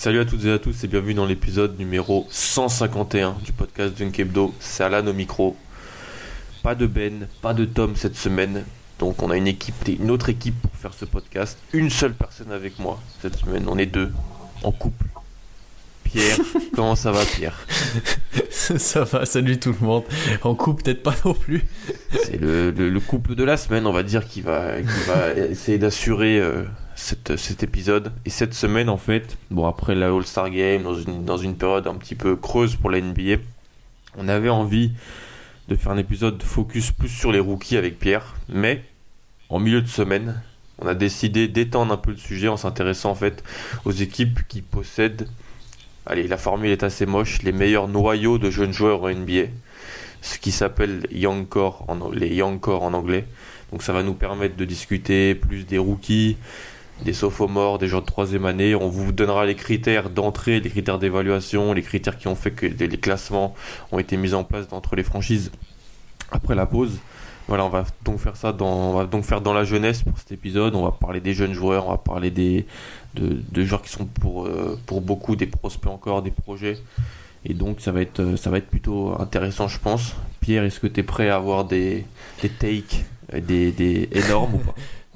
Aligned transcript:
Salut 0.00 0.20
à 0.20 0.24
toutes 0.24 0.46
et 0.46 0.50
à 0.50 0.58
tous 0.58 0.82
et 0.82 0.88
bienvenue 0.88 1.12
dans 1.12 1.26
l'épisode 1.26 1.78
numéro 1.78 2.26
151 2.30 3.36
du 3.44 3.52
podcast 3.52 3.98
Dunk 3.98 4.18
Hebdo. 4.18 4.54
C'est 4.58 4.82
Alan 4.82 5.06
au 5.06 5.12
micro. 5.12 5.58
Pas 6.62 6.74
de 6.74 6.86
Ben, 6.86 7.28
pas 7.42 7.52
de 7.52 7.66
Tom 7.66 7.94
cette 7.96 8.16
semaine. 8.16 8.64
Donc 8.98 9.22
on 9.22 9.28
a 9.28 9.36
une 9.36 9.46
équipe, 9.46 9.74
une 9.88 10.10
autre 10.10 10.30
équipe 10.30 10.54
pour 10.62 10.74
faire 10.74 10.94
ce 10.94 11.04
podcast. 11.04 11.58
Une 11.74 11.90
seule 11.90 12.14
personne 12.14 12.50
avec 12.50 12.78
moi 12.78 12.98
cette 13.20 13.36
semaine. 13.36 13.66
On 13.68 13.76
est 13.76 13.84
deux 13.84 14.10
en 14.62 14.72
couple. 14.72 15.04
Pierre, 16.04 16.38
comment 16.74 16.96
ça 16.96 17.12
va 17.12 17.22
Pierre? 17.26 17.58
Ça 18.50 19.02
va, 19.02 19.26
salut 19.26 19.58
tout 19.58 19.74
le 19.80 19.84
monde. 19.84 20.04
En 20.42 20.54
couple, 20.54 20.84
peut-être 20.84 21.02
pas 21.02 21.14
non 21.24 21.34
plus. 21.34 21.66
C'est 22.24 22.40
le, 22.40 22.70
le- 22.70 22.88
le 22.88 23.00
couple 23.00 23.34
de 23.34 23.42
la 23.42 23.56
semaine, 23.56 23.84
on 23.84 23.92
va 23.92 24.04
dire, 24.04 24.26
qui 24.28 24.42
va, 24.42 24.80
qui 24.80 25.08
va 25.08 25.32
essayer 25.50 25.76
d'assurer 25.76 26.38
euh, 26.38 26.62
cette- 27.00 27.36
cet 27.36 27.62
épisode. 27.62 28.12
Et 28.24 28.30
cette 28.30 28.54
semaine, 28.54 28.88
en 28.88 28.96
fait, 28.96 29.36
bon, 29.50 29.66
après 29.66 29.94
la 29.94 30.08
All-Star 30.08 30.50
Game, 30.50 30.82
dans 30.82 31.36
une, 31.38 31.56
période 31.56 31.86
un 31.86 31.94
petit 31.94 32.14
peu 32.14 32.36
creuse 32.36 32.76
pour 32.76 32.90
la 32.90 32.98
NBA, 32.98 33.42
on 34.16 34.28
avait 34.28 34.50
envie 34.50 34.92
de 35.68 35.76
faire 35.76 35.92
un 35.92 35.96
épisode 35.96 36.42
focus 36.42 36.92
plus 36.92 37.08
sur 37.08 37.32
les 37.32 37.40
rookies 37.40 37.76
avec 37.76 37.98
Pierre. 37.98 38.34
Mais, 38.48 38.84
en 39.48 39.58
milieu 39.58 39.82
de 39.82 39.88
semaine, 39.88 40.42
on 40.78 40.86
a 40.86 40.94
décidé 40.94 41.48
d'étendre 41.48 41.92
un 41.92 41.96
peu 41.96 42.10
le 42.10 42.16
sujet 42.16 42.48
en 42.48 42.56
s'intéressant 42.56 43.10
en 43.10 43.14
fait 43.14 43.42
aux 43.84 43.92
équipes 43.92 44.40
qui 44.48 44.62
possèdent, 44.62 45.28
allez, 46.06 46.26
la 46.28 46.38
formule 46.38 46.70
est 46.70 46.82
assez 46.82 47.06
moche, 47.06 47.42
les 47.42 47.52
meilleurs 47.52 47.88
noyaux 47.88 48.38
de 48.38 48.50
jeunes 48.50 48.72
joueurs 48.72 49.02
en 49.02 49.08
NBA 49.08 49.48
ce 50.22 50.38
qui 50.38 50.52
s'appelle 50.52 51.06
les 51.10 51.20
Young 51.20 51.48
Core 51.48 51.84
en 51.88 52.00
anglais. 52.00 53.24
Donc 53.72 53.82
ça 53.82 53.92
va 53.92 54.02
nous 54.02 54.14
permettre 54.14 54.56
de 54.56 54.64
discuter 54.64 55.34
plus 55.34 55.64
des 55.64 55.78
rookies, 55.78 56.36
des 57.04 57.12
sophomores, 57.12 57.78
des 57.78 57.88
joueurs 57.88 58.02
de 58.02 58.06
troisième 58.06 58.46
année. 58.46 58.74
On 58.74 58.88
vous 58.88 59.12
donnera 59.12 59.46
les 59.46 59.54
critères 59.54 60.10
d'entrée, 60.10 60.60
les 60.60 60.70
critères 60.70 60.98
d'évaluation, 60.98 61.72
les 61.72 61.82
critères 61.82 62.18
qui 62.18 62.28
ont 62.28 62.34
fait 62.34 62.50
que 62.50 62.66
les 62.66 62.88
classements 62.98 63.54
ont 63.92 63.98
été 63.98 64.16
mis 64.16 64.34
en 64.34 64.44
place 64.44 64.66
entre 64.70 64.96
les 64.96 65.02
franchises 65.02 65.50
après 66.30 66.54
la 66.54 66.66
pause. 66.66 66.98
Voilà, 67.48 67.64
on 67.64 67.68
va 67.68 67.84
donc 68.04 68.18
faire 68.20 68.36
ça 68.36 68.52
dans, 68.52 68.90
on 68.90 68.94
va 68.94 69.06
donc 69.06 69.24
faire 69.24 69.40
dans 69.40 69.52
la 69.52 69.64
jeunesse 69.64 70.02
pour 70.04 70.16
cet 70.18 70.30
épisode. 70.30 70.76
On 70.76 70.84
va 70.84 70.92
parler 70.92 71.20
des 71.20 71.34
jeunes 71.34 71.52
joueurs, 71.52 71.88
on 71.88 71.90
va 71.90 71.98
parler 71.98 72.30
des 72.30 72.64
de, 73.14 73.64
joueurs 73.64 73.82
qui 73.82 73.90
sont 73.90 74.06
pour 74.06 74.46
euh, 74.46 74.78
pour 74.86 75.00
beaucoup 75.00 75.34
des 75.34 75.46
prospects 75.46 75.90
encore, 75.90 76.22
des 76.22 76.30
projets. 76.30 76.78
Et 77.44 77.54
donc 77.54 77.80
ça 77.80 77.90
va 77.90 78.02
être 78.02 78.36
ça 78.36 78.50
va 78.50 78.58
être 78.58 78.68
plutôt 78.68 79.20
intéressant, 79.20 79.66
je 79.66 79.78
pense. 79.80 80.14
Pierre, 80.40 80.62
est-ce 80.62 80.78
que 80.78 80.86
tu 80.86 81.00
es 81.00 81.02
prêt 81.02 81.28
à 81.28 81.36
avoir 81.36 81.64
des 81.64 82.04
des 82.42 82.50
takes 82.50 83.04
des, 83.32 83.72
des 83.72 84.08
énormes 84.12 84.54
ou 84.54 84.58
pas? 84.58 84.74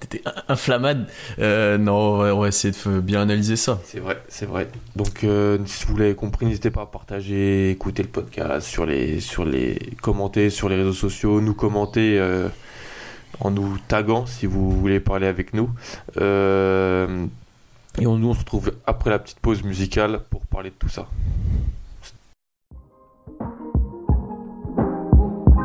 T'étais 0.08 0.22
inflammable. 0.48 1.06
Euh, 1.38 1.78
non, 1.78 2.20
on 2.20 2.40
va, 2.40 2.48
essayer 2.48 2.72
de 2.72 3.00
bien 3.00 3.22
analyser 3.22 3.56
ça. 3.56 3.80
C'est 3.84 4.00
vrai, 4.00 4.20
c'est 4.28 4.44
vrai. 4.44 4.68
Donc, 4.96 5.24
euh, 5.24 5.58
si 5.64 5.86
vous 5.86 5.96
l'avez 5.96 6.14
compris, 6.14 6.44
n'hésitez 6.44 6.70
pas 6.70 6.82
à 6.82 6.86
partager, 6.86 7.70
écouter 7.70 8.02
le 8.02 8.10
podcast, 8.10 8.66
sur 8.66 8.84
les, 8.84 9.20
sur 9.20 9.44
les, 9.44 9.78
commenter 10.02 10.50
sur 10.50 10.68
les 10.68 10.76
réseaux 10.76 10.92
sociaux, 10.92 11.40
nous 11.40 11.54
commenter 11.54 12.18
euh, 12.18 12.48
en 13.40 13.50
nous 13.50 13.78
taguant 13.88 14.26
si 14.26 14.44
vous 14.44 14.70
voulez 14.70 15.00
parler 15.00 15.26
avec 15.26 15.54
nous. 15.54 15.70
Euh, 16.18 17.26
et 17.98 18.04
nous, 18.04 18.28
on 18.28 18.34
se 18.34 18.40
retrouve 18.40 18.72
après 18.86 19.08
la 19.08 19.18
petite 19.18 19.40
pause 19.40 19.62
musicale 19.62 20.20
pour 20.28 20.44
parler 20.46 20.70
de 20.70 20.74
tout 20.74 20.88
ça. 20.90 21.06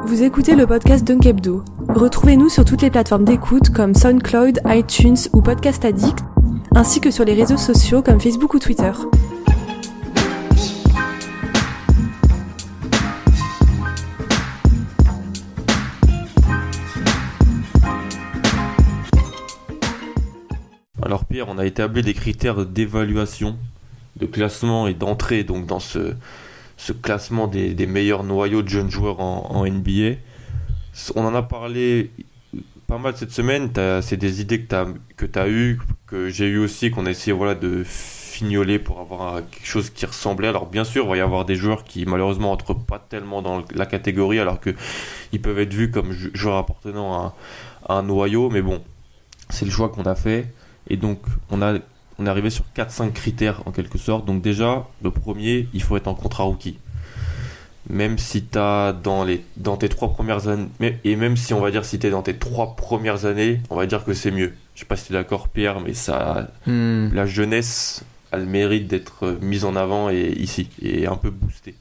Vous 0.09 0.24
écoutez 0.24 0.56
le 0.56 0.66
podcast 0.66 1.06
Dunk 1.06 1.24
Hebdo. 1.28 1.64
Retrouvez-nous 1.88 2.50
sur 2.50 2.66
toutes 2.66 2.81
les 2.81 2.90
plateformes 2.90 3.25
d'écoute 3.25 3.70
comme 3.70 3.94
SoundCloud, 3.94 4.59
iTunes 4.66 5.16
ou 5.34 5.44
Podcast 5.44 5.86
Addict, 5.86 6.25
ainsi 6.74 7.00
que 7.00 7.12
sur 7.12 7.25
les 7.25 7.36
réseaux 7.36 7.58
sociaux 7.58 8.02
comme 8.02 8.20
Facebook 8.20 8.56
ou 8.56 8.58
Twitter. 8.58 8.92
Alors 21.03 21.26
Pierre, 21.26 21.50
on 21.50 21.59
a 21.59 21.68
établi 21.68 22.02
des 22.02 22.16
critères 22.16 22.66
d'évaluation, 22.66 23.58
de 24.16 24.26
classement 24.26 24.88
et 24.88 24.96
d'entrée 24.96 25.44
donc 25.44 25.68
dans 25.68 25.80
ce, 25.80 26.16
ce 26.79 26.94
classement 26.94 27.47
des, 27.47 27.85
meilleurs 27.85 28.23
noyaux 28.23 28.62
de 28.62 28.69
jeunes 28.69 28.90
joueurs 28.90 29.19
en, 29.19 29.66
NBA. 29.66 30.16
On 31.16 31.25
en 31.25 31.35
a 31.35 31.44
parlé 31.44 32.09
pas 32.88 32.97
mal 32.97 33.16
cette 33.17 33.31
semaine, 33.31 33.69
c'est 34.01 34.17
des 34.17 34.41
idées 34.41 34.62
que 34.62 34.67
tu 34.69 34.75
as, 34.75 34.88
t'as 35.28 35.50
eues, 35.50 35.79
que 36.07 36.29
j'ai 36.29 36.47
eu 36.47 36.57
aussi, 36.57 36.90
qu'on 36.90 37.06
a 37.06 37.12
essayé 37.12 37.34
voilà, 37.34 37.53
de 37.53 37.84
fignoler 37.84 38.79
pour 38.79 39.01
avoir 39.01 39.41
quelque 39.51 39.67
chose 39.67 39.90
qui 39.90 40.06
ressemblait. 40.06 40.47
Alors 40.47 40.67
bien 40.67 40.85
sûr, 40.85 41.03
il 41.03 41.09
va 41.09 41.17
y 41.17 41.19
avoir 41.19 41.44
des 41.44 41.56
joueurs 41.56 41.84
qui 41.84 42.06
malheureusement 42.06 42.53
entrent 42.53 42.73
pas 42.73 42.97
tellement 42.97 43.41
dans 43.41 43.61
la 43.75 43.85
catégorie 43.85 44.40
alors 44.40 44.61
que 44.61 44.73
ils 45.34 45.41
peuvent 45.41 45.59
être 45.59 45.73
vus 45.73 45.91
comme 45.91 46.13
jou- 46.13 46.31
joueurs 46.34 46.57
appartenant 46.57 47.13
à, 47.13 47.35
à 47.88 47.96
un 47.96 48.03
noyau, 48.03 48.50
mais 48.50 48.61
bon, 48.61 48.81
c'est 49.50 49.66
le 49.66 49.72
choix 49.72 49.90
qu'on 49.90 50.03
a 50.03 50.16
fait. 50.16 50.47
Et 50.88 50.96
donc, 50.96 51.19
on, 51.51 51.61
a, 51.61 51.78
on 52.19 52.25
est 52.25 52.30
arrivé 52.30 52.50
sur 52.50 52.66
4-5 52.75 53.12
critères 53.13 53.62
en 53.66 53.72
quelque 53.72 53.97
sorte. 53.97 54.25
Donc, 54.25 54.41
déjà, 54.41 54.88
le 55.03 55.12
premier, 55.12 55.68
il 55.74 55.81
faut 55.81 55.97
être 55.97 56.07
en 56.07 56.13
contrat 56.16 56.44
rookie. 56.44 56.78
Même 57.90 58.18
si 58.19 58.44
tu 58.44 58.57
dans, 58.57 59.24
les, 59.25 59.44
dans 59.57 59.78
tes 59.78 59.90
trois 59.90 60.09
premières 60.12 60.47
années, 60.47 60.68
et 61.03 61.16
même 61.16 61.38
si 61.38 61.53
on 61.53 61.59
va 61.59 61.72
dire 61.72 61.85
si 61.85 61.97
tu 61.97 62.06
es 62.08 62.09
dans 62.12 62.22
tes 62.22 62.35
trois 62.35 62.75
premières 62.75 63.25
années, 63.25 63.62
on 63.69 63.75
va 63.75 63.85
dire 63.88 64.03
que 64.03 64.13
c'est 64.13 64.31
mieux. 64.31 64.53
Je 64.75 64.81
sais 64.81 64.85
pas 64.85 64.96
si 64.96 65.08
tu 65.08 65.13
es 65.13 65.16
d'accord, 65.16 65.47
Pierre, 65.47 65.79
mais 65.79 65.94
ça, 65.94 66.50
Hmm. 66.68 67.09
la 67.13 67.25
jeunesse 67.25 68.03
a 68.31 68.38
le 68.38 68.46
mérite 68.46 68.88
d'être 68.88 69.40
mise 69.41 69.66
en 69.66 69.75
avant 69.75 70.09
et 70.12 70.34
ici, 70.38 70.69
et 70.81 71.08
un 71.08 71.16
peu 71.16 71.31
boostée. 71.31 71.74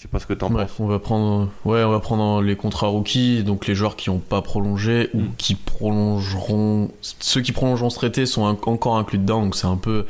Je 0.00 0.04
sais 0.04 0.08
pas 0.08 0.18
ce 0.18 0.24
que 0.24 0.32
tu 0.32 0.42
en 0.46 0.48
Bref, 0.48 0.68
penses. 0.68 0.80
on 0.80 0.86
va 0.86 0.98
prendre, 0.98 1.50
ouais, 1.66 1.84
on 1.84 1.90
va 1.90 2.00
prendre 2.00 2.40
les 2.40 2.56
contrats 2.56 2.86
rookies, 2.86 3.42
donc 3.44 3.66
les 3.66 3.74
joueurs 3.74 3.96
qui 3.96 4.08
n'ont 4.08 4.16
pas 4.18 4.40
prolongé 4.40 5.10
ou 5.12 5.18
Mm. 5.20 5.32
qui 5.36 5.54
prolongeront. 5.56 6.90
Ceux 7.02 7.42
qui 7.42 7.52
prolongeront 7.52 7.90
ce 7.90 7.96
traité 7.96 8.24
sont 8.24 8.46
un- 8.46 8.56
encore 8.64 8.96
inclus 8.96 9.18
dedans, 9.18 9.42
donc 9.42 9.54
c'est 9.54 9.66
un 9.66 9.76
peu, 9.76 10.06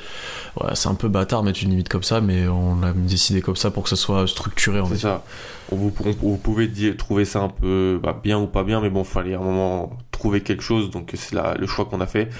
ouais, 0.60 0.70
c'est 0.74 0.88
un 0.88 0.94
peu 0.94 1.08
bâtard 1.08 1.42
mettre 1.42 1.64
une 1.64 1.70
limite 1.70 1.88
comme 1.88 2.04
ça, 2.04 2.20
mais 2.20 2.46
on 2.46 2.80
a 2.84 2.92
décidé 2.92 3.40
comme 3.42 3.56
ça 3.56 3.72
pour 3.72 3.82
que 3.82 3.88
ça 3.88 3.96
soit 3.96 4.28
structuré. 4.28 4.78
En 4.78 4.86
C'est 4.86 4.98
ça. 4.98 5.24
On 5.72 5.74
vous, 5.76 5.92
on- 6.04 6.12
vous 6.28 6.36
pouvez 6.36 6.68
dire- 6.68 6.96
trouver 6.96 7.24
ça 7.24 7.40
un 7.40 7.48
peu 7.48 7.98
bah, 8.00 8.16
bien 8.22 8.38
ou 8.38 8.46
pas 8.46 8.62
bien, 8.62 8.80
mais 8.80 8.90
bon, 8.90 9.02
fallait 9.02 9.34
à 9.34 9.40
un 9.40 9.42
moment 9.42 9.90
trouver 10.12 10.40
quelque 10.42 10.62
chose, 10.62 10.90
donc 10.90 11.10
c'est 11.14 11.34
la- 11.34 11.54
le 11.54 11.66
choix 11.66 11.84
qu'on 11.86 12.00
a 12.00 12.06
fait. 12.06 12.30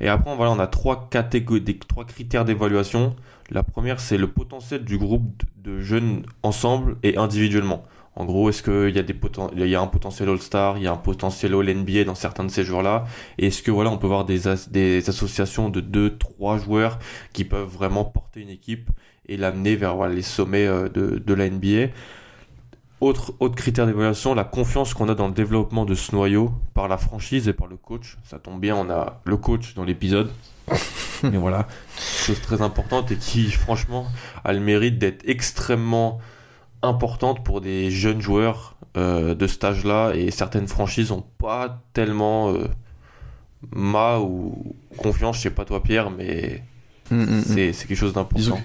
Et 0.00 0.08
après, 0.08 0.34
voilà, 0.34 0.50
on 0.50 0.58
a 0.58 0.66
trois 0.66 1.06
catégories, 1.10 1.62
trois 1.88 2.04
critères 2.04 2.44
d'évaluation. 2.44 3.14
La 3.50 3.62
première, 3.62 3.98
c'est 4.00 4.18
le 4.18 4.28
potentiel 4.28 4.84
du 4.84 4.98
groupe 4.98 5.42
de 5.56 5.80
jeunes 5.80 6.24
ensemble 6.42 6.96
et 7.02 7.16
individuellement. 7.16 7.84
En 8.14 8.24
gros, 8.24 8.48
est-ce 8.50 8.62
qu'il 8.64 8.94
y 8.96 9.74
a 9.74 9.80
un 9.80 9.86
potentiel 9.86 10.28
All-Star, 10.28 10.76
il 10.76 10.82
y 10.82 10.86
a 10.88 10.92
un 10.92 10.96
potentiel 10.96 11.54
All-NBA 11.54 12.04
dans 12.04 12.16
certains 12.16 12.44
de 12.44 12.50
ces 12.50 12.64
joueurs-là? 12.64 13.06
Et 13.38 13.46
est-ce 13.46 13.62
que 13.62 13.70
voilà, 13.70 13.90
on 13.90 13.96
peut 13.96 14.08
voir 14.08 14.24
des, 14.24 14.48
as- 14.48 14.68
des 14.70 15.08
associations 15.08 15.68
de 15.70 15.80
deux, 15.80 16.18
trois 16.18 16.58
joueurs 16.58 16.98
qui 17.32 17.44
peuvent 17.44 17.68
vraiment 17.68 18.04
porter 18.04 18.40
une 18.40 18.48
équipe 18.50 18.90
et 19.28 19.36
l'amener 19.36 19.76
vers 19.76 20.08
les 20.08 20.22
sommets 20.22 20.66
euh, 20.66 20.88
de, 20.88 21.34
la 21.34 21.48
NBA. 21.48 21.92
Autre 23.00 23.32
critère 23.54 23.86
d'évaluation, 23.86 24.34
la 24.34 24.42
confiance 24.42 24.92
qu'on 24.94 25.08
a 25.08 25.14
dans 25.14 25.28
le 25.28 25.34
développement 25.34 25.84
de 25.84 25.94
ce 25.94 26.12
noyau 26.12 26.52
par 26.74 26.88
la 26.88 26.96
franchise 26.98 27.46
et 27.46 27.52
par 27.52 27.68
le 27.68 27.76
coach. 27.76 28.18
Ça 28.24 28.40
tombe 28.40 28.60
bien, 28.60 28.74
on 28.74 28.90
a 28.90 29.20
le 29.24 29.36
coach 29.36 29.74
dans 29.74 29.84
l'épisode. 29.84 30.30
Mais 31.22 31.36
voilà, 31.36 31.66
chose 31.96 32.40
très 32.40 32.62
importante 32.62 33.10
et 33.10 33.16
qui, 33.16 33.50
franchement, 33.50 34.06
a 34.44 34.52
le 34.52 34.60
mérite 34.60 34.98
d'être 34.98 35.22
extrêmement 35.28 36.20
importante 36.82 37.44
pour 37.44 37.60
des 37.60 37.90
jeunes 37.90 38.20
joueurs 38.20 38.76
euh, 38.96 39.34
de 39.34 39.46
cet 39.46 39.64
âge-là. 39.64 40.12
Et 40.14 40.30
certaines 40.30 40.68
franchises 40.68 41.10
n'ont 41.10 41.24
pas 41.38 41.82
tellement 41.92 42.52
euh, 42.52 42.68
ma 43.70 44.20
ou 44.20 44.74
confiance, 44.96 45.38
je 45.38 45.42
sais 45.42 45.50
pas 45.50 45.64
toi 45.64 45.82
Pierre, 45.82 46.10
mais 46.10 46.62
Mm, 47.10 47.16
mm, 47.16 47.38
mm. 47.38 47.72
c'est 47.72 47.86
quelque 47.86 47.94
chose 47.94 48.12
d'important. 48.12 48.60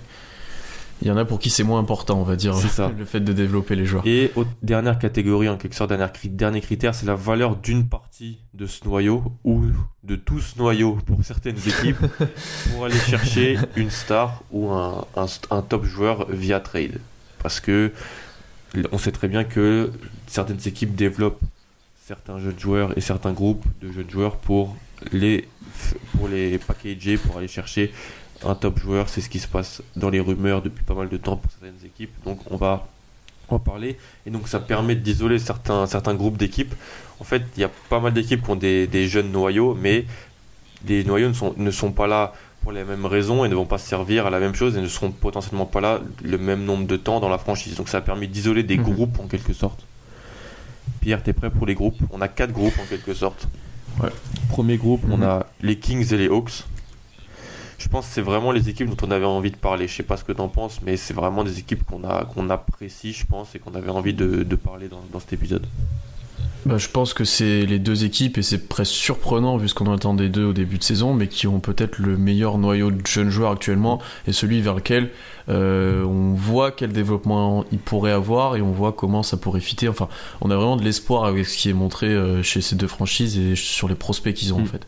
Il 1.06 1.10
y 1.10 1.12
en 1.12 1.18
a 1.18 1.26
pour 1.26 1.38
qui 1.40 1.50
c'est 1.50 1.64
moins 1.66 1.80
important, 1.82 2.18
on 2.18 2.24
va 2.24 2.38
dire, 2.38 2.56
ça. 2.56 2.90
le 2.98 3.04
fait 3.04 3.20
de 3.20 3.34
développer 3.34 3.76
les 3.76 3.86
joueurs. 3.86 4.08
Et 4.08 4.32
autre- 4.38 4.50
dernière 4.62 4.98
catégorie, 4.98 5.50
en 5.50 5.58
quelque 5.58 5.76
sorte, 5.76 5.90
dernier, 5.90 6.06
cri- 6.06 6.30
dernier 6.30 6.62
critère, 6.62 6.96
c'est 6.96 7.06
la 7.06 7.14
valeur 7.16 7.58
d'une 7.58 7.90
partie 7.90 8.40
de 8.54 8.66
ce 8.66 8.86
noyau 8.86 9.22
ou 9.44 9.66
de 10.06 10.16
tout 10.16 10.40
ce 10.40 10.58
noyau 10.58 10.98
pour 11.06 11.22
certaines 11.26 11.58
équipes 11.68 11.98
pour 12.72 12.86
aller 12.86 12.98
chercher 12.98 13.58
une 13.76 13.90
star 13.90 14.44
ou 14.52 14.72
un, 14.72 15.06
un, 15.18 15.26
un 15.52 15.62
top 15.62 15.84
joueur 15.84 16.26
via 16.32 16.62
trade. 16.62 17.02
Parce 17.42 17.60
que 17.60 17.92
on 18.94 18.98
sait 18.98 19.12
très 19.12 19.28
bien 19.28 19.44
que 19.44 19.92
certaines 20.28 20.66
équipes 20.66 20.96
développent 20.96 21.42
certains 22.08 22.40
jeunes 22.40 22.58
joueurs 22.60 22.98
et 22.98 23.02
certains 23.02 23.34
groupes 23.34 23.66
de 23.82 23.92
jeunes 23.92 24.10
joueurs 24.10 24.38
pour 24.38 24.76
les, 25.12 25.50
pour 26.18 26.30
les 26.30 26.58
packager, 26.60 27.18
pour 27.18 27.38
aller 27.38 27.50
chercher 27.50 27.92
un 28.46 28.56
top 28.56 28.80
joueur. 28.80 29.10
C'est 29.10 29.22
ce 29.22 29.30
qui 29.30 29.40
se 29.40 29.48
passe 29.48 29.82
dans 29.96 30.10
les 30.10 30.20
rumeurs 30.20 30.62
depuis 30.62 30.84
pas 30.84 30.94
mal 30.96 31.10
de 31.10 31.18
temps 31.18 31.38
pour 31.38 31.52
certaines 31.52 31.86
équipes. 31.86 32.14
Donc 32.26 32.40
on 32.52 32.58
va 32.58 32.88
en 33.50 33.60
parler. 33.60 33.98
Et 34.26 34.30
donc 34.32 34.48
ça 34.48 34.60
permet 34.60 34.96
d'isoler 34.96 35.40
certains, 35.40 35.86
certains 35.88 36.16
groupes 36.16 36.38
d'équipes. 36.38 36.74
En 37.20 37.24
fait, 37.24 37.44
il 37.58 37.62
y 37.62 37.64
a 37.64 37.70
pas 37.90 38.00
mal 38.00 38.14
d'équipes 38.14 38.44
qui 38.44 38.50
ont 38.50 38.56
des, 38.56 38.88
des 38.88 39.08
jeunes 39.08 39.32
noyaux, 39.32 39.78
mais 39.80 40.06
les 40.88 41.04
noyaux 41.04 41.30
ne 41.30 41.34
sont, 41.34 41.54
ne 41.58 41.72
sont 41.72 41.92
pas 41.92 42.08
là 42.08 42.34
pour 42.62 42.72
les 42.72 42.84
mêmes 42.86 43.06
raisons 43.06 43.44
et 43.44 43.50
ne 43.50 43.56
vont 43.56 43.66
pas 43.66 43.78
servir 43.78 44.26
à 44.26 44.30
la 44.30 44.40
même 44.40 44.56
chose 44.56 44.78
et 44.78 44.82
ne 44.82 44.88
seront 44.88 45.12
potentiellement 45.12 45.66
pas 45.66 45.82
là 45.82 46.00
le 46.24 46.38
même 46.38 46.64
nombre 46.64 46.88
de 46.88 46.96
temps 46.98 47.20
dans 47.20 47.28
la 47.30 47.38
franchise. 47.38 47.76
Donc 47.76 47.90
ça 47.90 47.98
a 47.98 48.02
permis 48.02 48.28
d'isoler 48.28 48.64
des 48.64 48.78
Mhm. 48.78 48.84
groupes 48.94 49.20
en 49.20 49.28
quelque 49.28 49.52
sorte. 49.54 49.86
Pierre, 51.02 51.22
t'es 51.24 51.34
prêt 51.34 51.50
pour 51.50 51.66
les 51.66 51.76
groupes? 51.76 51.98
On 52.12 52.22
a 52.22 52.28
quatre 52.30 52.52
groupes 52.54 52.78
en 52.82 52.86
quelque 52.86 53.14
sorte. 53.14 53.48
Ouais. 54.02 54.10
Premier 54.50 54.78
groupe, 54.78 55.04
on 55.12 55.18
Mhm. 55.18 55.24
a 55.24 55.46
les 55.62 55.78
Kings 55.78 56.14
et 56.14 56.18
les 56.18 56.28
Hawks. 56.28 56.64
Je 57.84 57.90
pense 57.90 58.08
que 58.08 58.14
c'est 58.14 58.22
vraiment 58.22 58.52
les 58.54 58.70
équipes 58.70 58.90
dont 58.90 59.06
on 59.06 59.12
avait 59.12 59.26
envie 59.26 59.52
de 59.52 59.58
parler. 59.58 59.88
Je 59.90 59.96
sais 59.96 60.04
pas 60.04 60.16
ce 60.16 60.24
que 60.24 60.32
t'en 60.32 60.48
penses, 60.48 60.80
mais 60.86 60.96
c'est 60.96 61.14
vraiment 61.14 61.44
des 61.44 61.60
équipes 61.60 61.84
qu'on 61.86 62.04
a 62.08 62.24
qu'on 62.24 62.50
apprécie, 62.50 63.12
je 63.12 63.26
pense, 63.26 63.56
et 63.56 63.60
qu'on 63.60 63.76
avait 63.76 63.90
envie 63.90 64.14
de, 64.14 64.44
de 64.44 64.56
parler 64.56 64.88
dans, 64.88 65.02
dans 65.12 65.20
cet 65.20 65.34
épisode. 65.34 65.66
Bah, 66.66 66.78
je 66.78 66.88
pense 66.88 67.14
que 67.14 67.26
c'est 67.26 67.66
les 67.66 67.78
deux 67.78 68.06
équipes, 68.06 68.38
et 68.38 68.42
c'est 68.42 68.70
presque 68.70 68.94
surprenant 68.94 69.58
vu 69.58 69.68
ce 69.68 69.76
qu'on 69.76 69.92
attendait 69.94 70.30
d'eux 70.30 70.46
au 70.46 70.54
début 70.54 70.78
de 70.78 70.84
saison, 70.84 71.14
mais 71.14 71.28
qui 71.28 71.46
ont 71.46 71.60
peut-être 71.60 72.00
le 72.00 72.16
meilleur 72.18 72.58
noyau 72.58 72.90
de 72.90 73.06
jeunes 73.06 73.30
joueurs 73.30 73.52
actuellement, 73.52 74.00
et 74.28 74.32
celui 74.32 74.62
vers 74.62 74.76
lequel 74.76 75.10
euh, 75.50 76.06
on 76.06 76.34
voit 76.34 76.72
quel 76.72 76.94
développement 76.94 77.66
ils 77.74 77.80
pourraient 77.80 78.14
avoir, 78.14 78.56
et 78.56 78.62
on 78.62 78.72
voit 78.72 78.94
comment 78.94 79.24
ça 79.24 79.36
pourrait 79.36 79.60
fitter. 79.60 79.90
Enfin, 79.90 80.08
on 80.40 80.50
a 80.52 80.56
vraiment 80.56 80.78
de 80.78 80.84
l'espoir 80.86 81.26
avec 81.26 81.46
ce 81.48 81.58
qui 81.58 81.70
est 81.70 81.74
montré 81.74 82.08
euh, 82.08 82.42
chez 82.44 82.62
ces 82.62 82.78
deux 82.78 82.88
franchises 82.88 83.38
et 83.38 83.58
sur 83.58 83.90
les 83.90 83.96
prospects 83.96 84.34
qu'ils 84.34 84.54
ont 84.54 84.60
en 84.60 84.62
Mm. 84.62 84.68
fait. 84.68 84.88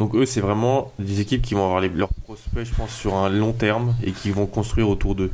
Donc 0.00 0.14
eux, 0.16 0.26
c'est 0.26 0.40
vraiment 0.40 0.92
des 0.98 1.20
équipes 1.20 1.42
qui 1.42 1.54
vont 1.54 1.64
avoir 1.64 1.80
les- 1.80 1.88
leurs 1.90 2.08
prospects, 2.24 2.64
je 2.64 2.74
pense, 2.74 2.90
sur 2.92 3.14
un 3.14 3.28
long 3.28 3.52
terme 3.52 3.94
et 4.02 4.10
qui 4.12 4.30
vont 4.30 4.46
construire 4.46 4.88
autour 4.88 5.14
d'eux. 5.14 5.30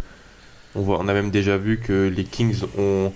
On, 0.75 0.83
voit, 0.83 0.99
on 1.01 1.09
a 1.09 1.15
même 1.15 1.31
déjà 1.31 1.57
vu 1.57 1.79
que 1.79 2.13
les 2.15 2.25
Kings 2.25 2.63
ont 2.79 3.13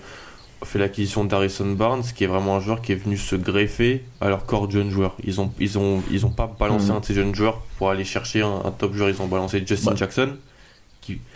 fait 0.63 0.79
l'acquisition 0.79 1.25
d'Harrison 1.25 1.71
Barnes, 1.73 2.03
qui 2.15 2.23
est 2.23 2.27
vraiment 2.27 2.55
un 2.55 2.59
joueur 2.59 2.81
qui 2.81 2.91
est 2.93 2.95
venu 2.95 3.17
se 3.17 3.35
greffer 3.35 4.03
à 4.21 4.29
leur 4.29 4.45
corps 4.45 4.67
de 4.67 4.71
jeunes 4.73 4.89
joueurs. 4.91 5.15
Ils 5.23 5.41
ont, 5.41 5.51
ils 5.59 5.77
ont, 5.77 6.01
ils 6.11 6.25
ont 6.25 6.29
pas 6.31 6.51
balancé 6.59 6.89
Mhm. 6.89 6.95
un 6.95 6.99
de 7.01 7.05
ces 7.05 7.13
jeunes 7.13 7.35
joueurs 7.35 7.59
pour 7.77 7.89
aller 7.89 8.05
chercher 8.05 8.41
un, 8.43 8.61
un 8.65 8.71
top 8.71 8.95
joueur. 8.95 9.09
Ils 9.09 9.21
ont 9.21 9.27
balancé 9.27 9.61
Justin 9.67 9.91
Bah, 9.91 9.97
Jackson, 9.97 10.29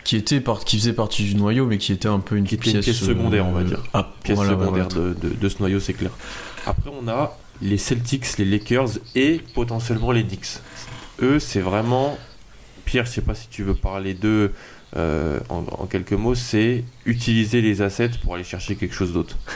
Qui 0.04 0.16
était 0.16 0.40
par- 0.40 0.64
qui 0.64 0.78
faisait 0.78 0.92
partie 0.92 1.24
du 1.24 1.34
noyau, 1.34 1.66
mais 1.66 1.76
qui 1.78 1.92
était 1.92 2.08
un 2.08 2.20
peu 2.20 2.36
une 2.36 2.44
était 2.46 2.54
une 2.54 2.60
pièce, 2.62 2.84
pièce 2.84 2.96
secondaire, 3.04 3.44
on 3.46 3.52
va 3.52 3.64
dire. 3.64 3.82
Ah, 3.92 4.10
pièce 4.22 4.36
voilà, 4.36 4.54
ouais, 4.54 4.60
secondaire 4.64 4.88
ouais. 4.88 4.94
de, 4.94 5.28
de- 5.28 5.34
de 5.34 5.48
ce 5.48 5.58
noyau, 5.58 5.80
c'est 5.80 5.92
clair. 5.92 6.12
Après, 6.64 6.88
on 6.98 7.06
a 7.08 7.36
les 7.62 7.78
Celtics, 7.78 8.38
les 8.38 8.44
Lakers 8.44 8.98
et 9.14 9.40
potentiellement 9.54 10.12
les 10.12 10.24
Knicks. 10.24 10.60
Eux, 11.22 11.38
c'est 11.38 11.60
vraiment. 11.60 12.18
Pierre, 12.84 13.04
je 13.06 13.10
sais 13.10 13.20
pas 13.20 13.34
si 13.34 13.48
tu 13.48 13.62
veux 13.62 13.74
parler 13.74 14.14
d'eux 14.14 14.52
euh, 14.96 15.40
en, 15.48 15.86
quelques 15.86 16.12
mots, 16.12 16.34
c'est 16.34 16.84
utiliser 17.04 17.60
les 17.60 17.82
assets 17.82 18.10
pour 18.22 18.34
aller 18.34 18.44
chercher 18.44 18.76
quelque 18.76 18.94
chose 18.94 19.12
d'autre. 19.12 19.36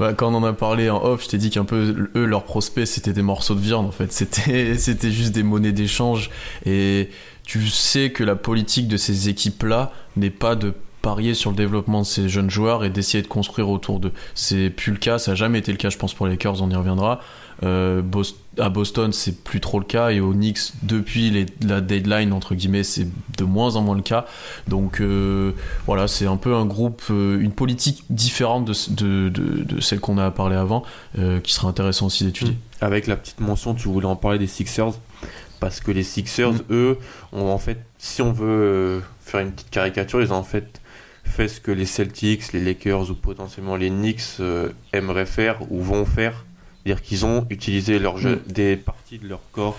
Bah, 0.00 0.12
quand 0.12 0.32
on 0.32 0.34
en 0.34 0.42
a 0.42 0.52
parlé 0.52 0.90
en 0.90 1.00
off, 1.04 1.22
je 1.22 1.28
t'ai 1.28 1.38
dit 1.38 1.50
qu'un 1.50 1.64
peu 1.64 2.10
eux 2.16 2.24
leurs 2.24 2.42
prospects 2.42 2.84
c'était 2.84 3.12
des 3.12 3.22
morceaux 3.22 3.54
de 3.54 3.60
viande 3.60 3.86
en 3.86 3.92
fait. 3.92 4.10
C'était 4.76 5.10
juste 5.12 5.30
des 5.30 5.44
monnaies 5.44 5.70
d'échange 5.70 6.30
et 6.66 7.10
tu 7.44 7.68
sais 7.68 8.10
que 8.10 8.24
la 8.24 8.34
politique 8.34 8.88
de 8.88 8.96
ces 8.96 9.28
équipes 9.28 9.62
là 9.62 9.92
n'est 10.16 10.30
pas 10.30 10.56
de 10.56 10.74
parier 11.04 11.34
sur 11.34 11.50
le 11.50 11.56
développement 11.56 12.00
de 12.00 12.06
ces 12.06 12.28
jeunes 12.30 12.50
joueurs 12.50 12.82
et 12.84 12.90
d'essayer 12.90 13.22
de 13.22 13.28
construire 13.28 13.68
autour 13.68 14.00
d'eux. 14.00 14.12
C'est 14.34 14.70
plus 14.70 14.90
le 14.92 14.98
cas, 14.98 15.18
ça 15.18 15.32
a 15.32 15.34
jamais 15.34 15.58
été 15.58 15.70
le 15.70 15.78
cas 15.78 15.90
je 15.90 15.98
pense 15.98 16.14
pour 16.14 16.26
les 16.26 16.32
Lakers, 16.32 16.62
on 16.62 16.70
y 16.70 16.74
reviendra. 16.76 17.20
Euh, 17.62 18.02
Bos- 18.02 18.34
à 18.58 18.68
Boston 18.68 19.12
c'est 19.12 19.44
plus 19.44 19.60
trop 19.60 19.78
le 19.78 19.84
cas 19.84 20.10
et 20.10 20.18
aux 20.18 20.32
Knicks 20.32 20.72
depuis 20.82 21.30
les- 21.30 21.46
la 21.64 21.80
deadline 21.80 22.32
entre 22.32 22.54
guillemets 22.56 22.82
c'est 22.82 23.06
de 23.38 23.44
moins 23.44 23.76
en 23.76 23.82
moins 23.82 23.94
le 23.94 24.02
cas. 24.02 24.24
Donc 24.66 25.00
euh, 25.00 25.52
voilà, 25.86 26.08
c'est 26.08 26.26
un 26.26 26.36
peu 26.36 26.54
un 26.54 26.64
groupe, 26.66 27.02
euh, 27.10 27.38
une 27.40 27.52
politique 27.52 28.04
différente 28.10 28.64
de, 28.64 28.74
de, 28.94 29.28
de, 29.28 29.62
de 29.62 29.80
celle 29.80 30.00
qu'on 30.00 30.18
a 30.18 30.30
parlé 30.32 30.56
avant, 30.56 30.82
euh, 31.18 31.38
qui 31.40 31.52
sera 31.52 31.68
intéressant 31.68 32.06
aussi 32.06 32.24
d'étudier. 32.24 32.56
Avec 32.80 33.06
la 33.06 33.16
petite 33.16 33.40
mention, 33.40 33.74
tu 33.74 33.88
voulais 33.88 34.06
en 34.06 34.16
parler 34.16 34.38
des 34.38 34.46
Sixers? 34.48 34.92
Parce 35.60 35.80
que 35.80 35.92
les 35.92 36.02
Sixers, 36.02 36.52
Mm. 36.54 36.60
eux, 36.70 36.98
ont 37.32 37.46
en 37.50 37.58
fait, 37.58 37.78
si 37.98 38.20
on 38.20 38.32
veut 38.32 39.00
faire 39.20 39.40
une 39.40 39.52
petite 39.52 39.70
caricature, 39.70 40.20
ils 40.20 40.32
ont 40.32 40.36
en 40.36 40.42
fait 40.42 40.80
fait 41.24 41.48
ce 41.48 41.60
que 41.60 41.70
les 41.72 41.86
Celtics, 41.86 42.52
les 42.52 42.60
Lakers 42.60 43.10
ou 43.10 43.14
potentiellement 43.14 43.76
les 43.76 43.90
Knicks 43.90 44.22
euh, 44.40 44.68
aimeraient 44.92 45.26
faire 45.26 45.60
ou 45.70 45.80
vont 45.82 46.04
faire. 46.04 46.44
C'est-à-dire 46.84 47.02
qu'ils 47.02 47.24
ont 47.26 47.46
utilisé 47.50 47.98
leur 47.98 48.18
jeu- 48.18 48.42
des 48.46 48.76
parties 48.76 49.18
de 49.18 49.26
leur 49.28 49.40
corps 49.52 49.78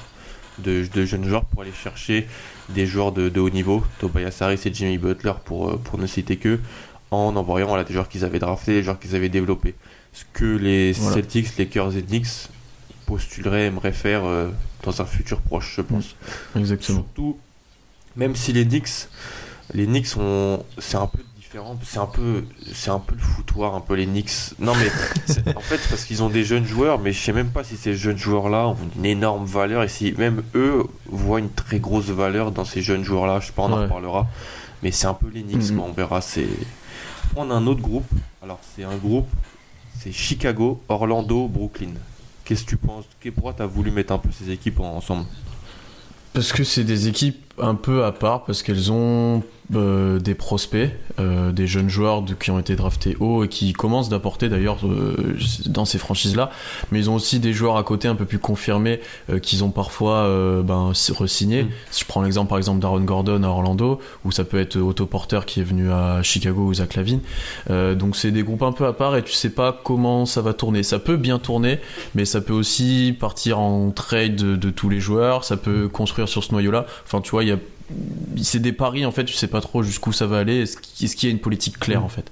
de, 0.60 0.86
de 0.94 1.06
jeunes 1.06 1.26
joueurs 1.26 1.46
pour 1.46 1.62
aller 1.62 1.72
chercher 1.74 2.28
des 2.70 2.86
joueurs 2.86 3.12
de, 3.12 3.30
de 3.30 3.40
haut 3.40 3.50
niveau, 3.50 3.84
Tobias 4.00 4.36
Harris 4.40 4.60
et 4.66 4.74
Jimmy 4.74 4.98
Butler 4.98 5.34
pour, 5.46 5.70
euh, 5.70 5.78
pour 5.78 6.00
ne 6.00 6.08
citer 6.08 6.38
que, 6.38 6.60
en 7.12 7.36
envoyant 7.36 7.68
voilà, 7.68 7.84
des 7.84 7.94
joueurs 7.94 8.10
qu'ils 8.10 8.26
avaient 8.26 8.40
draftés, 8.40 8.74
des 8.74 8.84
joueurs 8.84 9.00
qu'ils 9.00 9.16
avaient 9.16 9.30
développés. 9.30 9.76
Ce 10.14 10.24
que 10.34 10.46
les 10.58 10.94
Voilà. 10.94 11.16
Celtics, 11.16 11.58
Lakers 11.58 11.96
et 11.98 12.02
Knicks 12.02 12.50
postuleraient, 13.06 13.68
aimeraient 13.68 13.92
faire 13.94 14.26
euh, 14.26 14.50
dans 14.84 15.02
un 15.02 15.06
futur 15.06 15.42
proche, 15.42 15.76
je 15.78 15.82
pense. 15.82 16.16
Exactement. 16.56 17.00
Surtout, 17.00 17.38
même 18.16 18.36
si 18.36 18.52
les 18.54 18.66
Knicks, 18.66 19.08
les 19.74 19.86
Knicks 19.86 20.08
sont, 20.08 20.64
c'est 20.80 20.98
un 20.98 21.08
peu 21.08 21.20
différent, 21.56 21.78
c'est 21.84 22.00
un 22.00 22.06
peu, 22.06 22.44
c'est 22.74 22.90
un 22.90 23.00
peu 23.00 23.16
le 23.16 23.22
foutoir, 23.22 23.76
un 23.76 23.80
peu 23.80 23.94
les 23.96 24.06
Knicks. 24.06 24.30
Non 24.60 24.74
mais, 24.76 24.90
en 25.56 25.60
fait, 25.62 25.80
parce 25.90 26.04
qu'ils 26.04 26.22
ont 26.22 26.30
des 26.30 26.44
jeunes 26.44 26.66
joueurs, 26.66 27.00
mais 27.00 27.14
je 27.14 27.20
sais 27.24 27.32
même 27.34 27.50
pas 27.50 27.64
si 27.64 27.78
ces 27.78 27.96
jeunes 27.96 28.18
joueurs-là 28.18 28.68
ont 28.70 28.78
une 28.98 29.06
énorme 29.06 29.46
valeur 29.46 29.84
et 29.84 29.88
si 29.88 30.12
même 30.18 30.44
eux 30.54 30.84
voient 31.08 31.40
une 31.40 31.50
très 31.50 31.80
grosse 31.80 32.08
valeur 32.10 32.52
dans 32.52 32.66
ces 32.66 32.82
jeunes 32.82 33.04
joueurs-là. 33.04 33.40
Je 33.40 33.48
sais 33.48 33.54
pas, 33.54 33.64
on 33.64 33.72
en 33.72 33.78
Ouais. 33.78 33.84
reparlera. 33.84 34.28
Mais 34.84 34.92
c'est 34.92 35.08
un 35.08 35.14
peu 35.14 35.28
les 35.34 35.44
Knicks, 35.44 35.74
quoi, 35.76 35.86
on 35.88 35.94
verra. 35.94 36.20
C'est 36.22 36.48
prendre 37.34 37.54
un 37.56 37.66
autre 37.68 37.82
groupe. 37.82 38.10
Alors 38.44 38.60
c'est 38.76 38.84
un 38.84 38.96
groupe, 38.98 39.30
c'est 40.00 40.12
Chicago, 40.12 40.84
Orlando, 40.90 41.48
Brooklyn. 41.48 41.92
Qu'est-ce 42.44 42.64
que 42.66 42.70
tu 42.72 42.78
penses? 42.78 43.06
Pourquoi 43.34 43.54
tu 43.54 43.62
as 43.64 43.66
voulu 43.66 43.92
mettre 43.92 44.12
un 44.14 44.20
peu 44.20 44.30
ces 44.38 44.52
équipes 44.52 44.80
en- 44.82 44.98
ensemble? 44.98 45.26
Parce 46.34 46.52
que 46.52 46.66
c'est 46.66 46.84
des 46.84 47.08
équipes 47.08 47.42
un 47.60 47.76
peu 47.76 48.04
à 48.04 48.12
part, 48.12 48.44
parce 48.44 48.62
qu'elles 48.62 48.92
ont 48.92 49.42
euh, 49.74 50.20
des 50.20 50.36
prospects, 50.36 50.92
euh, 51.20 51.52
des 51.52 51.66
jeunes 51.66 51.90
joueurs 51.90 52.22
de- 52.22 52.34
qui 52.34 52.52
ont 52.52 52.60
été 52.60 52.76
draftés 52.76 53.18
haut 53.20 53.44
et 53.44 53.48
qui 53.48 53.74
commencent 53.74 54.10
d'apporter 54.10 54.48
d'ailleurs 54.48 54.78
euh, 54.86 55.38
dans 55.66 55.86
ces 55.86 55.98
franchises-là. 55.98 56.52
Mais 56.92 57.00
ils 57.00 57.10
ont 57.10 57.16
aussi 57.16 57.40
des 57.40 57.54
joueurs 57.54 57.78
à 57.78 57.84
côté 57.84 58.08
un 58.08 58.16
peu 58.16 58.26
plus 58.26 58.40
confirmés 58.40 59.00
qu'ils 59.42 59.64
ont 59.64 59.72
parfois 59.72 60.30
ben, 60.64 60.92
re-signés. 60.92 61.64
Mm. 61.64 61.70
Si 61.92 62.02
je 62.02 62.06
prends 62.08 62.22
l'exemple 62.22 62.50
par 62.50 62.58
exemple 62.58 62.80
d'Aaron 62.80 63.02
Gordon 63.02 63.44
à 63.44 63.48
Orlando, 63.48 64.00
ou 64.24 64.32
ça 64.32 64.44
peut 64.44 64.60
être 64.60 64.78
Otto 64.78 65.06
Porter 65.06 65.40
qui 65.46 65.62
est 65.62 65.64
venu 65.64 65.92
à 65.92 66.22
Chicago 66.22 66.66
ou 66.66 66.74
Zach 66.76 66.96
Lavine. 66.96 67.22
Donc 67.70 68.16
c'est 68.16 68.32
des 68.32 68.44
groupes 68.44 68.64
un 68.64 68.72
peu 68.72 68.86
à 68.86 68.94
part 68.94 69.16
et 69.16 69.24
tu 69.24 69.34
sais 69.34 69.50
pas 69.50 69.80
comment 69.84 70.26
ça 70.26 70.42
va 70.42 70.54
tourner. 70.54 70.84
Ça 70.84 71.00
peut 71.00 71.18
bien 71.18 71.40
tourner, 71.40 71.80
mais 72.14 72.26
ça 72.26 72.42
peut 72.42 72.54
aussi 72.54 73.16
partir 73.20 73.60
en 73.60 73.92
trade 73.92 74.36
de, 74.36 74.56
de 74.56 74.70
tous 74.70 74.90
les 74.90 75.00
joueurs, 75.00 75.44
ça 75.44 75.58
peut 75.58 75.88
construire 75.88 76.28
sur 76.28 76.44
ce 76.44 76.52
noyau-là. 76.52 76.86
Enfin, 77.06 77.22
tu 77.22 77.32
vois, 77.32 77.44
il 77.44 77.50
y 77.50 77.54
a 77.54 77.58
c'est 78.42 78.60
des 78.62 78.74
paris 78.74 79.06
en 79.06 79.12
fait, 79.12 79.26
tu 79.26 79.34
sais 79.34 79.48
pas 79.48 79.62
trop 79.62 79.84
jusqu'où 79.84 80.12
ça 80.12 80.28
va 80.28 80.40
aller. 80.40 80.62
Est-ce 80.62 81.16
qu'il 81.16 81.30
y 81.30 81.32
a 81.32 81.34
une 81.34 81.40
politique 81.42 81.80
claire 81.80 82.02
Mm. 82.02 82.06
en 82.06 82.10
fait? 82.10 82.32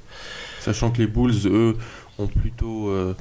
Sachant 0.62 0.92
que 0.92 1.00
les 1.00 1.08
Bulls, 1.08 1.46
eux, 1.48 1.78
ont 2.20 2.28
plutôt. 2.28 2.88
euh, 2.90 3.14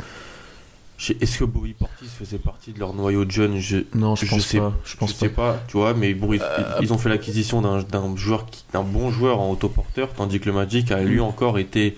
Est-ce 1.21 1.39
que 1.39 1.45
Bobby 1.45 1.73
Portis 1.73 2.07
faisait 2.07 2.39
partie 2.39 2.73
de 2.73 2.79
leur 2.79 2.95
noyau 2.95 3.25
de 3.25 3.31
jeunes 3.33 3.59
je, 3.59 3.79
Non, 3.95 4.15
je, 4.15 4.25
je 4.27 4.31
pense 4.31 4.47
sais 4.47 4.59
pas. 4.59 4.73
Je 4.85 4.97
pense 4.97 5.11
je 5.11 5.17
sais 5.17 5.29
pas. 5.31 5.55
pas, 5.55 5.62
tu 5.67 5.77
vois, 5.77 5.95
mais 5.95 6.15
bon, 6.15 6.33
ils, 6.33 6.41
Euh, 6.41 6.79
ils 6.81 6.93
ont 6.93 6.99
fait 6.99 7.09
l'acquisition 7.09 7.61
d'un 7.61 8.17
joueur, 8.17 8.47
d'un 8.73 8.83
bon 8.85 9.11
joueur 9.11 9.41
en 9.41 9.51
autoporteur, 9.51 10.11
tandis 10.15 10.39
que 10.39 10.47
le 10.47 10.53
Magic 10.53 10.93
a 10.93 11.01
lui 11.03 11.19
Mm. 11.19 11.23
encore 11.23 11.59
été 11.59 11.97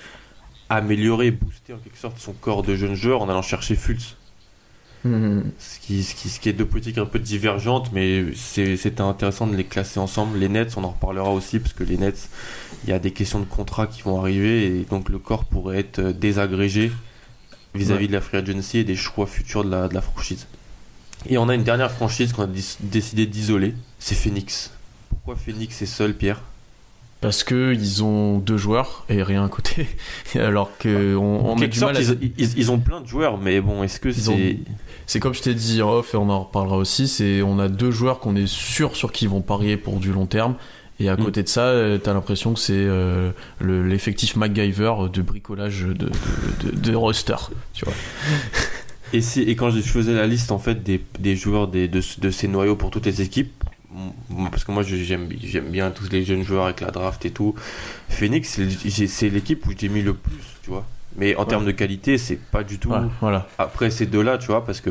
amélioré, 0.70 1.30
boosté 1.30 1.74
en 1.74 1.78
quelque 1.78 1.98
sorte 1.98 2.18
son 2.18 2.32
corps 2.32 2.62
de 2.62 2.74
jeune 2.74 2.94
joueur 2.94 3.20
en 3.20 3.28
allant 3.28 3.42
chercher 3.42 3.74
Fultz. 3.76 4.16
Mhm. 5.04 5.44
Ce 5.58 5.78
qui, 5.80 6.02
ce 6.02 6.14
qui, 6.14 6.28
ce 6.30 6.40
qui 6.40 6.48
est 6.48 6.52
deux 6.54 6.64
politiques 6.64 6.96
un 6.98 7.04
peu 7.06 7.18
divergentes, 7.18 7.90
mais 7.92 8.24
c'était 8.34 9.00
intéressant 9.02 9.46
de 9.46 9.54
les 9.54 9.64
classer 9.64 10.00
ensemble. 10.00 10.38
Les 10.38 10.48
Nets, 10.48 10.76
on 10.76 10.84
en 10.84 10.90
reparlera 10.90 11.30
aussi, 11.30 11.58
parce 11.58 11.74
que 11.74 11.84
les 11.84 11.98
Nets, 11.98 12.28
il 12.84 12.90
y 12.90 12.92
a 12.94 12.98
des 12.98 13.10
questions 13.10 13.38
de 13.40 13.44
contrat 13.44 13.86
qui 13.86 14.02
vont 14.02 14.18
arriver, 14.18 14.66
et 14.66 14.86
donc 14.88 15.10
le 15.10 15.18
corps 15.18 15.44
pourrait 15.44 15.78
être 15.80 16.00
désagrégé 16.00 16.90
vis-à-vis 17.74 18.02
Ouais. 18.04 18.08
de 18.08 18.12
la 18.12 18.20
free 18.20 18.38
agency 18.38 18.78
et 18.78 18.84
des 18.84 18.96
choix 18.96 19.26
futurs 19.26 19.64
de 19.64 19.70
la, 19.70 19.88
de 19.88 19.94
la 19.94 20.00
franchise. 20.00 20.46
Et 21.26 21.38
on 21.38 21.48
a 21.48 21.54
une 21.54 21.64
dernière 21.64 21.90
franchise 21.90 22.32
qu'on 22.32 22.44
a 22.44 22.50
décidé 22.80 23.26
d'isoler, 23.26 23.74
c'est 23.98 24.14
Phoenix. 24.14 24.70
Pourquoi 25.10 25.36
Phoenix 25.36 25.80
est 25.82 25.86
seul, 25.86 26.14
Pierre? 26.14 26.40
Parce 27.24 27.42
que 27.42 27.72
ils 27.72 28.04
ont 28.04 28.38
deux 28.38 28.58
joueurs 28.58 29.06
et 29.08 29.22
rien 29.22 29.42
à 29.44 29.48
côté. 29.48 29.86
Alors 30.38 30.70
que 30.78 31.16
on, 31.16 31.56
a 31.58 31.66
du 31.66 31.78
sorte, 31.78 31.94
mal 31.94 32.02
à... 32.02 32.06
ils, 32.20 32.32
ils- 32.36 32.58
ils 32.58 32.70
ont 32.70 32.78
plein 32.78 33.00
de 33.00 33.06
joueurs, 33.06 33.38
mais 33.38 33.60
bon, 33.62 33.82
est-ce 33.82 33.98
que 33.98 34.10
Ils 34.10 34.30
ont- 34.30 34.36
c'est. 34.36 34.58
C'est 35.06 35.20
comme 35.20 35.32
je 35.34 35.40
t'ai 35.42 35.54
dit 35.54 35.80
en 35.82 35.90
off 35.92 36.12
et 36.14 36.16
on 36.18 36.28
en 36.28 36.44
reparlera 36.44 36.76
aussi. 36.76 37.08
C'est 37.08 37.40
on 37.42 37.58
a 37.58 37.68
deux 37.68 37.90
joueurs 37.90 38.20
qu'on 38.20 38.36
est 38.36 38.46
sûr 38.46 38.94
sur 38.94 39.10
qui 39.10 39.26
vont 39.26 39.40
parier 39.40 39.76
pour 39.78 40.00
du 40.00 40.12
long 40.12 40.26
terme. 40.26 40.54
Et 41.00 41.08
à 41.08 41.14
Mm. 41.16 41.24
côté 41.24 41.42
de 41.42 41.48
ça, 41.48 41.62
euh, 41.62 41.96
t'as 41.98 42.12
l'impression 42.14 42.52
que 42.54 42.60
c'est 42.60 42.72
euh, 42.74 43.30
le- 43.58 43.86
l'effectif 43.86 44.36
MacGyver 44.36 44.92
de 45.12 45.22
bricolage 45.22 45.82
de, 45.82 45.92
de, 45.94 46.10
de- 46.62 46.78
de 46.78 46.94
roster. 46.94 47.36
Tu 47.72 47.84
vois. 47.86 47.94
Et, 49.12 49.54
quand 49.56 49.70
je 49.70 49.80
faisais 49.80 50.12
la 50.14 50.26
liste 50.26 50.50
en 50.52 50.58
fait 50.58 50.82
des, 50.82 51.00
des 51.20 51.36
joueurs 51.36 51.68
des, 51.68 51.86
de, 51.88 52.00
de 52.18 52.30
ces 52.30 52.48
noyaux 52.48 52.74
pour 52.76 52.90
toutes 52.90 53.06
les 53.06 53.22
équipes, 53.22 53.52
parce 54.50 54.64
que 54.64 54.72
moi 54.72 54.82
j'aime 54.82 55.28
bien 55.70 55.90
tous 55.90 56.08
les 56.10 56.24
jeunes 56.24 56.42
joueurs 56.42 56.64
avec 56.66 56.80
la 56.80 56.90
draft 56.90 57.24
et 57.24 57.30
tout, 57.30 57.54
Phoenix 58.08 58.60
c'est 59.08 59.28
l'équipe 59.30 59.66
où 59.66 59.72
j'ai 59.76 59.88
mis 59.88 60.02
le 60.02 60.14
plus, 60.14 60.34
tu 60.62 60.70
vois. 60.70 60.84
Mais 61.16 61.36
en 61.36 61.44
termes 61.44 61.64
de 61.64 61.70
qualité, 61.70 62.18
c'est 62.18 62.36
pas 62.40 62.64
du 62.64 62.78
tout 62.78 62.90
Ouais, 62.90 62.98
voilà. 63.20 63.46
après 63.58 63.90
ces 63.90 64.06
deux-là, 64.06 64.36
tu 64.38 64.46
vois, 64.48 64.64
parce 64.64 64.80
que 64.80 64.90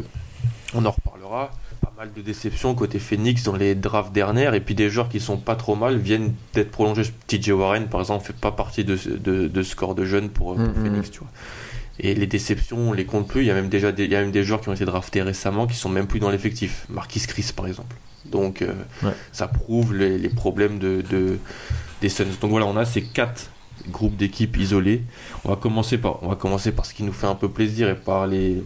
on 0.74 0.86
en 0.86 0.92
reparlera. 0.92 1.52
Pas 1.82 1.92
mal 1.98 2.14
de 2.16 2.22
déceptions 2.22 2.74
côté 2.76 2.98
Phoenix 2.98 3.44
dans 3.44 3.58
les 3.58 3.76
drafts 3.76 4.14
dernières, 4.14 4.54
et 4.54 4.62
puis 4.62 4.74
des 4.74 4.90
joueurs 4.90 5.10
qui 5.10 5.20
sont 5.20 5.36
pas 5.36 5.58
trop 5.58 5.76
mal 5.76 5.98
viennent 5.98 6.34
d'être 6.54 6.72
prolongés. 6.72 7.04
TJ 7.28 7.50
Warren, 7.50 7.88
par 7.88 8.00
exemple, 8.00 8.26
fait 8.26 8.32
pas 8.36 8.54
partie 8.54 8.86
de, 8.86 8.96
ce- 8.96 9.10
de, 9.10 9.50
de 9.50 9.64
ce 9.64 9.76
corps 9.76 9.94
de 9.94 10.06
jeunes 10.06 10.30
pour, 10.30 10.56
pour 10.56 10.64
Mm, 10.64 10.70
mm. 10.70 10.84
Phoenix, 10.86 11.12
tu 11.12 11.20
vois. 11.20 11.28
Et 12.00 12.16
les 12.16 12.26
déceptions, 12.26 12.78
on 12.78 12.94
les 12.94 13.04
compte 13.04 13.28
plus. 13.28 13.42
Il 13.42 13.48
y 13.48 13.52
a 13.52 13.54
même 13.54 13.68
déjà 13.68 13.92
des, 13.92 14.06
il 14.06 14.12
y 14.12 14.16
a 14.16 14.22
même 14.22 14.32
des 14.32 14.44
joueurs 14.46 14.62
qui 14.62 14.70
ont 14.70 14.74
été 14.74 14.86
draftés 14.86 15.22
récemment 15.22 15.68
qui 15.68 15.76
sont 15.76 15.90
même 15.90 16.08
plus 16.08 16.20
dans 16.22 16.30
l'effectif. 16.30 16.86
Marquis 16.90 17.20
Chris, 17.20 17.52
par 17.54 17.68
exemple. 17.68 17.96
Donc, 18.34 18.62
euh, 18.62 18.74
Ouais. 19.04 19.14
ça 19.32 19.48
prouve 19.48 19.96
les, 19.96 20.18
les 20.18 20.30
problèmes 20.30 20.78
de, 20.80 21.02
de- 21.10 21.38
des 22.02 22.10
Suns. 22.10 22.26
Donc 22.42 22.52
voilà, 22.52 22.66
on 22.66 22.76
a 22.76 22.84
ces 22.86 23.04
quatre 23.04 23.50
groupes 23.90 24.18
d'équipes 24.18 24.58
isolés. 24.58 25.04
On 25.46 25.50
va 25.50 25.56
commencer 25.56 25.98
par, 25.98 26.22
on 26.24 26.28
va 26.30 26.36
commencer 26.36 26.72
par 26.72 26.86
ce 26.86 26.94
qui 26.94 27.04
nous 27.04 27.14
fait 27.14 27.28
un 27.28 27.36
peu 27.36 27.48
plaisir 27.50 27.90
et 27.90 27.96
par 27.96 28.28
les, 28.28 28.64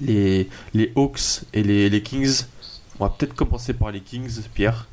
les, 0.00 0.48
les 0.74 0.92
Hawks 0.96 1.42
et 1.54 1.62
les, 1.62 1.88
les 1.88 2.02
Kings. 2.02 2.42
On 3.00 3.04
va 3.06 3.10
peut-être 3.16 3.34
commencer 3.34 3.72
par 3.72 3.90
les 3.90 4.00
Kings, 4.00 4.40
Pierre, 4.54 4.86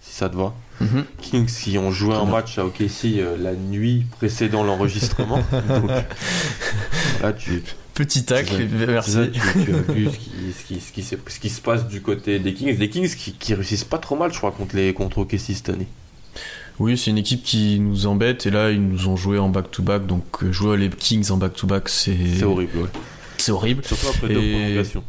si 0.00 0.12
ça 0.14 0.28
te 0.28 0.36
va. 0.36 0.52
Mhm. 0.80 1.04
Kings 1.20 1.46
qui 1.46 1.78
ont 1.78 1.90
joué 1.92 2.14
un 2.14 2.24
match 2.24 2.58
à 2.58 2.64
OKC 2.66 3.04
euh, 3.18 3.36
la 3.38 3.54
nuit 3.54 4.06
précédant 4.18 4.64
l'enregistrement. 4.64 5.40
Là, 7.22 7.32
tu, 7.32 7.62
Petit 7.94 8.24
tac, 8.24 8.46
C'est 8.48 8.68
ça. 8.68 8.86
merci. 8.86 9.10
c'est 9.12 9.16
ça, 9.16 9.26
tu, 9.52 9.64
tu 9.64 9.74
as 9.74 9.92
vu 9.92 10.08
ce 10.10 10.18
qui, 10.18 10.30
ce, 10.58 10.64
qui, 10.66 10.80
ce, 10.80 10.92
qui, 10.92 11.02
s'est- 11.02 11.18
ce 11.28 11.38
qui 11.40 11.48
se 11.50 11.60
passe 11.60 11.86
du 11.86 12.00
côté 12.02 12.38
des 12.40 12.52
Kings. 12.54 12.76
Des 12.76 12.88
Kings 12.88 13.14
qui, 13.38 13.54
réussissent 13.54 13.84
pas 13.84 13.98
trop 13.98 14.16
mal, 14.16 14.32
je 14.32 14.38
crois, 14.38 14.50
contre, 14.50 14.74
les, 14.76 14.92
contre 14.92 15.18
OKC 15.18 15.38
cette 15.38 15.68
année. 15.68 15.86
Oui, 16.80 16.98
c'est 16.98 17.10
une 17.10 17.18
équipe 17.18 17.44
qui 17.44 17.78
nous 17.78 18.06
embête 18.06 18.46
et 18.46 18.50
là 18.50 18.72
ils 18.72 18.82
nous 18.84 19.06
ont 19.06 19.16
joué 19.16 19.38
en 19.38 19.48
back-to-back. 19.48 20.06
Donc 20.06 20.24
euh, 20.42 20.50
jouer 20.50 20.76
les 20.76 20.88
Kings 20.90 21.30
en 21.30 21.36
back-to-back, 21.36 21.88
c'est 21.88 22.16
C'est 22.36 22.42
horrible, 22.44 22.78
ouais. 22.78 22.88
C'est 23.38 23.52
horrible. 23.52 23.84
Surtout 23.84 24.08
après 24.08 24.28
deux 24.34 24.40
Et- 24.42 24.52
prolongations. 24.60 25.04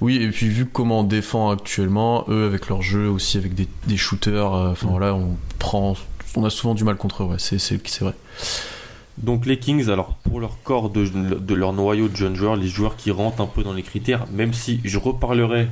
Oui, 0.00 0.22
et 0.22 0.28
puis 0.28 0.46
vu 0.48 0.64
comment 0.66 1.00
on 1.00 1.02
défend 1.02 1.50
actuellement, 1.50 2.24
eux 2.28 2.46
avec 2.46 2.68
leur 2.68 2.82
jeu 2.82 3.08
aussi 3.08 3.36
avec 3.36 3.56
des, 3.56 3.66
des 3.88 3.96
shooters, 3.96 4.54
euh, 4.54 4.70
enfin 4.70 4.86
Mm. 4.86 4.90
voilà, 4.90 5.14
on 5.16 5.36
prend, 5.58 5.96
on 6.36 6.44
a 6.44 6.50
souvent 6.50 6.74
du 6.76 6.84
mal 6.84 6.94
contre 6.96 7.24
eux, 7.24 7.26
ouais, 7.26 7.36
c'est 7.40 7.56
vrai. 8.00 8.14
Donc 9.22 9.46
les 9.46 9.58
Kings, 9.58 9.88
alors 9.90 10.16
pour 10.22 10.40
leur 10.40 10.62
corps 10.62 10.90
de, 10.90 11.04
de 11.04 11.54
leur 11.54 11.72
noyau 11.72 12.08
de 12.08 12.16
jeunes 12.16 12.36
joueurs, 12.36 12.56
les 12.56 12.68
joueurs 12.68 12.96
qui 12.96 13.10
rentrent 13.10 13.40
un 13.40 13.46
peu 13.46 13.62
dans 13.62 13.72
les 13.72 13.82
critères, 13.82 14.26
même 14.32 14.52
si 14.52 14.80
je 14.84 14.98
reparlerai 14.98 15.68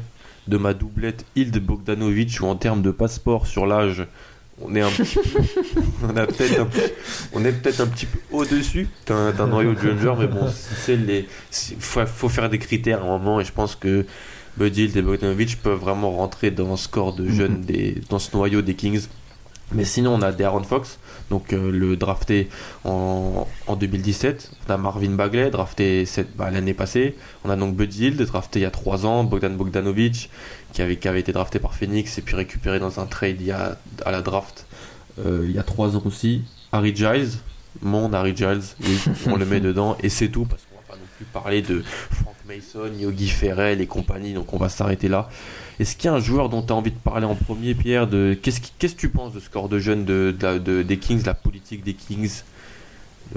de 0.49 0.57
ma 0.57 0.75
doublette 0.75 1.25
Hild 1.37 1.59
Bogdanovic 1.59 2.41
où 2.41 2.47
en 2.47 2.57
termes 2.57 2.83
de 2.83 2.91
passeport 2.91 3.47
sur 3.47 3.67
l'âge, 3.67 4.07
on 4.61 4.75
est 4.75 4.81
un 4.81 4.89
petit 4.89 5.19
peu, 5.19 5.41
on 6.03 6.17
a 6.17 6.27
peut-être 6.27 6.61
un, 6.61 6.69
on 7.35 7.45
est 7.45 7.53
peut-être 7.53 7.81
un 7.81 7.87
petit 7.87 8.07
peu 8.07 8.19
au-dessus 8.33 8.89
d'un 9.07 9.33
d'un 9.33 9.47
noyau 9.47 9.75
de 9.75 9.81
jeunes 9.81 9.99
joueurs, 9.99 10.17
mais 10.17 10.29
bon, 10.29 10.49
c'est 10.49 10.97
les, 10.97 11.29
il 11.71 11.81
faut, 11.81 12.05
faut 12.07 12.29
faire 12.29 12.49
des 12.49 12.59
critères 12.59 13.03
à 13.03 13.07
un 13.07 13.19
moment 13.19 13.41
et 13.41 13.45
je 13.45 13.53
pense 13.53 13.77
que 13.77 14.07
Bud 14.57 14.77
Hield 14.77 14.97
et 14.97 15.03
Bogdanovic 15.03 15.61
peuvent 15.63 15.79
vraiment 15.79 16.11
rentrer 16.11 16.51
dans 16.51 16.77
ce 16.77 16.89
corps 16.89 17.15
de 17.15 17.29
jeunes, 17.29 17.61
des, 17.61 18.01
dans 18.09 18.19
ce 18.19 18.35
noyau 18.35 18.63
des 18.63 18.75
Kings. 18.75 19.07
Mais 19.73 19.85
sinon, 19.85 20.15
on 20.15 20.23
a 20.23 20.31
Darren 20.31 20.63
Fox, 20.63 20.99
donc 21.29 21.53
euh, 21.53 21.73
le 21.73 21.97
drafté 21.97 22.49
en, 22.85 23.49
en 23.67 23.77
2017. 23.77 24.53
On 24.69 24.73
a 24.73 24.77
Marvin 24.77 25.11
Bagley, 25.11 25.51
drafté 25.51 26.05
bah, 26.37 26.51
l'année 26.51 26.75
passée. 26.75 27.17
On 27.45 27.51
a 27.51 27.57
donc 27.57 27.75
Bud 27.75 27.93
Hield, 27.93 28.23
drafté 28.23 28.61
il 28.61 28.63
y 28.63 28.67
a 28.67 28.71
3 28.71 29.07
ans. 29.07 29.25
Bogdan 29.25 29.57
Bogdanovic, 29.57 30.31
qui 30.73 30.83
avait, 30.83 30.97
qui 30.97 31.09
avait 31.09 31.21
été 31.21 31.33
drafté 31.33 31.59
par 31.59 31.75
Phoenix 31.75 32.17
et 32.19 32.23
puis 32.23 32.37
récupéré 32.37 32.79
dans 32.79 33.01
un 33.01 33.07
trade 33.07 33.41
il 33.41 33.47
y 33.47 33.51
a, 33.51 33.77
à 34.05 34.13
la 34.13 34.23
draft 34.23 34.67
euh, 35.19 35.45
il 35.45 35.55
y 35.55 35.59
a 35.59 35.65
3 35.65 35.97
ans 35.97 36.03
aussi. 36.05 36.45
Harry 36.71 36.95
Giles, 36.95 37.31
mon 37.83 38.13
Harry 38.13 38.37
Giles, 38.37 38.63
oui, 38.83 38.99
on 39.27 39.37
le 39.37 39.47
met 39.47 39.61
dedans. 39.61 39.97
Et 40.03 40.09
c'est 40.09 40.29
tout, 40.29 40.45
parce 40.45 40.63
qu'on 40.63 40.77
va 40.77 40.95
pas 40.95 40.95
non 40.95 41.09
plus 41.17 41.25
parler 41.25 41.63
de 41.63 41.83
Frank 41.83 42.37
Mason, 42.47 42.93
Yogi 42.97 43.29
Ferrell 43.29 43.81
et 43.81 43.87
compagnie, 43.87 44.33
donc 44.33 44.53
on 44.53 44.59
va 44.59 44.69
s'arrêter 44.69 45.09
là. 45.09 45.29
Est-ce 45.81 45.97
qu'il 45.97 46.07
y 46.07 46.09
a 46.13 46.15
un 46.17 46.21
joueur 46.21 46.49
dont 46.49 46.63
tu 46.63 46.73
as 46.73 46.77
envie 46.77 46.91
de 46.91 46.97
parler 46.99 47.27
en 47.27 47.35
premier, 47.35 47.75
Pierre 47.75 48.07
de... 48.07 48.37
Qu'est-ce 48.41 48.61
que 48.61 48.97
tu 48.97 49.09
penses 49.09 49.33
de 49.33 49.41
ce 49.41 49.51
corps 49.51 49.69
de 49.69 49.79
jeunes 49.79 50.05
de, 50.05 50.35
de 50.39 50.59
de- 50.59 50.83
des 50.83 50.97
Kings, 50.99 51.23
la 51.27 51.35
politique 51.35 51.85
des 51.85 51.95
Kings, 51.95 52.43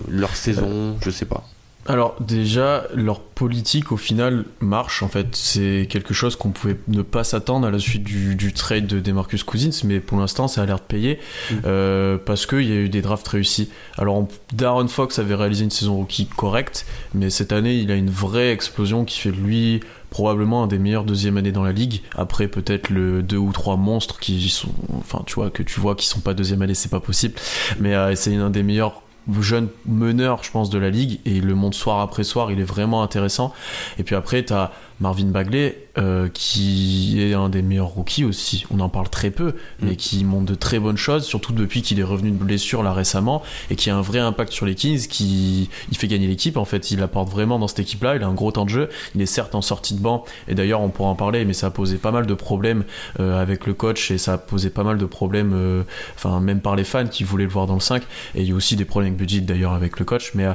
leur 0.08 0.36
saison, 0.36 0.98
je 1.04 1.10
sais 1.10 1.26
pas. 1.26 1.44
Alors 1.88 2.16
déjà, 2.20 2.84
leur 2.94 3.22
politique 3.22 3.92
au 3.92 3.98
final 3.98 4.44
marche 4.60 5.02
en 5.02 5.08
fait. 5.08 5.28
C'est 5.32 5.88
quelque 5.90 6.14
chose 6.14 6.36
qu'on 6.36 6.50
pouvait 6.52 6.76
ne 6.90 7.02
pas 7.02 7.24
s'attendre 7.24 7.66
à 7.66 7.72
la 7.72 7.80
suite 7.80 8.04
du, 8.04 8.36
du 8.36 8.54
trade 8.54 8.86
de 8.86 9.00
Demarcus 9.00 9.44
Cousins, 9.44 9.72
mais 9.86 10.00
pour 10.00 10.20
l'instant 10.20 10.48
ça 10.48 10.62
a 10.62 10.66
l'air 10.66 10.76
de 10.76 10.82
payer 10.84 11.20
Mm. 11.50 11.56
euh, 11.66 12.18
parce 12.24 12.46
qu'il 12.46 12.68
y 12.70 12.74
a 12.74 12.76
eu 12.76 12.90
des 12.90 13.02
drafts 13.02 13.28
réussis. 13.30 13.70
Alors 13.98 14.28
Darren 14.54 14.88
Fox 14.90 15.18
avait 15.20 15.34
réalisé 15.36 15.64
une 15.64 15.72
saison 15.72 15.96
rookie 15.96 16.28
correcte, 16.28 16.86
mais 17.16 17.30
cette 17.32 17.54
année 17.54 17.78
il 17.78 17.90
a 17.92 17.96
une 17.96 18.12
vraie 18.12 18.52
explosion 18.52 19.04
qui 19.06 19.18
fait 19.20 19.32
de 19.32 19.38
lui 19.38 19.80
probablement 20.10 20.64
un 20.64 20.68
des 20.68 20.80
meilleurs 20.80 21.04
deuxième 21.04 21.38
années 21.38 21.52
dans 21.52 21.64
la 21.64 21.72
ligue. 21.72 22.02
Après 22.16 22.48
peut-être 22.48 22.90
le 22.90 23.22
deux 23.22 23.38
ou 23.38 23.52
trois 23.52 23.78
monstres 23.78 24.20
qui 24.20 24.50
sont, 24.50 24.70
enfin 24.98 25.24
tu 25.26 25.36
vois 25.36 25.50
que 25.50 25.64
tu 25.64 25.80
vois 25.80 25.96
qui 25.96 26.08
sont 26.08 26.22
pas 26.22 26.34
deuxième 26.34 26.62
année, 26.62 26.74
c'est 26.74 26.90
pas 26.90 27.00
possible. 27.00 27.36
Mais 27.80 27.96
euh, 27.96 28.16
c'est 28.16 28.36
un 28.36 28.50
des 28.50 28.64
meilleurs 28.64 29.04
jeune 29.40 29.68
meneur, 29.86 30.44
je 30.44 30.52
pense, 30.52 30.70
de 30.70 30.80
la 30.80 30.90
ligue, 30.90 31.20
et 31.26 31.32
il 31.32 31.46
le 31.46 31.56
montre 31.56 31.78
soir 31.78 32.00
après 32.00 32.24
soir, 32.24 32.52
il 32.52 32.60
est 32.60 32.64
vraiment 32.64 33.04
intéressant. 33.04 33.54
Et 33.98 34.04
puis 34.04 34.16
après, 34.16 34.44
t'as 34.44 34.72
Marvin 35.00 35.26
Bagley, 35.28 35.88
euh, 35.98 36.28
qui 36.34 37.22
est 37.22 37.34
un 37.34 37.50
des 37.50 37.62
meilleurs 37.62 37.88
rookies 37.88 38.26
aussi. 38.26 38.66
On 38.72 38.80
en 38.80 38.90
parle 38.90 39.10
très 39.10 39.32
peu, 39.32 39.56
mais 39.82 39.92
Mm. 39.92 39.96
qui 39.96 40.24
montre 40.26 40.46
de 40.46 40.56
très 40.56 40.80
bonnes 40.80 40.98
choses, 40.98 41.26
surtout 41.26 41.54
depuis 41.54 41.82
qu'il 41.82 42.00
est 42.00 42.04
revenu 42.04 42.32
de 42.32 42.36
blessure 42.36 42.84
là 42.84 42.94
récemment, 42.94 43.42
et 43.70 43.76
qui 43.76 43.90
a 43.90 43.96
un 43.96 44.02
vrai 44.02 44.20
impact 44.20 44.52
sur 44.52 44.66
les 44.66 44.76
Kings, 44.76 45.08
qui 45.08 45.70
il 45.92 45.98
fait 45.98 46.08
gagner 46.08 46.28
l'équipe. 46.28 46.58
En 46.58 46.66
fait, 46.66 46.92
il 46.92 47.02
apporte 47.02 47.30
vraiment 47.30 47.60
dans 47.60 47.68
cette 47.68 47.80
équipe-là. 47.80 48.16
Il 48.16 48.24
a 48.24 48.28
un 48.28 48.34
gros 48.34 48.52
temps 48.52 48.66
de 48.66 48.70
jeu. 48.70 48.90
Il 49.16 49.22
est 49.22 49.26
certes 49.26 49.56
en 49.56 49.62
sortie 49.62 49.94
de 49.94 50.00
banc, 50.00 50.26
et 50.48 50.56
d'ailleurs, 50.56 50.82
on 50.82 50.90
pourra 50.90 51.10
en 51.10 51.16
parler, 51.16 51.46
mais 51.46 51.54
ça 51.54 51.68
a 51.68 51.72
posé 51.72 51.98
pas 51.98 52.12
mal 52.12 52.26
de 52.26 52.34
problèmes 52.34 52.84
euh, 53.20 53.42
avec 53.42 53.66
le 53.66 53.74
coach, 53.74 54.12
et 54.12 54.18
ça 54.18 54.34
a 54.34 54.38
posé 54.38 54.70
pas 54.70 54.84
mal 54.84 54.98
de 54.98 55.06
problèmes, 55.06 55.54
euh, 55.54 55.84
enfin, 56.16 56.40
même 56.40 56.60
par 56.60 56.76
les 56.76 56.84
fans 56.84 57.08
qui 57.08 57.24
voulaient 57.24 57.46
le 57.46 57.50
voir 57.50 57.68
dans 57.68 57.74
le 57.76 57.80
5. 57.80 58.04
Et 58.36 58.42
il 58.42 58.50
y 58.50 58.52
a 58.52 58.56
aussi 58.56 58.76
des 58.76 58.86
problèmes 58.86 59.14
avec 59.14 59.20
Budget 59.20 59.42
d'ailleurs 59.42 59.74
avec 59.74 59.98
le 60.00 60.06
coach, 60.06 60.32
mais 60.36 60.46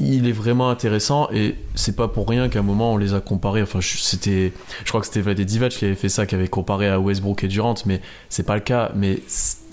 il 0.00 0.28
est 0.28 0.32
vraiment 0.32 0.70
intéressant 0.70 1.28
et 1.32 1.54
c'est 1.74 1.96
pas 1.96 2.08
pour 2.08 2.28
rien 2.28 2.48
qu'à 2.48 2.58
un 2.60 2.62
moment 2.62 2.92
on 2.94 2.96
les 2.96 3.14
a 3.14 3.19
comparés. 3.20 3.62
Enfin, 3.62 3.80
c'était, 3.82 4.52
je 4.84 4.88
crois 4.88 5.00
que 5.00 5.06
c'était 5.06 5.20
Vlade 5.20 5.40
Divac 5.40 5.72
qui 5.72 5.84
avait 5.84 5.94
fait 5.94 6.08
ça, 6.08 6.26
qui 6.26 6.34
avait 6.34 6.48
comparé 6.48 6.88
à 6.88 6.98
Westbrook 6.98 7.44
et 7.44 7.48
Durant, 7.48 7.74
mais 7.86 8.00
c'est 8.28 8.44
pas 8.44 8.54
le 8.54 8.60
cas. 8.60 8.92
Mais 8.94 9.20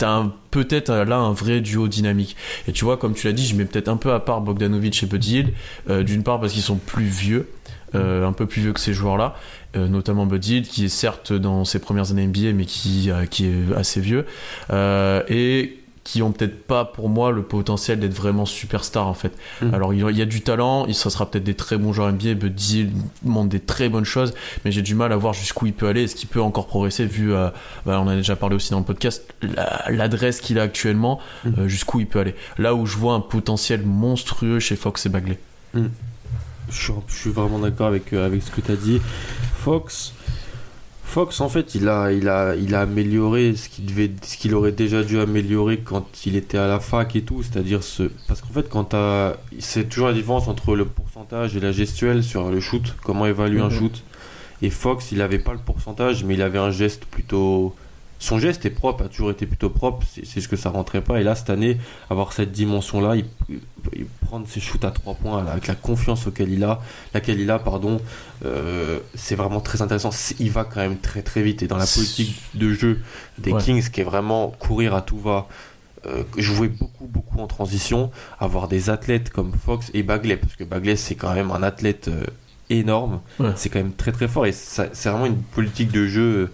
un 0.02 0.32
peut-être 0.50 0.92
là 0.92 1.16
un 1.16 1.32
vrai 1.32 1.60
duo 1.60 1.88
dynamique. 1.88 2.36
Et 2.66 2.72
tu 2.72 2.84
vois, 2.84 2.96
comme 2.96 3.14
tu 3.14 3.26
l'as 3.26 3.32
dit, 3.32 3.46
je 3.46 3.54
mets 3.54 3.64
peut-être 3.64 3.88
un 3.88 3.96
peu 3.96 4.12
à 4.12 4.20
part 4.20 4.40
Bogdanovic 4.40 5.02
et 5.02 5.06
Buddy 5.06 5.34
Hield, 5.38 5.52
euh, 5.90 6.02
d'une 6.02 6.22
part 6.22 6.40
parce 6.40 6.52
qu'ils 6.52 6.62
sont 6.62 6.76
plus 6.76 7.04
vieux. 7.04 7.48
euh, 7.94 8.26
un 8.26 8.34
peu 8.34 8.44
plus 8.44 8.60
vieux 8.60 8.74
que 8.74 8.80
ces 8.80 8.92
joueurs-là, 8.92 9.34
euh, 9.74 9.88
notamment 9.88 10.26
Buddy 10.26 10.56
Hield, 10.56 10.68
qui 10.68 10.84
est 10.84 10.88
certes 10.90 11.32
dans 11.32 11.64
ses 11.64 11.78
premières 11.78 12.10
années 12.10 12.26
NBA, 12.26 12.52
mais 12.52 12.66
qui, 12.66 13.10
qui 13.30 13.46
est 13.46 13.74
assez 13.74 14.02
vieux, 14.02 14.26
et 14.70 15.77
qui 16.10 16.22
ont 16.22 16.32
peut-être 16.32 16.64
pas 16.66 16.86
pour 16.86 17.10
moi 17.10 17.32
le 17.32 17.42
potentiel 17.42 18.00
d'être 18.00 18.14
vraiment 18.14 18.46
superstar 18.46 19.06
en 19.06 19.12
fait. 19.12 19.32
Mm. 19.60 19.74
Alors 19.74 19.92
il 19.92 20.16
y 20.16 20.22
a 20.22 20.24
du 20.24 20.40
talent, 20.40 20.86
il 20.86 20.94
ça 20.94 21.10
sera 21.10 21.30
peut-être 21.30 21.44
des 21.44 21.52
très 21.52 21.76
bons 21.76 21.92
joueurs 21.92 22.10
NBA, 22.10 22.32
Buddy 22.32 22.88
montre 23.24 23.50
des 23.50 23.60
très 23.60 23.90
bonnes 23.90 24.06
choses, 24.06 24.32
mais 24.64 24.72
j'ai 24.72 24.80
du 24.80 24.94
mal 24.94 25.12
à 25.12 25.16
voir 25.18 25.34
jusqu'où 25.34 25.66
il 25.66 25.74
peut 25.74 25.86
aller, 25.86 26.04
est-ce 26.04 26.14
qu'il 26.16 26.30
peut 26.30 26.40
encore 26.40 26.66
progresser 26.66 27.04
vu, 27.04 27.34
euh, 27.34 27.50
bah, 27.84 28.00
on 28.02 28.08
a 28.08 28.16
déjà 28.16 28.36
parlé 28.36 28.56
aussi 28.56 28.70
dans 28.70 28.78
le 28.78 28.86
podcast, 28.86 29.22
la- 29.42 29.84
l'adresse 29.90 30.40
qu'il 30.40 30.58
a 30.58 30.62
actuellement, 30.62 31.20
Mm. 31.44 31.48
euh, 31.58 31.68
jusqu'où 31.68 32.00
il 32.00 32.06
peut 32.06 32.20
aller? 32.20 32.34
Là 32.56 32.74
où 32.74 32.86
je 32.86 32.96
vois 32.96 33.12
un 33.12 33.20
potentiel 33.20 33.82
monstrueux 33.84 34.60
chez 34.60 34.76
Fox 34.76 35.04
et 35.04 35.10
Bagley. 35.10 35.38
Mm. 35.74 35.88
Je 36.70 36.74
suis, 36.82 36.92
je 37.06 37.14
suis 37.16 37.30
vraiment 37.30 37.58
d'accord 37.58 37.88
avec, 37.88 38.14
euh, 38.14 38.24
avec 38.24 38.42
ce 38.42 38.50
que 38.50 38.62
tu 38.62 38.72
as 38.72 38.76
dit. 38.76 39.00
Fox, 39.58 40.14
Fox, 41.08 41.40
en 41.40 41.48
fait, 41.48 41.74
il 41.74 41.88
a, 41.88 42.12
il 42.12 42.28
a, 42.28 42.54
il 42.54 42.74
a 42.74 42.82
amélioré 42.82 43.56
ce 43.56 43.70
qu'il 43.70 43.86
devait, 43.86 44.10
ce 44.22 44.36
qu'il 44.36 44.54
aurait 44.54 44.72
déjà 44.72 45.02
dû 45.02 45.18
améliorer 45.18 45.78
quand 45.78 46.06
il 46.26 46.36
était 46.36 46.58
à 46.58 46.66
la 46.68 46.80
fac 46.80 47.16
et 47.16 47.22
tout, 47.22 47.42
c'est-à-dire 47.42 47.82
ce, 47.82 48.04
parce 48.28 48.42
qu'en 48.42 48.52
fait, 48.52 48.68
quand 48.68 48.84
t'as, 48.84 49.34
c'est 49.58 49.88
toujours 49.88 50.08
la 50.08 50.12
différence 50.14 50.48
entre 50.48 50.76
le 50.76 50.84
pourcentage 50.84 51.56
et 51.56 51.60
la 51.60 51.72
gestuelle 51.72 52.22
sur 52.22 52.50
le 52.50 52.60
shoot, 52.60 52.94
comment 53.02 53.24
évaluer 53.26 53.60
un 53.62 53.68
Mhm. 53.70 53.78
shoot. 53.78 54.02
Et 54.60 54.68
Fox, 54.70 55.10
il 55.12 55.22
avait 55.22 55.38
pas 55.38 55.52
le 55.52 55.58
pourcentage, 55.60 56.24
mais 56.24 56.34
il 56.34 56.42
avait 56.42 56.58
un 56.58 56.70
geste 56.70 57.04
plutôt, 57.06 57.74
son 58.20 58.38
geste 58.38 58.66
est 58.66 58.70
propre, 58.70 59.04
a 59.04 59.08
toujours 59.08 59.30
été 59.30 59.46
plutôt 59.46 59.70
propre, 59.70 60.04
c'est 60.24 60.40
ce 60.40 60.48
que 60.48 60.56
ça 60.56 60.70
rentrait 60.70 61.02
pas. 61.02 61.20
Et 61.20 61.22
là, 61.24 61.34
cette 61.36 61.50
année, 61.50 61.78
avoir 62.10 62.32
cette 62.32 62.50
dimension-là, 62.50 63.14
il, 63.16 63.24
il 63.94 64.06
prendre 64.26 64.46
ses 64.48 64.58
shoots 64.60 64.84
à 64.84 64.90
trois 64.90 65.14
points 65.14 65.42
là, 65.44 65.52
avec 65.52 65.66
la 65.68 65.74
confiance 65.76 66.26
auquel 66.26 66.50
il 66.52 66.64
a, 66.64 66.80
laquelle 67.14 67.38
il 67.40 67.50
a, 67.50 67.58
pardon, 67.60 68.00
euh, 68.44 68.98
c'est 69.14 69.36
vraiment 69.36 69.60
très 69.60 69.82
intéressant. 69.82 70.10
Il 70.40 70.50
va 70.50 70.64
quand 70.64 70.80
même 70.80 70.98
très 70.98 71.22
très 71.22 71.42
vite 71.42 71.62
et 71.62 71.68
dans 71.68 71.76
la 71.76 71.86
politique 71.86 72.40
de 72.54 72.72
jeu 72.72 73.00
des 73.38 73.52
Ouais. 73.52 73.62
Kings, 73.62 73.88
qui 73.88 74.00
est 74.00 74.04
vraiment 74.04 74.48
courir 74.58 74.94
à 74.94 75.02
tout 75.02 75.18
va. 75.18 75.46
euh, 76.06 76.22
jouer 76.36 76.68
beaucoup 76.68 77.06
beaucoup 77.06 77.40
en 77.40 77.48
transition, 77.48 78.10
avoir 78.38 78.68
des 78.68 78.88
athlètes 78.88 79.30
comme 79.30 79.52
Fox 79.64 79.90
et 79.94 80.04
Bagley, 80.04 80.36
parce 80.36 80.54
que 80.54 80.62
Bagley 80.62 80.94
c'est 80.94 81.16
quand 81.16 81.34
même 81.34 81.50
un 81.50 81.62
athlète 81.64 82.06
euh, 82.06 82.24
énorme, 82.70 83.20
Ouais. 83.40 83.50
c'est 83.56 83.68
quand 83.68 83.80
même 83.80 83.92
très 83.92 84.12
très 84.12 84.28
fort 84.28 84.46
et 84.46 84.52
c'est 84.52 85.08
vraiment 85.08 85.26
une 85.26 85.42
politique 85.42 85.90
de 85.90 86.06
jeu 86.06 86.50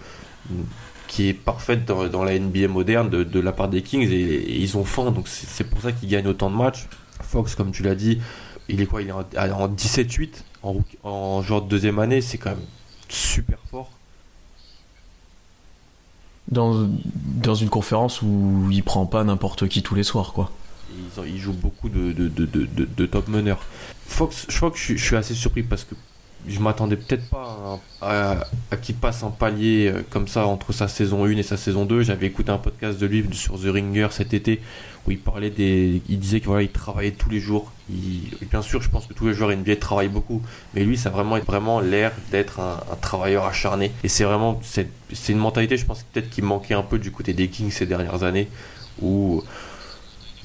qui 1.08 1.28
est 1.28 1.34
parfaite 1.34 1.84
dans, 1.84 2.08
dans 2.08 2.24
la 2.24 2.38
NBA 2.38 2.68
moderne 2.68 3.10
de, 3.10 3.24
de 3.24 3.40
la 3.40 3.52
part 3.52 3.68
des 3.68 3.82
Kings 3.82 4.08
et, 4.10 4.14
et 4.14 4.56
ils 4.60 4.76
ont 4.76 4.84
faim 4.84 5.10
donc 5.10 5.28
c'est 5.28 5.64
pour 5.64 5.80
ça 5.82 5.92
qu'ils 5.92 6.08
gagnent 6.08 6.28
autant 6.28 6.50
de 6.50 6.56
matchs. 6.56 6.86
Fox 7.20 7.54
comme 7.54 7.70
tu 7.72 7.82
l'as 7.82 7.94
dit, 7.94 8.20
il 8.68 8.80
est 8.80 8.86
quoi 8.86 9.02
Il 9.02 9.08
est 9.08 9.12
en, 9.12 9.20
en 9.20 9.68
17-8 9.68 10.30
en, 10.62 10.72
rookie- 10.72 10.98
en 11.02 11.42
genre 11.42 11.62
de 11.62 11.68
deuxième 11.68 11.98
année, 11.98 12.20
c'est 12.20 12.38
quand 12.38 12.50
même 12.50 12.64
super 13.08 13.58
fort. 13.70 13.90
Dans, 16.48 16.86
dans 17.42 17.54
une 17.54 17.70
conférence 17.70 18.20
où 18.20 18.68
il 18.70 18.82
prend 18.82 19.06
pas 19.06 19.24
n'importe 19.24 19.66
qui 19.68 19.82
tous 19.82 19.94
les 19.94 20.02
soirs, 20.02 20.32
quoi. 20.34 20.50
Ils, 21.18 21.34
ils 21.34 21.38
jouent 21.40 21.52
beaucoup 21.54 21.88
de, 21.88 22.12
de, 22.12 22.28
de, 22.28 22.46
de, 22.46 23.06
top 23.06 23.28
meneurs. 23.28 23.64
Fox, 24.06 24.46
je 24.50 24.56
crois 24.56 24.70
que 24.70 24.76
je 24.78 24.94
suis 24.96 25.16
assez 25.16 25.34
surpris 25.34 25.62
parce 25.62 25.84
que 25.84 25.94
je 26.46 26.60
m'attendais 26.60 26.96
peut-être 26.96 27.28
pas 27.28 27.80
à, 28.02 28.44
qu'il 28.82 28.94
passe 28.96 29.22
un 29.22 29.30
palier 29.30 29.88
euh, 29.88 30.02
comme 30.10 30.28
ça 30.28 30.46
entre 30.46 30.72
sa 30.72 30.88
saison 30.88 31.24
1 31.24 31.30
et 31.36 31.42
sa 31.42 31.56
saison 31.56 31.84
2. 31.84 32.02
J'avais 32.02 32.26
écouté 32.26 32.50
un 32.50 32.58
podcast 32.58 32.98
de 32.98 33.06
lui 33.06 33.24
sur 33.32 33.58
The 33.58 33.66
Ringer 33.66 34.08
cet 34.10 34.34
été 34.34 34.60
où 35.06 35.10
il 35.10 35.18
parlait 35.18 35.50
des. 35.50 36.02
Il 36.08 36.18
disait 36.18 36.40
que 36.40 36.46
voilà, 36.46 36.62
il 36.62 36.70
travaillait 36.70 37.12
tous 37.12 37.30
les 37.30 37.40
jours. 37.40 37.72
Bien 37.88 38.62
sûr, 38.62 38.82
je 38.82 38.90
pense 38.90 39.06
que 39.06 39.14
tous 39.14 39.26
les 39.26 39.34
joueurs 39.34 39.56
NBA 39.56 39.76
travaillent 39.76 40.08
beaucoup, 40.08 40.42
mais 40.74 40.84
lui, 40.84 40.96
ça 40.96 41.08
a 41.08 41.12
vraiment, 41.12 41.38
vraiment 41.38 41.80
l'air 41.80 42.12
d'être 42.30 42.60
un, 42.60 42.78
travailleur 43.00 43.44
acharné. 43.44 43.92
Et 44.02 44.08
c'est 44.08 44.24
vraiment. 44.24 44.60
C'est 44.62 44.88
une 45.28 45.38
mentalité, 45.38 45.76
je 45.76 45.86
pense, 45.86 46.02
peut-être 46.02 46.30
qui 46.30 46.42
manquait 46.42 46.74
un 46.74 46.82
peu 46.82 46.98
du 46.98 47.10
côté 47.10 47.32
des 47.32 47.48
Kings 47.48 47.70
ces 47.70 47.86
dernières 47.86 48.22
années 48.22 48.48
où 49.00 49.42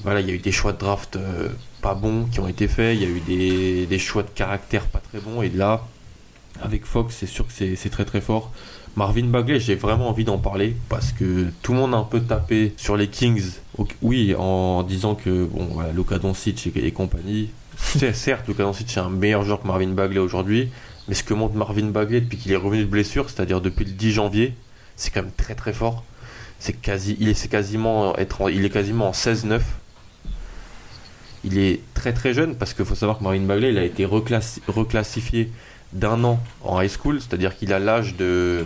voilà, 0.02 0.20
il 0.20 0.28
y 0.28 0.30
a 0.30 0.34
eu 0.34 0.38
des 0.38 0.52
choix 0.52 0.72
de 0.72 0.78
draft 0.78 1.16
euh, 1.16 1.48
pas 1.80 1.94
bons 1.94 2.26
qui 2.26 2.40
ont 2.40 2.48
été 2.48 2.68
faits, 2.68 2.96
il 2.96 3.02
y 3.02 3.06
a 3.06 3.08
eu 3.08 3.86
des, 3.86 3.98
choix 3.98 4.22
de 4.22 4.28
caractère 4.28 4.86
pas 4.86 5.00
très 5.00 5.20
bons, 5.20 5.42
et 5.42 5.48
là, 5.48 5.86
avec 6.62 6.84
Fox, 6.84 7.16
c'est 7.18 7.26
sûr 7.26 7.46
que 7.46 7.52
c'est 7.52 7.90
très 7.90 8.04
très 8.04 8.20
fort. 8.20 8.52
Marvin 8.96 9.24
Bagley, 9.24 9.60
j'ai 9.60 9.76
vraiment 9.76 10.08
envie 10.08 10.24
d'en 10.24 10.38
parler 10.38 10.74
parce 10.88 11.12
que 11.12 11.46
tout 11.62 11.72
le 11.72 11.78
monde 11.78 11.94
a 11.94 11.98
un 11.98 12.04
peu 12.04 12.20
tapé 12.20 12.74
sur 12.76 12.96
les 12.96 13.08
Kings, 13.08 13.52
oui, 14.02 14.34
en 14.36 14.82
disant 14.82 15.14
que 15.14 15.44
bon, 15.44 15.68
voilà, 15.72 15.92
Luka 15.92 16.18
Doncic 16.18 16.70
et, 16.74 16.90
compagnie. 16.90 17.50
Certes, 17.76 18.48
Luka 18.48 18.64
Doncic 18.64 18.96
est 18.96 19.00
un 19.00 19.08
meilleur 19.08 19.44
joueur 19.44 19.62
que 19.62 19.66
Marvin 19.66 19.88
Bagley 19.88 20.18
aujourd'hui, 20.18 20.70
mais 21.08 21.14
ce 21.14 21.22
que 21.22 21.34
montre 21.34 21.54
Marvin 21.54 21.86
Bagley 21.86 22.20
depuis 22.20 22.36
qu'il 22.36 22.52
est 22.52 22.56
revenu 22.56 22.82
de 22.82 22.90
blessure, 22.90 23.30
c'est-à-dire 23.30 23.60
depuis 23.60 23.84
le 23.84 23.92
10 23.92 24.12
janvier, 24.12 24.54
c'est 24.96 25.10
quand 25.12 25.22
même 25.22 25.32
très 25.36 25.54
très 25.54 25.72
fort. 25.72 26.04
C'est 26.58 26.74
quasi, 26.74 27.16
il 27.20 27.28
est, 27.28 27.48
quasiment 27.48 28.14
être, 28.16 28.50
il 28.50 28.64
est 28.64 28.70
quasiment 28.70 29.08
en 29.08 29.12
16-9 29.12 29.60
il 31.44 31.58
est 31.58 31.80
très 31.94 32.12
très 32.12 32.34
jeune 32.34 32.54
parce 32.54 32.74
qu'il 32.74 32.84
faut 32.84 32.94
savoir 32.94 33.18
que 33.18 33.24
Marvin 33.24 33.40
Bagley 33.40 33.70
il 33.70 33.78
a 33.78 33.84
été 33.84 34.04
reclassi- 34.04 34.60
reclassifié 34.68 35.50
d'un 35.92 36.22
an 36.24 36.38
en 36.62 36.80
high 36.80 36.90
school, 36.90 37.20
c'est-à-dire 37.20 37.56
qu'il 37.56 37.72
a 37.72 37.78
l'âge 37.78 38.16
de. 38.16 38.64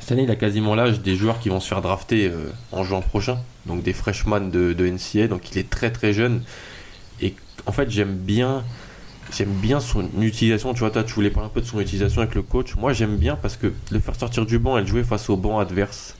Cette 0.00 0.12
année, 0.12 0.22
il 0.22 0.30
a 0.30 0.36
quasiment 0.36 0.74
l'âge 0.74 1.00
des 1.00 1.14
joueurs 1.14 1.38
qui 1.40 1.50
vont 1.50 1.60
se 1.60 1.68
faire 1.68 1.82
drafter 1.82 2.26
euh, 2.28 2.50
en 2.72 2.84
juin 2.84 3.02
prochain, 3.02 3.38
donc 3.66 3.82
des 3.82 3.92
freshmen 3.92 4.50
de, 4.50 4.72
de 4.72 4.86
NCA, 4.88 5.28
donc 5.28 5.50
il 5.52 5.58
est 5.58 5.68
très 5.68 5.90
très 5.90 6.12
jeune. 6.14 6.42
Et 7.20 7.34
en 7.66 7.72
fait, 7.72 7.90
j'aime 7.90 8.14
bien. 8.16 8.64
J'aime 9.36 9.52
bien 9.52 9.78
son 9.78 10.08
utilisation, 10.20 10.72
tu 10.74 10.80
vois, 10.80 10.90
toi 10.90 11.04
tu 11.04 11.12
voulais 11.14 11.30
parler 11.30 11.46
un 11.46 11.52
peu 11.52 11.60
de 11.60 11.66
son 11.66 11.78
utilisation 11.80 12.20
avec 12.22 12.34
le 12.34 12.42
coach. 12.42 12.74
Moi 12.74 12.92
j'aime 12.92 13.16
bien 13.16 13.36
parce 13.36 13.56
que 13.56 13.72
le 13.92 14.00
faire 14.00 14.16
sortir 14.16 14.44
du 14.44 14.58
banc 14.58 14.76
et 14.76 14.80
le 14.80 14.88
jouer 14.88 15.04
face 15.04 15.30
au 15.30 15.36
banc 15.36 15.60
adverse, 15.60 16.16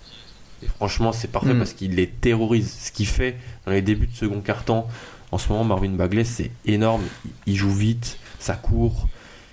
et 0.62 0.68
franchement 0.68 1.10
c'est 1.10 1.26
parfait 1.32 1.52
Mm. 1.54 1.58
parce 1.58 1.72
qu'il 1.72 1.96
les 1.96 2.06
terrorise. 2.06 2.72
Ce 2.80 2.92
qu'il 2.92 3.06
fait 3.08 3.36
dans 3.66 3.72
les 3.72 3.82
débuts 3.82 4.06
de 4.06 4.14
second 4.14 4.40
quart-temps, 4.40 4.86
en 5.32 5.38
ce 5.38 5.48
moment, 5.50 5.64
Marvin 5.64 5.90
Bagley, 5.90 6.24
c'est 6.24 6.50
énorme. 6.66 7.02
Il- 7.46 7.56
joue 7.56 7.70
vite, 7.70 8.18
ça 8.38 8.54
court. 8.54 9.08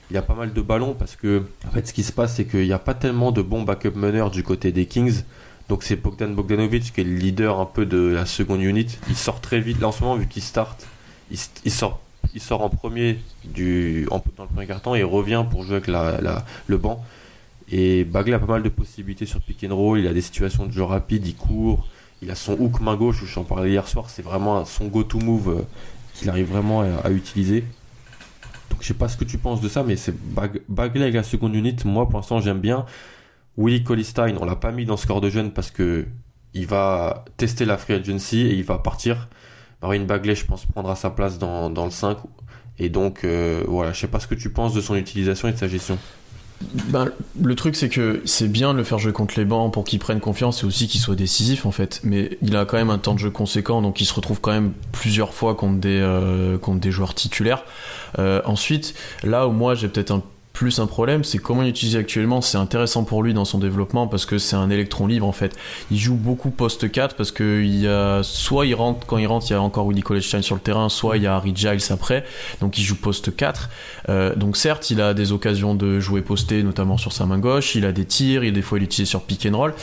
Il 0.10 0.18
a 0.18 0.22
pas 0.22 0.36
mal 0.36 0.54
de 0.54 0.62
ballons 0.62 0.94
parce 0.98 1.16
que, 1.16 1.44
en 1.68 1.72
fait, 1.72 1.86
ce 1.88 1.94
qui 1.94 2.04
se 2.04 2.12
passe, 2.14 2.36
c'est 2.36 2.46
qu'il 2.46 2.64
n'y 2.64 2.72
a 2.74 2.80
pas 2.80 2.94
tellement 2.94 3.32
de 3.32 3.42
bons 3.42 3.64
backup 3.64 3.92
meneurs 3.96 4.32
du 4.32 4.42
côté 4.44 4.72
des 4.72 4.86
Kings. 4.86 5.24
Donc, 5.70 5.84
c'est 5.84 5.98
Bogdan 5.98 6.34
Bogdanovic 6.34 6.94
qui 6.94 7.02
est 7.02 7.04
le 7.04 7.16
leader 7.16 7.60
un 7.60 7.66
peu 7.66 7.86
de 7.86 7.98
la 8.08 8.26
seconde 8.26 8.62
unit. 8.62 8.88
Il 9.10 9.18
sort 9.18 9.42
très 9.42 9.60
vite. 9.60 9.82
Là, 9.82 9.90
en 9.90 9.92
ce 9.92 10.02
moment, 10.04 10.16
vu 10.16 10.28
qu'il 10.28 10.42
start, 10.42 10.88
il, 11.30 11.38
sort, 11.72 12.00
il 12.34 12.42
sort 12.42 12.62
en 12.64 12.70
premier 12.70 13.20
du, 13.44 14.08
en- 14.10 14.24
dans 14.38 14.44
le 14.44 14.50
premier 14.50 14.66
carton 14.66 14.96
et 14.96 15.00
il 15.00 15.04
revient 15.06 15.44
pour 15.52 15.64
jouer 15.64 15.76
avec 15.76 15.88
le 15.88 16.78
banc. 16.78 17.04
Et 17.70 18.06
Bagley 18.06 18.34
a 18.34 18.40
pas 18.40 18.46
mal 18.46 18.64
de 18.64 18.70
possibilités 18.70 19.26
sur 19.26 19.42
pick 19.42 19.66
and 19.70 19.76
roll. 19.76 20.00
Il 20.00 20.08
a 20.08 20.14
des 20.14 20.22
situations 20.22 20.66
de 20.66 20.72
jeu 20.72 20.84
rapide, 20.84 21.28
il 21.28 21.36
court. 21.36 21.86
Il 22.22 22.32
a 22.32 22.36
son 22.36 22.54
hook 22.54 22.80
main 22.80 22.96
gauche, 22.96 23.24
j'en 23.26 23.44
parlais 23.44 23.70
hier 23.72 23.88
soir, 23.88 24.10
c'est 24.10 24.24
vraiment 24.24 24.66
son 24.66 24.88
go-to 24.88 25.20
move 25.20 25.50
euh, 25.50 25.62
qu'il 26.16 26.30
arrive 26.30 26.48
vraiment 26.48 26.82
à, 26.82 27.12
utiliser. 27.12 27.64
Donc 28.72 28.82
je 28.82 28.88
sais 28.88 28.94
pas 28.94 29.08
ce 29.08 29.18
que 29.18 29.24
tu 29.24 29.38
penses 29.38 29.62
de 29.62 29.70
ça, 29.70 29.84
mais 29.84 29.96
c'est 29.96 30.16
Bag- 30.16 30.62
Bagley 30.68 31.04
avec 31.04 31.16
la 31.16 31.24
seconde 31.24 31.56
unit, 31.56 31.76
moi 31.86 32.08
pour 32.10 32.20
l'instant 32.20 32.40
j'aime 32.40 32.60
bien. 32.60 32.86
Willie 33.56 33.84
Colistein, 33.84 34.36
on 34.40 34.46
l'a 34.46 34.56
pas 34.56 34.72
mis 34.72 34.86
dans 34.86 34.98
ce 34.98 35.08
corps 35.08 35.22
de 35.22 35.30
jeune 35.30 35.52
parce 35.52 35.72
que 35.72 36.06
il 36.54 36.66
va 36.66 37.26
tester 37.38 37.66
la 37.66 37.78
free 37.78 37.94
agency 37.94 38.42
et 38.42 38.54
il 38.56 38.64
va 38.64 38.78
partir. 38.80 39.30
Marvin 39.82 40.06
Bagley, 40.06 40.36
je 40.36 40.46
pense, 40.46 40.66
prendra 40.66 40.96
sa 40.96 41.10
place 41.10 41.38
dans, 41.38 41.70
dans 41.70 41.86
le 41.86 41.92
5. 41.92 42.18
Et 42.80 42.90
donc, 42.90 43.24
euh, 43.24 43.64
voilà, 43.68 43.94
je 43.94 44.00
sais 44.00 44.08
pas 44.08 44.20
ce 44.20 44.28
que 44.28 44.36
tu 44.36 44.50
penses 44.50 44.74
de 44.74 44.82
son 44.82 44.96
utilisation 44.96 45.48
et 45.48 45.52
de 45.52 45.58
sa 45.58 45.68
gestion. 45.68 45.98
Ben, 46.62 47.10
le 47.42 47.56
truc, 47.56 47.76
c'est 47.76 47.90
que 47.90 48.22
c'est 48.26 48.48
bien 48.48 48.74
de 48.74 48.80
le 48.80 48.84
faire 48.84 48.98
jouer 48.98 49.14
contre 49.14 49.36
les 49.38 49.46
bancs 49.46 49.72
pour 49.72 49.84
qu'il 49.84 50.00
prenne 50.00 50.20
confiance 50.20 50.64
et 50.64 50.66
aussi 50.66 50.88
qu'il 50.88 51.00
soit 51.00 51.16
décisif 51.16 51.66
en 51.66 51.72
fait. 51.72 52.02
Mais 52.04 52.38
il 52.42 52.56
a 52.56 52.66
quand 52.66 52.78
même 52.78 52.90
un 52.90 52.98
temps 52.98 53.14
de 53.14 53.20
jeu 53.20 53.30
conséquent, 53.30 53.82
donc 53.82 54.02
il 54.02 54.06
se 54.06 54.14
retrouve 54.14 54.42
quand 54.42 54.52
même 54.52 54.74
plusieurs 54.92 55.34
fois 55.34 55.56
contre 55.56 55.80
des, 55.80 56.00
euh, 56.02 56.58
contre 56.58 56.80
des 56.80 56.92
joueurs 56.92 57.14
titulaires. 57.14 57.64
Euh, 58.18 58.42
ensuite, 58.46 58.96
là 59.24 59.48
où 59.48 59.52
moi 59.52 59.76
j'ai 59.76 59.88
peut-être 59.88 60.12
un 60.12 60.24
plus 60.58 60.80
un 60.80 60.88
problème, 60.88 61.24
c'est 61.24 61.38
comment 61.38 61.62
il 61.62 61.70
utilise 61.70 61.96
actuellement. 61.96 62.42
C'est 62.42 62.58
intéressant 62.58 63.04
pour 63.04 63.22
lui 63.22 63.36
dans 63.36 63.46
son 63.46 63.60
développement 63.60 64.08
parce 64.08 64.26
que 64.26 64.40
c'est 64.40 64.56
un 64.56 64.72
électron 64.72 65.06
libre 65.06 65.28
en 65.28 65.32
fait. 65.32 65.56
Il 65.92 66.00
joue 66.00 66.16
beaucoup 66.16 66.50
poste 66.50 66.92
4 66.92 67.16
parce 67.16 67.32
que 67.32 67.62
il 67.62 67.76
y 67.80 67.88
a 67.88 68.24
soit 68.24 68.66
il 68.66 68.74
rentre 68.74 69.06
quand 69.06 69.20
il 69.20 69.28
rentre, 69.28 69.46
il 69.50 69.54
y 69.54 69.56
a 69.56 69.62
encore 69.62 69.86
Willie 69.86 70.02
Colestein 70.02 70.42
sur 70.42 70.56
le 70.56 70.62
terrain, 70.62 70.90
soit 70.90 71.18
il 71.18 71.24
y 71.24 71.28
a 71.28 71.36
Harry 71.36 71.54
Giles 71.56 71.92
après. 71.92 72.26
Donc 72.60 72.80
il 72.80 72.84
joue 72.84 72.96
poste 72.96 73.36
4. 73.36 73.70
Euh, 74.10 74.36
donc 74.36 74.58
certes, 74.58 74.90
il 74.90 75.00
a 75.00 75.14
des 75.14 75.32
occasions 75.32 75.76
de 75.76 76.00
jouer 76.00 76.24
posté, 76.24 76.64
notamment 76.64 76.98
sur 76.98 77.14
sa 77.14 77.28
main 77.28 77.38
gauche. 77.38 77.76
Il 77.76 77.86
a 77.86 77.92
des 77.92 78.06
tirs, 78.06 78.42
et 78.42 78.50
des 78.50 78.64
fois 78.64 78.80
il 78.80 78.86
utilise 78.86 79.10
sur 79.10 79.22
pick 79.22 79.46
and 79.46 79.56
roll. 79.56 79.76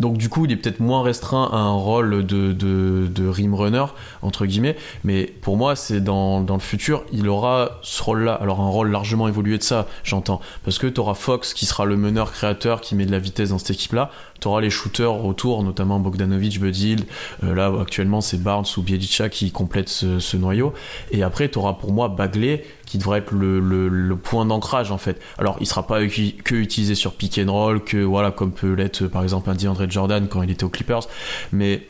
Donc 0.00 0.18
du 0.18 0.28
coup, 0.28 0.44
il 0.44 0.52
est 0.52 0.56
peut-être 0.56 0.80
moins 0.80 1.02
restreint 1.02 1.48
à 1.52 1.56
un 1.56 1.72
rôle 1.72 2.26
de, 2.26 2.52
de, 2.52 3.06
de 3.06 3.28
rim 3.28 3.54
runner, 3.54 3.86
entre 4.22 4.44
guillemets. 4.46 4.76
Mais 5.04 5.24
pour 5.24 5.56
moi, 5.56 5.74
c'est 5.74 6.00
dans, 6.00 6.40
dans 6.40 6.54
le 6.54 6.60
futur, 6.60 7.04
il 7.12 7.28
aura 7.28 7.78
ce 7.82 8.02
rôle-là. 8.02 8.34
Alors 8.34 8.60
un 8.60 8.68
rôle 8.68 8.90
largement 8.90 9.26
évolué 9.28 9.56
de 9.58 9.62
ça, 9.62 9.86
j'entends. 10.04 10.40
Parce 10.64 10.78
que 10.78 10.86
tu 10.86 11.00
auras 11.00 11.14
Fox 11.14 11.54
qui 11.54 11.66
sera 11.66 11.86
le 11.86 11.96
meneur 11.96 12.32
créateur 12.32 12.80
qui 12.80 12.94
met 12.94 13.06
de 13.06 13.12
la 13.12 13.18
vitesse 13.18 13.50
dans 13.50 13.58
cette 13.58 13.70
équipe-là. 13.70 14.10
Tu 14.40 14.48
auras 14.48 14.60
les 14.60 14.68
shooters 14.68 15.24
autour, 15.24 15.62
notamment 15.62 15.98
Bogdanovic, 15.98 16.60
Buddy 16.60 16.90
Hield. 16.90 17.04
Euh, 17.42 17.54
là, 17.54 17.72
actuellement, 17.80 18.20
c'est 18.20 18.42
Barnes 18.42 18.66
ou 18.76 18.82
Bielica 18.82 19.30
qui 19.30 19.50
complètent 19.50 19.88
ce, 19.88 20.18
ce 20.18 20.36
noyau. 20.36 20.74
Et 21.10 21.22
après, 21.22 21.48
tu 21.48 21.58
auras 21.58 21.72
pour 21.72 21.92
moi 21.92 22.08
Bagley 22.08 22.64
qui 22.86 22.98
devrait 22.98 23.18
être 23.18 23.32
le, 23.32 23.60
le, 23.60 24.16
point 24.16 24.46
d'ancrage 24.46 24.90
en 24.90 24.98
fait. 24.98 25.20
Alors 25.38 25.56
il 25.60 25.66
sera 25.66 25.86
pas 25.86 26.00
que 26.06 26.54
utilisé 26.54 26.94
sur 26.94 27.12
pick 27.14 27.38
and 27.38 27.52
roll, 27.52 27.84
que 27.84 27.98
voilà 27.98 28.30
comme 28.30 28.52
peut 28.52 28.72
l'être 28.72 29.06
par 29.06 29.22
exemple 29.22 29.50
un 29.50 29.54
DeAndre 29.54 29.90
Jordan 29.90 30.26
quand 30.28 30.42
il 30.42 30.50
était 30.50 30.64
aux 30.64 30.70
Clippers, 30.70 31.02
mais 31.52 31.86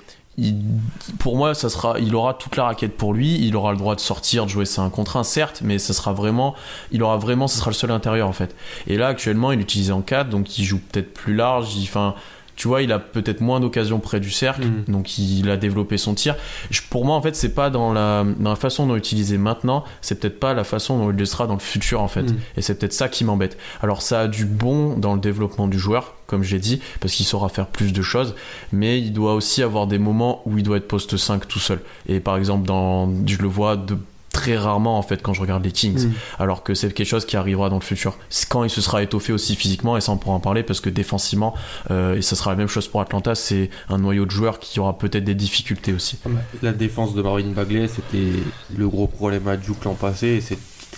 pour 1.19 1.37
moi, 1.37 1.55
ça 1.55 1.71
sera, 1.71 1.99
il 1.99 2.15
aura 2.15 2.35
toute 2.35 2.57
la 2.57 2.65
raquette 2.65 2.97
pour 2.97 3.15
lui. 3.15 3.39
Il 3.47 3.57
aura 3.57 3.73
le 3.73 3.79
droit 3.79 3.95
de 3.95 4.01
sortir, 4.01 4.45
de 4.45 4.51
jouer 4.51 4.67
c'est 4.67 4.81
un 4.81 4.91
contre 4.91 5.17
un, 5.17 5.25
certes, 5.25 5.63
mais 5.65 5.79
ça 5.79 5.95
sera 5.95 6.13
vraiment, 6.13 6.55
il 6.93 7.03
aura 7.03 7.17
vraiment, 7.17 7.49
ce 7.49 7.59
sera 7.59 7.71
le 7.71 7.75
seul 7.75 7.91
intérieur 7.91 8.29
en 8.29 8.33
fait. 8.33 8.55
Et 8.87 8.97
là, 8.97 9.09
actuellement, 9.09 9.53
il 9.53 9.61
est 9.61 9.63
utilisé 9.63 9.93
en 9.93 10.03
4, 10.03 10.29
donc 10.29 10.59
il 10.59 10.65
joue 10.65 10.79
peut-être 10.79 11.15
plus 11.15 11.35
large. 11.35 11.75
il- 11.77 11.85
Enfin, 11.85 12.15
tu 12.57 12.69
vois, 12.69 12.83
il 12.83 12.91
a 12.91 12.99
peut-être 12.99 13.41
moins 13.41 13.61
d'occasions 13.61 14.01
près 14.01 14.19
du 14.19 14.31
cercle, 14.31 14.67
Mm. 14.67 14.85
donc 14.93 15.19
il 15.19 15.49
a 15.51 15.57
développé 15.57 15.99
son 15.99 16.15
tir. 16.15 16.35
Je- 16.71 16.81
pour 16.89 17.05
moi, 17.05 17.15
en 17.15 17.23
fait, 17.23 17.37
c'est 17.37 17.55
pas 17.55 17.71
dans 17.71 17.93
la, 17.93 18.25
dans 18.39 18.51
la 18.51 18.57
façon 18.57 18.87
dont 18.87 18.97
utilisé 18.97 19.37
maintenant, 19.39 19.85
c'est 20.01 20.19
peut-être 20.19 20.41
pas 20.41 20.55
la 20.55 20.65
façon 20.65 20.99
dont 20.99 21.11
il 21.11 21.17
le 21.17 21.25
sera 21.27 21.47
dans 21.47 21.55
le 21.55 21.61
futur 21.61 22.01
en 22.01 22.09
fait. 22.09 22.23
Mm. 22.23 22.37
Et 22.57 22.63
c'est 22.63 22.79
peut-être 22.79 22.93
ça 22.95 23.09
qui 23.09 23.25
m'embête. 23.25 23.57
Alors 23.83 24.03
ça 24.03 24.21
a 24.23 24.29
du 24.29 24.45
bon 24.47 24.97
dans 24.99 25.15
le 25.15 25.21
développement 25.21 25.69
du 25.69 25.79
joueur, 25.79 26.15
comme 26.27 26.43
j'ai 26.43 26.59
dit, 26.59 26.81
parce 27.01 27.13
qu'il 27.15 27.27
saura 27.27 27.49
faire 27.49 27.67
plus 27.67 27.93
de 27.93 28.03
choses, 28.03 28.35
mais 28.73 28.99
il 29.01 29.13
doit 29.13 29.35
aussi 29.35 29.63
avoir 29.63 29.87
des 29.87 29.99
moments 29.99 30.43
où 30.47 30.57
il 30.59 30.65
doit 30.65 30.79
être 30.79 30.89
poste 30.89 31.17
5 31.17 31.47
tout 31.47 31.59
seul. 31.61 31.81
Et 32.09 32.21
par 32.21 32.37
exemple, 32.37 32.67
dans, 32.67 33.09
je 33.27 33.37
le 33.39 33.49
vois 33.49 33.77
de 33.77 33.97
très 34.37 34.57
rarement 34.57 34.99
en 34.99 35.03
fait 35.03 35.23
quand 35.23 35.33
je 35.33 35.41
regarde 35.41 35.65
les 35.65 35.73
Kings 35.73 36.07
Mm. 36.09 36.13
alors 36.39 36.63
que 36.63 36.75
c'est 36.75 36.93
quelque 36.93 37.07
chose 37.15 37.25
qui 37.25 37.37
arrivera 37.37 37.69
dans 37.71 37.77
le 37.83 37.89
futur 37.93 38.13
quand 38.51 38.65
il 38.65 38.71
se 38.71 38.81
sera 38.81 39.03
étoffé 39.03 39.33
aussi 39.33 39.57
physiquement 39.57 39.97
et 39.97 40.01
ça 40.01 40.13
on 40.13 40.19
pourra 40.19 40.35
en 40.37 40.41
parler 40.41 40.63
parce 40.63 40.81
que 40.81 40.91
défensivement 40.91 41.55
euh, 41.91 42.17
et 42.19 42.23
ça 42.23 42.37
sera 42.37 42.51
la 42.51 42.57
même 42.57 42.69
chose 42.69 42.87
pour 42.89 43.01
Atlanta 43.01 43.35
c'est 43.35 43.71
un 43.89 43.99
noyau 43.99 44.27
de 44.27 44.31
joueurs 44.31 44.59
qui 44.59 44.79
aura 44.81 44.99
peut-être 44.99 45.25
des 45.25 45.35
difficultés 45.35 45.93
aussi 45.95 46.19
La 46.63 46.73
défense 46.73 47.15
de 47.15 47.23
Marvin 47.23 47.51
Bagley, 47.53 47.89
c'était 47.89 48.33
le 48.77 48.89
gros 48.89 49.07
problème 49.07 49.49
à 49.49 49.57
Duke 49.57 49.85
l'an 49.85 49.95
passé. 49.95 50.27
et 50.27 50.41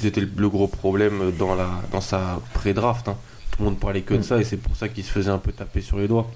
C'était 0.01 0.23
le 0.37 0.49
gros 0.49 0.69
problème 0.69 1.33
dans, 1.39 1.55
la, 1.55 1.69
dans 1.93 2.01
sa 2.01 2.41
pré-draft. 2.55 3.09
hein. 3.09 3.17
Tout 3.53 3.59
le 3.63 3.65
monde 3.67 3.79
parlait 3.79 4.03
que 4.03 4.15
de 4.15 4.19
Mm. 4.21 4.23
ça 4.23 4.39
et 4.41 4.45
c'est 4.45 4.57
pour 4.57 4.75
ça 4.77 4.89
qu'il 4.89 5.05
se 5.05 5.11
faisait 5.11 5.31
un 5.31 5.39
peu 5.39 5.53
taper 5.53 5.81
sur 5.81 5.99
les 5.99 6.09
doigts. 6.09 6.27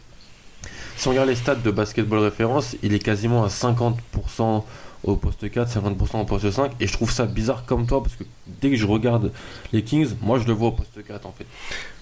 Si 0.97 1.09
on 1.09 1.11
regarde 1.13 1.29
les 1.29 1.37
stats 1.37 1.57
de 1.57 1.71
basketball 1.71 2.21
référence, 2.21 2.77
il 2.83 2.93
est 2.95 2.99
quasiment 2.99 3.43
à 3.45 3.49
50% 3.49 4.63
au 5.05 5.17
poste 5.17 5.51
4, 5.51 5.81
50% 5.81 6.21
au 6.21 6.25
poste 6.25 6.51
5. 6.51 6.73
Et 6.81 6.87
je 6.87 6.93
trouve 6.93 7.11
ça 7.11 7.27
bizarre 7.27 7.65
comme 7.65 7.87
toi 7.87 8.03
parce 8.03 8.15
que 8.15 8.25
dès 8.61 8.71
que 8.71 8.77
je 8.77 8.87
regarde 8.87 9.33
les 9.73 9.83
Kings, 9.83 10.11
moi 10.21 10.39
je 10.39 10.47
le 10.47 10.53
vois 10.53 10.69
au 10.69 10.73
poste 10.73 11.05
4 11.07 11.27
en 11.27 11.33
fait. 11.33 11.47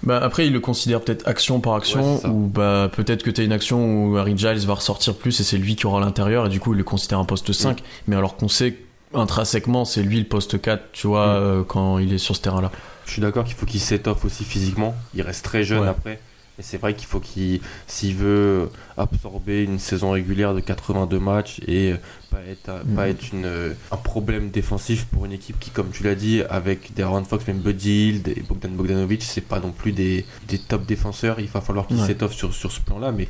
Bah, 0.03 0.21
après, 0.23 0.47
il 0.47 0.53
le 0.53 0.61
considère 0.61 1.01
peut-être 1.01 1.27
action 1.27 1.61
par 1.61 1.75
action, 1.75 2.21
ou 2.27 2.47
bah, 2.47 2.91
peut-être 2.95 3.23
que 3.23 3.31
tu 3.31 3.41
as 3.41 3.45
une 3.45 3.53
action 3.53 4.07
où 4.07 4.17
Harry 4.17 4.37
Giles 4.37 4.67
va 4.67 4.75
ressortir 4.75 5.15
plus 5.15 5.39
et 5.41 5.45
c'est 5.45 5.59
lui 5.59 5.77
qui 5.77 5.87
aura 5.87 6.01
l'intérieur, 6.01 6.47
et 6.47 6.49
du 6.49 6.61
coup, 6.61 6.73
il 6.73 6.79
le 6.79 6.85
considère 6.85 7.19
un 7.19 7.25
poste 7.25 7.53
5. 7.53 7.83
Mais 8.07 8.17
alors 8.17 8.37
qu'on 8.37 8.49
sait 8.49 8.77
intrinsèquement, 9.15 9.85
c'est 9.85 10.03
lui 10.03 10.19
le 10.19 10.27
poste 10.27 10.61
4, 10.61 10.93
tu 10.93 11.07
vois, 11.07 11.29
euh, 11.29 11.65
quand 11.65 11.99
il 11.99 12.13
est 12.13 12.19
sur 12.19 12.37
ce 12.37 12.43
terrain-là. 12.43 12.71
Je 13.07 13.13
suis 13.13 13.23
d'accord 13.23 13.45
qu'il 13.45 13.57
faut 13.57 13.67
qu'il 13.67 13.81
s'étoffe 13.81 14.25
aussi 14.25 14.45
physiquement. 14.45 14.95
Il 15.15 15.23
reste 15.23 15.45
très 15.45 15.65
jeune 15.65 15.87
après. 15.89 16.21
Et 16.61 16.63
c'est 16.63 16.77
vrai 16.77 16.93
qu'il 16.95 17.07
faut 17.07 17.21
qu'il, 17.21 17.61
s'il 17.87 18.15
veut 18.17 18.69
absorber 18.99 19.63
une 19.65 19.79
saison 19.79 20.11
régulière 20.11 20.53
de 20.55 20.61
82 20.61 21.19
matchs 21.19 21.61
et 21.67 21.95
pas 22.31 22.41
être, 22.47 22.85
Mhm. 22.85 22.95
pas 22.95 23.09
être 23.09 23.33
une, 23.33 23.47
euh, 23.47 23.73
un 23.91 23.97
problème 23.97 24.51
défensif 24.51 25.07
pour 25.07 25.25
une 25.25 25.33
équipe 25.33 25.59
qui, 25.59 25.71
comme 25.71 25.89
tu 25.91 26.03
l'as 26.03 26.15
dit, 26.15 26.43
avec 26.51 26.93
Darren 26.95 27.25
Fox, 27.25 27.47
même 27.47 27.61
Buddy 27.61 27.91
Hield 28.11 28.29
et 28.29 28.43
Bogdan 28.47 28.73
Bogdanovic, 28.73 29.23
c'est 29.23 29.41
pas 29.41 29.59
non 29.59 29.71
plus 29.73 29.93
des, 29.93 30.27
des 30.49 30.59
top 30.59 30.85
défenseurs. 30.85 31.41
Il 31.41 31.49
va 31.49 31.63
falloir 31.63 31.87
qu'il 31.87 31.99
Ouais. 31.99 32.07
s'étoffe 32.07 32.35
sur, 32.35 32.53
sur 32.55 32.71
ce 32.71 32.81
plan-là. 32.83 33.11
Mais 33.11 33.27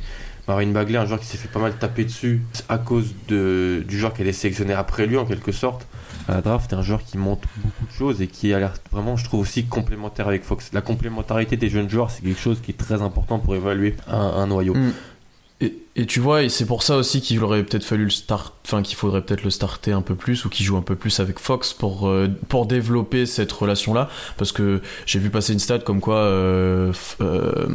Marvin 0.49 0.67
Bagley, 0.67 0.97
un 0.97 1.05
joueur 1.05 1.21
qui 1.21 1.25
s'est 1.27 1.37
fait 1.37 1.47
pas 1.47 1.59
mal 1.59 1.77
taper 1.77 2.03
dessus 2.03 2.41
à 2.67 2.79
cause 2.79 3.13
de, 3.29 3.85
du 3.87 3.97
joueur 3.97 4.13
qu'elle 4.13 4.27
est 4.27 4.33
sélectionné 4.33 4.73
après 4.73 5.05
lui 5.07 5.15
en 5.15 5.25
quelque 5.25 5.53
sorte 5.53 5.87
la 6.31 6.41
draft, 6.41 6.67
c'est 6.69 6.75
un 6.75 6.81
joueur 6.81 7.03
qui 7.03 7.17
montre 7.17 7.47
beaucoup 7.57 7.85
de 7.85 7.91
choses 7.91 8.21
et 8.21 8.27
qui 8.27 8.53
a 8.53 8.59
l'air 8.59 8.73
vraiment, 8.91 9.17
je 9.17 9.25
trouve 9.25 9.41
aussi 9.41 9.65
complémentaire 9.65 10.27
avec 10.27 10.43
Fox. 10.43 10.71
La 10.73 10.81
complémentarité 10.81 11.57
des 11.57 11.69
jeunes 11.69 11.89
joueurs, 11.89 12.11
c'est 12.11 12.23
quelque 12.23 12.39
chose 12.39 12.61
qui 12.61 12.71
est 12.71 12.77
très 12.77 13.01
important 13.01 13.39
pour 13.39 13.55
évaluer 13.55 13.95
un, 14.07 14.47
noyau. 14.47 14.73
Mm. 14.73 14.91
Et 16.01 16.07
tu 16.07 16.19
vois, 16.19 16.41
et 16.41 16.49
c'est 16.49 16.65
pour 16.65 16.81
ça 16.81 16.97
aussi 16.97 17.21
qu'il 17.21 17.43
aurait 17.43 17.61
peut-être 17.61 17.83
fallu 17.83 18.05
le 18.05 18.09
start, 18.09 18.55
enfin 18.65 18.81
qu'il 18.81 18.95
faudrait 18.95 19.21
peut-être 19.21 19.43
le 19.43 19.51
starter 19.51 19.91
un 19.91 20.01
peu 20.01 20.15
plus 20.15 20.45
ou 20.45 20.49
qu'il 20.49 20.65
joue 20.65 20.75
un 20.75 20.81
peu 20.81 20.95
plus 20.95 21.19
avec 21.19 21.37
Fox 21.37 21.73
pour 21.73 22.07
euh, 22.07 22.27
pour 22.49 22.65
développer 22.65 23.27
cette 23.27 23.51
relation-là, 23.51 24.09
parce 24.35 24.51
que 24.51 24.81
j'ai 25.05 25.19
vu 25.19 25.29
passer 25.29 25.53
une 25.53 25.59
stat 25.59 25.77
comme 25.77 25.99
quoi 25.99 26.15
euh, 26.15 26.91
euh, 27.21 27.67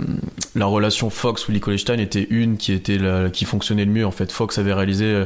la 0.56 0.66
relation 0.66 1.08
Fox 1.08 1.46
Willie 1.46 1.60
Colestein 1.60 1.98
était 1.98 2.26
une 2.28 2.56
qui 2.56 2.72
était 2.72 2.98
qui 3.32 3.44
fonctionnait 3.44 3.84
le 3.84 3.92
mieux 3.92 4.04
en 4.04 4.10
fait. 4.10 4.32
Fox 4.32 4.58
avait 4.58 4.74
réalisé, 4.74 5.24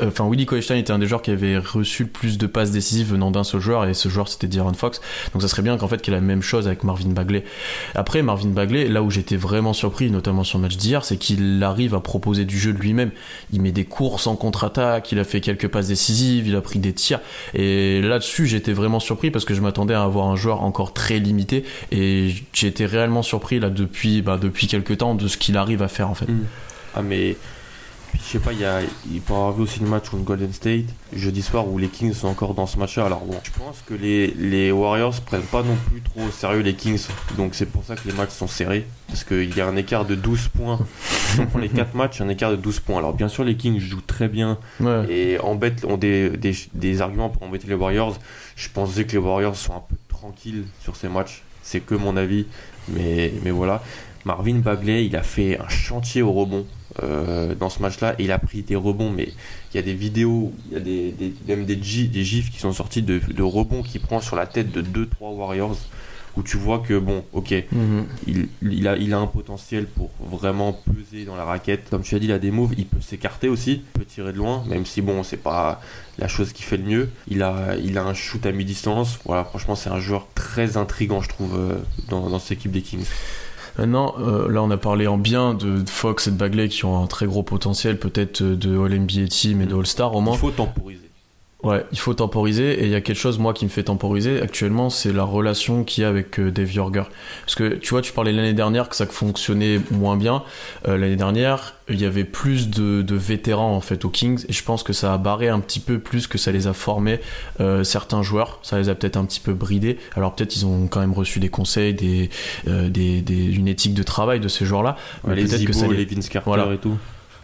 enfin 0.00 0.24
Willie 0.28 0.46
Colestein 0.46 0.76
était 0.76 0.92
un 0.92 1.00
des 1.00 1.08
joueurs 1.08 1.22
qui 1.22 1.32
avait 1.32 1.58
reçu 1.58 2.04
le 2.04 2.10
plus 2.10 2.38
de 2.38 2.46
passes 2.46 2.70
décisives 2.70 3.10
venant 3.10 3.32
d'un 3.32 3.42
seul 3.42 3.60
joueur 3.60 3.86
et 3.86 3.94
ce 3.94 4.08
joueur 4.08 4.28
c'était 4.28 4.46
De'Aaron 4.46 4.74
Fox. 4.74 5.00
Donc 5.32 5.42
ça 5.42 5.48
serait 5.48 5.62
bien 5.62 5.76
qu'en 5.78 5.88
fait 5.88 6.00
qu'il 6.00 6.14
ait 6.14 6.18
la 6.18 6.22
même 6.22 6.42
chose 6.42 6.68
avec 6.68 6.84
Marvin 6.84 7.10
Bagley. 7.10 7.42
Après, 7.96 8.22
Marvin 8.22 8.50
Bagley, 8.50 8.86
là 8.86 9.02
où 9.02 9.10
j'étais 9.10 9.36
vraiment 9.36 9.72
surpris, 9.72 10.12
notamment 10.12 10.44
sur 10.44 10.58
le 10.58 10.62
match 10.62 10.76
d'hier, 10.76 11.04
c'est 11.04 11.16
qu'il 11.16 11.60
arrive 11.64 11.96
à 11.96 12.00
proposer 12.00 12.19
du 12.20 12.58
jeu 12.58 12.72
de 12.72 12.78
lui-même. 12.78 13.10
Il 13.52 13.60
met 13.60 13.72
des 13.72 13.84
courses 13.84 14.26
en 14.26 14.36
contre-attaque, 14.36 15.10
il 15.12 15.18
a 15.18 15.24
fait 15.24 15.40
quelques 15.40 15.68
passes 15.68 15.88
décisives, 15.88 16.46
il 16.46 16.56
a 16.56 16.60
pris 16.60 16.78
des 16.78 16.92
tirs. 16.92 17.20
Et 17.54 18.00
là-dessus, 18.00 18.46
j'étais 18.46 18.72
vraiment 18.72 19.00
surpris 19.00 19.30
parce 19.30 19.44
que 19.44 19.54
je 19.54 19.60
m'attendais 19.60 19.94
à 19.94 20.02
avoir 20.02 20.26
un 20.26 20.36
joueur 20.36 20.62
encore 20.62 20.92
très 20.92 21.18
limité. 21.18 21.64
Et 21.90 22.34
j'ai 22.52 22.66
été 22.66 22.86
réellement 22.86 23.22
surpris 23.22 23.60
là 23.60 23.70
depuis, 23.70 24.22
bah, 24.22 24.38
depuis 24.40 24.66
quelques 24.66 24.98
temps 24.98 25.14
de 25.14 25.28
ce 25.28 25.36
qu'il 25.36 25.56
arrive 25.56 25.82
à 25.82 25.88
faire 25.88 26.08
en 26.08 26.14
fait. 26.14 26.26
Mm. 26.26 26.44
Ah 26.94 27.02
mais 27.02 27.36
puis, 28.10 28.20
je 28.24 28.24
sais 28.32 28.38
pas, 28.38 28.52
il 28.52 28.60
y 28.60 28.64
a 28.64 28.80
il 29.12 29.20
peut 29.20 29.32
y 29.32 29.36
avoir 29.36 29.52
vu 29.52 29.62
aussi 29.62 29.80
le 29.80 29.86
match 29.88 30.08
contre 30.08 30.24
Golden 30.24 30.52
State 30.52 30.86
jeudi 31.14 31.42
soir 31.42 31.66
où 31.68 31.78
les 31.78 31.88
Kings 31.88 32.12
sont 32.12 32.28
encore 32.28 32.54
dans 32.54 32.66
ce 32.66 32.78
match-là. 32.78 33.06
Alors 33.06 33.20
bon, 33.24 33.38
je 33.42 33.50
pense 33.58 33.82
que 33.86 33.94
les, 33.94 34.28
les 34.36 34.70
Warriors 34.72 35.20
prennent 35.22 35.40
pas 35.42 35.62
non 35.62 35.76
plus 35.88 36.00
trop 36.00 36.22
au 36.22 36.30
sérieux 36.30 36.60
les 36.60 36.74
Kings, 36.74 37.00
donc 37.36 37.54
c'est 37.54 37.66
pour 37.66 37.84
ça 37.84 37.96
que 37.96 38.06
les 38.08 38.14
matchs 38.14 38.30
sont 38.30 38.46
serrés 38.48 38.86
parce 39.08 39.24
qu'il 39.24 39.56
y 39.56 39.60
a 39.60 39.66
un 39.66 39.76
écart 39.76 40.04
de 40.04 40.14
12 40.14 40.48
points. 40.48 40.78
si 41.00 41.40
on 41.40 41.46
prend 41.46 41.58
les 41.58 41.68
4 41.68 41.94
matchs, 41.94 42.20
un 42.20 42.28
écart 42.28 42.50
de 42.50 42.56
12 42.56 42.80
points. 42.80 42.98
Alors 42.98 43.12
bien 43.14 43.28
sûr 43.28 43.44
les 43.44 43.56
Kings 43.56 43.78
jouent 43.80 44.00
très 44.00 44.28
bien 44.28 44.58
Ouais. 44.80 45.06
et 45.12 45.38
embêtent, 45.40 45.84
ont 45.84 45.96
des, 45.96 46.30
des, 46.30 46.54
des 46.74 47.00
arguments 47.02 47.28
pour 47.28 47.42
embêter 47.42 47.66
les 47.68 47.74
Warriors. 47.74 48.16
Je 48.56 48.68
pensais 48.68 49.04
que 49.04 49.12
les 49.12 49.18
Warriors 49.18 49.56
sont 49.56 49.74
un 49.74 49.82
peu 49.88 49.96
tranquilles 50.08 50.64
sur 50.82 50.96
ces 50.96 51.08
matchs. 51.08 51.42
C'est 51.62 51.80
que 51.80 51.94
mon 51.94 52.16
avis, 52.16 52.46
mais, 52.88 53.32
mais 53.44 53.50
voilà. 53.50 53.82
Marvin 54.24 54.56
Bagley, 54.56 55.06
il 55.06 55.16
a 55.16 55.22
fait 55.22 55.58
un 55.58 55.68
chantier 55.68 56.20
au 56.22 56.32
rebond 56.32 56.66
euh, 57.02 57.54
dans 57.54 57.70
ce 57.70 57.80
match-là. 57.80 58.14
et 58.18 58.24
Il 58.24 58.32
a 58.32 58.38
pris 58.38 58.62
des 58.62 58.76
rebonds, 58.76 59.10
mais 59.10 59.28
il 59.72 59.76
y 59.76 59.78
a 59.78 59.82
des 59.82 59.94
vidéos, 59.94 60.52
il 60.68 60.74
y 60.74 60.76
a 60.76 60.80
des, 60.80 61.10
des- 61.12 61.34
même 61.48 61.64
des, 61.64 61.78
gi- 61.82 62.08
des 62.08 62.24
gifs 62.24 62.50
qui 62.50 62.58
sont 62.58 62.72
sortis 62.72 63.02
de, 63.02 63.20
de 63.32 63.42
rebonds 63.42 63.82
qu'il 63.82 64.00
prend 64.00 64.20
sur 64.20 64.36
la 64.36 64.46
tête 64.46 64.72
de 64.72 64.82
2-3 64.82 65.06
Warriors. 65.34 65.76
Où 66.36 66.44
tu 66.44 66.58
vois 66.58 66.78
que, 66.78 66.96
bon, 66.96 67.24
ok, 67.32 67.52
Mhm. 67.72 68.06
il, 68.28 68.48
il 68.62 68.86
a, 68.86 68.96
il 68.96 69.12
a 69.14 69.18
un 69.18 69.26
potentiel 69.26 69.86
pour 69.86 70.10
vraiment 70.20 70.72
peser 70.72 71.24
dans 71.24 71.34
la 71.34 71.44
raquette. 71.44 71.90
Comme 71.90 72.02
tu 72.02 72.14
as 72.14 72.20
dit, 72.20 72.26
il 72.26 72.32
a 72.32 72.38
des 72.38 72.52
moves, 72.52 72.72
il 72.78 72.86
peut 72.86 73.00
s'écarter 73.00 73.48
aussi, 73.48 73.72
il 73.72 73.80
peut 73.82 74.04
tirer 74.04 74.32
de 74.32 74.38
loin, 74.38 74.62
même 74.68 74.86
si 74.86 75.02
bon, 75.02 75.24
c'est 75.24 75.36
pas 75.36 75.80
la 76.18 76.28
chose 76.28 76.52
qui 76.52 76.62
fait 76.62 76.76
le 76.76 76.84
mieux. 76.84 77.10
Il 77.26 77.42
a, 77.42 77.74
il 77.82 77.98
a 77.98 78.04
un 78.04 78.14
shoot 78.14 78.46
à 78.46 78.52
mi-distance. 78.52 79.18
Voilà, 79.24 79.44
franchement, 79.44 79.74
c'est 79.74 79.90
un 79.90 79.98
joueur 79.98 80.28
très 80.36 80.76
intrigant, 80.76 81.20
je 81.20 81.28
trouve, 81.30 81.56
euh, 81.58 81.78
dans, 82.08 82.30
dans 82.30 82.38
cette 82.38 82.58
équipe 82.58 82.70
des 82.70 82.82
Kings. 82.82 83.04
Maintenant, 83.80 84.14
euh, 84.20 84.46
là 84.52 84.62
on 84.62 84.70
a 84.70 84.76
parlé 84.76 85.06
en 85.06 85.16
bien 85.16 85.54
de 85.54 85.82
Fox 85.88 86.26
et 86.26 86.32
de 86.32 86.36
Bagley 86.36 86.68
qui 86.68 86.84
ont 86.84 87.02
un 87.02 87.06
très 87.06 87.24
gros 87.24 87.42
potentiel, 87.42 87.98
peut-être 87.98 88.42
euh, 88.42 88.54
de 88.54 88.78
All 88.78 88.94
NBA 88.94 89.28
Team 89.28 89.62
et 89.62 89.66
de 89.66 89.74
All 89.74 89.86
Star 89.86 90.14
au 90.14 90.20
moins. 90.20 90.34
Il 90.34 90.38
faut 90.38 90.50
temporiser. 90.50 91.09
Ouais, 91.62 91.84
il 91.92 91.98
faut 91.98 92.14
temporiser 92.14 92.72
et 92.80 92.84
il 92.84 92.90
y 92.90 92.94
a 92.94 93.02
quelque 93.02 93.18
chose 93.18 93.38
moi 93.38 93.52
qui 93.52 93.66
me 93.66 93.70
fait 93.70 93.82
temporiser 93.82 94.40
actuellement, 94.40 94.88
c'est 94.88 95.12
la 95.12 95.24
relation 95.24 95.84
qu'il 95.84 96.02
y 96.02 96.04
a 96.06 96.08
avec 96.08 96.40
euh, 96.40 96.50
Dave 96.50 96.72
Yorger. 96.72 97.02
Parce 97.44 97.54
que 97.54 97.74
tu 97.74 97.90
vois, 97.90 98.00
tu 98.00 98.12
parlais 98.12 98.32
l'année 98.32 98.54
dernière 98.54 98.88
que 98.88 98.96
ça 98.96 99.04
fonctionnait 99.04 99.78
moins 99.90 100.16
bien. 100.16 100.42
Euh, 100.88 100.96
l'année 100.96 101.16
dernière, 101.16 101.74
il 101.90 102.00
y 102.00 102.06
avait 102.06 102.24
plus 102.24 102.70
de, 102.70 103.02
de 103.02 103.14
vétérans 103.14 103.76
en 103.76 103.82
fait 103.82 104.06
aux 104.06 104.08
Kings 104.08 104.42
et 104.48 104.54
je 104.54 104.64
pense 104.64 104.82
que 104.82 104.94
ça 104.94 105.12
a 105.12 105.18
barré 105.18 105.48
un 105.50 105.60
petit 105.60 105.80
peu 105.80 105.98
plus 105.98 106.26
que 106.28 106.38
ça 106.38 106.50
les 106.50 106.66
a 106.66 106.72
formés 106.72 107.20
euh, 107.60 107.84
certains 107.84 108.22
joueurs. 108.22 108.58
Ça 108.62 108.78
les 108.78 108.88
a 108.88 108.94
peut-être 108.94 109.18
un 109.18 109.26
petit 109.26 109.40
peu 109.40 109.52
bridés. 109.52 109.98
Alors 110.16 110.34
peut-être 110.34 110.56
ils 110.56 110.64
ont 110.64 110.86
quand 110.86 111.00
même 111.00 111.12
reçu 111.12 111.40
des 111.40 111.50
conseils, 111.50 111.92
des, 111.92 112.30
euh, 112.68 112.88
des, 112.88 113.20
des- 113.20 113.54
une 113.54 113.68
éthique 113.68 113.92
de 113.92 114.02
travail 114.02 114.40
de 114.40 114.48
ces 114.48 114.64
joueurs-là. 114.64 114.96
Mais 115.26 115.34
les 115.34 115.44
peut-être 115.44 115.64
que 115.66 115.72
ça 115.74 115.86
les- 115.88 115.96
les 115.98 116.04
Vince 116.06 116.30
Carter 116.30 116.46
Voilà. 116.48 116.72
et 116.72 116.78
tout. 116.78 116.96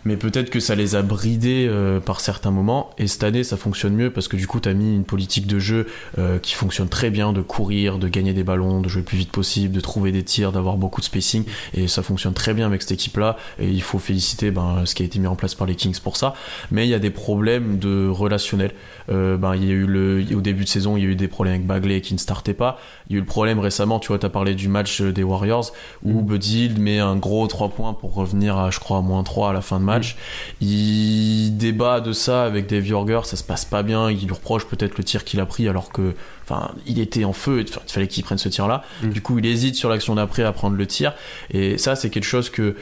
Mais 0.07 0.17
peut-être 0.17 0.51
que 0.51 0.61
ça 0.61 0.77
les 0.77 0.95
a 0.95 1.03
bridés 1.03 1.67
euh, 1.69 1.99
par 1.99 2.21
certains 2.21 2.53
moments. 2.53 2.91
Et 2.97 3.09
cette 3.09 3.25
année, 3.25 3.43
ça 3.43 3.57
fonctionne 3.57 3.93
mieux 3.93 4.11
parce 4.11 4.29
que 4.29 4.37
du 4.37 4.47
coup, 4.47 4.61
tu 4.61 4.73
mis 4.73 4.95
une 4.95 5.05
politique 5.05 5.49
de 5.49 5.59
jeu 5.59 5.89
euh, 6.19 6.39
qui 6.39 6.55
fonctionne 6.55 6.89
très 6.89 7.11
bien, 7.11 7.33
de 7.33 7.43
courir, 7.43 7.99
de 7.99 8.07
gagner 8.07 8.33
des 8.33 8.45
ballons, 8.45 8.81
de 8.81 8.89
jouer 8.89 9.01
le 9.01 9.05
plus 9.05 9.19
vite 9.19 9.33
possible, 9.33 9.75
de 9.75 9.81
trouver 9.81 10.13
des 10.13 10.23
tirs, 10.23 10.53
d'avoir 10.53 10.77
beaucoup 10.77 11.01
de 11.01 11.07
spacing. 11.07 11.45
Et 11.75 11.89
ça 11.89 12.05
fonctionne 12.05 12.35
très 12.35 12.55
bien 12.55 12.67
avec 12.67 12.83
cette 12.83 12.93
équipe-là. 12.93 13.37
Et 13.59 13.69
il 13.69 13.83
faut 13.83 13.99
féliciter 13.99 14.53
ben, 14.53 14.83
ce 14.85 14.95
qui 14.95 15.03
a 15.03 15.07
été 15.07 15.19
mis 15.19 15.27
en 15.27 15.35
place 15.35 15.57
par 15.57 15.67
les 15.67 15.75
Kings 15.75 15.99
pour 15.99 16.17
ça. 16.17 16.35
Mais 16.71 16.87
il 16.87 16.91
y 16.91 16.95
a 16.95 17.01
des 17.01 17.11
problèmes 17.11 17.81
de 17.81 18.07
relationnel. 18.09 18.71
Euh, 19.09 19.37
ben, 19.37 19.55
il 19.55 19.65
y 19.65 19.69
a 19.71 19.73
eu 19.73 19.87
le, 19.87 20.25
au 20.35 20.41
début 20.41 20.65
de 20.65 20.69
saison, 20.69 20.97
il 20.97 21.05
y 21.05 21.07
a 21.07 21.11
eu 21.11 21.17
des 21.17 21.29
problèmes 21.29 21.55
avec 21.55 21.67
Bagley 21.67 22.01
qui 22.01 22.15
ne 22.15 22.19
startait 22.19 22.55
pas. 22.55 22.79
Il 23.09 23.13
y 23.13 23.17
a 23.17 23.19
eu 23.19 23.21
le 23.21 23.27
problème 23.27 23.59
récemment, 23.59 23.99
tu 23.99 24.09
vois, 24.09 24.19
tu 24.19 24.27
as 24.27 24.31
parlé 24.31 24.55
du 24.55 24.69
match 24.69 25.01
des 25.01 25.23
Warriors 25.23 25.73
où 26.05 26.23
Buddy 26.23 26.65
Hield 26.65 26.79
met 26.79 26.99
un 26.99 27.17
gros 27.17 27.47
3 27.47 27.71
points 27.71 27.95
pour 27.95 28.15
revenir 28.15 28.57
à, 28.59 28.71
je 28.71 28.81
crois, 28.81 28.99
à 28.99 29.01
moins 29.01 29.23
3 29.23 29.51
à 29.51 29.53
la 29.53 29.61
fin 29.61 29.79
de 29.79 29.85
match. 29.85 30.17
Il 30.61 31.57
débat 31.57 32.01
de 32.01 32.13
ça 32.13 32.45
avec 32.45 32.67
Dave 32.67 32.87
Yorger, 32.87 33.21
ça 33.25 33.37
se 33.37 33.45
passe 33.45 33.65
pas 33.65 33.83
bien. 33.83 34.11
Il 34.11 34.27
lui 34.27 34.35
reproche 34.35 34.67
peut-être 34.67 34.99
le 34.99 35.05
tir 35.05 35.25
qu'il 35.25 35.41
a 35.41 35.47
pris 35.47 35.69
alors 35.69 35.91
que, 35.91 36.15
enfin, 36.45 36.73
il 36.87 36.99
était 36.99 37.25
en 37.25 37.33
feu. 37.33 37.65
Il 37.67 37.93
fallait 37.93 38.09
qu'il 38.09 38.25
prenne 38.25 38.39
ce 38.39 38.49
tir-là. 38.49 38.83
Mm. 39.03 39.11
Du 39.11 39.23
coup, 39.23 39.39
il 39.39 39.47
hésite 39.47 39.77
sur 39.77 39.89
l'action 39.89 40.15
d'après 40.15 40.43
à 40.43 40.53
prendre 40.53 40.77
le 40.77 40.87
tir. 40.87 41.15
Et 41.51 41.79
ça, 41.79 41.97
c'est 41.97 42.11
quelque 42.11 42.25
chose 42.25 42.51
que 42.51 42.77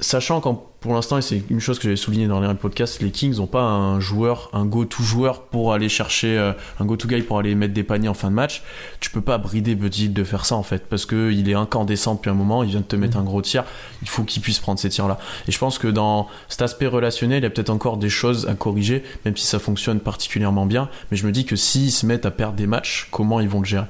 sachant 0.00 0.40
qu'en 0.40 0.66
pour 0.80 0.94
l'instant, 0.94 1.18
et 1.18 1.22
c'est 1.22 1.42
une 1.50 1.60
chose 1.60 1.78
que 1.78 1.84
j'avais 1.84 1.96
souligné 1.96 2.26
dans 2.26 2.40
les 2.40 2.54
podcasts, 2.54 3.02
les 3.02 3.10
Kings 3.10 3.36
n'ont 3.36 3.46
pas 3.46 3.60
un 3.60 4.00
joueur, 4.00 4.48
un 4.54 4.64
go-to 4.64 5.02
joueur 5.02 5.42
pour 5.42 5.74
aller 5.74 5.90
chercher, 5.90 6.38
euh, 6.38 6.52
un 6.78 6.86
go-to 6.86 7.06
guy 7.06 7.20
pour 7.20 7.38
aller 7.38 7.54
mettre 7.54 7.74
des 7.74 7.82
paniers 7.82 8.08
en 8.08 8.14
fin 8.14 8.30
de 8.30 8.34
match. 8.34 8.62
Tu 8.98 9.10
peux 9.10 9.20
pas 9.20 9.36
brider 9.36 9.74
Buddy 9.74 10.08
de 10.08 10.24
faire 10.24 10.46
ça 10.46 10.56
en 10.56 10.62
fait, 10.62 10.86
parce 10.88 11.04
que 11.04 11.30
il 11.32 11.50
est 11.50 11.54
incandescent 11.54 12.14
depuis 12.14 12.30
un 12.30 12.34
moment, 12.34 12.62
il 12.62 12.70
vient 12.70 12.80
de 12.80 12.86
te 12.86 12.96
mettre 12.96 13.18
un 13.18 13.22
gros 13.22 13.42
tir, 13.42 13.64
il 14.00 14.08
faut 14.08 14.24
qu'il 14.24 14.40
puisse 14.40 14.58
prendre 14.58 14.80
ces 14.80 14.88
tirs-là. 14.88 15.18
Et 15.46 15.52
je 15.52 15.58
pense 15.58 15.78
que 15.78 15.86
dans 15.86 16.28
cet 16.48 16.62
aspect 16.62 16.86
relationnel, 16.86 17.40
il 17.40 17.42
y 17.42 17.46
a 17.46 17.50
peut-être 17.50 17.68
encore 17.68 17.98
des 17.98 18.08
choses 18.08 18.48
à 18.48 18.54
corriger, 18.54 19.04
même 19.26 19.36
si 19.36 19.46
ça 19.46 19.58
fonctionne 19.58 20.00
particulièrement 20.00 20.64
bien. 20.64 20.88
Mais 21.10 21.18
je 21.18 21.26
me 21.26 21.32
dis 21.32 21.44
que 21.44 21.56
s'ils 21.56 21.92
se 21.92 22.06
mettent 22.06 22.24
à 22.24 22.30
perdre 22.30 22.56
des 22.56 22.66
matchs, 22.66 23.08
comment 23.10 23.40
ils 23.40 23.50
vont 23.50 23.60
le 23.60 23.66
gérer? 23.66 23.86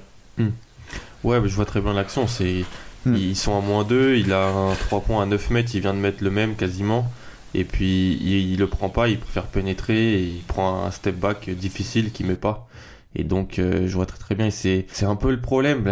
Ouais, 1.22 1.40
mais 1.40 1.48
je 1.48 1.54
vois 1.54 1.66
très 1.66 1.80
bien 1.80 1.92
l'action. 1.92 2.26
C'est 2.26 2.64
Hmm. 3.06 3.14
Ils 3.14 3.36
sont 3.36 3.56
à 3.56 3.60
moins 3.60 3.84
2, 3.84 4.16
il 4.16 4.32
a 4.32 4.48
un 4.48 4.74
3 4.74 5.00
points 5.00 5.22
à 5.22 5.26
9 5.26 5.50
mètres, 5.50 5.70
il 5.74 5.80
vient 5.80 5.94
de 5.94 5.98
mettre 5.98 6.22
le 6.22 6.30
même 6.30 6.54
quasiment. 6.54 7.10
Et 7.54 7.64
puis 7.64 8.18
il, 8.20 8.52
il 8.52 8.58
le 8.58 8.66
prend 8.66 8.90
pas, 8.90 9.08
il 9.08 9.18
préfère 9.18 9.46
pénétrer 9.46 10.22
il 10.22 10.42
prend 10.42 10.84
un 10.84 10.90
step 10.90 11.16
back 11.16 11.50
difficile 11.50 12.12
qu'il 12.12 12.26
met 12.26 12.34
pas. 12.34 12.68
Et 13.16 13.24
donc 13.24 13.58
euh, 13.58 13.88
je 13.88 13.94
vois 13.94 14.06
très 14.06 14.18
très 14.18 14.34
bien. 14.34 14.50
C'est 14.50 14.86
c'est 14.92 15.04
un 15.04 15.16
peu 15.16 15.30
le 15.30 15.40
problème. 15.40 15.84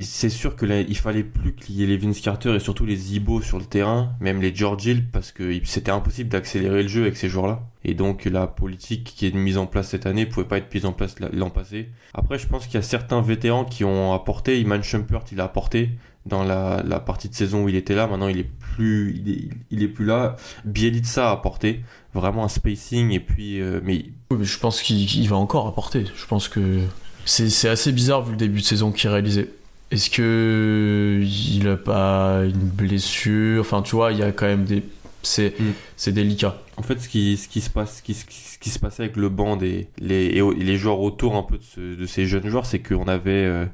C'est 0.00 0.28
sûr 0.28 0.56
que 0.56 0.66
là, 0.66 0.80
il 0.80 0.96
fallait 0.96 1.22
plus 1.22 1.54
qu'il 1.54 1.76
y 1.76 1.84
ait 1.84 1.86
les 1.86 1.96
Vince 1.96 2.20
Carter 2.20 2.56
et 2.56 2.58
surtout 2.58 2.84
les 2.84 3.14
Ibo 3.14 3.40
sur 3.40 3.58
le 3.58 3.64
terrain, 3.64 4.12
même 4.20 4.40
les 4.40 4.54
George 4.54 4.84
Hill, 4.84 5.04
parce 5.12 5.30
que 5.30 5.52
c'était 5.64 5.92
impossible 5.92 6.30
d'accélérer 6.30 6.82
le 6.82 6.88
jeu 6.88 7.02
avec 7.02 7.16
ces 7.16 7.28
joueurs-là. 7.28 7.62
Et 7.84 7.94
donc 7.94 8.24
la 8.24 8.46
politique 8.46 9.04
qui 9.04 9.26
est 9.26 9.34
mise 9.34 9.56
en 9.56 9.66
place 9.66 9.90
cette 9.90 10.06
année 10.06 10.26
pouvait 10.26 10.46
pas 10.46 10.58
être 10.58 10.72
mise 10.74 10.86
en 10.86 10.92
place 10.92 11.14
l'an 11.32 11.50
passé. 11.50 11.90
Après, 12.12 12.38
je 12.38 12.48
pense 12.48 12.66
qu'il 12.66 12.74
y 12.74 12.78
a 12.78 12.82
certains 12.82 13.20
vétérans 13.20 13.64
qui 13.64 13.84
ont 13.84 14.12
apporté. 14.12 14.60
Iman 14.60 14.82
Shumpert, 14.82 15.24
il 15.30 15.40
a 15.40 15.44
apporté 15.44 15.90
dans 16.26 16.42
la, 16.42 16.82
la, 16.86 17.00
partie 17.00 17.28
de 17.28 17.34
saison 17.34 17.64
où 17.64 17.68
il 17.68 17.76
était 17.76 17.94
là. 17.94 18.06
Maintenant, 18.06 18.28
il 18.28 18.38
est 18.38 18.50
plus, 18.74 19.20
il 19.24 19.32
est, 19.32 19.48
il 19.70 19.82
est 19.82 19.88
plus 19.88 20.04
là. 20.04 20.36
Bielitsa 20.64 21.28
a 21.28 21.32
apporté 21.32 21.80
vraiment 22.14 22.44
un 22.44 22.48
spacing 22.48 23.10
et 23.10 23.20
puis, 23.20 23.60
euh, 23.60 23.80
mais... 23.82 24.06
Oui, 24.30 24.38
mais 24.38 24.44
je 24.44 24.58
pense 24.58 24.82
qu'il 24.82 25.28
va 25.28 25.36
encore 25.36 25.66
apporter. 25.66 26.04
Je 26.16 26.26
pense 26.26 26.48
que 26.48 26.80
c'est 27.24 27.68
assez 27.68 27.92
bizarre 27.92 28.22
vu 28.22 28.32
le 28.32 28.36
début 28.36 28.60
de 28.60 28.64
saison 28.64 28.92
qu'il 28.92 29.10
réalisait. 29.10 29.50
Est-ce 29.90 30.10
que 30.10 31.20
il 31.22 31.68
a 31.68 31.76
pas 31.76 32.42
une 32.44 32.68
blessure? 32.68 33.60
Enfin, 33.60 33.82
tu 33.82 33.94
vois, 33.94 34.12
il 34.12 34.18
y 34.18 34.22
a 34.22 34.32
quand 34.32 34.46
même 34.46 34.64
des. 34.64 34.82
C'est 35.22 35.58
mm. 35.58 35.72
c'est 35.96 36.12
délicat. 36.12 36.60
En 36.76 36.82
fait, 36.82 37.00
ce 37.00 37.08
qui, 37.08 37.36
ce 37.36 37.48
qui 37.48 37.60
se 37.60 37.70
passe, 37.70 37.98
ce 37.98 38.02
qui, 38.02 38.14
ce 38.14 38.58
qui 38.58 38.70
se 38.70 38.78
passait 38.78 39.04
avec 39.04 39.16
le 39.16 39.28
banc 39.28 39.56
des 39.56 39.88
les, 39.98 40.26
et 40.26 40.42
les 40.42 40.76
joueurs 40.76 41.00
autour 41.00 41.36
un 41.36 41.42
peu 41.42 41.58
de, 41.58 41.62
ce, 41.62 41.80
de 41.80 42.06
ces 42.06 42.26
jeunes 42.26 42.48
joueurs, 42.48 42.66
c'est 42.66 42.80
qu'on 42.80 43.06
avait 43.06 43.44
euh, 43.44 43.66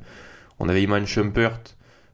on 0.58 0.68
avait 0.68 0.82
Iman 0.82 1.06
Shumpert, 1.06 1.60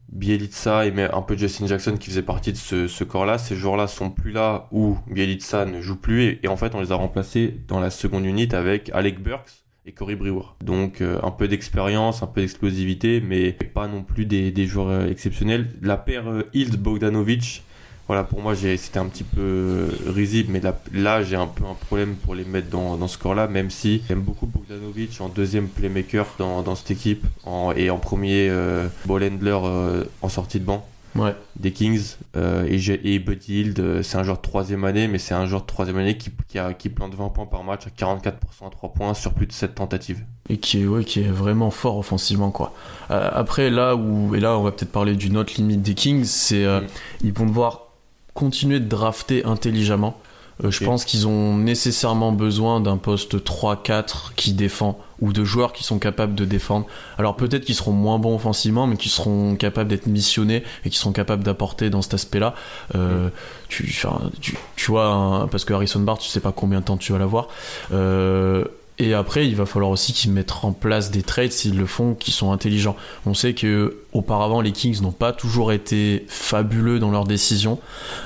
Bielitsa 0.09 0.87
et 0.87 0.93
un 1.03 1.23
peu 1.23 1.37
Justin 1.37 1.67
Jackson 1.67 1.97
qui 1.97 2.11
faisait 2.11 2.23
partie 2.23 2.53
de 2.53 2.57
ce, 2.57 3.05
corps-là. 3.05 3.39
Ces 3.39 3.57
joueurs-là 3.57 3.87
sont 3.87 4.11
plus 4.11 4.33
là 4.33 4.69
où 4.71 4.97
Bielitsa 5.09 5.67
ne 5.67 5.81
joue 5.81 5.97
plus 5.97 6.39
et, 6.43 6.49
en 6.49 6.57
fait 6.57 6.75
on 6.75 6.81
les 6.81 6.93
a 6.93 6.97
remplacés 6.97 7.55
dans 7.69 7.81
la 7.81 7.91
seconde 7.91 8.25
unité 8.25 8.57
avec 8.57 8.91
Alec 8.95 9.23
Burks 9.23 9.65
et 9.85 9.93
Corey 9.93 10.17
Brewer. 10.17 10.43
Donc 10.63 11.01
euh, 11.01 11.19
un 11.23 11.31
peu 11.31 11.49
d'expérience, 11.49 12.23
un 12.23 12.27
peu 12.27 12.41
d'explosivité, 12.41 13.21
mais 13.21 13.53
pas 13.53 13.87
non 13.87 14.03
plus 14.03 14.27
des, 14.27 14.51
des 14.51 14.67
joueurs 14.67 14.89
euh, 14.89 15.07
exceptionnels. 15.07 15.69
La 15.81 15.97
paire 15.97 16.29
euh, 16.29 16.43
Hild 16.55 16.77
Bogdanovic, 16.77 17.63
voilà, 18.07 18.23
pour 18.25 18.41
moi, 18.41 18.55
c'était 18.55 18.99
un 18.99 19.07
petit 19.07 19.25
peu 19.25 19.89
risible, 20.07 20.53
mais 20.53 20.61
là, 20.61 20.79
là 20.93 21.23
j'ai 21.23 21.37
un 21.37 21.49
peu 21.49 21.65
un 21.65 21.75
problème 21.75 22.15
pour 22.15 22.35
les 22.35 22.45
mettre 22.45 22.71
dans, 22.71 22.97
dans 22.97 23.09
ce 23.09 23.15
score-là, 23.15 23.49
même 23.49 23.71
si 23.71 24.03
j'aime 24.09 24.21
beaucoup 24.21 24.47
Bogdanovic 24.47 25.21
en 25.21 25.29
deuxième 25.29 25.69
playmaker 25.69 26.27
dans, 26.39 26.63
dans 26.63 26.75
cette 26.77 26.93
équipe 26.93 27.27
en, 27.45 27.73
et 27.73 27.91
en 27.91 27.99
premier 27.99 28.49
euh, 28.49 28.87
ball 29.07 29.25
handler 29.25 29.59
euh, 29.65 30.05
en 30.23 30.29
sortie 30.29 30.61
de 30.61 30.65
banc. 30.65 30.87
Ouais. 31.15 31.35
Des 31.59 31.73
Kings 31.73 32.17
euh, 32.37 32.69
et, 32.69 33.15
et 33.15 33.19
Buddy 33.19 33.61
Hield, 33.61 33.81
euh, 33.81 34.03
c'est 34.03 34.19
un 34.19 34.23
joueur 34.23 34.37
de 34.37 34.43
troisième 34.43 34.85
année, 34.85 35.09
mais 35.09 35.19
c'est 35.19 35.35
un 35.35 35.47
joueur 35.47 35.63
de 35.63 35.67
troisième 35.67 35.97
année 35.97 36.19
qui, 36.19 36.31
qui, 36.47 36.59
a, 36.59 36.75
qui 36.75 36.91
plante 36.91 37.15
20 37.15 37.31
points 37.31 37.47
par 37.47 37.65
match 37.65 37.87
à 37.87 37.91
44% 37.91 38.33
à 38.67 38.71
3 38.71 38.93
points 38.93 39.15
sur 39.15 39.33
plus 39.33 39.47
de 39.47 39.53
7 39.53 39.75
tentatives. 39.75 40.25
Et 40.49 40.59
qui 40.59 40.83
est, 40.83 40.87
ouais, 40.87 41.05
qui 41.05 41.21
est 41.21 41.31
vraiment 41.31 41.71
fort 41.71 41.97
offensivement, 41.97 42.51
quoi. 42.51 42.75
Après, 43.09 43.71
là 43.71 43.97
où, 43.97 44.35
et 44.35 44.41
là, 44.41 44.59
on 44.59 44.63
va 44.63 44.73
peut-être 44.73 44.93
parler 44.93 45.17
d'une 45.17 45.37
autre 45.37 45.55
limite 45.57 45.83
des 45.83 45.95
Kings, 45.95 46.25
c'est 46.25 46.67
mm. 46.67 46.87
ils 47.23 47.33
vont 47.33 47.47
devoir 47.47 47.86
continuer 48.37 48.79
de 48.79 48.89
drafter 48.89 49.45
intelligemment. 49.45 50.21
Euh, 50.65 50.71
je 50.71 50.79
okay. 50.79 50.87
pense 50.87 51.05
qu'ils 51.05 51.27
ont 51.27 51.57
nécessairement 51.57 52.33
besoin 52.33 52.81
d'un 52.81 52.97
poste 52.97 53.37
3-4 53.37 54.33
qui 54.37 54.55
défend 54.55 54.99
ou 55.21 55.33
de 55.33 55.45
joueurs 55.45 55.73
qui 55.73 55.85
sont 55.85 55.99
capables 55.99 56.35
de 56.35 56.45
défendre. 56.45 56.87
Alors 57.19 57.37
peut-être 57.37 57.65
qu'ils 57.65 57.75
seront 57.75 57.93
moins 57.93 58.19
bons 58.19 58.35
offensivement, 58.35 58.87
mais 58.87 58.97
qui 58.97 59.09
seront 59.09 59.57
capables 59.57 59.89
d'être 59.89 60.07
missionnés 60.07 60.63
et 60.85 60.91
qui 60.91 60.99
seront 60.99 61.13
capables 61.13 61.43
d'apporter 61.43 61.91
dans 61.91 62.03
cet 62.03 62.15
aspect-là. 62.15 62.55
Euh, 62.95 63.29
tu, 63.69 63.93
tu, 64.41 64.57
tu, 64.77 64.91
vois, 64.91 65.07
hein, 65.07 65.49
parce 65.49 65.65
que 65.65 65.75
Harrison 65.75 66.01
Barr, 66.01 66.19
tu 66.19 66.29
sais 66.29 66.41
pas 66.41 66.53
combien 66.53 66.81
de 66.81 66.85
temps 66.85 66.97
tu 66.97 67.13
vas 67.13 67.19
l'avoir. 67.19 67.49
Euh, 67.93 68.65
et 68.99 69.15
après, 69.15 69.47
il 69.47 69.57
va 69.57 69.67
falloir 69.67 69.91
aussi 69.91 70.13
qu'ils 70.13 70.33
mettent 70.33 70.55
en 70.63 70.73
place 70.73 71.11
des 71.11 71.23
trades 71.23 71.53
s'ils 71.53 71.77
le 71.77 71.87
font, 71.87 72.15
qui 72.15 72.33
sont 72.33 72.53
intelligents. 72.53 72.97
On 73.27 73.35
sait 73.35 73.53
que 73.53 73.99
auparavant, 74.13 74.61
les 74.61 74.73
Kings 74.73 75.03
n'ont 75.03 75.13
pas 75.13 75.33
toujours 75.33 75.73
été 75.73 76.25
fabuleux 76.29 76.99
dans 76.99 77.11
leurs 77.11 77.25
décisions. 77.25 77.79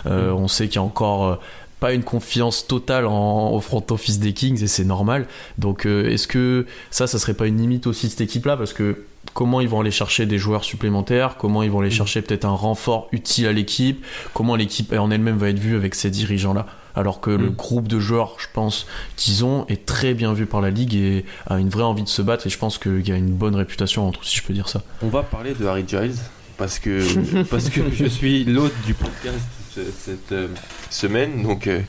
Euh, 0.06 0.32
mmh. 0.32 0.36
On 0.36 0.48
sait 0.48 0.68
qu'il 0.68 0.76
y 0.76 0.78
a 0.78 0.82
encore 0.82 1.40
pas 1.80 1.94
une 1.94 2.04
confiance 2.04 2.66
totale 2.66 3.06
en, 3.06 3.50
au 3.50 3.60
front 3.60 3.84
office 3.90 4.20
des 4.20 4.32
Kings 4.34 4.62
et 4.62 4.68
c'est 4.68 4.84
normal. 4.84 5.26
Donc 5.58 5.86
euh, 5.86 6.08
est-ce 6.10 6.28
que 6.28 6.66
ça, 6.90 7.06
ça 7.06 7.18
serait 7.18 7.34
pas 7.34 7.46
une 7.46 7.58
limite 7.58 7.86
aussi 7.86 8.06
de 8.06 8.10
cette 8.12 8.20
équipe-là? 8.20 8.56
Parce 8.56 8.74
que 8.74 9.04
comment 9.34 9.60
ils 9.60 9.68
vont 9.68 9.80
aller 9.80 9.90
chercher 9.90 10.26
des 10.26 10.38
joueurs 10.38 10.62
supplémentaires? 10.62 11.36
Comment 11.38 11.62
ils 11.62 11.70
vont 11.70 11.80
aller 11.80 11.90
chercher 11.90 12.22
peut-être 12.22 12.44
un 12.44 12.54
renfort 12.54 13.08
utile 13.12 13.46
à 13.46 13.52
l'équipe? 13.52 14.04
Comment 14.34 14.54
l'équipe 14.54 14.92
en 14.92 15.10
elle-même 15.10 15.38
va 15.38 15.48
être 15.48 15.58
vue 15.58 15.74
avec 15.74 15.94
ces 15.94 16.10
dirigeants-là? 16.10 16.66
Alors 17.00 17.20
que 17.20 17.30
mmh. 17.30 17.42
le 17.42 17.50
groupe 17.50 17.88
de 17.88 17.98
joueurs, 17.98 18.36
je 18.38 18.46
pense, 18.52 18.86
qu'ils 19.16 19.44
ont 19.44 19.66
est 19.68 19.86
très 19.86 20.14
bien 20.14 20.32
vu 20.32 20.46
par 20.46 20.60
la 20.60 20.70
ligue 20.70 20.94
et 20.94 21.24
a 21.46 21.58
une 21.58 21.68
vraie 21.68 21.82
envie 21.82 22.02
de 22.02 22.08
se 22.08 22.22
battre. 22.22 22.46
Et 22.46 22.50
je 22.50 22.58
pense 22.58 22.78
qu'il 22.78 23.06
y 23.08 23.12
a 23.12 23.16
une 23.16 23.32
bonne 23.32 23.56
réputation 23.56 24.06
entre, 24.06 24.24
si 24.24 24.36
je 24.36 24.42
peux 24.42 24.54
dire 24.54 24.68
ça. 24.68 24.82
On 25.02 25.08
va 25.08 25.22
parler 25.22 25.54
de 25.54 25.66
Harry 25.66 25.84
Giles 25.86 26.16
parce 26.56 26.78
que 26.78 27.42
parce 27.50 27.70
que 27.70 27.80
je 27.90 28.04
suis 28.04 28.44
l'hôte 28.44 28.74
du 28.86 28.94
podcast 28.94 29.38
cette 29.72 30.32
euh, 30.32 30.48
semaine, 30.90 31.42
donc 31.42 31.66
euh, 31.66 31.80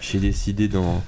j'ai 0.00 0.18
décidé 0.18 0.68
d'en, 0.68 1.02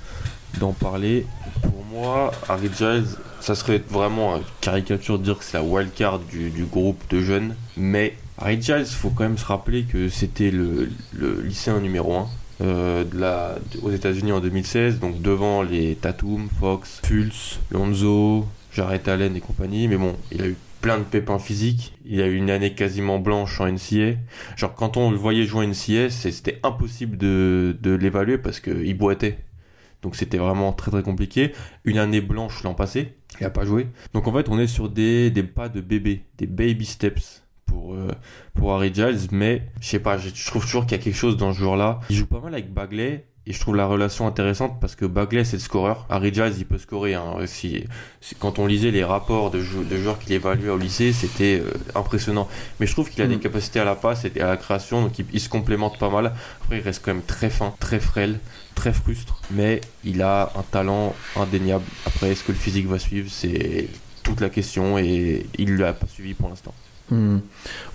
d'en 0.60 0.72
parler. 0.72 1.26
Pour 1.62 1.84
moi, 1.90 2.32
Harry 2.48 2.70
Giles, 2.76 3.06
ça 3.40 3.54
serait 3.54 3.82
vraiment 3.88 4.36
une 4.36 4.42
caricature 4.60 5.18
de 5.18 5.24
dire 5.24 5.38
que 5.38 5.44
c'est 5.44 5.56
la 5.56 5.64
wildcard 5.64 6.20
du, 6.20 6.50
du 6.50 6.64
groupe 6.64 7.02
de 7.10 7.20
jeunes, 7.20 7.54
mais 7.76 8.14
Harry 8.38 8.60
Giles, 8.60 8.84
il 8.86 8.86
faut 8.86 9.10
quand 9.10 9.24
même 9.24 9.38
se 9.38 9.46
rappeler 9.46 9.82
que 9.82 10.08
c'était 10.08 10.50
le, 10.50 10.90
le 11.12 11.40
lycéen 11.40 11.80
numéro 11.80 12.14
1 12.14 12.28
euh, 12.60 13.04
de 13.04 13.18
la, 13.18 13.56
aux 13.82 13.90
États-Unis 13.90 14.32
en 14.32 14.40
2016, 14.40 14.98
donc 14.98 15.22
devant 15.22 15.62
les 15.62 15.94
Tatum, 15.94 16.48
Fox, 16.60 17.00
Pulse, 17.02 17.60
Lonzo, 17.70 18.46
Jarrett 18.72 19.06
Allen 19.08 19.36
et 19.36 19.40
compagnie. 19.40 19.88
Mais 19.88 19.96
bon, 19.96 20.16
il 20.32 20.42
a 20.42 20.46
eu 20.46 20.56
plein 20.80 20.98
de 20.98 21.04
pépins 21.04 21.38
physiques. 21.38 21.94
Il 22.04 22.20
a 22.20 22.26
eu 22.26 22.36
une 22.36 22.50
année 22.50 22.74
quasiment 22.74 23.18
blanche 23.18 23.60
en 23.60 23.70
NCA. 23.70 24.16
Genre 24.56 24.74
quand 24.74 24.96
on 24.96 25.10
le 25.10 25.16
voyait 25.16 25.44
jouer 25.44 25.66
en 25.66 25.68
NCA, 25.68 26.10
c'était 26.10 26.60
impossible 26.62 27.16
de, 27.16 27.76
de 27.80 27.92
l'évaluer 27.92 28.38
parce 28.38 28.60
qu'il 28.60 28.96
boitait. 28.96 29.38
Donc 30.02 30.14
c'était 30.16 30.38
vraiment 30.38 30.72
très 30.72 30.90
très 30.90 31.02
compliqué. 31.02 31.52
Une 31.84 31.98
année 31.98 32.20
blanche 32.20 32.62
l'an 32.62 32.74
passé, 32.74 33.14
il 33.40 33.46
a 33.46 33.50
pas 33.50 33.64
joué. 33.64 33.88
Donc 34.14 34.28
en 34.28 34.32
fait 34.32 34.48
on 34.48 34.58
est 34.58 34.68
sur 34.68 34.88
des, 34.88 35.30
des 35.30 35.42
pas 35.42 35.68
de 35.68 35.80
bébé, 35.80 36.22
des 36.38 36.46
baby 36.46 36.86
steps 36.86 37.42
pour, 37.68 37.94
euh, 37.94 38.09
pour 38.54 38.74
Harry 38.74 38.92
Giles. 38.92 39.28
Mais 39.31 39.62
je 39.81 39.87
sais 39.87 39.98
pas, 40.00 40.18
je, 40.18 40.31
trouve 40.46 40.64
toujours 40.64 40.87
qu'il 40.87 40.96
y 40.96 41.00
a 41.00 41.02
quelque 41.02 41.16
chose 41.16 41.37
dans 41.37 41.52
ce 41.52 41.59
joueur-là. 41.59 42.00
Il 42.11 42.16
joue 42.16 42.26
pas 42.26 42.40
mal 42.40 42.54
avec 42.54 42.72
Bagley. 42.72 43.24
Et 43.46 43.52
je 43.54 43.61
trouve 43.61 43.76
la 43.76 43.87
relation 43.87 44.26
intéressante 44.26 44.78
parce 44.78 44.94
que 44.94 45.07
Bagley 45.07 45.42
c'est 45.42 45.57
le 45.57 45.62
scoreur. 45.62 46.04
Harry 46.11 46.35
Giles 46.35 46.52
il 46.59 46.66
peut 46.66 46.76
scorer. 46.76 47.14
Hein. 47.14 47.35
Si, 47.46 47.83
si, 48.20 48.35
quand 48.35 48.59
on 48.59 48.66
lisait 48.66 48.90
les 48.90 49.04
rapports 49.04 49.50
de, 49.50 49.59
jou 49.59 49.85
de 49.85 49.96
joueurs 49.96 50.18
qu'il 50.18 50.35
évaluait 50.35 50.68
au 50.68 50.76
lycée, 50.76 51.14
c'était 51.14 51.62
euh, 51.64 51.72
impressionnant. 51.94 52.46
Mais 52.78 52.87
je 52.87 52.92
trouve 52.92 53.09
qu'il 53.09 53.22
a 53.22 53.24
mmh. 53.24 53.31
des 53.31 53.38
capacités 53.38 53.81
à 53.81 53.87
la 53.87 53.94
passe 53.94 54.26
et 54.26 54.40
à 54.42 54.48
la 54.48 54.59
création, 54.59 55.00
donc 55.00 55.18
il, 55.18 55.24
il, 55.33 55.40
se 55.40 55.48
complémente 55.48 55.98
pas 55.98 56.11
mal. 56.11 56.35
Après 56.61 56.76
il 56.76 56.83
reste 56.83 57.02
quand 57.02 57.14
même 57.14 57.22
très 57.22 57.48
fin, 57.48 57.72
très 57.81 58.00
frêle, 58.00 58.38
très 58.74 58.92
frustre, 58.92 59.40
mais 59.50 59.81
il 60.04 60.20
a 60.20 60.52
un 60.54 60.62
talent 60.62 61.16
indéniable. 61.35 61.85
Après 62.04 62.33
est-ce 62.33 62.44
que 62.44 62.52
le 62.52 62.59
physique 62.59 62.87
va 62.87 62.98
suivre, 62.98 63.31
c'est 63.31 63.88
toute 64.24 64.42
la 64.42 64.50
question 64.50 64.98
et 64.98 65.46
il 65.57 65.76
l'a 65.78 65.94
pas 65.94 66.07
suivi 66.07 66.35
pour 66.35 66.50
l'instant. 66.50 66.74
Mmh. 67.10 67.38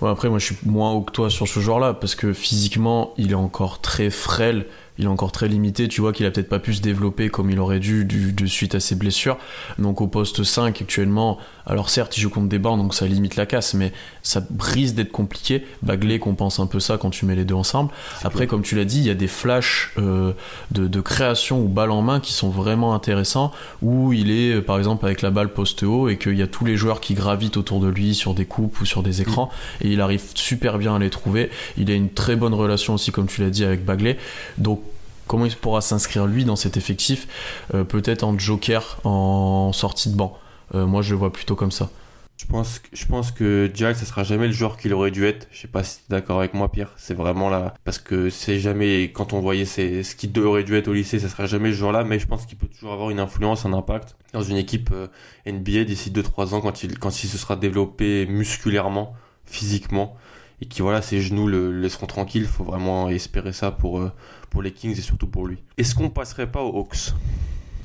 Ouais, 0.00 0.10
après, 0.10 0.28
moi 0.28 0.38
je 0.38 0.46
suis 0.46 0.56
moins 0.64 0.92
haut 0.92 1.02
que 1.02 1.12
toi 1.12 1.30
sur 1.30 1.46
ce 1.46 1.60
joueur-là 1.60 1.94
parce 1.94 2.14
que 2.14 2.32
physiquement 2.32 3.14
il 3.16 3.30
est 3.30 3.36
encore 3.36 3.80
très 3.80 4.10
frêle 4.10 4.66
il 4.98 5.04
est 5.04 5.08
encore 5.08 5.32
très 5.32 5.48
limité. 5.48 5.88
Tu 5.88 6.00
vois 6.00 6.12
qu'il 6.12 6.26
a 6.26 6.30
peut-être 6.30 6.48
pas 6.48 6.58
pu 6.58 6.74
se 6.74 6.80
développer 6.80 7.28
comme 7.28 7.50
il 7.50 7.58
aurait 7.58 7.80
dû 7.80 8.04
du, 8.04 8.32
de 8.32 8.46
suite 8.46 8.74
à 8.74 8.80
ses 8.80 8.94
blessures. 8.94 9.36
Donc 9.78 10.00
au 10.00 10.06
poste 10.06 10.44
5 10.44 10.80
actuellement, 10.80 11.38
alors 11.66 11.90
certes 11.90 12.16
il 12.16 12.20
joue 12.20 12.30
contre 12.30 12.48
des 12.48 12.58
bords 12.58 12.76
donc 12.76 12.94
ça 12.94 13.06
limite 13.06 13.36
la 13.36 13.46
casse, 13.46 13.74
mais 13.74 13.92
ça 14.22 14.42
risque 14.58 14.94
d'être 14.94 15.12
compliqué. 15.12 15.64
Bagley 15.82 16.18
compense 16.18 16.58
un 16.58 16.66
peu 16.66 16.80
ça 16.80 16.98
quand 16.98 17.10
tu 17.10 17.26
mets 17.26 17.34
les 17.34 17.44
deux 17.44 17.54
ensemble. 17.54 17.90
Après, 18.22 18.46
comme 18.46 18.62
tu 18.62 18.76
l'as 18.76 18.84
dit, 18.84 18.98
il 18.98 19.06
y 19.06 19.10
a 19.10 19.14
des 19.14 19.28
flashs 19.28 19.92
euh, 19.98 20.32
de, 20.70 20.86
de 20.88 21.00
création 21.00 21.60
ou 21.60 21.68
balle 21.68 21.90
en 21.90 22.02
main 22.02 22.20
qui 22.20 22.32
sont 22.32 22.50
vraiment 22.50 22.94
intéressants 22.94 23.52
où 23.82 24.12
il 24.12 24.30
est 24.30 24.54
euh, 24.54 24.60
par 24.62 24.78
exemple 24.78 25.04
avec 25.06 25.22
la 25.22 25.30
balle 25.30 25.52
poste 25.52 25.82
haut 25.82 26.08
et 26.08 26.18
qu'il 26.18 26.36
y 26.36 26.42
a 26.42 26.46
tous 26.46 26.64
les 26.64 26.76
joueurs 26.76 27.00
qui 27.00 27.14
gravitent 27.14 27.56
autour 27.56 27.80
de 27.80 27.88
lui 27.88 28.14
sur 28.14 28.34
des 28.34 28.44
coupes 28.44 28.80
ou 28.80 28.84
sur 28.84 29.02
des 29.02 29.22
écrans 29.22 29.50
et 29.80 29.88
il 29.88 30.00
arrive 30.00 30.22
super 30.34 30.78
bien 30.78 30.96
à 30.96 30.98
les 30.98 31.10
trouver. 31.10 31.50
Il 31.76 31.90
a 31.90 31.94
une 31.94 32.10
très 32.10 32.36
bonne 32.36 32.54
relation 32.54 32.94
aussi, 32.94 33.12
comme 33.12 33.26
tu 33.26 33.40
l'as 33.42 33.50
dit, 33.50 33.64
avec 33.64 33.84
Bagley. 33.84 34.18
Donc 34.58 34.80
comment 35.26 35.46
il 35.46 35.56
pourra 35.56 35.80
s'inscrire 35.80 36.26
lui 36.26 36.44
dans 36.44 36.56
cet 36.56 36.76
effectif 36.76 37.26
Euh, 37.74 37.84
Peut-être 37.84 38.24
en 38.24 38.38
joker, 38.38 38.98
en 39.04 39.72
sortie 39.72 40.10
de 40.10 40.16
banc. 40.16 40.38
Euh, 40.74 40.86
moi, 40.86 41.02
je 41.02 41.10
le 41.10 41.16
vois 41.16 41.32
plutôt 41.32 41.56
comme 41.56 41.72
ça. 41.72 41.90
Je 42.36 42.46
pense, 42.46 42.82
je 42.92 43.06
pense 43.06 43.30
que 43.30 43.70
Giles, 43.72 43.94
ça 43.94 44.04
sera 44.04 44.24
jamais 44.24 44.48
le 44.48 44.52
joueur 44.52 44.76
qu'il 44.76 44.92
aurait 44.92 45.12
dû 45.12 45.24
être. 45.24 45.46
Je 45.52 45.60
sais 45.60 45.68
pas 45.68 45.84
si 45.84 45.98
t'es 45.98 46.04
d'accord 46.08 46.40
avec 46.40 46.52
moi, 46.52 46.70
Pierre. 46.70 46.92
C'est 46.96 47.14
vraiment 47.14 47.48
là. 47.48 47.74
Parce 47.84 47.98
que 47.98 48.28
c'est 48.28 48.58
jamais, 48.58 49.04
quand 49.12 49.32
on 49.32 49.40
voyait 49.40 49.64
ce 49.66 50.14
qu'il 50.16 50.36
aurait 50.40 50.64
dû 50.64 50.74
être 50.74 50.88
au 50.88 50.92
lycée, 50.92 51.20
ça 51.20 51.28
sera 51.28 51.46
jamais 51.46 51.70
ce 51.70 51.76
joueur-là. 51.76 52.02
Mais 52.02 52.18
je 52.18 52.26
pense 52.26 52.44
qu'il 52.44 52.58
peut 52.58 52.66
toujours 52.66 52.92
avoir 52.92 53.10
une 53.10 53.20
influence, 53.20 53.64
un 53.66 53.72
impact 53.72 54.16
dans 54.32 54.42
une 54.42 54.56
équipe 54.56 54.90
euh, 54.92 55.06
NBA 55.46 55.84
d'ici 55.84 56.10
2-3 56.10 56.54
ans 56.54 56.60
quand 56.60 56.82
il, 56.82 56.98
quand 56.98 57.10
se 57.10 57.28
sera 57.28 57.54
développé 57.54 58.26
musculairement, 58.26 59.14
physiquement. 59.44 60.16
Et 60.60 60.66
qui, 60.66 60.82
voilà, 60.82 61.02
ses 61.02 61.20
genoux 61.20 61.46
le, 61.46 61.70
le 61.70 61.80
laisseront 61.82 62.06
tranquille. 62.06 62.46
Faut 62.46 62.64
vraiment 62.64 63.08
espérer 63.10 63.52
ça 63.52 63.70
pour, 63.70 64.00
euh, 64.00 64.10
pour 64.50 64.60
les 64.60 64.72
Kings 64.72 64.98
et 64.98 65.02
surtout 65.02 65.28
pour 65.28 65.46
lui. 65.46 65.58
Est-ce 65.78 65.94
qu'on 65.94 66.10
passerait 66.10 66.50
pas 66.50 66.62
aux 66.62 66.76
Hawks? 66.76 67.12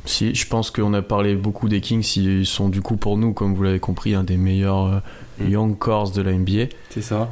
Si, 0.05 0.33
je 0.33 0.47
pense 0.47 0.71
qu'on 0.71 0.93
a 0.93 1.01
parlé 1.01 1.35
beaucoup 1.35 1.69
des 1.69 1.81
Kings. 1.81 2.07
Ils 2.17 2.45
sont 2.45 2.69
du 2.69 2.81
coup 2.81 2.95
pour 2.97 3.17
nous, 3.17 3.33
comme 3.33 3.53
vous 3.53 3.63
l'avez 3.63 3.79
compris, 3.79 4.15
un 4.15 4.23
des 4.23 4.37
meilleurs 4.37 4.85
euh, 4.85 4.99
Mm. 5.39 5.49
young 5.51 5.77
cores 5.77 6.11
de 6.11 6.21
la 6.21 6.33
NBA. 6.33 6.65
C'est 6.89 7.01
ça. 7.01 7.31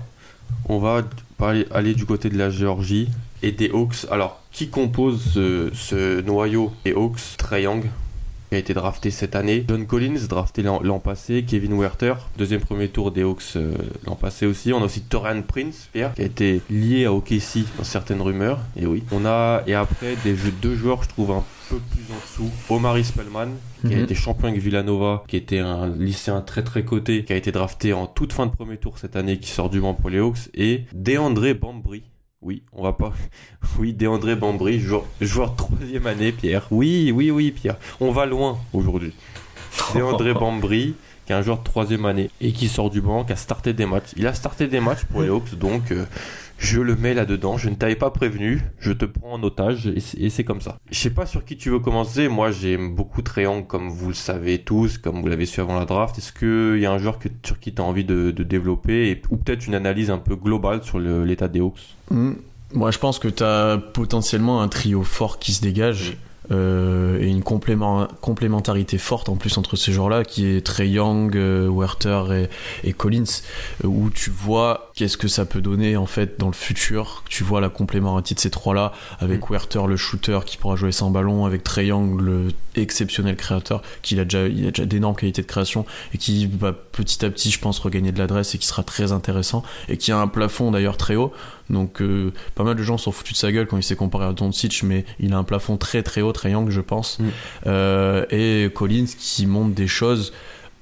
On 0.69 0.77
va 0.79 1.01
parler- 1.37 1.65
aller 1.71 1.93
du 1.93 2.05
côté 2.05 2.29
de 2.29 2.37
la 2.37 2.49
Géorgie 2.49 3.09
et 3.43 3.51
des 3.51 3.69
Hawks. 3.69 4.05
Alors, 4.11 4.41
qui 4.51 4.69
compose 4.69 5.21
ce, 5.33 5.69
ce 5.73 6.21
noyau 6.21 6.71
des 6.85 6.93
Hawks 6.93 7.19
Trae 7.37 7.61
Young, 7.63 7.83
qui 8.49 8.55
a 8.55 8.57
été 8.57 8.73
drafté 8.73 9.11
cette 9.11 9.35
année. 9.35 9.65
John 9.67 9.85
Collins, 9.85 10.27
drafté 10.29 10.63
l'an 10.63 10.99
passé. 10.99 11.43
Kevin 11.47 11.73
Werther, 11.79 12.13
deuxième 12.37 12.61
premier 12.61 12.87
tour 12.89 13.11
des 13.11 13.23
Hawks 13.23 13.43
euh, 13.55 13.73
l'an 14.05 14.15
passé 14.15 14.45
aussi. 14.45 14.71
On 14.73 14.81
a 14.81 14.85
aussi 14.85 15.01
Torian 15.01 15.41
Prince, 15.41 15.89
Pierre, 15.91 16.13
qui 16.13 16.21
a 16.21 16.25
été 16.25 16.61
lié 16.69 17.05
à 17.05 17.13
OKC 17.13 17.65
dans 17.77 17.83
certaines 17.83 18.21
rumeurs. 18.21 18.59
Et 18.75 18.85
oui. 18.85 19.03
On 19.11 19.25
a, 19.25 19.63
et 19.67 19.73
après, 19.73 20.15
des 20.23 20.35
jeux, 20.35 20.53
deux 20.61 20.75
joueurs, 20.75 21.03
je 21.03 21.09
trouve, 21.09 21.31
un 21.31 21.43
peu 21.69 21.77
plus 21.77 22.03
en 22.13 22.19
dessous. 22.43 22.51
Omari 22.69 23.03
Spellman, 23.03 23.49
qui 23.81 23.93
a 23.93 23.97
Mhm. 23.97 24.03
été 24.03 24.15
champion 24.15 24.47
avec 24.47 24.61
Villanova, 24.61 25.23
qui 25.27 25.35
était 25.35 25.59
un 25.59 25.87
lycéen 25.87 26.39
très 26.41 26.63
très 26.63 26.85
coté, 26.85 27.25
qui 27.25 27.33
a 27.33 27.35
été 27.35 27.51
drafté 27.51 27.91
en 27.91 28.07
toute 28.07 28.31
fin 28.31 28.45
de 28.45 28.51
premier 28.51 28.77
tour 28.77 28.97
cette 28.97 29.17
année, 29.17 29.37
qui 29.39 29.51
sort 29.51 29.69
du 29.69 29.81
banc 29.81 29.93
pour 29.93 30.09
les 30.09 30.19
Hawks, 30.19 30.49
et 30.53 30.85
DeAndre 30.93 31.53
Bambry. 31.59 32.03
Oui, 32.47 32.63
on 32.71 32.81
va 32.81 32.93
pas. 32.93 33.11
Oui, 33.77 33.91
DeAndre 33.91 34.37
Bambry, 34.37 34.79
joueur, 34.79 35.03
joueur 35.19 35.57
troisième 35.57 36.07
année, 36.07 36.31
Pierre. 36.31 36.65
Oui, 36.71 37.11
oui, 37.13 37.29
oui, 37.29 37.51
Pierre. 37.51 37.75
On 37.99 38.11
va 38.13 38.25
loin 38.25 38.57
aujourd'hui. 38.71 39.13
DeAndre 39.93 40.33
Bambry, 40.33 40.95
qui 41.25 41.33
est 41.33 41.35
un 41.35 41.41
joueur 41.41 41.57
de 41.57 41.65
troisième 41.65 42.05
année 42.05 42.29
et 42.39 42.53
qui 42.53 42.69
sort 42.69 42.89
du 42.89 43.01
banc, 43.01 43.25
qui 43.25 43.33
a 43.33 43.35
starté 43.35 43.73
des 43.73 43.85
matchs. 43.85 44.11
Il 44.15 44.25
a 44.27 44.33
starté 44.33 44.67
des 44.67 44.79
matchs 44.79 45.03
pour 45.11 45.23
les 45.23 45.27
Hawks, 45.27 45.55
donc 45.55 45.91
euh, 45.91 46.05
je 46.57 46.81
le 46.81 46.95
mets 46.95 47.13
là-dedans. 47.13 47.57
Je 47.57 47.69
ne 47.69 47.75
t'avais 47.75 47.95
pas 47.95 48.09
prévenu, 48.09 48.61
je 48.79 48.91
te 48.91 49.05
prends 49.05 49.33
en 49.33 49.43
otage 49.43 49.87
et 49.87 49.99
c'est- 50.29 50.43
comme 50.43 50.61
ça. 50.61 50.77
Je 50.89 50.97
sais 50.97 51.09
pas 51.09 51.25
sur 51.25 51.43
qui 51.43 51.57
tu 51.57 51.69
veux 51.69 51.79
commencer. 51.79 52.27
Moi, 52.27 52.51
j'aime 52.51 52.95
beaucoup 52.95 53.21
Triangle, 53.21 53.67
comme 53.67 53.89
vous 53.89 54.09
le 54.09 54.13
savez 54.13 54.59
tous, 54.59 54.97
comme 54.97 55.21
vous 55.21 55.27
l'avez 55.27 55.45
su 55.45 55.59
avant 55.59 55.77
la 55.77 55.85
draft. 55.85 56.17
Est-ce 56.17 56.31
qu'il 56.31 56.81
y 56.81 56.85
a 56.85 56.91
un 56.91 56.97
joueur 56.97 57.19
que, 57.19 57.27
sur 57.45 57.59
qui 57.59 57.73
tu 57.73 57.81
as 57.81 57.85
envie 57.85 58.05
de, 58.05 58.31
développer 58.31 59.21
ou 59.29 59.37
peut-être 59.37 59.67
une 59.67 59.75
analyse 59.75 60.09
un 60.09 60.17
peu 60.19 60.35
globale 60.35 60.83
sur 60.83 60.99
l'état 60.99 61.47
des 61.47 61.59
Hawks? 61.59 61.95
Hmm. 62.11 62.33
Moi, 62.73 62.91
je 62.91 62.97
pense 62.99 63.19
que 63.19 63.27
tu 63.27 63.43
as 63.43 63.77
potentiellement 63.93 64.61
un 64.61 64.67
trio 64.67 65.03
fort 65.03 65.39
qui 65.39 65.53
se 65.53 65.61
dégage. 65.61 66.17
Euh, 66.51 67.19
et 67.19 67.27
une 67.27 67.43
complément- 67.43 68.07
complémentarité 68.21 68.97
forte 68.97 69.29
en 69.29 69.35
plus 69.35 69.57
entre 69.57 69.75
ces 69.75 69.91
joueurs-là 69.91 70.23
qui 70.23 70.45
est 70.45 70.65
Trey 70.65 70.89
Young, 70.89 71.35
euh, 71.35 71.69
Werther 71.69 72.23
et, 72.31 72.49
et 72.87 72.93
Collins 72.93 73.23
euh, 73.83 73.87
où 73.87 74.09
tu 74.09 74.29
vois 74.29 74.91
qu'est-ce 74.95 75.17
que 75.17 75.27
ça 75.27 75.45
peut 75.45 75.61
donner 75.61 75.97
en 75.97 76.05
fait 76.05 76.39
dans 76.39 76.47
le 76.47 76.53
futur. 76.53 77.23
Tu 77.29 77.43
vois 77.43 77.61
la 77.61 77.69
complémentarité 77.69 78.35
de 78.35 78.39
ces 78.39 78.49
trois-là 78.49 78.93
avec 79.19 79.49
Werther 79.49 79.87
le 79.87 79.97
shooter 79.97 80.39
qui 80.45 80.57
pourra 80.57 80.75
jouer 80.75 80.91
sans 80.91 81.11
ballon 81.11 81.45
avec 81.45 81.63
Trey 81.63 81.87
Young 81.87 82.19
le 82.21 82.47
exceptionnel 82.75 83.35
créateur 83.35 83.81
qui 84.03 84.19
a 84.19 84.23
déjà, 84.23 84.47
il 84.47 84.67
a 84.67 84.69
déjà 84.69 84.85
d'énormes 84.85 85.15
qualités 85.15 85.41
de 85.41 85.47
création 85.47 85.85
et 86.13 86.19
qui 86.19 86.45
va 86.45 86.73
petit 86.73 87.25
à 87.25 87.29
petit 87.29 87.49
je 87.49 87.59
pense 87.59 87.79
regagner 87.79 88.11
de 88.11 88.19
l'adresse 88.19 88.53
et 88.53 88.59
qui 88.59 88.67
sera 88.67 88.83
très 88.83 89.11
intéressant 89.11 89.63
et 89.89 89.97
qui 89.97 90.11
a 90.11 90.17
un 90.19 90.27
plafond 90.27 90.71
d'ailleurs 90.71 90.97
très 90.97 91.15
haut. 91.15 91.31
Donc 91.69 92.01
euh, 92.01 92.31
pas 92.55 92.63
mal 92.63 92.75
de 92.75 92.83
gens 92.83 92.97
sont 92.97 93.11
foutus 93.11 93.33
de 93.33 93.37
sa 93.37 93.51
gueule 93.51 93.67
quand 93.67 93.77
il 93.77 93.83
s'est 93.83 93.95
comparé 93.95 94.25
à 94.25 94.33
Doncic, 94.33 94.83
mais 94.83 95.05
il 95.19 95.33
a 95.33 95.37
un 95.37 95.43
plafond 95.43 95.75
très 95.77 96.01
très 96.03 96.21
haut, 96.21 96.31
young 96.45 96.69
je 96.69 96.81
pense. 96.81 97.19
Mm. 97.19 97.25
Euh, 97.67 98.25
et 98.29 98.69
Collins 98.73 99.05
qui 99.17 99.45
montre 99.45 99.73
des 99.73 99.87
choses 99.87 100.33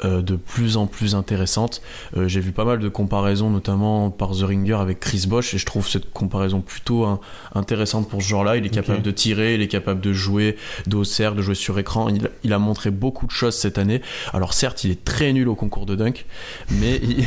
euh, 0.03 0.21
de 0.21 0.35
plus 0.35 0.75
en 0.75 0.87
plus 0.87 1.15
intéressantes. 1.15 1.81
Euh, 2.17 2.27
J'ai 2.27 2.41
vu 2.41 2.51
pas 2.51 2.65
mal 2.65 2.79
de 2.79 2.89
comparaisons, 2.89 3.49
notamment 3.49 4.09
par 4.11 4.31
The 4.31 4.41
Ringer 4.41 4.73
avec 4.73 4.99
Chris 4.99 5.23
Bosch, 5.25 5.53
et 5.53 5.57
je 5.57 5.65
trouve 5.65 5.87
cette 5.87 6.11
comparaison 6.11 6.59
plutôt 6.59 7.05
hein, 7.05 7.21
intéressante 7.53 8.09
pour 8.09 8.21
ce 8.21 8.27
genre-là. 8.27 8.57
Il 8.57 8.65
est 8.65 8.69
capable 8.69 9.01
de 9.01 9.11
tirer, 9.11 9.55
il 9.55 9.61
est 9.61 9.69
capable 9.69 10.01
de 10.01 10.11
jouer 10.11 10.57
cercle, 11.05 11.37
de 11.37 11.41
jouer 11.41 11.55
sur 11.55 11.79
écran. 11.79 12.09
Il, 12.09 12.29
il 12.43 12.51
a 12.51 12.59
montré 12.59 12.91
beaucoup 12.91 13.25
de 13.25 13.31
choses 13.31 13.55
cette 13.55 13.77
année. 13.77 14.01
Alors 14.33 14.53
certes, 14.53 14.83
il 14.83 14.91
est 14.91 15.05
très 15.05 15.31
nul 15.31 15.47
au 15.47 15.55
concours 15.55 15.85
de 15.85 15.95
dunk, 15.95 16.25
mais 16.71 16.97
il, 16.97 17.25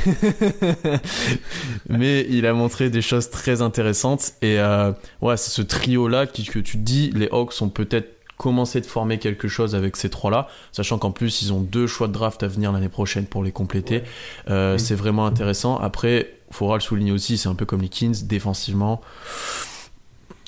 mais 1.89 2.27
il 2.29 2.45
a 2.45 2.53
montré 2.53 2.91
des 2.91 3.01
choses 3.01 3.31
très 3.31 3.63
intéressantes. 3.63 4.33
Et 4.43 4.59
euh, 4.59 4.93
ouais, 5.23 5.39
c'est 5.39 5.51
ce 5.51 5.63
trio-là 5.63 6.27
que 6.27 6.43
tu 6.43 6.63
te 6.63 6.77
dis, 6.77 7.13
les 7.15 7.31
Hawks 7.33 7.63
ont 7.63 7.71
peut-être 7.71 8.18
commencé 8.39 8.81
de 8.81 8.87
former 8.87 9.19
quelque 9.19 9.49
chose 9.49 9.75
avec 9.75 9.97
ces 9.97 10.09
trois-là, 10.09 10.49
sachant 10.73 10.97
qu'en 10.99 11.11
plus 11.11 11.43
ils 11.43 11.53
ont 11.53 11.61
deux 11.61 11.87
choix 11.87 12.07
de 12.09 12.13
draft 12.13 12.43
à 12.43 12.47
venir 12.49 12.73
l'année 12.73 12.89
prochaine 12.89 13.27
pour 13.27 13.43
les 13.45 13.53
compléter. 13.53 14.03
Euh. 14.49 14.79
C'est 14.79 14.95
vraiment 14.95 15.27
intéressant. 15.27 15.77
Après, 15.77 16.31
faudra 16.51 16.77
le 16.77 16.81
souligner 16.81 17.13
aussi, 17.13 17.37
c'est 17.37 17.49
un 17.49 17.55
peu 17.55 17.67
comme 17.67 17.83
les 17.83 17.89
Kings 17.91 18.27
défensivement. 18.27 19.01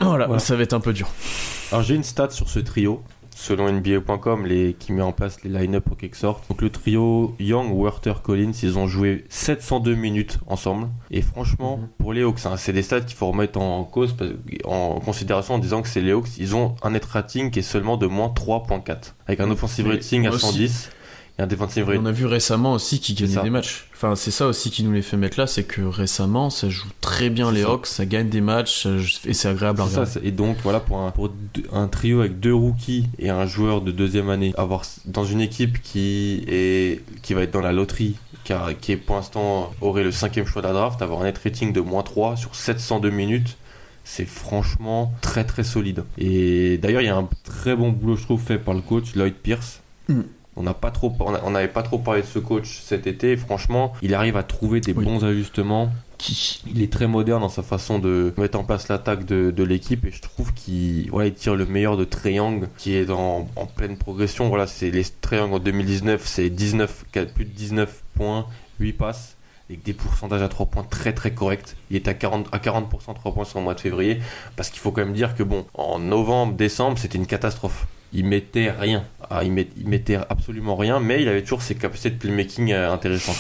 Voilà, 0.01 0.27
Voilà. 0.27 0.41
ça 0.41 0.57
va 0.57 0.63
être 0.63 0.73
un 0.73 0.81
peu 0.81 0.93
dur. 0.95 1.09
Alors 1.73 1.83
j'ai 1.83 1.95
une 1.95 2.05
stat 2.05 2.31
sur 2.31 2.49
ce 2.49 2.59
trio. 2.61 3.03
Selon 3.43 3.73
NBA.com, 3.73 4.45
les, 4.45 4.75
qui 4.79 4.93
met 4.93 5.01
en 5.01 5.13
place 5.13 5.43
les 5.43 5.49
line-up 5.51 5.83
pour 5.85 5.97
quelque 5.97 6.17
sorte. 6.17 6.47
Donc 6.51 6.61
le 6.61 6.69
trio 6.69 7.35
Young, 7.41 7.71
Werther, 7.73 8.21
Collins, 8.23 8.53
ils 8.63 8.79
ont 8.79 8.87
joué 8.87 9.25
702 9.31 9.95
minutes 9.95 10.39
ensemble. 10.47 10.89
Et 11.11 11.23
franchement, 11.23 11.79
Mhm. 11.79 11.89
pour 11.99 12.13
les 12.13 12.23
Hawks, 12.23 12.45
hein, 12.45 12.57
c'est 12.59 12.75
des 12.75 12.83
stats 12.83 13.01
qu'il 13.01 13.17
faut 13.17 13.29
remettre 13.29 13.59
en 13.59 13.85
cause, 13.85 14.15
en 14.65 15.01
considération 15.01 15.55
en 15.55 15.59
disant 15.59 15.81
que 15.81 15.89
c'est 15.89 16.03
les 16.03 16.13
Hawks, 16.13 16.37
ils 16.39 16.55
ont 16.55 16.77
un 16.83 16.91
net 16.91 17.05
rating 17.07 17.51
qui 17.51 17.61
est 17.61 17.63
seulement 17.63 17.97
de 17.97 18.07
moins 18.07 18.29
3.4. 18.29 19.15
Avec 19.27 19.41
un 19.41 19.51
offensive 19.51 19.89
rating 19.89 20.27
à 20.27 20.29
moi 20.31 20.37
aussi. 20.37 20.89
110 21.41 21.43
et 21.43 21.43
un 21.43 21.47
defensive 21.47 21.87
On 22.01 22.07
a 22.07 22.13
vu 22.13 22.27
récemment 22.27 22.73
aussi 22.75 23.01
qui 23.01 23.15
C'est 23.15 23.23
gagnait 23.23 23.35
ça. 23.35 23.43
des 23.43 23.51
matchs. 23.51 23.87
Enfin, 23.95 24.15
c'est 24.17 24.31
ça 24.31 24.47
aussi 24.47 24.71
qui 24.71 24.83
nous 24.83 24.93
les 24.93 25.03
fait 25.03 25.17
mettre 25.17 25.39
là, 25.39 25.47
c'est 25.47 25.65
que 25.65 25.83
récemment, 25.83 26.49
ça 26.51 26.69
joue 26.69 26.89
très 27.01 27.29
bien 27.31 27.51
les 27.53 27.63
ça. 27.63 27.69
Hawks, 27.71 27.87
ça 27.87 28.07
gagne 28.07 28.29
des 28.29 28.41
matchs 28.41 28.87
et 29.27 29.35
c'est 29.35 29.49
agréable 29.49 29.81
à 29.83 29.87
ça, 29.87 30.01
regarder. 30.05 30.27
et 30.29 30.31
donc 30.33 30.57
voilà 30.63 30.81
pour, 30.81 30.99
un, 30.99 31.11
pour 31.11 31.29
deux- 31.29 31.65
un 31.73 31.87
trio 31.89 32.21
avec 32.21 32.41
deux 32.41 32.55
rookies 32.55 33.07
et 33.19 33.29
un 33.31 33.47
joueur 33.47 33.81
de 33.83 33.93
deuxième 33.93 34.31
année, 34.31 34.55
avoir 34.57 34.85
dans 35.05 35.25
une 35.25 35.41
équipe 35.41 35.83
qui 35.83 36.43
est 36.49 37.03
qui 37.23 37.35
va 37.35 37.43
être 37.43 37.53
dans 37.53 37.61
la 37.61 37.73
loterie, 37.73 38.17
car, 38.45 38.71
qui 38.79 38.93
est 38.93 38.97
pour 38.97 39.17
l'instant 39.17 39.73
aurait 39.83 40.03
le 40.05 40.13
cinquième 40.13 40.47
choix 40.47 40.63
de 40.63 40.67
la 40.69 40.73
draft, 40.73 41.03
avoir 41.03 41.21
un 41.21 41.25
net 41.25 41.39
rating 41.45 41.73
de 41.73 41.81
moins 41.81 42.03
3 42.03 42.37
sur 42.37 42.55
702 42.55 43.11
minutes, 43.11 43.57
c'est 44.03 44.27
franchement 44.27 45.13
très 45.21 45.45
très 45.45 45.63
solide. 45.63 46.05
Et 46.17 46.79
d'ailleurs 46.79 47.03
il 47.03 47.07
y 47.07 47.09
a 47.11 47.17
un 47.17 47.29
très 47.45 47.77
bon 47.77 47.91
boulot 47.91 48.17
je 48.17 48.23
trouve 48.23 48.41
fait 48.41 48.59
par 48.59 48.73
le 48.73 48.81
coach 48.81 49.15
Lloyd 49.15 49.35
Pierce. 49.35 49.81
Mm. 50.09 50.23
On 50.61 50.63
n'a 50.63 50.75
pas 50.75 50.91
trop, 50.91 51.11
on 51.19 51.51
n'avait 51.53 51.69
pas 51.69 51.83
trop 51.83 51.97
parlé 51.99 52.21
de 52.21 52.27
ce 52.27 52.39
coach 52.39 52.81
cet 52.85 53.07
été. 53.07 53.33
et 53.33 53.37
franchement, 53.39 53.95
il 54.03 54.15
arrive 54.15 54.37
à 54.37 54.43
trouver 54.43 54.83
des 54.83 54.93
Oui. 54.93 55.05
bons 55.07 55.25
ajustements. 55.25 55.91
Il 56.67 56.83
est 56.83 56.93
très 56.93 57.07
moderne 57.07 57.41
dans 57.41 57.49
sa 57.49 57.63
façon 57.63 57.99
de 57.99 58.35
mettre 58.37 58.59
en 58.59 58.65
place 58.65 58.89
l'attaque 58.89 59.25
de, 59.25 59.51
de 59.51 59.63
l'équipe 59.65 60.05
et 60.05 60.11
je 60.11 60.21
trouve 60.21 60.53
qu'il 60.53 61.09
voilà, 61.11 61.29
il 61.29 61.33
tire 61.35 61.55
le 61.57 61.65
meilleur 61.65 61.97
de 61.97 62.05
Triangle 62.05 62.69
qui 62.77 62.95
est 62.95 63.07
dans, 63.07 63.49
en 63.57 63.65
pleine 63.65 63.97
progression. 63.97 64.51
Voilà, 64.51 64.67
c'est 64.67 64.91
les 64.91 65.03
Triangles 65.23 65.55
en 65.55 65.59
2019, 65.61 66.21
c'est 66.27 66.51
19, 66.51 67.07
plus 67.35 67.47
de 67.47 67.51
19 67.51 68.03
points, 68.15 68.45
8 68.81 68.93
passes 68.93 69.37
avec 69.71 69.83
des 69.83 69.95
pourcentages 69.95 70.43
à 70.43 70.49
3 70.49 70.67
points 70.67 70.83
très 70.85 71.15
très 71.15 71.31
corrects. 71.33 71.75
Il 71.89 71.97
est 71.97 72.07
à 72.07 72.13
40 72.13 72.49
à 72.53 72.59
40% 72.59 73.15
3 73.15 73.33
points 73.33 73.45
sur 73.47 73.59
le 73.61 73.65
mois 73.65 73.73
de 73.75 73.81
février 73.81 74.21
parce 74.57 74.69
qu'il 74.69 74.81
faut 74.81 74.93
quand 74.93 75.03
même 75.07 75.15
dire 75.15 75.35
que 75.35 75.43
bon, 75.43 75.65
en 75.73 75.99
novembre, 75.99 76.53
décembre, 76.53 76.99
c'était 76.99 77.17
une 77.17 77.27
catastrophe. 77.27 77.87
Il 78.13 78.25
mettait 78.27 78.71
rien, 78.71 79.05
Ah, 79.31 79.45
il, 79.45 79.53
met- 79.53 79.69
il 79.79 79.87
mettait 79.89 80.17
absolument 80.17 80.75
rien, 80.77 80.99
mais 81.01 81.23
il 81.23 81.29
avait 81.29 81.43
toujours 81.43 81.63
ses 81.63 81.75
capacités 81.77 82.11
de 82.11 82.17
playmaking 82.19 82.73
euh, 82.73 82.93
intéressantes. 82.93 83.37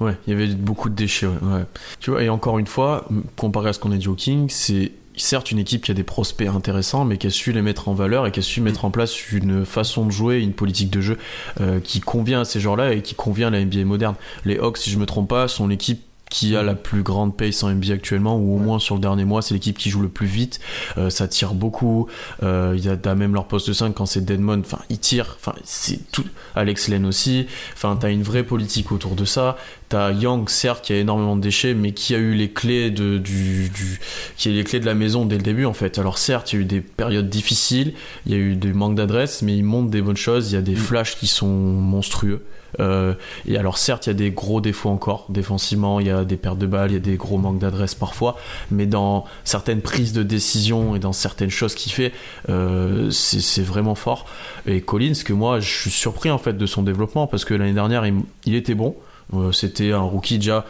Ouais, 0.00 0.16
il 0.26 0.30
y 0.32 0.36
avait 0.36 0.48
beaucoup 0.54 0.88
de 0.90 0.94
déchets, 0.94 1.26
ouais. 1.26 1.62
Tu 2.00 2.10
vois, 2.10 2.22
et 2.22 2.28
encore 2.28 2.58
une 2.58 2.66
fois, 2.66 3.06
comparé 3.36 3.70
à 3.70 3.72
ce 3.72 3.78
qu'on 3.78 3.92
a 3.92 3.96
dit 3.96 4.08
au 4.08 4.14
King, 4.14 4.48
c'est 4.50 4.92
certes 5.16 5.50
une 5.50 5.58
équipe 5.58 5.82
qui 5.84 5.90
a 5.90 5.94
des 5.94 6.02
prospects 6.02 6.46
intéressants, 6.46 7.06
mais 7.06 7.16
qui 7.16 7.26
a 7.28 7.30
su 7.30 7.52
les 7.52 7.62
mettre 7.62 7.88
en 7.88 7.94
valeur 7.94 8.26
et 8.26 8.30
qui 8.32 8.40
a 8.40 8.42
su 8.42 8.60
mettre 8.60 8.84
en 8.84 8.90
place 8.90 9.32
une 9.32 9.64
façon 9.64 10.04
de 10.04 10.10
jouer, 10.10 10.40
une 10.42 10.52
politique 10.52 10.90
de 10.90 11.00
jeu 11.00 11.16
euh, 11.62 11.80
qui 11.80 12.00
convient 12.00 12.42
à 12.42 12.44
ces 12.44 12.60
joueurs-là 12.60 12.92
et 12.92 13.00
qui 13.00 13.14
convient 13.14 13.46
à 13.48 13.50
la 13.50 13.64
NBA 13.64 13.86
moderne. 13.86 14.16
Les 14.44 14.58
Hawks, 14.58 14.76
si 14.76 14.90
je 14.90 14.98
me 14.98 15.06
trompe 15.06 15.30
pas, 15.30 15.48
sont 15.48 15.66
l'équipe 15.68 16.02
qui 16.30 16.56
a 16.56 16.62
la 16.62 16.74
plus 16.74 17.02
grande 17.02 17.36
pace 17.36 17.62
en 17.62 17.70
NBA 17.70 17.94
actuellement, 17.94 18.36
ou 18.36 18.56
au 18.56 18.58
moins 18.58 18.78
sur 18.78 18.96
le 18.96 19.00
dernier 19.00 19.24
mois, 19.24 19.42
c'est 19.42 19.54
l'équipe 19.54 19.78
qui 19.78 19.90
joue 19.90 20.02
le 20.02 20.08
plus 20.08 20.26
vite. 20.26 20.60
Euh, 20.98 21.10
ça 21.10 21.28
tire 21.28 21.54
beaucoup. 21.54 22.08
Euh, 22.42 22.74
il 22.76 22.84
y 22.84 22.88
a 22.88 23.14
même 23.14 23.34
leur 23.34 23.46
poste 23.46 23.72
5 23.72 23.94
quand 23.94 24.06
c'est 24.06 24.24
Deadmon. 24.24 24.60
Enfin, 24.60 24.80
ils 24.90 24.98
tirent. 24.98 25.36
Enfin, 25.38 25.54
c'est 25.64 26.10
tout. 26.10 26.26
Alex 26.54 26.88
Len 26.88 27.06
aussi. 27.06 27.46
Enfin, 27.74 27.96
t'as 27.98 28.10
une 28.10 28.22
vraie 28.22 28.42
politique 28.42 28.92
autour 28.92 29.14
de 29.14 29.24
ça. 29.24 29.56
T'as 29.88 30.12
Young, 30.12 30.48
certes, 30.48 30.84
qui 30.84 30.92
a 30.92 30.98
énormément 30.98 31.36
de 31.36 31.40
déchets, 31.40 31.74
mais 31.74 31.92
qui 31.92 32.14
a 32.14 32.18
eu 32.18 32.34
les 32.34 32.50
clés 32.50 32.90
de, 32.90 33.18
du, 33.18 33.68
du, 33.68 34.00
qui 34.36 34.48
a 34.48 34.52
les 34.52 34.64
clés 34.64 34.80
de 34.80 34.86
la 34.86 34.94
maison 34.94 35.24
dès 35.24 35.36
le 35.36 35.42
début, 35.42 35.64
en 35.64 35.74
fait. 35.74 35.98
Alors, 35.98 36.18
certes, 36.18 36.52
il 36.52 36.56
y 36.56 36.58
a 36.58 36.62
eu 36.62 36.64
des 36.64 36.80
périodes 36.80 37.28
difficiles, 37.28 37.94
il 38.26 38.32
y 38.32 38.34
a 38.34 38.38
eu 38.38 38.56
des 38.56 38.72
manques 38.72 38.96
d'adresse, 38.96 39.42
mais 39.42 39.56
il 39.56 39.64
montre 39.64 39.90
des 39.90 40.02
bonnes 40.02 40.16
choses. 40.16 40.50
Il 40.50 40.54
y 40.54 40.58
a 40.58 40.62
des 40.62 40.74
flashs 40.74 41.16
qui 41.16 41.26
sont 41.26 41.46
monstrueux. 41.46 42.42
Euh, 42.80 43.14
et 43.46 43.56
alors 43.56 43.78
certes, 43.78 44.06
il 44.06 44.10
y 44.10 44.12
a 44.12 44.14
des 44.14 44.30
gros 44.30 44.60
défauts 44.60 44.90
encore 44.90 45.26
défensivement, 45.28 46.00
il 46.00 46.08
y 46.08 46.10
a 46.10 46.24
des 46.24 46.36
pertes 46.36 46.58
de 46.58 46.66
balles, 46.66 46.90
il 46.90 46.94
y 46.94 46.98
a 46.98 47.00
des 47.00 47.16
gros 47.16 47.38
manques 47.38 47.58
d'adresse 47.58 47.94
parfois, 47.94 48.36
mais 48.70 48.86
dans 48.86 49.24
certaines 49.44 49.80
prises 49.80 50.12
de 50.12 50.22
décision 50.22 50.94
et 50.94 50.98
dans 50.98 51.12
certaines 51.12 51.50
choses 51.50 51.74
qu'il 51.74 51.92
fait, 51.92 52.12
euh, 52.48 53.10
c'est 53.10 53.62
vraiment 53.62 53.94
fort. 53.94 54.26
Et 54.66 54.80
Collins, 54.80 55.14
que 55.24 55.32
moi, 55.32 55.60
je 55.60 55.70
suis 55.70 55.90
surpris 55.90 56.30
en 56.30 56.38
fait 56.38 56.56
de 56.58 56.66
son 56.66 56.82
développement 56.82 57.26
parce 57.26 57.44
que 57.44 57.54
l'année 57.54 57.72
dernière, 57.72 58.04
il, 58.06 58.14
il 58.44 58.54
était 58.54 58.74
bon. 58.74 58.94
Euh, 59.34 59.52
C'était 59.52 59.92
un 59.92 60.00
rookie 60.00 60.38
déjà 60.38 60.64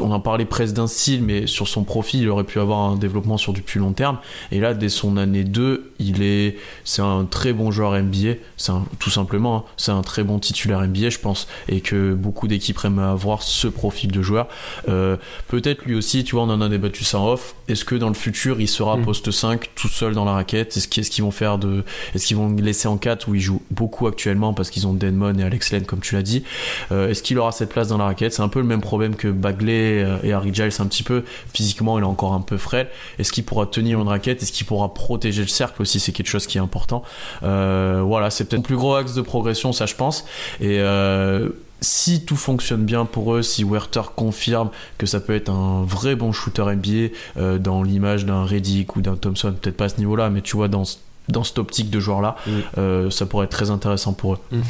on 0.00 0.12
en 0.12 0.20
parlait 0.20 0.44
presque 0.44 0.74
d'un 0.74 0.86
style, 0.86 1.22
mais 1.22 1.46
sur 1.46 1.68
son 1.68 1.84
profil, 1.84 2.22
il 2.22 2.28
aurait 2.28 2.44
pu 2.44 2.60
avoir 2.60 2.80
un 2.80 2.96
développement 2.96 3.38
sur 3.38 3.52
du 3.52 3.62
plus 3.62 3.80
long 3.80 3.92
terme. 3.92 4.18
Et 4.52 4.60
là, 4.60 4.74
dès 4.74 4.88
son 4.88 5.16
année 5.16 5.44
2, 5.44 5.92
il 5.98 6.22
est, 6.22 6.56
c'est 6.84 7.02
un 7.02 7.24
très 7.24 7.52
bon 7.52 7.70
joueur 7.70 8.00
NBA. 8.00 8.34
C'est 8.56 8.72
tout 8.98 9.10
simplement, 9.10 9.56
hein, 9.56 9.64
c'est 9.76 9.92
un 9.92 10.02
très 10.02 10.24
bon 10.24 10.38
titulaire 10.38 10.80
NBA, 10.80 11.10
je 11.10 11.18
pense, 11.18 11.48
et 11.68 11.80
que 11.80 12.14
beaucoup 12.14 12.48
d'équipes 12.48 12.78
aiment 12.84 12.98
avoir 12.98 13.42
ce 13.42 13.68
profil 13.68 14.12
de 14.12 14.22
joueur. 14.22 14.48
Euh, 14.88 15.16
peut-être 15.48 15.84
lui 15.84 15.94
aussi, 15.94 16.24
tu 16.24 16.34
vois, 16.34 16.44
on 16.44 16.50
en 16.50 16.60
a 16.60 16.68
débattu 16.68 17.04
ça 17.04 17.18
en 17.18 17.28
off. 17.28 17.54
Est-ce 17.68 17.84
que 17.84 17.94
dans 17.94 18.08
le 18.08 18.14
futur, 18.14 18.60
il 18.60 18.68
sera 18.68 18.96
mm. 18.96 19.04
poste 19.04 19.30
5 19.30 19.70
tout 19.74 19.88
seul 19.88 20.14
dans 20.14 20.24
la 20.24 20.32
raquette? 20.32 20.76
Est-ce 20.76 20.88
qu'ils 20.88 21.24
vont 21.24 21.30
faire 21.30 21.58
de, 21.58 21.84
est-ce 22.14 22.26
qu'ils 22.26 22.36
vont 22.36 22.48
le 22.50 22.62
laisser 22.62 22.88
en 22.88 22.98
4 22.98 23.28
où 23.28 23.34
il 23.34 23.40
joue 23.40 23.62
beaucoup 23.70 24.06
actuellement 24.06 24.52
parce 24.52 24.70
qu'ils 24.70 24.86
ont 24.86 24.92
Denmon 24.92 25.38
et 25.38 25.42
Alex 25.42 25.72
Len, 25.72 25.84
comme 25.84 26.00
tu 26.00 26.14
l'as 26.14 26.22
dit? 26.22 26.44
Euh, 26.92 27.08
Est-ce 27.08 27.22
qu'il 27.22 27.38
aura 27.38 27.52
cette 27.52 27.70
place 27.70 27.88
dans 27.88 27.98
la 27.98 28.04
raquette? 28.04 28.34
C'est 28.34 28.42
un 28.42 28.48
peu 28.48 28.60
le 28.60 28.66
même 28.66 28.80
problème 28.80 29.16
que 29.16 29.28
Bagley 29.46 30.02
euh, 30.02 30.18
et 30.24 30.32
Harry 30.32 30.52
Giles 30.52 30.72
un 30.80 30.86
petit 30.86 31.04
peu. 31.04 31.22
Physiquement, 31.54 31.98
il 31.98 32.02
est 32.02 32.06
encore 32.06 32.32
un 32.32 32.40
peu 32.40 32.56
frêle. 32.56 32.88
Est-ce 33.18 33.30
qu'il 33.30 33.44
pourra 33.44 33.66
tenir 33.66 34.00
une 34.00 34.08
raquette? 34.08 34.42
Est-ce 34.42 34.50
qu'il 34.50 34.66
pourra 34.66 34.92
protéger 34.92 35.42
le 35.42 35.48
cercle 35.48 35.82
aussi? 35.82 36.00
C'est 36.00 36.12
quelque 36.12 36.28
chose 36.28 36.46
qui 36.46 36.58
est 36.58 36.60
important. 36.60 37.02
Euh, 37.44 38.02
voilà, 38.04 38.30
c'est 38.30 38.44
peut-être 38.44 38.62
le 38.62 38.66
plus 38.66 38.76
gros 38.76 38.96
axe 38.96 39.14
de 39.14 39.22
progression, 39.22 39.72
ça 39.72 39.86
je 39.86 39.94
pense. 39.94 40.24
Et 40.60 40.80
euh, 40.80 41.50
si 41.80 42.24
tout 42.24 42.36
fonctionne 42.36 42.84
bien 42.84 43.04
pour 43.04 43.34
eux, 43.34 43.42
si 43.42 43.62
Werther 43.62 44.12
confirme 44.16 44.70
que 44.98 45.06
ça 45.06 45.20
peut 45.20 45.34
être 45.34 45.50
un 45.50 45.84
vrai 45.84 46.16
bon 46.16 46.32
shooter 46.32 46.64
NBA 46.64 47.58
dans 47.58 47.82
l'image 47.82 48.24
d'un 48.24 48.44
Reddick 48.44 48.96
ou 48.96 49.02
d'un 49.02 49.14
Thompson, 49.14 49.54
peut-être 49.60 49.76
pas 49.76 49.84
à 49.84 49.88
ce 49.90 49.98
niveau-là, 49.98 50.30
mais 50.30 50.40
tu 50.40 50.56
vois, 50.56 50.68
dans, 50.68 50.84
dans 51.28 51.44
cette 51.44 51.58
optique 51.58 51.90
de 51.90 52.00
joueur-là, 52.00 52.36
mm. 52.46 53.10
ça 53.10 53.26
pourrait 53.26 53.44
être 53.44 53.52
très 53.52 53.70
intéressant 53.70 54.14
pour 54.14 54.34
eux. 54.34 54.38
Mm. 54.50 54.60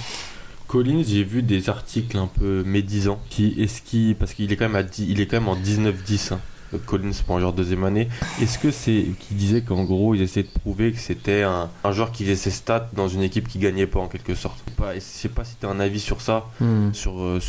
Collins, 0.67 1.05
j'ai 1.07 1.23
vu 1.23 1.43
des 1.43 1.69
articles 1.69 2.17
un 2.17 2.27
peu 2.27 2.63
médisants 2.65 3.21
qui 3.31 3.55
est-ce 3.61 3.83
qui 3.83 4.17
parce 4.19 4.35
qu'il 4.35 4.51
est 4.53 4.57
quand 4.57 4.69
même 4.69 4.85
à 4.85 4.89
il 4.99 5.21
est 5.21 5.27
quand 5.27 5.39
même 5.39 5.49
en 5.49 5.57
19-10 5.57 6.35
hein, 6.35 6.41
Collins 6.87 7.13
pour 7.25 7.37
un 7.37 7.41
joueur 7.41 7.53
deuxième 7.53 7.85
année. 7.85 8.09
Est-ce 8.41 8.59
que 8.59 8.71
c'est 8.71 9.07
qui 9.21 9.35
disait 9.35 9.63
qu'en 9.63 9.85
gros 9.85 10.15
ils 10.15 10.23
essayaient 10.23 10.47
de 10.47 10.61
prouver 10.61 10.93
que 10.93 10.99
c'était 10.99 11.43
un, 11.43 11.71
joueur 11.93 12.11
qui 12.11 12.25
faisait 12.25 12.37
ses 12.37 12.51
stats 12.51 12.91
dans 12.95 13.09
une 13.09 13.23
équipe 13.23 13.49
qui 13.49 13.59
gagnait 13.59 13.87
pas 13.87 14.01
en 14.01 14.09
quelque 14.09 14.35
sorte? 14.35 14.59
Je 14.79 15.01
sais 15.01 15.29
pas 15.29 15.45
si 15.45 15.57
tu 15.57 15.67
as 15.67 15.69
un 15.69 15.81
avis 15.81 16.01
sur 16.01 16.21
ça. 16.21 16.47
Hmm. 16.61 16.93
Sur, 16.93 17.21
euh, 17.21 17.41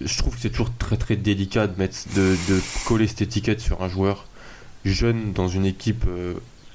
je 0.00 0.18
trouve 0.18 0.34
que 0.34 0.40
c'est 0.40 0.50
toujours 0.50 0.72
très 0.78 0.96
très 0.96 1.16
délicat 1.16 1.66
de 1.66 1.78
mettre 1.78 1.96
de, 2.16 2.36
coller 2.86 3.06
cette 3.06 3.22
étiquette 3.22 3.60
sur 3.60 3.82
un 3.82 3.88
joueur 3.88 4.26
jeune 4.84 5.32
dans 5.32 5.48
une 5.48 5.66
équipe 5.66 6.04
euh, 6.08 6.34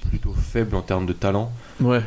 plutôt 0.10 0.34
faible 0.34 0.76
en 0.76 0.82
termes 0.82 1.06
de 1.06 1.14
talent. 1.14 1.52
Ouais. 1.82 2.02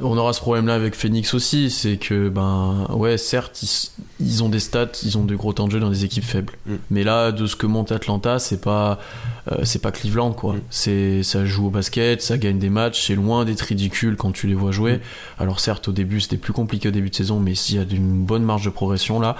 On 0.00 0.16
aura 0.16 0.32
ce 0.32 0.40
problème-là 0.40 0.74
avec 0.74 0.94
Phoenix 0.94 1.34
aussi, 1.34 1.70
c'est 1.70 1.98
que, 1.98 2.28
ben, 2.28 2.86
ouais, 2.90 3.16
certes, 3.16 3.62
ils, 4.18 4.42
ont 4.42 4.48
des 4.48 4.58
stats, 4.58 4.90
ils 5.04 5.16
ont 5.16 5.24
de 5.24 5.36
gros 5.36 5.52
temps 5.52 5.66
de 5.66 5.72
jeu 5.72 5.80
dans 5.80 5.90
des 5.90 6.04
équipes 6.04 6.24
faibles. 6.24 6.52
Mm. 6.66 6.74
Mais 6.90 7.04
là, 7.04 7.30
de 7.30 7.46
ce 7.46 7.54
que 7.54 7.66
monte 7.66 7.92
Atlanta, 7.92 8.38
c'est 8.40 8.60
pas, 8.60 8.98
euh, 9.52 9.60
c'est 9.62 9.80
pas 9.80 9.92
Cleveland, 9.92 10.32
quoi. 10.32 10.54
Mm. 10.54 10.60
C'est, 10.70 11.22
ça 11.22 11.44
joue 11.44 11.66
au 11.66 11.70
basket, 11.70 12.22
ça 12.22 12.38
gagne 12.38 12.58
des 12.58 12.70
matchs, 12.70 13.06
c'est 13.06 13.14
loin 13.14 13.44
d'être 13.44 13.60
ridicule 13.60 14.16
quand 14.16 14.32
tu 14.32 14.48
les 14.48 14.54
vois 14.54 14.72
jouer. 14.72 14.94
Mm. 14.94 15.00
Alors 15.38 15.60
certes, 15.60 15.86
au 15.86 15.92
début, 15.92 16.20
c'était 16.20 16.38
plus 16.38 16.52
compliqué 16.52 16.88
au 16.88 16.92
début 16.92 17.10
de 17.10 17.14
saison, 17.14 17.38
mais 17.38 17.54
s'il 17.54 17.76
y 17.76 17.78
a 17.78 17.82
une 17.82 18.24
bonne 18.24 18.42
marge 18.42 18.64
de 18.64 18.70
progression 18.70 19.20
là, 19.20 19.36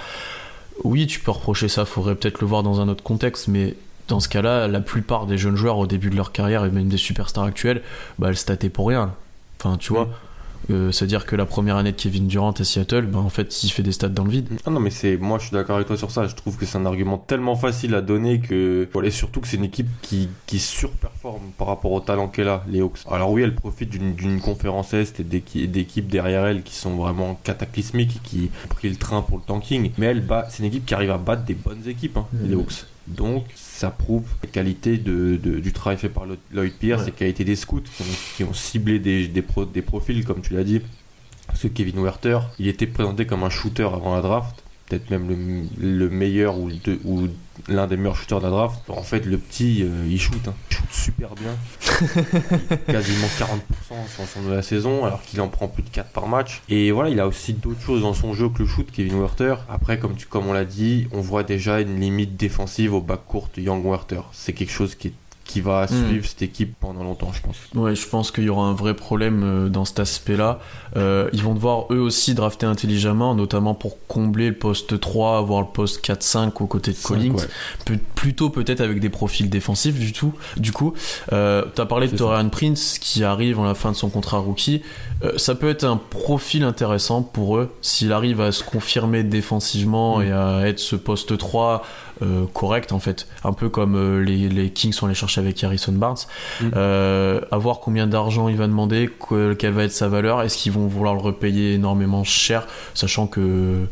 oui, 0.83 1.07
tu 1.07 1.19
peux 1.19 1.31
reprocher 1.31 1.67
ça, 1.67 1.85
faudrait 1.85 2.15
peut-être 2.15 2.41
le 2.41 2.47
voir 2.47 2.63
dans 2.63 2.81
un 2.81 2.87
autre 2.89 3.03
contexte, 3.03 3.47
mais 3.47 3.75
dans 4.07 4.19
ce 4.19 4.29
cas-là, 4.29 4.67
la 4.67 4.81
plupart 4.81 5.25
des 5.25 5.37
jeunes 5.37 5.55
joueurs 5.55 5.77
au 5.77 5.87
début 5.87 6.09
de 6.09 6.15
leur 6.15 6.31
carrière 6.31 6.65
et 6.65 6.69
même 6.69 6.87
des 6.87 6.97
superstars 6.97 7.45
actuels, 7.45 7.81
bah, 8.19 8.27
elles 8.29 8.37
stataient 8.37 8.69
pour 8.69 8.87
rien. 8.87 9.13
Enfin, 9.59 9.77
tu 9.77 9.93
vois, 9.93 10.09
euh, 10.69 10.91
c'est-à-dire 10.91 11.25
que 11.25 11.35
la 11.35 11.45
première 11.45 11.77
année 11.77 11.91
de 11.91 11.97
Kevin 11.97 12.27
Durant 12.27 12.51
à 12.51 12.63
Seattle, 12.63 13.03
ben, 13.03 13.19
en 13.19 13.29
fait, 13.29 13.63
il 13.63 13.69
fait 13.69 13.83
des 13.83 13.91
stats 13.91 14.09
dans 14.09 14.23
le 14.23 14.31
vide. 14.31 14.49
Ah 14.65 14.71
non, 14.71 14.79
mais 14.79 14.89
c'est, 14.89 15.17
moi, 15.17 15.37
je 15.39 15.47
suis 15.47 15.53
d'accord 15.53 15.75
avec 15.75 15.87
toi 15.87 15.97
sur 15.97 16.11
ça. 16.11 16.27
Je 16.27 16.35
trouve 16.35 16.57
que 16.57 16.65
c'est 16.65 16.77
un 16.77 16.85
argument 16.85 17.17
tellement 17.17 17.55
facile 17.55 17.95
à 17.95 18.01
donner 18.01 18.39
que, 18.39 18.87
voilà, 18.91 19.09
et 19.09 19.11
surtout 19.11 19.41
que 19.41 19.47
c'est 19.47 19.57
une 19.57 19.65
équipe 19.65 19.89
qui, 20.01 20.29
qui 20.45 20.59
surperforme 20.59 21.51
par 21.57 21.67
rapport 21.67 21.91
au 21.91 21.99
talent 21.99 22.27
qu'elle 22.27 22.49
a, 22.49 22.63
les 22.67 22.81
Hawks. 22.81 22.99
Alors 23.09 23.31
oui, 23.31 23.43
elle 23.43 23.55
profite 23.55 23.89
d'une 23.89 24.39
conférence 24.41 24.93
Est 24.93 25.19
et 25.19 25.23
d'équipes 25.23 26.07
derrière 26.07 26.45
elle 26.45 26.63
qui 26.63 26.75
sont 26.75 26.95
vraiment 26.95 27.39
cataclysmiques 27.43 28.17
et 28.17 28.19
qui 28.27 28.51
ont 28.65 28.73
pris 28.73 28.89
le 28.89 28.95
train 28.95 29.21
pour 29.21 29.37
le 29.37 29.43
tanking. 29.43 29.91
Mais 29.97 30.07
elle 30.07 30.21
bat, 30.21 30.47
c'est 30.49 30.59
une 30.59 30.69
équipe 30.69 30.85
qui 30.85 30.93
arrive 30.93 31.11
à 31.11 31.17
battre 31.17 31.43
des 31.43 31.53
bonnes 31.53 31.87
équipes, 31.87 32.17
hein, 32.17 32.27
les 32.43 32.55
Hawks. 32.55 32.85
Donc, 33.07 33.45
ça 33.75 33.91
prouve 33.91 34.23
la 34.41 34.49
qualité 34.49 34.97
de, 34.97 35.35
du 35.35 35.73
travail 35.73 35.97
fait 35.97 36.09
par 36.09 36.25
Lloyd 36.51 36.73
Pierce 36.73 37.03
et 37.03 37.05
la 37.07 37.11
qualité 37.11 37.43
des 37.43 37.55
scouts 37.55 37.83
qui 38.37 38.43
ont, 38.43 38.53
ciblé 38.53 38.99
des, 38.99 39.27
des, 39.27 39.43
des 39.73 39.81
profils, 39.81 40.23
comme 40.23 40.41
tu 40.41 40.53
l'as 40.53 40.63
dit. 40.63 40.81
Parce 41.47 41.61
que 41.61 41.67
Kevin 41.67 42.01
Werther, 42.01 42.39
il 42.57 42.67
était 42.67 42.87
présenté 42.87 43.25
comme 43.25 43.43
un 43.43 43.49
shooter 43.49 43.83
avant 43.83 44.15
la 44.15 44.21
draft 44.21 44.65
peut-être 44.87 45.09
même 45.09 45.67
le, 45.79 46.09
meilleur 46.09 46.57
ou, 46.57 46.69
ou 47.03 47.27
l'un 47.67 47.87
des 47.87 47.97
meilleurs 47.97 48.15
shooters 48.15 48.39
de 48.39 48.45
la 48.45 48.51
draft. 48.51 48.89
En 48.89 49.03
fait, 49.03 49.25
le 49.25 49.37
petit, 49.37 49.83
euh, 49.83 50.07
il 50.07 50.19
shoot, 50.19 50.47
hein. 50.47 50.53
il 50.69 50.75
shoot 50.75 50.91
super 50.91 51.29
bien. 51.35 51.55
quasiment 52.87 53.27
40% 53.27 54.27
sur 54.31 54.41
de 54.41 54.53
la 54.53 54.61
saison, 54.61 55.05
alors 55.05 55.21
qu'il 55.21 55.41
en 55.41 55.47
prend 55.47 55.67
plus 55.67 55.83
de 55.83 55.89
4 55.89 56.11
par 56.11 56.27
match. 56.27 56.61
Et 56.69 56.91
voilà, 56.91 57.09
il 57.09 57.19
a 57.19 57.27
aussi 57.27 57.53
d'autres 57.53 57.81
choses 57.81 58.01
dans 58.01 58.13
son 58.13 58.33
jeu 58.33 58.49
que 58.49 58.59
le 58.59 58.67
shoot, 58.67 58.89
Kevin 58.91 59.19
Werther. 59.19 59.55
Après, 59.69 59.99
comme, 59.99 60.15
tu, 60.15 60.25
comme 60.25 60.47
on 60.47 60.53
l'a 60.53 60.65
dit, 60.65 61.07
on 61.11 61.21
voit 61.21 61.43
déjà 61.43 61.81
une 61.81 61.99
limite 61.99 62.35
défensive 62.35 62.93
au 62.93 63.01
bac 63.01 63.21
court 63.27 63.49
de 63.55 63.61
Young 63.61 63.85
Werther. 63.85 64.21
C'est 64.31 64.53
quelque 64.53 64.71
chose 64.71 64.95
qui 64.95 65.07
est 65.09 65.13
qui 65.45 65.61
va 65.61 65.85
hmm. 65.85 66.07
suivre 66.07 66.25
cette 66.25 66.41
équipe 66.41 66.75
pendant 66.79 67.03
longtemps, 67.03 67.31
je 67.31 67.41
pense. 67.41 67.55
Ouais, 67.75 67.95
je 67.95 68.07
pense 68.07 68.31
qu'il 68.31 68.43
y 68.43 68.49
aura 68.49 68.65
un 68.65 68.73
vrai 68.73 68.95
problème 68.95 69.43
euh, 69.43 69.69
dans 69.69 69.85
cet 69.85 69.99
aspect-là. 69.99 70.59
Euh, 70.97 71.29
ils 71.33 71.43
vont 71.43 71.53
devoir 71.53 71.85
eux 71.91 71.99
aussi 71.99 72.33
drafter 72.33 72.65
intelligemment, 72.65 73.35
notamment 73.35 73.75
pour 73.75 73.97
combler 74.07 74.49
le 74.49 74.55
poste 74.55 74.99
3, 74.99 75.41
voire 75.43 75.61
le 75.61 75.67
poste 75.67 76.05
4-5 76.05 76.51
aux 76.59 76.67
côtés 76.67 76.91
de 76.91 76.97
Collins. 76.97 77.35
plutôt 78.15 78.49
peut-être 78.49 78.81
avec 78.81 78.99
des 78.99 79.09
profils 79.09 79.49
défensifs 79.49 79.99
du 79.99 80.13
tout. 80.13 80.33
Du 80.57 80.71
coup, 80.71 80.93
euh, 81.31 81.63
tu 81.75 81.81
as 81.81 81.85
parlé 81.85 82.07
de 82.07 82.17
Torian 82.17 82.49
Prince 82.49 82.97
qui 82.99 83.23
arrive 83.23 83.59
en 83.59 83.65
la 83.65 83.75
fin 83.75 83.91
de 83.91 83.95
son 83.95 84.09
contrat 84.09 84.39
rookie. 84.39 84.81
Euh, 85.23 85.37
ça 85.37 85.53
peut 85.53 85.69
être 85.69 85.83
un 85.83 85.97
profil 85.97 86.63
intéressant 86.63 87.21
pour 87.21 87.57
eux 87.57 87.71
s'il 87.81 88.11
arrive 88.11 88.41
à 88.41 88.51
se 88.51 88.63
confirmer 88.63 89.23
défensivement 89.23 90.19
mm. 90.19 90.23
et 90.23 90.31
à 90.31 90.67
être 90.67 90.79
ce 90.79 90.95
poste 90.95 91.37
3 91.37 91.83
euh, 92.21 92.45
correct 92.53 92.91
en 92.91 92.99
fait, 92.99 93.27
un 93.43 93.53
peu 93.53 93.69
comme 93.69 93.95
euh, 93.95 94.23
les, 94.23 94.69
Kings 94.69 94.93
sont 94.93 95.05
allés 95.05 95.15
chercher 95.15 95.41
avec 95.41 95.63
Harrison 95.63 95.93
Barnes. 95.93 96.17
Mm. 96.61 96.69
à 96.73 97.57
voir 97.57 97.79
combien 97.79 98.07
d'argent 98.07 98.47
il 98.49 98.57
va 98.57 98.67
demander, 98.67 99.09
quelle 99.57 99.73
va 99.73 99.83
être 99.83 99.91
sa 99.91 100.07
valeur, 100.07 100.41
est-ce 100.41 100.57
qu'ils 100.57 100.71
vont 100.71 100.87
vouloir 100.87 101.13
le 101.13 101.21
repayer 101.21 101.73
énormément 101.73 102.23
cher, 102.23 102.67
sachant 102.93 103.27
que 103.27 103.85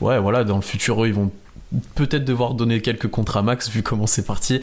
ouais 0.00 0.18
voilà 0.18 0.44
dans 0.44 0.56
le 0.56 0.62
futur 0.62 1.02
eux 1.02 1.08
ils 1.08 1.14
vont 1.14 1.30
peut-être 1.94 2.24
devoir 2.24 2.54
donner 2.54 2.80
quelques 2.80 3.08
contrats 3.08 3.42
max 3.42 3.68
vu 3.68 3.82
comment 3.82 4.06
c'est 4.06 4.24
parti. 4.24 4.60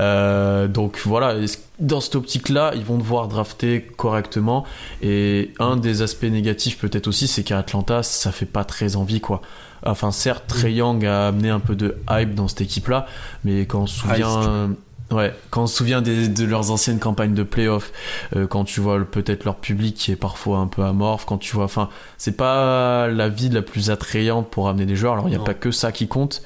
Euh, 0.00 0.66
donc 0.68 1.00
voilà, 1.04 1.34
dans 1.78 2.00
cette 2.00 2.16
optique-là, 2.16 2.72
ils 2.74 2.84
vont 2.84 2.98
devoir 2.98 3.28
drafter 3.28 3.82
correctement. 3.96 4.64
Et 5.02 5.52
un 5.58 5.76
des 5.76 6.02
aspects 6.02 6.24
négatifs 6.24 6.78
peut-être 6.78 7.06
aussi, 7.06 7.28
c'est 7.28 7.42
qu'à 7.42 7.58
Atlanta, 7.58 8.02
ça 8.02 8.32
fait 8.32 8.46
pas 8.46 8.64
très 8.64 8.96
envie 8.96 9.20
quoi. 9.20 9.42
Enfin 9.84 10.10
certes, 10.10 10.44
Trey 10.48 10.72
Young 10.74 11.04
a 11.06 11.28
amené 11.28 11.50
un 11.50 11.60
peu 11.60 11.74
de 11.76 11.96
hype 12.10 12.34
dans 12.34 12.48
cette 12.48 12.60
équipe-là, 12.62 13.06
mais 13.44 13.66
quand 13.66 13.82
on 13.82 13.86
se 13.86 14.00
souvient... 14.00 14.70
Ouais, 15.10 15.34
quand 15.48 15.62
on 15.62 15.66
se 15.66 15.74
souvient 15.74 16.02
de 16.02 16.44
leurs 16.44 16.70
anciennes 16.70 16.98
campagnes 16.98 17.32
de 17.32 17.42
playoff, 17.42 17.92
euh, 18.36 18.46
quand 18.46 18.64
tu 18.64 18.80
vois 18.80 19.02
peut-être 19.06 19.46
leur 19.46 19.54
public 19.56 19.94
qui 19.94 20.12
est 20.12 20.16
parfois 20.16 20.58
un 20.58 20.66
peu 20.66 20.82
amorphe, 20.84 21.24
quand 21.24 21.38
tu 21.38 21.54
vois, 21.56 21.64
enfin, 21.64 21.88
c'est 22.18 22.36
pas 22.36 23.06
la 23.08 23.30
vie 23.30 23.48
la 23.48 23.62
plus 23.62 23.88
attrayante 23.90 24.50
pour 24.50 24.68
amener 24.68 24.84
des 24.84 24.96
joueurs. 24.96 25.14
Alors 25.14 25.26
il 25.28 25.30
n'y 25.30 25.36
a 25.36 25.40
pas 25.44 25.54
que 25.54 25.70
ça 25.70 25.92
qui 25.92 26.08
compte, 26.08 26.42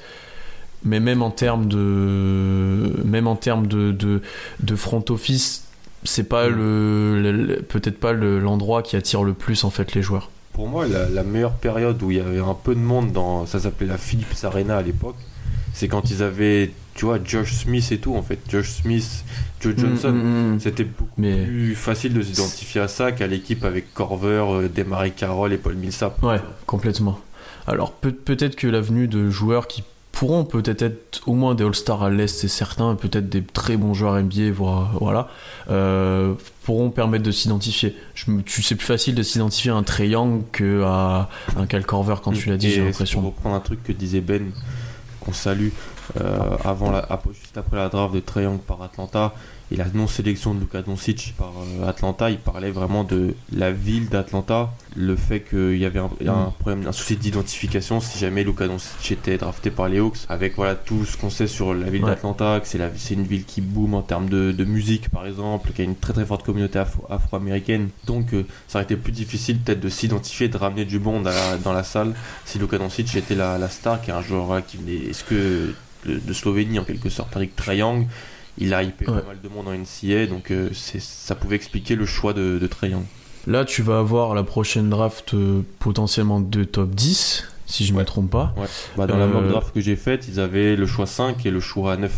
mais 0.85 1.01
même 1.01 1.21
en 1.21 1.29
termes 1.31 1.67
de, 1.67 2.93
même 3.03 3.27
en 3.27 3.35
termes 3.35 3.67
de, 3.67 3.91
de, 3.91 4.21
de 4.61 4.75
front 4.77 5.03
office, 5.09 5.65
c'est 6.05 6.29
pas 6.29 6.47
Mm. 6.47 6.55
le, 6.55 7.21
le- 7.21 7.31
le- 7.31 7.61
peut-être 7.63 7.99
pas 7.99 8.13
le- 8.13 8.39
l'endroit 8.39 8.81
qui 8.81 8.95
attire 8.95 9.23
le 9.23 9.33
plus 9.33 9.65
en 9.65 9.71
fait 9.71 9.93
les 9.93 10.01
joueurs. 10.01 10.29
Pour 10.53 10.67
moi, 10.67 10.87
la, 10.87 11.09
la 11.09 11.23
meilleure 11.23 11.53
période 11.55 12.01
où 12.03 12.11
il 12.11 12.17
y 12.17 12.19
avait 12.19 12.39
un 12.39 12.53
peu 12.53 12.75
de 12.75 12.79
monde 12.79 13.11
dans. 13.11 13.45
Ça 13.45 13.59
s'appelait 13.59 13.87
la 13.87 13.97
Philips 13.97 14.43
Arena 14.43 14.77
à 14.77 14.81
l'époque. 14.81 15.15
C'est 15.73 15.87
quand 15.87 16.11
ils 16.11 16.21
avaient, 16.21 16.69
tu 16.93 17.05
vois, 17.05 17.17
Josh 17.23 17.53
Smith 17.53 17.91
et 17.91 17.97
tout 17.97 18.15
en 18.15 18.21
fait. 18.21 18.37
Josh 18.47 18.69
Smith, 18.69 19.25
Joe 19.59 19.73
Johnson. 19.75 20.11
Mm, 20.11 20.21
mm, 20.51 20.53
mm. 20.55 20.59
C'était 20.59 20.83
beaucoup 20.83 21.09
Mais- 21.17 21.43
plus 21.45 21.73
facile 21.73 22.13
de 22.13 22.21
s'identifier 22.21 22.81
à 22.81 22.87
ça 22.87 23.11
qu'à 23.11 23.25
l'équipe 23.25 23.63
avec 23.65 23.91
Corver, 23.95 24.43
euh, 24.47 24.67
Desmarais 24.69 25.09
Carroll 25.09 25.51
et 25.53 25.57
Paul 25.57 25.73
Millsap. 25.73 26.21
Ouais, 26.21 26.39
complètement. 26.67 27.19
Alors 27.65 27.91
peut- 27.93 28.11
peut-être 28.11 28.55
que 28.55 28.67
l'avenue 28.67 29.07
de 29.07 29.31
joueurs 29.31 29.67
qui 29.67 29.83
pourront 30.13 30.45
peut-être 30.45 30.83
être 30.83 31.21
au 31.25 31.33
moins 31.33 31.55
des 31.55 31.63
All-Stars 31.65 32.03
à 32.03 32.09
l'Est, 32.09 32.27
c'est 32.39 32.47
certain, 32.47 32.95
peut-être 32.95 33.27
des 33.29 33.43
très 33.43 33.75
bons 33.77 33.93
joueurs 33.93 34.15
NBA, 34.21 34.51
voire, 34.53 34.91
voilà, 35.01 35.27
euh, 35.69 36.35
pourront 36.63 36.91
permettre 36.91 37.23
de 37.25 37.31
s'identifier. 37.31 37.95
Tu- 38.13 38.61
C'est 38.61 38.75
plus 38.75 38.85
facile 38.85 39.15
de 39.15 39.23
s'identifier 39.23 39.71
à 39.71 39.75
un 39.75 39.83
Trey 39.83 40.09
Young 40.09 40.43
qu'à 40.53 41.29
un 41.57 41.65
Cal 41.67 41.85
Corver 41.85 42.15
quand 42.23 42.31
tu 42.31 42.49
l'as 42.49 42.57
dit, 42.57 42.69
j'ai 42.69 42.77
Pour 42.77 42.85
l'impression. 42.85 43.21
reprendre 43.21 43.55
un 43.55 43.59
truc 43.59 43.83
que 43.83 43.91
disait 43.91 44.21
Ben, 44.21 44.51
qu'on 45.19 45.33
salue, 45.33 45.69
euh, 46.21 46.37
avant 46.63 46.91
la, 46.91 47.07
juste 47.33 47.57
après 47.57 47.77
la 47.77 47.89
draft 47.89 48.13
de 48.13 48.41
Young 48.41 48.59
par 48.59 48.81
Atlanta 48.83 49.33
et 49.73 49.75
la 49.75 49.85
non-sélection 49.93 50.53
de 50.53 50.59
Luka 50.59 50.83
Doncic 50.83 51.33
par 51.35 51.51
euh, 51.81 51.89
Atlanta, 51.89 52.29
il 52.29 52.37
parlait 52.37 52.69
vraiment 52.69 53.03
de 53.03 53.33
la 53.51 53.71
ville 53.71 54.07
d'Atlanta, 54.07 54.71
le 54.95 55.15
fait 55.15 55.39
qu'il 55.41 55.77
y 55.79 55.85
avait 55.85 55.97
un, 55.99 56.11
un 56.27 56.53
problème, 56.59 56.85
un 56.87 56.91
souci 56.91 57.15
d'identification 57.17 57.99
si 57.99 58.19
jamais 58.19 58.43
Luka 58.43 58.67
Doncic 58.67 59.11
était 59.11 59.37
drafté 59.39 59.71
par 59.71 59.89
les 59.89 59.97
Hawks, 59.99 60.19
avec 60.29 60.55
voilà 60.57 60.75
tout 60.75 61.03
ce 61.05 61.17
qu'on 61.17 61.31
sait 61.31 61.47
sur 61.47 61.73
la 61.73 61.89
ville 61.89 62.03
Ouais. 62.03 62.11
d'Atlanta, 62.11 62.59
que 62.59 62.67
c'est 62.67 63.13
une 63.15 63.23
ville 63.23 63.45
qui 63.45 63.61
boom 63.61 63.95
en 63.95 64.03
termes 64.03 64.29
de, 64.29 64.51
de 64.51 64.63
musique 64.63 65.09
par 65.09 65.25
exemple, 65.25 65.71
qui 65.73 65.81
a 65.81 65.85
une 65.85 65.95
très 65.95 66.13
très 66.13 66.25
forte 66.25 66.43
communauté 66.45 66.77
afro- 66.77 67.05
afro-américaine, 67.09 67.89
donc 68.05 68.33
euh, 68.33 68.45
ça 68.67 68.77
aurait 68.77 68.83
été 68.85 68.95
plus 68.95 69.11
difficile 69.11 69.57
peut-être 69.57 69.79
de 69.79 69.89
s'identifier, 69.89 70.49
de 70.49 70.57
ramener 70.57 70.85
du 70.85 70.99
monde 70.99 71.23
la- 71.25 71.57
dans 71.57 71.73
la 71.73 71.83
salle 71.83 72.13
si 72.45 72.59
Luka 72.59 72.77
Doncic 72.77 73.15
était 73.15 73.33
la, 73.35 73.57
la 73.57 73.69
star, 73.69 74.01
qui 74.01 74.11
est 74.11 74.13
un 74.13 74.21
joueur 74.21 74.45
voilà, 74.45 74.61
qui 74.61 74.77
venait, 74.77 75.09
est-ce 75.09 75.23
que 75.23 75.73
de, 76.05 76.19
de 76.19 76.33
Slovénie 76.33 76.77
en 76.79 76.83
quelque 76.83 77.09
sorte, 77.09 77.35
avec 77.35 77.55
Trae 77.55 77.77
Young, 77.77 78.05
il 78.57 78.73
a 78.73 78.83
hypé 78.83 79.05
Ouais. 79.09 79.21
pas 79.21 79.27
mal 79.27 79.37
de 79.43 79.49
monde 79.49 79.67
en 79.67 79.73
NCA, 79.73 80.27
donc 80.27 80.51
euh, 80.51 80.69
ça 80.73 81.35
pouvait 81.35 81.55
expliquer 81.55 81.95
le 81.95 82.05
choix 82.05 82.33
de, 82.33 82.57
de 82.59 82.67
Trae 82.67 82.87
Young. 82.89 83.03
Là, 83.47 83.65
tu 83.65 83.81
vas 83.81 83.99
avoir 83.99 84.35
la 84.35 84.43
prochaine 84.43 84.89
draft 84.89 85.33
euh, 85.33 85.61
potentiellement 85.79 86.39
deux 86.39 86.65
top 86.65 86.91
10, 86.91 87.43
si 87.65 87.85
je 87.85 87.91
ne 87.93 87.97
me 87.99 88.05
trompe 88.05 88.29
pas. 88.31 88.53
Ouais. 88.57 88.67
Bah, 88.95 89.05
dans 89.07 89.17
la 89.17 89.25
Euh, 89.25 89.27
mock 89.27 89.47
draft 89.49 89.73
que 89.73 89.81
j'ai 89.81 89.95
faite, 89.97 90.27
ils 90.29 90.39
avaient 90.39 90.75
le 90.75 90.85
choix 90.85 91.05
5 91.05 91.45
et 91.45 91.51
le 91.51 91.59
choix 91.59 91.97
9. 91.97 92.11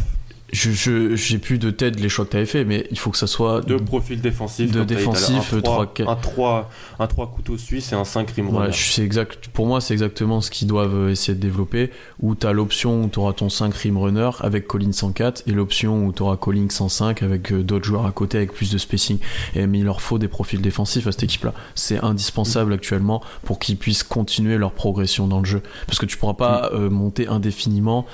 Je 0.54 1.16
j'ai 1.16 1.38
plus 1.40 1.58
de 1.58 1.72
tête 1.72 2.00
les 2.00 2.08
choix 2.08 2.24
que 2.24 2.30
tu 2.32 2.38
avais 2.38 2.46
fait, 2.46 2.66
mais 2.66 2.88
il 2.92 3.00
faut 3.00 3.10
que 3.10 3.18
ça 3.18 3.26
soit 3.28 3.62
Deux 3.62 3.78
profils 3.78 4.22
défensifs. 4.22 4.72
L'heure, 4.74 4.86
défensifs, 4.86 5.54
un 5.54 5.60
3, 5.62 5.62
trois 5.62 5.94
ca- 5.98 6.10
un 6.12 6.16
3, 6.16 6.70
un 7.00 7.08
3 7.08 7.32
couteaux 7.32 7.58
suisses 7.58 7.92
et 7.92 7.96
un 7.96 8.06
5 8.06 8.30
rim 8.32 8.50
sais 8.94 9.04
exact. 9.04 9.48
Pour 9.48 9.66
moi, 9.66 9.82
c'est 9.82 9.94
exactement 9.94 10.42
ce 10.42 10.52
qu'ils 10.52 10.68
doivent 10.68 10.96
euh, 10.96 11.10
essayer 11.10 11.34
de 11.36 11.42
développer. 11.42 11.90
Où 12.22 12.36
tu 12.36 12.46
as 12.46 12.54
l'option 12.54 13.04
où 13.04 13.10
tu 13.10 13.20
auras 13.20 13.34
ton 13.34 13.50
5 13.50 13.74
rim 13.74 13.98
runner 13.98 14.30
avec 14.40 14.68
Collins 14.68 14.92
104 14.94 15.44
et 15.48 15.52
l'option 15.52 16.06
où 16.06 16.14
tu 16.14 16.22
auras 16.22 16.38
Collins 16.38 16.70
105 16.70 17.24
avec 17.24 17.52
euh, 17.52 17.64
d'autres 17.64 17.86
joueurs 17.86 18.06
à 18.06 18.12
côté 18.12 18.38
avec 18.38 18.54
plus 18.54 18.72
de 18.72 18.78
spacing. 18.78 19.18
Et, 19.56 19.66
mais 19.66 19.80
il 19.80 19.86
leur 19.86 20.02
faut 20.02 20.20
des 20.20 20.28
profils 20.28 20.62
défensifs 20.62 21.08
à 21.08 21.12
cette 21.12 21.24
équipe-là. 21.24 21.54
C'est 21.74 21.98
indispensable 22.04 22.72
actuellement 22.72 23.22
pour 23.44 23.58
qu'ils 23.58 23.78
puissent 23.78 24.04
continuer 24.04 24.58
leur 24.58 24.72
progression 24.74 25.28
dans 25.28 25.40
le 25.40 25.46
jeu. 25.46 25.64
Parce 25.88 25.98
que 25.98 26.06
tu 26.06 26.18
pourras 26.18 26.36
pas 26.36 26.70
euh, 26.74 26.90
monter 26.90 27.28
indéfiniment 27.28 28.06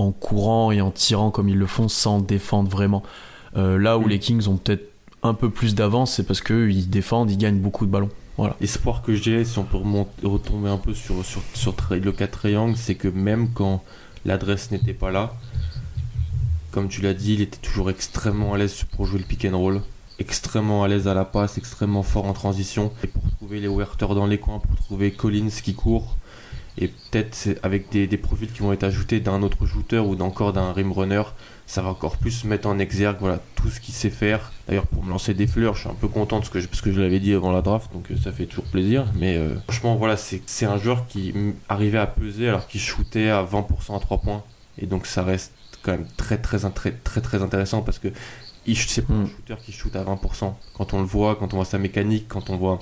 en 0.00 0.12
courant 0.12 0.70
et 0.72 0.80
en 0.80 0.90
tirant 0.90 1.30
comme 1.30 1.48
ils 1.48 1.56
le 1.58 1.66
font 1.66 1.88
sans 1.88 2.20
défendre 2.20 2.68
vraiment. 2.70 3.02
Euh, 3.56 3.78
là 3.78 3.98
où 3.98 4.02
Mm. 4.06 4.08
les 4.08 4.18
Kings 4.18 4.48
ont 4.48 4.56
peut-être 4.56 4.90
un 5.22 5.34
peu 5.34 5.50
plus 5.50 5.74
d'avance, 5.74 6.12
c'est 6.14 6.22
parce 6.24 6.40
qu'ils 6.40 6.88
défendent, 6.88 7.30
ils 7.30 7.36
gagnent 7.38 7.58
beaucoup 7.60 7.84
de 7.86 7.90
ballons. 7.90 8.08
Voilà. 8.38 8.56
L'espoir 8.60 9.02
que 9.02 9.14
j'ai, 9.14 9.44
si 9.44 9.58
on 9.58 9.64
peut 9.64 9.76
remonter- 9.76 10.24
retomber 10.26 10.70
un 10.70 10.78
peu 10.78 10.94
sur, 10.94 11.24
sur, 11.24 11.42
sur 11.54 11.72
Trae- 11.74 12.00
le 12.02 12.12
cas 12.12 12.26
triangle, 12.26 12.74
c'est 12.76 12.94
que 12.94 13.08
même 13.08 13.50
quand 13.52 13.82
l'adresse 14.24 14.70
n'était 14.70 14.94
pas 14.94 15.10
là, 15.10 15.34
comme 16.70 16.88
tu 16.88 17.02
l'as 17.02 17.14
dit, 17.14 17.34
il 17.34 17.40
était 17.42 17.58
toujours 17.58 17.90
extrêmement 17.90 18.54
à 18.54 18.58
l'aise 18.58 18.84
pour 18.96 19.04
jouer 19.06 19.18
le 19.18 19.24
pick 19.24 19.44
and 19.44 19.58
roll, 19.58 19.82
extrêmement 20.18 20.84
à 20.84 20.88
l'aise 20.88 21.08
à 21.08 21.14
la 21.14 21.24
passe, 21.24 21.58
extrêmement 21.58 22.02
fort 22.02 22.26
en 22.26 22.32
transition, 22.32 22.92
et 23.02 23.08
pour 23.08 23.22
trouver 23.36 23.60
les 23.60 23.68
ouvertures 23.68 24.14
dans 24.14 24.26
les 24.26 24.38
coins, 24.38 24.60
pour 24.60 24.76
trouver 24.76 25.10
Collins 25.10 25.48
qui 25.62 25.74
court, 25.74 26.16
et 26.80 26.88
peut-être 26.88 27.58
avec 27.62 27.90
des, 27.90 28.06
des 28.06 28.16
profils 28.16 28.50
qui 28.50 28.60
vont 28.60 28.72
être 28.72 28.84
ajoutés 28.84 29.20
d'un 29.20 29.42
autre 29.42 29.66
shooter 29.66 29.98
ou 29.98 30.16
d'encore 30.16 30.52
d'un 30.52 30.72
rim 30.72 30.92
runner, 30.92 31.22
ça 31.66 31.82
va 31.82 31.90
encore 31.90 32.16
plus 32.16 32.44
mettre 32.44 32.66
en 32.68 32.78
exergue 32.78 33.18
voilà, 33.20 33.38
tout 33.54 33.68
ce 33.68 33.80
qu'il 33.80 33.94
sait 33.94 34.10
faire. 34.10 34.52
D'ailleurs, 34.66 34.86
pour 34.86 35.04
me 35.04 35.10
lancer 35.10 35.34
des 35.34 35.46
fleurs, 35.46 35.74
je 35.74 35.80
suis 35.80 35.88
un 35.88 35.94
peu 35.94 36.08
content 36.08 36.38
parce 36.38 36.48
que 36.48 36.58
je, 36.60 36.66
parce 36.66 36.80
que 36.80 36.90
je 36.90 37.00
l'avais 37.00 37.20
dit 37.20 37.34
avant 37.34 37.52
la 37.52 37.62
draft, 37.62 37.92
donc 37.92 38.10
euh, 38.10 38.16
ça 38.16 38.32
fait 38.32 38.46
toujours 38.46 38.64
plaisir. 38.64 39.06
Mais 39.14 39.36
euh, 39.36 39.54
franchement, 39.68 39.96
voilà, 39.96 40.16
c'est 40.16 40.66
un 40.66 40.78
joueur 40.78 41.06
qui 41.06 41.34
arrivait 41.68 41.98
à 41.98 42.06
peser 42.06 42.48
alors 42.48 42.66
qu'il 42.66 42.80
shootait 42.80 43.28
à 43.28 43.44
20% 43.44 43.96
à 43.96 44.00
3 44.00 44.18
points. 44.18 44.42
Et 44.78 44.86
donc 44.86 45.06
ça 45.06 45.22
reste 45.22 45.52
quand 45.82 45.92
même 45.92 46.06
très 46.16 46.38
très 46.38 46.58
très 46.58 46.92
très 46.92 47.20
très 47.20 47.42
intéressant 47.42 47.82
parce 47.82 47.98
que 47.98 48.08
c'est 48.74 49.06
pas 49.06 49.14
un 49.14 49.24
Mm. 49.24 49.28
shooter 49.28 49.54
qui 49.64 49.72
shoot 49.72 49.94
à 49.96 50.04
20%. 50.04 50.54
Quand 50.74 50.94
on 50.94 51.00
le 51.00 51.06
voit, 51.06 51.36
quand 51.36 51.52
on 51.52 51.56
voit 51.56 51.64
sa 51.64 51.78
mécanique, 51.78 52.26
quand 52.28 52.50
on 52.50 52.56
voit 52.56 52.80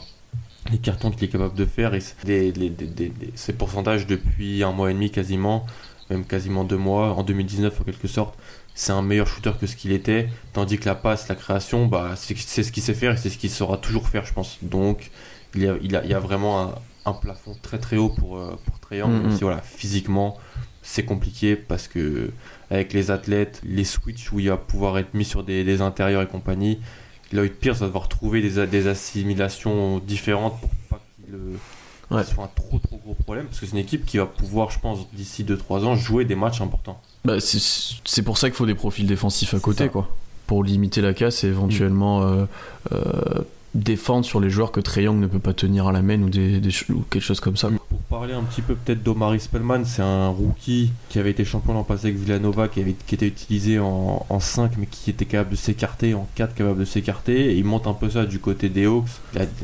les 0.70 0.78
cartons 0.78 1.11
qu'il 1.11 1.24
est 1.24 1.32
capable 1.32 1.54
de 1.54 1.64
faire, 1.64 1.94
et 1.94 2.02
des, 2.24 3.12
ces 3.34 3.52
pourcentages 3.52 4.06
depuis 4.06 4.62
un 4.62 4.72
mois 4.72 4.90
et 4.90 4.94
demi 4.94 5.11
quasiment, 5.11 5.66
même 6.11 6.24
quasiment 6.24 6.64
deux 6.64 6.76
mois, 6.76 7.14
en 7.14 7.22
2019 7.22 7.80
en 7.80 7.84
quelque 7.84 8.09
sorte, 8.09 8.38
c'est 8.74 8.92
un 8.92 9.02
meilleur 9.02 9.26
shooter 9.26 9.52
que 9.61 9.66
ce 9.66 9.76
qu'il 9.76 9.92
était, 9.92 10.28
tandis 10.52 10.78
que 10.78 10.86
la 10.86 10.94
passe, 10.94 11.28
la 11.28 11.34
création, 11.34 11.86
bah, 11.86 12.14
c'est 12.16 12.62
ce 12.62 12.72
qu'il 12.72 12.82
sait 12.82 12.94
faire 12.94 13.12
et 13.12 13.16
c'est 13.16 13.30
ce 13.30 13.38
qu'il 13.38 13.50
saura 13.50 13.76
toujours 13.76 14.09
faire, 14.09 14.24
je 14.24 14.32
pense. 14.32 14.59
Donc, 14.62 15.11
il 15.54 15.62
y 15.62 15.68
a, 15.68 15.76
il 15.82 15.90
y 15.90 15.96
a, 15.96 16.04
il 16.04 16.11
y 16.11 16.14
a 16.14 16.20
vraiment 16.20 16.62
un, 16.62 16.74
un 17.04 17.12
plafond 17.12 17.56
très 17.61 17.78
très 17.78 17.96
haut 17.96 18.11
pour, 18.11 18.38
euh, 18.38 18.56
pour 18.64 18.78
même 18.90 19.32
si 19.32 19.42
voilà, 19.42 19.61
physiquement, 19.61 20.38
c'est 20.82 21.04
compliqué 21.04 21.56
parce 21.56 21.88
que 21.88 22.30
avec 22.70 22.92
les 22.92 23.11
athlètes, 23.11 23.61
les 23.64 23.84
switches 23.84 24.32
où 24.32 24.40
il 24.40 24.48
va 24.48 24.56
pouvoir 24.56 24.98
être 24.98 25.14
mis 25.14 25.24
sur 25.24 25.44
des, 25.44 25.64
des 25.64 25.80
intérieurs 25.82 26.22
et 26.22 26.26
compagnie, 26.26 26.80
Lloyd 27.32 27.52
Pierce 27.52 27.78
va 27.80 27.86
devoir 27.86 28.08
trouver 28.08 28.40
des, 28.42 28.66
des 28.66 28.86
assimilations 28.86 29.98
différentes 29.98 30.58
pour 30.60 30.70
pas 30.90 31.00
qu'il 31.24 31.34
euh, 31.34 31.56
Ouais. 32.10 32.24
soit 32.24 32.44
un 32.44 32.50
trop 32.54 32.78
trop 32.78 32.96
gros 33.04 33.12
problème 33.12 33.44
parce 33.46 33.60
que 33.60 33.66
c'est 33.66 33.72
une 33.72 33.78
équipe 33.78 34.06
qui 34.06 34.16
va 34.16 34.24
pouvoir, 34.24 34.70
je 34.70 34.78
pense, 34.80 35.00
d'ici 35.12 35.44
2-3 35.44 35.84
ans, 35.84 35.94
jouer 35.94 36.24
des 36.24 36.36
matchs 36.36 36.62
importants. 36.62 36.98
Bah, 37.26 37.34
c'est 37.38 38.22
pour 38.22 38.38
ça 38.38 38.48
qu'il 38.48 38.56
faut 38.56 38.64
des 38.64 38.74
profils 38.74 39.06
défensifs 39.06 39.52
à 39.52 39.60
côté, 39.60 39.84
ça. 39.84 39.88
quoi. 39.90 40.08
Pour 40.46 40.64
limiter 40.64 41.02
la 41.02 41.12
casse 41.12 41.44
et 41.44 41.48
éventuellement 41.48 42.22
euh, 42.22 42.46
euh, 42.92 43.42
défendre 43.74 44.24
sur 44.24 44.40
les 44.40 44.50
joueurs 44.50 44.72
que 44.72 44.80
Trae 44.80 45.02
Young 45.02 45.18
ne 45.20 45.26
peut 45.26 45.38
pas 45.38 45.52
tenir 45.52 45.86
à 45.86 45.92
la 45.92 46.02
main 46.02 46.20
ou, 46.22 46.30
des, 46.30 46.60
ou 46.90 47.04
quelque 47.10 47.22
chose 47.22 47.40
comme 47.40 47.56
ça. 47.56 47.68
Pour 47.88 47.98
parler 48.00 48.34
un 48.34 48.42
petit 48.42 48.62
peu 48.62 48.74
peut-être 48.74 49.02
d'Omari 49.02 49.40
Spellman, 49.40 49.84
c'est 49.84 50.02
un 50.02 50.28
rookie 50.28 50.90
qui 51.08 51.18
avait 51.18 51.30
été 51.30 51.44
champion 51.44 51.74
l'an 51.74 51.84
passé 51.84 52.08
avec 52.08 52.18
Villanova, 52.18 52.68
qui, 52.68 52.80
avait, 52.80 52.94
qui 53.06 53.14
était 53.14 53.26
utilisé 53.26 53.78
en, 53.78 54.24
en 54.28 54.40
5 54.40 54.72
mais 54.78 54.86
qui 54.86 55.10
était 55.10 55.26
capable 55.26 55.50
de 55.50 55.56
s'écarter, 55.56 56.14
en 56.14 56.26
4 56.34 56.54
capable 56.54 56.80
de 56.80 56.84
s'écarter, 56.84 57.52
et 57.52 57.56
il 57.56 57.64
monte 57.64 57.86
un 57.86 57.94
peu 57.94 58.10
ça 58.10 58.24
du 58.26 58.38
côté 58.38 58.68
des 58.68 58.86
Hawks. 58.86 59.08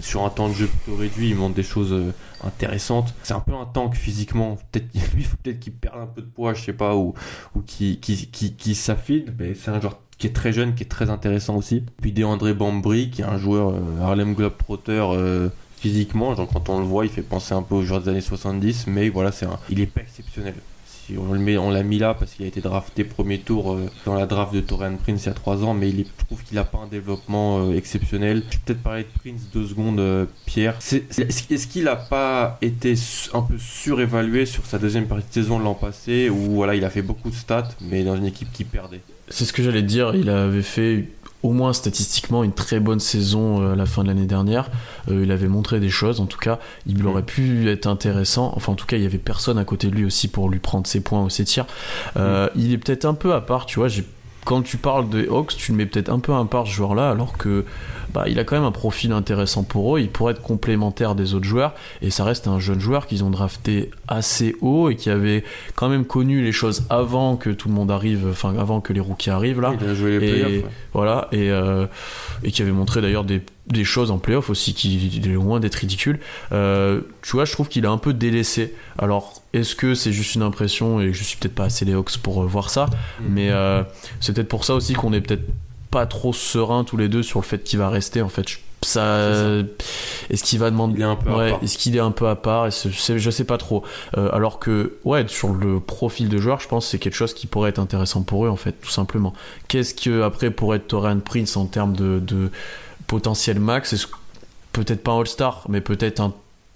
Sur 0.01 0.25
un 0.25 0.31
temps 0.31 0.49
de 0.49 0.55
jeu 0.55 0.67
plutôt 0.67 0.97
réduit, 0.99 1.31
il 1.31 1.37
monte 1.37 1.55
des 1.55 1.63
choses 1.63 1.93
euh, 1.93 2.13
intéressantes. 2.45 3.15
C'est 3.23 3.35
un 3.35 3.41
peu 3.41 3.55
un 3.55 3.67
tank 3.67 3.95
physiquement, 3.95 4.59
peut-être 4.71 4.93
peut-être 5.43 5.61
qu'il 5.61 5.73
perde 5.73 6.01
un 6.01 6.07
peu 6.07 6.21
de 6.21 6.27
poids, 6.27 6.55
je 6.55 6.63
sais 6.63 6.73
pas, 6.73 6.95
ou, 6.95 7.15
ou 7.55 7.61
qu'il 7.61 7.99
qui, 8.01 8.29
qui, 8.29 8.55
qui 8.55 8.75
s'affine, 8.75 9.35
mais 9.39 9.55
c'est 9.55 9.71
un 9.71 9.81
joueur 9.81 9.99
qui 10.19 10.27
est 10.27 10.33
très 10.33 10.53
jeune, 10.53 10.75
qui 10.75 10.85
est 10.85 10.89
très 10.89 11.11
intéressant 11.11 11.57
aussi. 11.57 11.83
Puis 12.01 12.13
DeAndre 12.13 12.55
Bambry, 12.55 13.11
qui 13.11 13.23
est 13.23 13.25
un 13.25 13.39
joueur 13.39 13.71
euh, 13.71 14.01
Harlem 14.03 14.35
Globetrotter 14.35 15.05
euh, 15.13 15.49
physiquement, 15.77 16.35
genre 16.35 16.49
quand 16.53 16.69
on 16.69 16.79
le 16.79 16.85
voit, 16.85 17.05
il 17.05 17.11
fait 17.11 17.23
penser 17.23 17.55
un 17.55 17.63
peu 17.63 17.75
aux 17.75 17.83
joueurs 17.83 18.01
des 18.01 18.11
années 18.11 18.21
70, 18.21 18.87
mais 18.87 19.09
voilà, 19.09 19.33
c'est 19.33 19.47
un, 19.47 19.59
il 19.69 19.81
est 19.81 19.87
pas 19.87 20.03
exceptionnel. 20.03 20.55
Si 20.87 21.19
on 21.19 21.35
le 21.35 21.39
met, 21.39 21.59
on 21.59 21.69
l'a 21.71 21.83
mis 21.83 21.99
là 21.99 22.15
parce 22.15 22.33
qu'il 22.33 22.47
a 22.47 22.49
été 22.49 22.63
drafté 22.63 23.05
premier 23.05 23.39
tour 23.39 23.75
euh, 23.75 23.91
dans 24.07 24.15
la 24.15 24.25
draft 24.25 24.55
de 24.55 24.61
Torian 24.61 24.97
Prince 24.97 25.25
il 25.25 25.27
y 25.27 25.29
a 25.29 25.35
3 25.35 25.63
ans, 25.63 25.75
mais 25.75 25.91
il 25.91 26.07
je 26.07 26.25
trouve 26.25 26.43
qu'il 26.43 26.57
a 26.57 26.65
pas 26.65 26.79
un 26.79 26.87
développement 26.87 27.59
euh, 27.59 27.77
exceptionnel. 27.77 28.43
Je 28.49 28.55
vais 28.55 28.63
peut-être 28.65 28.83
parler 28.83 29.03
de 29.03 29.21
Prince 29.21 29.43
deux 29.53 29.67
secondes, 29.67 30.27
Pierre. 30.47 30.79
Est-ce 30.79 31.67
qu'il 31.67 31.89
a 31.89 31.97
pas 31.97 32.57
été 32.63 32.95
un 33.35 33.43
peu 33.43 33.59
surévalué 33.59 34.47
sur 34.47 34.65
sa 34.65 34.79
deuxième 34.79 35.07
partie 35.07 35.29
de 35.29 35.35
saison 35.35 35.59
de 35.59 35.65
l'an 35.65 35.75
passé, 35.75 36.31
où 36.31 36.55
voilà, 36.55 36.75
il 36.75 36.85
a 36.87 36.91
fait 36.91 37.03
beaucoup 37.03 37.29
de 37.29 37.35
stats, 37.35 37.69
mais 37.83 38.05
dans 38.05 38.17
une 38.17 38.25
équipe 38.25 38.51
qui 38.53 38.65
perdait 38.65 39.03
C'est 39.29 39.45
ce 39.45 39.53
que 39.53 39.63
j'allais 39.63 39.83
te 39.83 39.87
dire. 39.87 40.15
Il 40.15 40.29
avait 40.29 40.63
fait 40.63 41.09
au 41.45 41.53
moins 41.53 41.75
statistiquement 41.75 42.43
une 42.43 42.53
très 42.53 42.81
bonne 42.81 43.01
saison 43.01 43.63
euh, 43.63 43.75
à 43.75 43.77
la 43.77 43.85
fin 43.85 44.03
de 44.03 44.09
l'année 44.09 44.27
dernière. 44.27 44.71
Euh, 45.11 45.23
il 45.23 45.31
avait 45.31 45.47
montré 45.47 45.79
des 45.79 45.91
choses. 45.91 46.21
En 46.21 46.27
tout 46.27 46.39
cas, 46.39 46.59
il 46.87 47.07
aurait 47.07 47.23
pu 47.23 47.69
être 47.69 47.87
intéressant. 47.87 48.53
Enfin, 48.57 48.73
en 48.73 48.77
tout 48.77 48.87
cas, 48.87 48.97
il 48.97 49.03
y 49.03 49.07
avait 49.07 49.19
personne 49.19 49.59
à 49.59 49.65
côté 49.65 49.89
de 49.89 49.95
lui 49.95 50.07
aussi 50.07 50.29
pour 50.29 50.49
lui 50.49 50.59
prendre 50.59 50.87
ses 50.87 51.01
points 51.01 51.23
ou 51.23 51.29
ses 51.29 51.45
tirs. 51.45 51.67
Euh, 52.17 52.49
Il 52.57 52.73
est 52.73 52.79
peut-être 52.79 53.05
un 53.05 53.15
peu 53.15 53.35
à 53.35 53.43
part. 53.43 53.67
Tu 53.67 53.79
vois, 53.79 53.89
quand 54.47 54.63
tu 54.63 54.79
parles 54.79 55.09
de 55.11 55.29
Hawks, 55.29 55.55
tu 55.57 55.73
le 55.73 55.79
mets 55.79 55.87
peut-être 55.87 56.09
un 56.09 56.19
peu 56.19 56.35
à 56.35 56.43
part 56.45 56.67
ce 56.67 56.73
joueur-là, 56.73 57.11
alors 57.11 57.37
que 57.37 57.67
bah, 58.15 58.25
il 58.29 58.39
a 58.39 58.45
quand 58.45 58.55
même 58.55 58.65
un 58.65 58.71
profil 58.73 59.11
intéressant 59.13 59.65
pour 59.65 59.97
eux. 59.97 60.01
Il 60.01 60.09
pourrait 60.09 60.33
être 60.33 60.41
complémentaire 60.41 61.17
des 61.17 61.35
autres 61.35 61.47
joueurs. 61.47 61.75
Et 62.01 62.11
ça 62.11 62.23
reste 62.23 62.47
un 62.47 62.61
jeune 62.61 62.79
joueur 62.79 63.09
qu'ils 63.09 63.25
ont 63.25 63.31
drafté 63.31 63.91
assez 64.07 64.55
haut 64.61 64.89
et 64.89 64.95
qui 64.95 65.11
avait 65.11 65.43
quand 65.75 65.89
même 65.89 66.05
connu 66.05 66.43
les 66.43 66.53
choses 66.53 66.85
avant 66.91 67.37
que 67.37 67.51
tout 67.51 67.69
le 67.69 67.75
monde 67.75 67.91
arrive, 67.91 68.29
enfin 68.31 68.55
avant 68.57 68.81
que 68.81 68.93
les 68.93 69.01
rookies 69.01 69.31
arrivent 69.31 69.61
là. 69.61 69.75
Il 69.81 69.89
a 69.89 69.95
joué 69.95 70.21
les 70.21 70.29
Et 70.29 70.43
ouais. 70.43 70.65
voilà, 70.93 71.27
et, 71.33 71.51
euh, 71.51 71.87
et 72.45 72.53
qui 72.53 72.63
avait 72.63 72.71
montré 72.71 73.01
d'ailleurs 73.03 73.25
des, 73.25 73.43
des 73.67 73.85
choses 73.85 74.11
en 74.11 74.19
playoff 74.19 74.51
aussi 74.51 74.75
qui 74.75 75.21
est 75.25 75.29
loin 75.29 75.59
d'être 75.59 75.77
ridicule. 75.77 76.21
Euh, 76.53 77.01
tu 77.23 77.33
vois, 77.33 77.45
je 77.45 77.53
trouve 77.53 77.69
qu'il 77.69 77.87
a 77.87 77.91
un 77.91 77.99
peu 77.99 78.13
délaissé. 78.13 78.75
Alors, 78.99 79.43
est-ce 79.53 79.75
que 79.75 79.95
c'est 79.95 80.13
juste 80.13 80.35
une 80.35 80.43
impression 80.43 81.01
et 81.01 81.13
je 81.13 81.25
suis 81.25 81.37
peut-être 81.39 81.55
pas 81.55 81.65
assez 81.65 81.85
les 81.85 81.95
Hawks 81.95 82.19
pour 82.19 82.43
euh, 82.43 82.47
voir 82.47 82.71
ça, 82.71 82.87
mais 83.29 83.51
euh, 83.51 83.83
c'est 84.21 84.35
peut-être 84.35 84.49
pour 84.49 84.65
ça 84.65 84.75
aussi 84.75 84.93
qu'on 84.93 85.13
est 85.13 85.21
peut-être 85.21 85.45
pas 85.95 86.07
trop 86.07 86.33
serein 86.33 86.85
tous 86.85 86.97
les 86.97 87.09
deux 87.09 87.23
sur 87.23 87.39
le 87.41 87.45
fait 87.45 87.63
qu'il 87.65 87.79
va 87.79 87.89
rester 87.89 88.21
en 88.23 88.29
fait. 88.29 88.49
Je- 88.49 88.59
Ça, 88.83 89.31
est-ce 90.29 90.45
qu'il 90.45 90.59
va 90.59 90.71
demander 90.71 91.01
est 91.03 91.07
ouais, 91.37 91.55
est-ce 91.63 91.79
qu'il 91.79 91.97
est 91.97 92.01
un 92.01 92.11
peu 92.11 92.29
à 92.29 92.37
part? 92.37 92.71
Je 92.71 92.91
sais, 92.91 93.19
je 93.19 93.31
sais 93.31 93.45
pas 93.45 93.57
trop. 93.57 93.83
Euh, 94.19 94.29
alors 94.33 94.59
que 94.59 94.99
ouais, 95.05 95.25
sur 95.27 95.55
le 95.55 95.81
profil 95.81 96.29
de 96.29 96.37
joueur, 96.37 96.61
je 96.61 96.69
pense 96.69 96.85
que 96.85 96.91
c'est 96.91 96.99
quelque 96.99 97.15
chose 97.15 97.33
qui 97.33 97.47
pourrait 97.47 97.71
être 97.71 97.79
intéressant 97.79 98.23
pour 98.23 98.45
eux 98.45 98.51
en 98.51 98.57
fait, 98.57 98.73
tout 98.83 98.91
simplement. 98.91 99.33
Qu'est-ce 99.69 99.95
que 99.95 100.21
après 100.23 100.51
pourrait 100.51 100.77
être 100.77 100.89
Torian 100.89 101.21
Prince 101.21 101.57
en 101.57 101.65
termes 101.65 101.95
de, 101.97 102.19
de 102.21 102.51
potentiel 103.07 103.59
max? 103.59 103.93
Est-ce 103.95 104.07
Peut-être 104.73 105.03
pas 105.05 105.13
un 105.13 105.21
All-Star, 105.21 105.65
mais 105.69 105.81
peut-être 105.81 106.19
un 106.21 106.35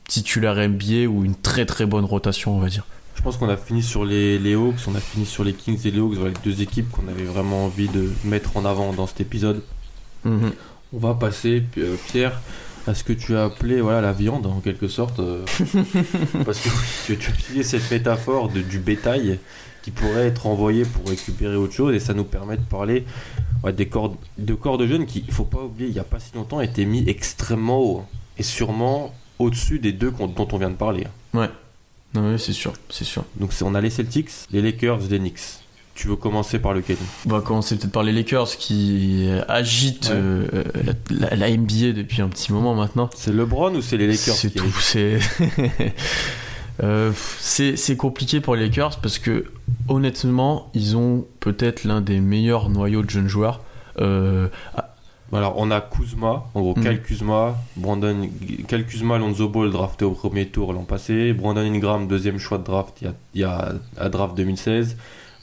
titulaire 0.08 0.54
NBA 0.56 1.08
ou 1.10 1.24
une 1.24 1.34
très 1.34 1.66
très 1.66 1.84
bonne 1.84 2.04
rotation, 2.06 2.56
on 2.56 2.60
va 2.60 2.68
dire. 2.68 2.84
Je 3.18 3.22
pense 3.24 3.36
qu'on 3.36 3.48
a 3.48 3.56
fini 3.56 3.82
sur 3.82 4.04
les, 4.04 4.38
les 4.38 4.54
Hawks, 4.54 4.76
on 4.86 4.94
a 4.94 5.00
fini 5.00 5.26
sur 5.26 5.42
les 5.42 5.52
Kings 5.52 5.80
et 5.84 5.90
les 5.90 5.98
Hawks, 5.98 6.14
voilà 6.14 6.30
les 6.30 6.50
deux 6.50 6.62
équipes 6.62 6.88
qu'on 6.92 7.08
avait 7.08 7.24
vraiment 7.24 7.64
envie 7.64 7.88
de 7.88 8.12
mettre 8.24 8.56
en 8.56 8.64
avant 8.64 8.92
dans 8.92 9.08
cet 9.08 9.20
épisode. 9.20 9.60
Mhm. 10.24 10.52
On 10.92 10.98
va 10.98 11.14
passer, 11.14 11.64
euh, 11.78 11.96
Pierre, 12.06 12.40
à 12.86 12.94
ce 12.94 13.02
que 13.02 13.12
tu 13.12 13.36
as 13.36 13.46
appelé 13.46 13.80
voilà, 13.80 14.00
la 14.00 14.12
viande 14.12 14.46
en 14.46 14.60
quelque 14.60 14.86
sorte. 14.86 15.18
euh, 15.18 15.44
parce 16.46 16.60
que 16.60 16.68
tu, 17.06 17.18
tu 17.18 17.30
as 17.30 17.34
utilisé 17.34 17.64
cette 17.64 17.90
métaphore 17.90 18.50
de, 18.50 18.60
du 18.60 18.78
bétail 18.78 19.40
qui 19.82 19.90
pourrait 19.90 20.28
être 20.28 20.46
envoyé 20.46 20.84
pour 20.84 21.08
récupérer 21.08 21.56
autre 21.56 21.74
chose 21.74 21.94
et 21.96 21.98
ça 22.00 22.14
nous 22.14 22.24
permet 22.24 22.56
de 22.56 22.62
parler 22.62 23.04
ouais, 23.64 23.72
des 23.72 23.88
corps, 23.88 24.16
de 24.38 24.54
corps 24.54 24.78
de 24.78 24.86
jeunes 24.86 25.06
qui, 25.06 25.24
il 25.26 25.34
faut 25.34 25.44
pas 25.44 25.62
oublier, 25.64 25.88
il 25.88 25.92
n'y 25.92 25.98
a 26.00 26.04
pas 26.04 26.20
si 26.20 26.36
longtemps, 26.36 26.60
étaient 26.60 26.84
mis 26.84 27.02
extrêmement 27.08 27.80
haut 27.80 28.04
et 28.38 28.44
sûrement 28.44 29.12
au-dessus 29.40 29.80
des 29.80 29.92
deux 29.92 30.12
dont 30.12 30.48
on 30.52 30.56
vient 30.58 30.70
de 30.70 30.76
parler. 30.76 31.04
hein. 31.04 31.10
Non, 32.14 32.32
oui, 32.32 32.38
c'est 32.38 32.52
sûr, 32.52 32.72
c'est 32.88 33.04
sûr. 33.04 33.24
Donc 33.36 33.52
on 33.62 33.74
a 33.74 33.80
les 33.80 33.90
Celtics, 33.90 34.30
les 34.50 34.62
Lakers, 34.62 34.98
les 35.10 35.18
Knicks. 35.18 35.40
Tu 35.94 36.06
veux 36.08 36.16
commencer 36.16 36.58
par 36.60 36.72
lequel? 36.74 36.96
On 37.26 37.30
va 37.30 37.40
commencer 37.40 37.76
peut-être 37.76 37.90
par 37.92 38.04
les 38.04 38.12
Lakers 38.12 38.46
qui 38.56 39.28
agitent 39.48 40.10
Ouais. 40.10 40.14
euh, 40.16 40.64
la, 41.10 41.28
la- 41.30 41.36
la 41.36 41.50
NBA 41.56 41.92
depuis 41.92 42.22
un 42.22 42.28
petit 42.28 42.52
moment 42.52 42.74
maintenant. 42.74 43.10
C'est 43.16 43.32
LeBron 43.32 43.74
ou 43.74 43.82
c'est 43.82 43.96
les 43.96 44.06
Lakers 44.06 44.34
C'est 44.36 44.50
tout. 44.50 44.70
C'est 44.80 45.18
Euh, 46.80 47.10
c'est 47.40 47.74
c'est 47.76 47.96
compliqué 47.96 48.40
pour 48.40 48.54
les 48.54 48.62
Lakers 48.68 49.00
parce 49.00 49.18
que 49.18 49.46
honnêtement, 49.88 50.70
ils 50.74 50.96
ont 50.96 51.26
peut-être 51.40 51.82
l'un 51.82 52.00
des 52.00 52.20
meilleurs 52.20 52.68
noyaux 52.68 53.02
de 53.02 53.10
jeunes 53.10 53.26
joueurs. 53.26 53.62
Euh, 54.00 54.46
Alors 55.32 55.54
on 55.58 55.70
a 55.70 55.80
Kuzma, 55.80 56.46
en 56.54 56.60
gros 56.60 56.74
Mm. 56.76 56.82
Kyle 56.82 57.02
Kuzma, 57.02 57.56
Brandon, 57.76 58.28
Kyle 58.66 58.86
Kuzma, 58.86 59.18
Lonzo 59.18 59.48
Ball 59.48 59.70
drafté 59.70 60.04
au 60.04 60.12
premier 60.12 60.46
tour 60.46 60.72
l'an 60.72 60.84
passé, 60.84 61.32
Brandon 61.34 61.60
Ingram 61.60 62.08
deuxième 62.08 62.38
choix 62.38 62.56
de 62.58 62.64
draft 62.64 62.98
il 63.02 63.04
y 63.04 63.08
a, 63.08 63.14
il 63.34 63.40
y 63.42 63.44
a 63.44 63.74
à 63.98 64.08
draft 64.08 64.34
2016, 64.36 64.96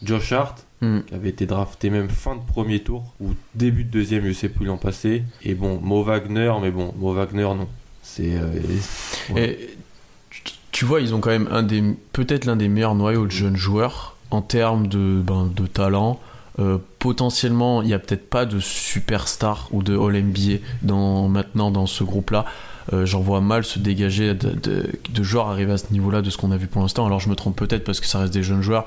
Josh 0.03 0.31
Hart 0.31 0.65
hmm. 0.81 1.01
qui 1.07 1.13
avait 1.13 1.29
été 1.29 1.45
drafté 1.45 1.89
même 1.91 2.09
fin 2.09 2.35
de 2.35 2.41
premier 2.41 2.79
tour 2.79 3.03
ou 3.21 3.35
début 3.53 3.83
de 3.83 3.91
deuxième 3.91 4.25
je 4.25 4.33
sais 4.33 4.49
plus 4.49 4.65
l'an 4.65 4.77
passé 4.77 5.23
et 5.43 5.53
bon 5.53 5.79
Mo 5.81 6.01
Wagner 6.03 6.51
mais 6.61 6.71
bon 6.71 6.93
Mo 6.97 7.13
Wagner 7.13 7.43
non 7.43 7.67
c'est 8.01 8.35
euh, 8.35 8.49
ouais. 9.33 9.59
Tu- 10.31 10.41
tu 10.71 10.83
vois, 10.85 10.99
ils 10.99 11.15
ont 11.15 11.21
quand 11.21 11.29
même 11.29 11.47
un 11.51 11.63
des 11.63 11.81
peut-être 12.11 12.43
l'un 12.45 12.55
des 12.57 12.67
meilleurs 12.67 12.95
noyaux 12.95 13.25
de 13.25 13.31
jeunes 13.31 13.55
joueurs 13.55 14.17
en 14.31 14.41
termes 14.41 14.87
de, 14.87 15.21
ben, 15.23 15.49
de 15.55 15.65
talent. 15.67 16.19
Euh, 16.59 16.77
potentiellement, 16.99 17.81
il 17.81 17.87
n'y 17.87 17.93
a 17.93 17.99
peut-être 17.99 18.29
pas 18.29 18.45
de 18.45 18.59
superstar 18.59 19.67
ou 19.71 19.83
de 19.83 19.97
All 19.97 20.21
NBA 20.21 20.59
dans, 20.81 21.27
maintenant 21.27 21.71
dans 21.71 21.85
ce 21.85 22.03
groupe-là. 22.03 22.45
Euh, 22.93 23.05
J'en 23.05 23.19
vois 23.19 23.41
mal 23.41 23.63
se 23.63 23.79
dégager 23.79 24.35
de, 24.35 25.23
joueurs 25.23 25.49
arriver 25.49 25.73
à 25.73 25.77
ce 25.77 25.91
niveau-là 25.91 26.21
de 26.21 26.29
ce 26.29 26.37
qu'on 26.37 26.51
a 26.51 26.57
vu 26.57 26.67
pour 26.67 26.81
l'instant. 26.81 27.05
Alors 27.05 27.19
je 27.19 27.29
me 27.29 27.35
trompe 27.35 27.55
peut-être 27.55 27.83
parce 27.83 27.99
que 27.99 28.05
ça 28.05 28.19
reste 28.19 28.33
des 28.33 28.43
jeunes 28.43 28.61
joueurs, 28.61 28.85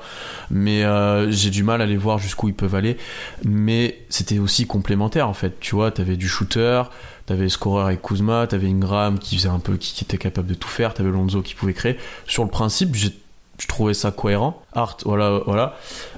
mais 0.49 0.83
euh, 0.83 1.29
j'ai 1.31 1.49
du 1.49 1.63
mal 1.63 1.81
à 1.81 1.85
les 1.85 1.97
voir 1.97 2.17
jusqu'où 2.17 2.47
ils 2.47 2.53
peuvent 2.53 2.75
aller. 2.75 2.97
Mais 3.43 3.99
c'était 4.09 4.39
aussi 4.39 4.65
complémentaire 4.65 5.27
en 5.27 5.33
fait. 5.33 5.59
Tu 5.59 5.75
vois, 5.75 5.91
t'avais 5.91 6.17
du 6.17 6.27
shooter, 6.27 6.83
T'avais 7.25 7.47
scoreur 7.47 7.85
avec 7.85 8.01
Kuzma, 8.01 8.47
t'avais 8.47 8.69
Ingram 8.69 9.19
qui 9.19 9.37
faisait 9.37 9.49
un 9.49 9.59
peu, 9.59 9.77
qui, 9.77 9.93
qui 9.93 10.03
était 10.03 10.17
capable 10.17 10.47
de 10.47 10.55
tout 10.55 10.67
faire, 10.67 10.95
t'avais 10.95 11.11
Lonzo 11.11 11.43
qui 11.43 11.53
pouvait 11.53 11.75
créer. 11.75 11.95
Sur 12.25 12.43
le 12.43 12.49
principe, 12.49 12.95
j'ai 12.95 13.13
je 13.59 13.67
trouvais 13.67 13.93
ça 13.93 14.11
cohérent. 14.11 14.61
Hart, 14.73 15.03
voilà, 15.05 15.41
voilà. 15.45 15.75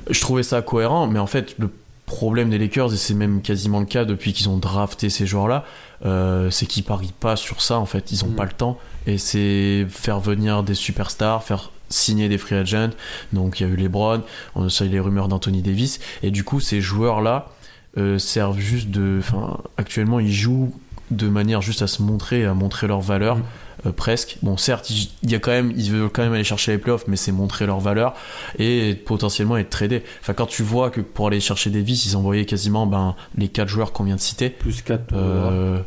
Je 0.10 0.22
trouvais 0.22 0.44
ça 0.44 0.62
cohérent, 0.62 1.08
mais 1.08 1.20
en 1.20 1.28
fait, 1.28 1.56
le 1.60 1.70
problème 2.06 2.50
des 2.50 2.58
Lakers, 2.58 2.94
et 2.94 2.98
c'est 2.98 3.14
même 3.14 3.42
quasiment 3.42 3.80
le 3.80 3.86
cas 3.86 4.06
depuis 4.06 4.34
qu'ils 4.34 4.50
ont 4.50 4.58
drafté 4.58 5.10
ces 5.10 5.26
joueurs-là, 5.26 5.64
euh, 6.06 6.50
c'est 6.52 6.66
qu'ils 6.66 6.84
parient 6.84 7.14
pas 7.20 7.36
sur 7.36 7.62
ça, 7.62 7.80
en 7.80 7.86
fait. 7.86 8.12
Ils 8.12 8.24
ont 8.26 8.30
Mm. 8.30 8.36
pas 8.36 8.46
le 8.46 8.52
temps. 8.52 8.78
Et 9.08 9.18
c'est 9.18 9.86
faire 9.90 10.20
venir 10.20 10.62
des 10.64 10.74
superstars, 10.76 11.44
faire 11.44 11.72
signer 11.90 12.30
des 12.30 12.38
free 12.38 12.56
agents. 12.56 12.90
Donc 13.34 13.60
il 13.60 13.68
y 13.68 13.70
a 13.70 13.74
eu 13.74 13.76
LeBron, 13.76 14.22
on 14.56 14.68
a 14.68 14.84
eu 14.84 14.88
les 14.88 15.00
rumeurs 15.00 15.28
d'Anthony 15.28 15.62
Davis. 15.62 16.00
Et 16.24 16.32
du 16.32 16.44
coup, 16.44 16.60
ces 16.60 16.82
joueurs-là 16.82 17.48
euh, 17.98 18.18
servent 18.20 18.60
juste 18.60 18.90
de. 18.90 19.18
Enfin, 19.20 19.58
actuellement, 19.78 20.20
ils 20.20 20.32
jouent 20.34 20.74
de 21.12 21.28
manière 21.28 21.62
juste 21.62 21.82
à 21.82 21.88
se 21.88 22.02
montrer, 22.02 22.46
à 22.46 22.54
montrer 22.54 22.88
leur 22.88 23.02
valeur. 23.02 23.38
Mm. 23.38 23.44
Euh, 23.86 23.92
presque. 23.92 24.38
Bon, 24.42 24.58
certes, 24.58 24.90
il 24.90 25.32
y 25.32 25.36
a 25.36 25.40
quand 25.40 25.52
même, 25.52 25.72
ils 25.76 25.92
veulent 25.92 26.10
quand 26.10 26.24
même 26.24 26.34
aller 26.34 26.44
chercher 26.44 26.74
les 26.74 26.78
playoffs, 26.78 27.06
mais 27.08 27.16
c'est 27.18 27.32
montrer 27.32 27.66
leur 27.66 27.80
valeur 27.80 28.14
et 28.60 28.96
potentiellement 28.96 29.58
être 29.58 29.70
tradé. 29.70 30.04
Enfin, 30.22 30.34
quand 30.34 30.46
tu 30.48 30.64
vois 30.64 30.90
que 30.90 31.02
pour 31.02 31.28
aller 31.28 31.40
chercher 31.40 31.70
Davis, 31.70 32.06
ils 32.06 32.16
envoyaient 32.18 32.46
quasiment 32.46 32.86
ben, 32.88 33.16
les 33.38 33.48
quatre 33.48 33.70
joueurs 33.70 33.92
qu'on 33.92 34.04
vient 34.04 34.16
de 34.16 34.22
citer. 34.22 34.50
plus 34.50 34.82
4 34.82 35.14
Euh, 35.14 35.80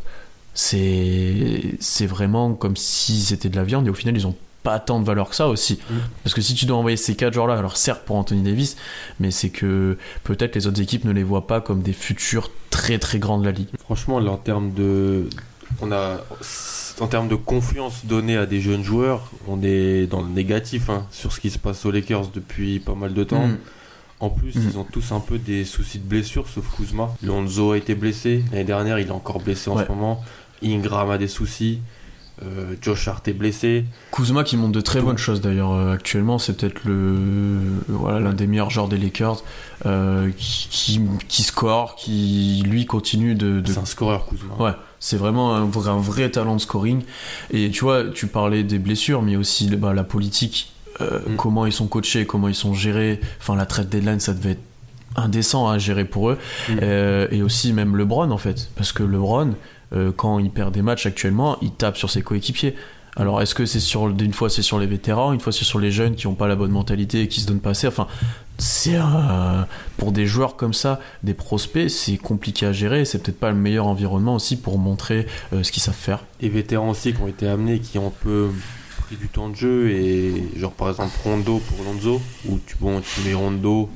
c'est 0.57 1.75
c'est 1.81 2.07
vraiment 2.07 2.55
comme 2.55 2.77
si 2.77 3.21
c'était 3.21 3.49
de 3.49 3.57
la 3.57 3.65
viande 3.65 3.87
et 3.89 3.91
au 3.91 3.95
final 3.95 4.17
ils 4.17 4.25
ont 4.27 4.37
pas 4.63 4.79
tant 4.79 5.01
de 5.01 5.05
valeur 5.05 5.29
que 5.29 5.35
ça 5.37 5.49
aussi 5.49 5.81
Mm. 5.91 5.95
parce 6.23 6.33
que 6.33 6.41
si 6.41 6.55
tu 6.55 6.65
dois 6.65 6.77
envoyer 6.77 6.97
ces 6.97 7.17
quatre 7.17 7.35
joueurs 7.35 7.49
là 7.49 7.57
alors 7.59 7.77
certes 7.77 8.03
pour 8.07 8.17
Anthony 8.17 8.43
Davis 8.43 8.77
mais 9.21 9.31
c'est 9.33 9.51
que 9.51 9.99
peut-être 10.23 10.55
les 10.55 10.67
autres 10.69 10.81
équipes 10.81 11.05
ne 11.05 11.11
les 11.11 11.25
voient 11.25 11.47
pas 11.49 11.61
comme 11.61 11.83
des 11.83 11.93
futurs 11.93 12.51
très 12.71 12.99
très 13.01 13.19
grands 13.19 13.39
de 13.39 13.45
la 13.45 13.51
ligue 13.53 13.69
Franchement, 13.81 14.21
là, 14.21 14.31
en 14.31 14.37
termes 14.37 14.73
de, 14.73 15.29
on 15.83 15.91
a, 15.93 16.19
en 17.01 17.07
termes 17.07 17.29
de 17.29 17.35
confiance 17.35 18.05
donnée 18.07 18.37
à 18.37 18.47
des 18.47 18.61
jeunes 18.61 18.85
joueurs, 18.85 19.31
on 19.49 19.63
est 19.63 20.07
dans 20.07 20.23
le 20.23 20.29
négatif 20.29 20.91
hein, 20.91 21.07
sur 21.11 21.33
ce 21.33 21.41
qui 21.41 21.51
se 21.51 21.59
passe 21.59 21.85
aux 21.87 21.91
Lakers 21.91 22.29
depuis 22.29 22.79
pas 22.79 22.95
mal 22.95 23.15
de 23.15 23.25
temps. 23.25 23.47
Mm. 23.49 23.59
En 24.21 24.31
plus, 24.31 24.55
Mm. 24.55 24.63
ils 24.71 24.79
ont 24.79 24.85
tous 24.85 25.13
un 25.13 25.21
peu 25.21 25.39
des 25.39 25.65
soucis 25.65 25.99
de 25.99 26.07
blessure, 26.07 26.47
sauf 26.49 26.65
Kuzma. 26.77 27.15
Lonzo 27.23 27.73
a 27.73 27.77
été 27.79 27.95
blessé 27.95 28.45
l'année 28.53 28.65
dernière, 28.65 28.99
il 28.99 29.09
est 29.09 29.13
encore 29.13 29.41
blessé 29.41 29.71
en 29.71 29.77
Ouais. 29.77 29.85
ce 29.85 29.89
moment. 29.93 30.23
Ingram 30.63 31.11
a 31.11 31.19
des 31.19 31.29
soucis. 31.29 31.81
Euh, 32.43 32.75
Josh 32.83 33.07
Hart 33.07 33.27
est 33.29 33.33
blessé. 33.33 33.85
Kuzma 34.11 34.43
qui 34.43 34.57
montre 34.57 34.73
de 34.73 34.81
très 34.81 35.01
bonnes 35.01 35.19
choses 35.19 35.41
d'ailleurs 35.41 35.71
euh, 35.73 35.93
actuellement 35.93 36.39
c'est 36.41 36.57
peut-être 36.57 36.81
le 36.85 37.61
voilà 37.89 38.19
l'un 38.19 38.33
des 38.33 38.49
meilleurs 38.49 38.71
joueurs 38.71 38.89
des 38.89 38.99
Lakers 38.99 39.45
euh, 39.87 40.31
qui, 40.37 40.67
qui, 40.69 41.01
qui 41.29 41.43
score 41.45 41.95
qui 41.95 42.65
lui 42.67 42.87
continue 42.87 43.37
de, 43.37 43.61
de 43.61 43.71
C'est 43.73 43.79
un 43.79 43.85
scoreur 43.85 44.27
Kuzma. 44.27 44.55
Ouais, 44.59 44.73
c'est 45.07 45.19
vraiment 45.19 45.55
un, 45.55 45.67
vrai- 45.67 45.91
un 45.91 45.99
vrai 45.99 46.31
talent 46.31 46.57
de 46.57 46.61
scoring. 46.63 47.03
Et 47.51 47.71
tu 47.71 47.85
vois, 47.85 48.05
tu 48.05 48.27
parlais 48.27 48.63
des 48.63 48.79
blessures, 48.79 49.21
mais 49.21 49.37
aussi 49.37 49.69
bah, 49.77 49.93
la 49.93 50.03
politique, 50.03 50.73
euh, 51.03 51.19
Mm. 51.29 51.37
comment 51.37 51.67
ils 51.67 51.73
sont 51.73 51.87
coachés, 51.89 52.25
comment 52.25 52.49
ils 52.49 52.55
sont 52.55 52.73
gérés. 52.73 53.21
Enfin, 53.39 53.55
la 53.55 53.67
trade 53.67 53.91
deadline, 53.91 54.19
ça 54.19 54.33
devait 54.33 54.53
être 54.53 54.63
indécent 55.15 55.69
à 55.69 55.77
gérer 55.77 56.07
pour 56.07 56.31
eux. 56.31 56.39
Mm. 56.71 56.73
Euh, 56.83 57.29
et 57.31 57.43
aussi 57.43 57.75
même 57.75 57.97
LeBron, 57.97 58.31
en 58.31 58.39
fait. 58.39 58.71
Parce 58.77 58.93
que 58.93 59.03
LeBron, 59.03 59.53
euh, 59.93 60.11
quand 60.17 60.39
il 60.39 60.51
perd 60.51 60.73
des 60.73 60.81
matchs 60.83 61.05
actuellement, 61.05 61.59
il 61.61 61.73
tape 61.73 61.99
sur 61.99 62.11
ses 62.11 62.23
coéquipiers. 62.23 62.75
Alors, 63.17 63.41
est-ce 63.43 63.55
que 63.55 63.65
c'est 63.65 63.81
sur 63.81 64.09
une 64.09 64.33
fois 64.33 64.51
c'est 64.51 64.63
sur 64.63 64.79
les 64.79 64.87
vétérans, 64.87 65.33
une 65.33 65.41
fois 65.41 65.53
c'est 65.53 65.65
sur 65.65 65.79
les 65.79 65.93
jeunes 65.93 66.17
qui 66.17 66.27
n'ont 66.27 66.35
pas 66.35 66.49
la 66.49 66.57
bonne 66.57 66.73
mentalité 66.73 67.23
et 67.23 67.29
qui 67.29 67.41
se 67.41 67.47
donnent 67.47 67.61
pas 67.61 67.71
assez? 67.71 67.87
Enfin, 67.87 68.09
c'est 68.59 68.97
un- 68.97 69.67
pour 69.99 70.11
des 70.13 70.27
joueurs 70.27 70.57
comme 70.57 70.75
ça, 70.75 71.01
des 71.23 71.35
prospects, 71.35 71.89
c'est 71.89 72.17
compliqué 72.17 72.67
à 72.67 72.73
gérer. 72.73 73.05
C'est 73.05 73.23
peut-être 73.23 73.39
pas 73.39 73.51
le 73.51 73.57
meilleur 73.57 73.87
environnement 73.87 74.35
aussi 74.35 74.57
pour 74.57 74.79
montrer 74.79 75.27
euh, 75.53 75.63
ce 75.63 75.71
qu'ils 75.71 75.83
savent 75.83 75.95
faire. 75.95 76.25
Des 76.41 76.49
vétérans 76.49 76.91
aussi 76.91 77.13
qui 77.13 77.21
ont 77.23 77.29
été 77.29 77.47
amenés, 77.47 77.79
qui 77.79 77.99
ont 77.99 78.09
un 78.09 78.13
peu 78.23 78.51
pris 79.07 79.17
du 79.17 79.29
temps 79.29 79.49
de 79.49 79.55
jeu. 79.57 79.91
Et 79.91 80.43
genre 80.57 80.73
par 80.73 80.89
exemple 80.91 81.13
Rondo 81.23 81.61
pour 81.69 81.85
Lonzo, 81.85 82.21
où 82.49 82.59
tu, 82.67 82.77
bon, 82.81 83.01
tu 83.01 83.21
mets 83.29 83.35
Rondo, 83.35 83.91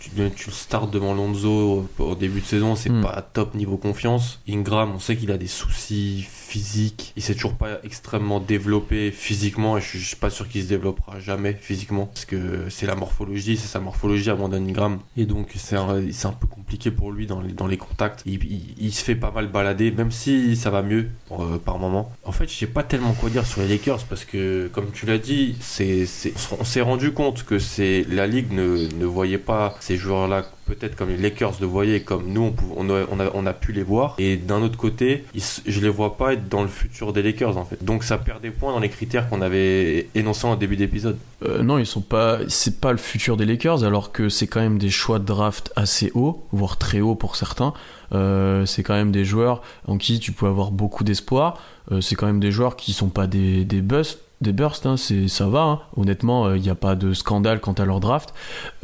tu, 0.00 0.10
tu 0.10 0.46
le 0.48 0.52
startes 0.52 0.90
devant 0.90 1.14
Lonzo 1.14 1.86
au, 1.98 2.02
au 2.04 2.14
début 2.16 2.40
de 2.40 2.46
saison, 2.46 2.74
c'est 2.76 2.90
Mm. 2.90 3.02
pas 3.02 3.22
top 3.22 3.54
niveau 3.54 3.76
confiance. 3.76 4.40
Ingram, 4.48 4.92
on 4.94 4.98
sait 4.98 5.16
qu'il 5.16 5.30
a 5.32 5.38
des 5.38 5.46
soucis 5.46 6.26
physique. 6.54 7.12
Il 7.16 7.22
s'est 7.22 7.34
toujours 7.34 7.54
pas 7.54 7.80
extrêmement 7.82 8.38
développé 8.38 9.10
physiquement 9.10 9.76
et 9.76 9.80
je 9.80 9.98
suis- 9.98 10.14
pas 10.14 10.30
sûr 10.30 10.48
qu'il 10.48 10.62
se 10.62 10.68
développera 10.68 11.18
jamais 11.18 11.58
physiquement 11.60 12.06
parce 12.06 12.24
que 12.24 12.66
c'est 12.70 12.86
la 12.86 12.94
morphologie, 12.94 13.56
c'est 13.56 13.66
sa 13.66 13.80
morphologie 13.80 14.30
Brandon 14.30 14.64
Ingram 14.64 15.00
et 15.16 15.26
donc 15.26 15.48
c'est 15.56 15.74
un, 15.74 15.96
un 15.98 16.32
peu 16.32 16.46
compliqué 16.46 16.92
pour 16.92 17.10
lui 17.10 17.26
dans 17.26 17.40
les, 17.66 17.76
contacts. 17.76 18.22
Il, 18.24 18.92
se 18.94 19.02
fait 19.02 19.16
pas 19.16 19.32
mal 19.32 19.48
balader, 19.48 19.90
même 19.90 20.12
si 20.12 20.54
ça 20.54 20.70
va 20.70 20.82
mieux 20.82 21.08
euh, 21.32 21.58
par 21.58 21.78
moment. 21.78 22.12
En 22.22 22.30
fait, 22.30 22.48
je 22.48 22.66
pas 22.66 22.84
tellement 22.84 23.12
quoi 23.14 23.30
dire 23.30 23.44
sur 23.44 23.60
les 23.62 23.68
Lakers 23.68 24.04
parce 24.04 24.24
que, 24.24 24.68
comme 24.72 24.92
tu 24.92 25.06
l'as 25.06 25.18
dit, 25.18 25.56
c'est, 25.60 26.06
c'est- 26.06 26.34
on 26.60 26.64
s'est 26.64 26.80
rendu 26.82 27.12
compte 27.12 27.42
que 27.42 27.58
c'est 27.58 28.06
la 28.08 28.28
ligue 28.28 28.52
ne, 28.52 28.86
ne 28.94 29.04
voyait 29.04 29.38
pas 29.38 29.76
ces 29.80 29.96
joueurs-là 29.96 30.46
peut-être 30.66 30.96
comme 30.96 31.10
les 31.10 31.16
Lakers 31.16 31.54
le 31.60 31.66
voyaient, 31.66 32.00
comme 32.00 32.28
nous 32.28 32.42
on, 32.42 32.52
pouvait- 32.52 33.06
on, 33.34 33.46
a, 33.46 33.52
pu 33.52 33.72
les 33.72 33.82
voir. 33.82 34.14
Et 34.18 34.36
d'un 34.36 34.62
autre 34.62 34.76
côté, 34.76 35.24
je 35.34 35.80
les 35.80 35.88
vois 35.88 36.16
pas 36.16 36.32
être 36.34 36.48
dans 36.48 36.62
le 36.62 36.68
futur 36.68 37.12
des 37.12 37.22
Lakers 37.22 37.56
en 37.56 37.64
fait. 37.64 37.84
Donc 37.84 38.04
ça 38.04 38.18
perd 38.18 38.40
des 38.40 38.50
points 38.50 38.72
dans 38.72 38.80
les 38.80 38.88
critères 38.88 39.28
qu'on 39.28 39.42
avait 39.42 40.08
énoncés 40.14 40.46
en 40.46 40.56
début 40.56 40.76
d'épisode. 40.76 41.18
Euh, 41.44 41.62
non, 41.62 41.78
ils 41.78 41.86
sont 41.86 42.00
pas. 42.00 42.38
C'est 42.48 42.80
pas 42.80 42.92
le 42.92 42.98
futur 42.98 43.36
des 43.36 43.44
Lakers, 43.44 43.84
alors 43.84 44.12
que 44.12 44.28
c'est 44.28 44.46
quand 44.46 44.60
même 44.60 44.78
des 44.78 44.90
choix 44.90 45.18
de 45.18 45.24
draft 45.24 45.72
assez 45.76 46.10
hauts, 46.14 46.44
voire 46.52 46.78
très 46.78 47.00
hauts 47.00 47.14
pour 47.14 47.36
certains. 47.36 47.74
Euh, 48.12 48.66
c'est 48.66 48.82
quand 48.82 48.94
même 48.94 49.12
des 49.12 49.24
joueurs 49.24 49.62
en 49.86 49.98
qui 49.98 50.20
tu 50.20 50.32
peux 50.32 50.46
avoir 50.46 50.70
beaucoup 50.70 51.04
d'espoir. 51.04 51.58
Euh, 51.92 52.00
c'est 52.00 52.14
quand 52.14 52.26
même 52.26 52.40
des 52.40 52.52
joueurs 52.52 52.76
qui 52.76 52.92
sont 52.92 53.08
pas 53.08 53.26
des, 53.26 53.64
des 53.64 53.82
busts. 53.82 54.20
Des 54.44 54.52
bursts, 54.52 54.84
hein, 54.84 54.98
c'est 54.98 55.26
ça 55.28 55.48
va. 55.48 55.62
hein. 55.62 55.80
Honnêtement, 55.96 56.52
il 56.52 56.60
n'y 56.60 56.68
a 56.68 56.74
pas 56.74 56.96
de 56.96 57.14
scandale 57.14 57.60
quant 57.60 57.72
à 57.72 57.86
leur 57.86 57.98
draft. 58.00 58.34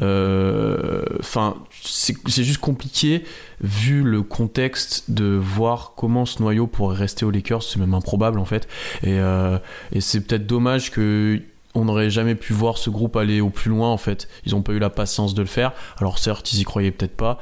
Euh, 0.01 1.03
Enfin, 1.19 1.55
c'est 1.83 2.43
juste 2.43 2.59
compliqué 2.59 3.23
vu 3.61 4.01
le 4.01 4.23
contexte 4.23 5.11
de 5.11 5.25
voir 5.25 5.93
comment 5.95 6.25
ce 6.25 6.41
noyau 6.41 6.65
pourrait 6.65 6.97
rester 6.97 7.25
aux 7.25 7.31
Lakers. 7.31 7.61
C'est 7.63 7.79
même 7.79 7.93
improbable 7.93 8.39
en 8.39 8.45
fait. 8.45 8.67
Et, 9.03 9.19
euh, 9.19 9.59
c'est 9.99 10.21
peut-être 10.25 10.47
dommage 10.47 10.89
que 10.91 11.39
on 11.75 11.85
n'aurait 11.85 12.09
jamais 12.09 12.35
pu 12.35 12.53
voir 12.53 12.77
ce 12.77 12.89
groupe 12.89 13.15
aller 13.15 13.39
au 13.39 13.49
plus 13.49 13.69
loin 13.69 13.89
en 13.89 13.97
fait. 13.97 14.27
Ils 14.45 14.53
n'ont 14.53 14.63
pas 14.63 14.73
eu 14.73 14.79
la 14.79 14.89
patience 14.89 15.33
de 15.35 15.41
le 15.41 15.47
faire. 15.47 15.73
Alors 15.99 16.17
certes, 16.17 16.51
ils 16.53 16.59
y 16.59 16.63
croyaient 16.63 16.91
peut-être 16.91 17.15
pas. 17.15 17.39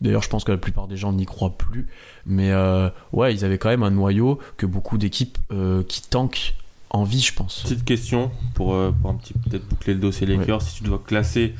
D'ailleurs, 0.00 0.22
je 0.22 0.30
pense 0.30 0.44
que 0.44 0.52
la 0.52 0.56
plupart 0.58 0.86
des 0.88 0.96
gens 0.96 1.12
n'y 1.12 1.26
croient 1.26 1.58
plus. 1.58 1.88
Mais 2.24 2.52
euh, 2.52 2.88
ouais, 3.12 3.34
ils 3.34 3.44
avaient 3.44 3.58
quand 3.58 3.68
même 3.68 3.82
un 3.82 3.90
noyau 3.90 4.38
que 4.56 4.64
beaucoup 4.66 4.96
d'équipes 4.98 5.36
euh, 5.52 5.82
qui 5.82 6.00
tankent 6.02 6.54
en 6.90 7.04
vie, 7.04 7.20
je 7.20 7.32
pense. 7.34 7.62
Petite 7.62 7.84
question 7.84 8.30
pour, 8.54 8.74
euh, 8.74 8.90
pour 9.00 9.10
un 9.10 9.14
petit 9.14 9.32
peut-être 9.34 9.66
boucler 9.68 9.94
le 9.94 10.00
dossier 10.00 10.26
Lakers. 10.26 10.62
Si 10.62 10.76
tu 10.76 10.84
dois 10.84 11.02
classer 11.04 11.54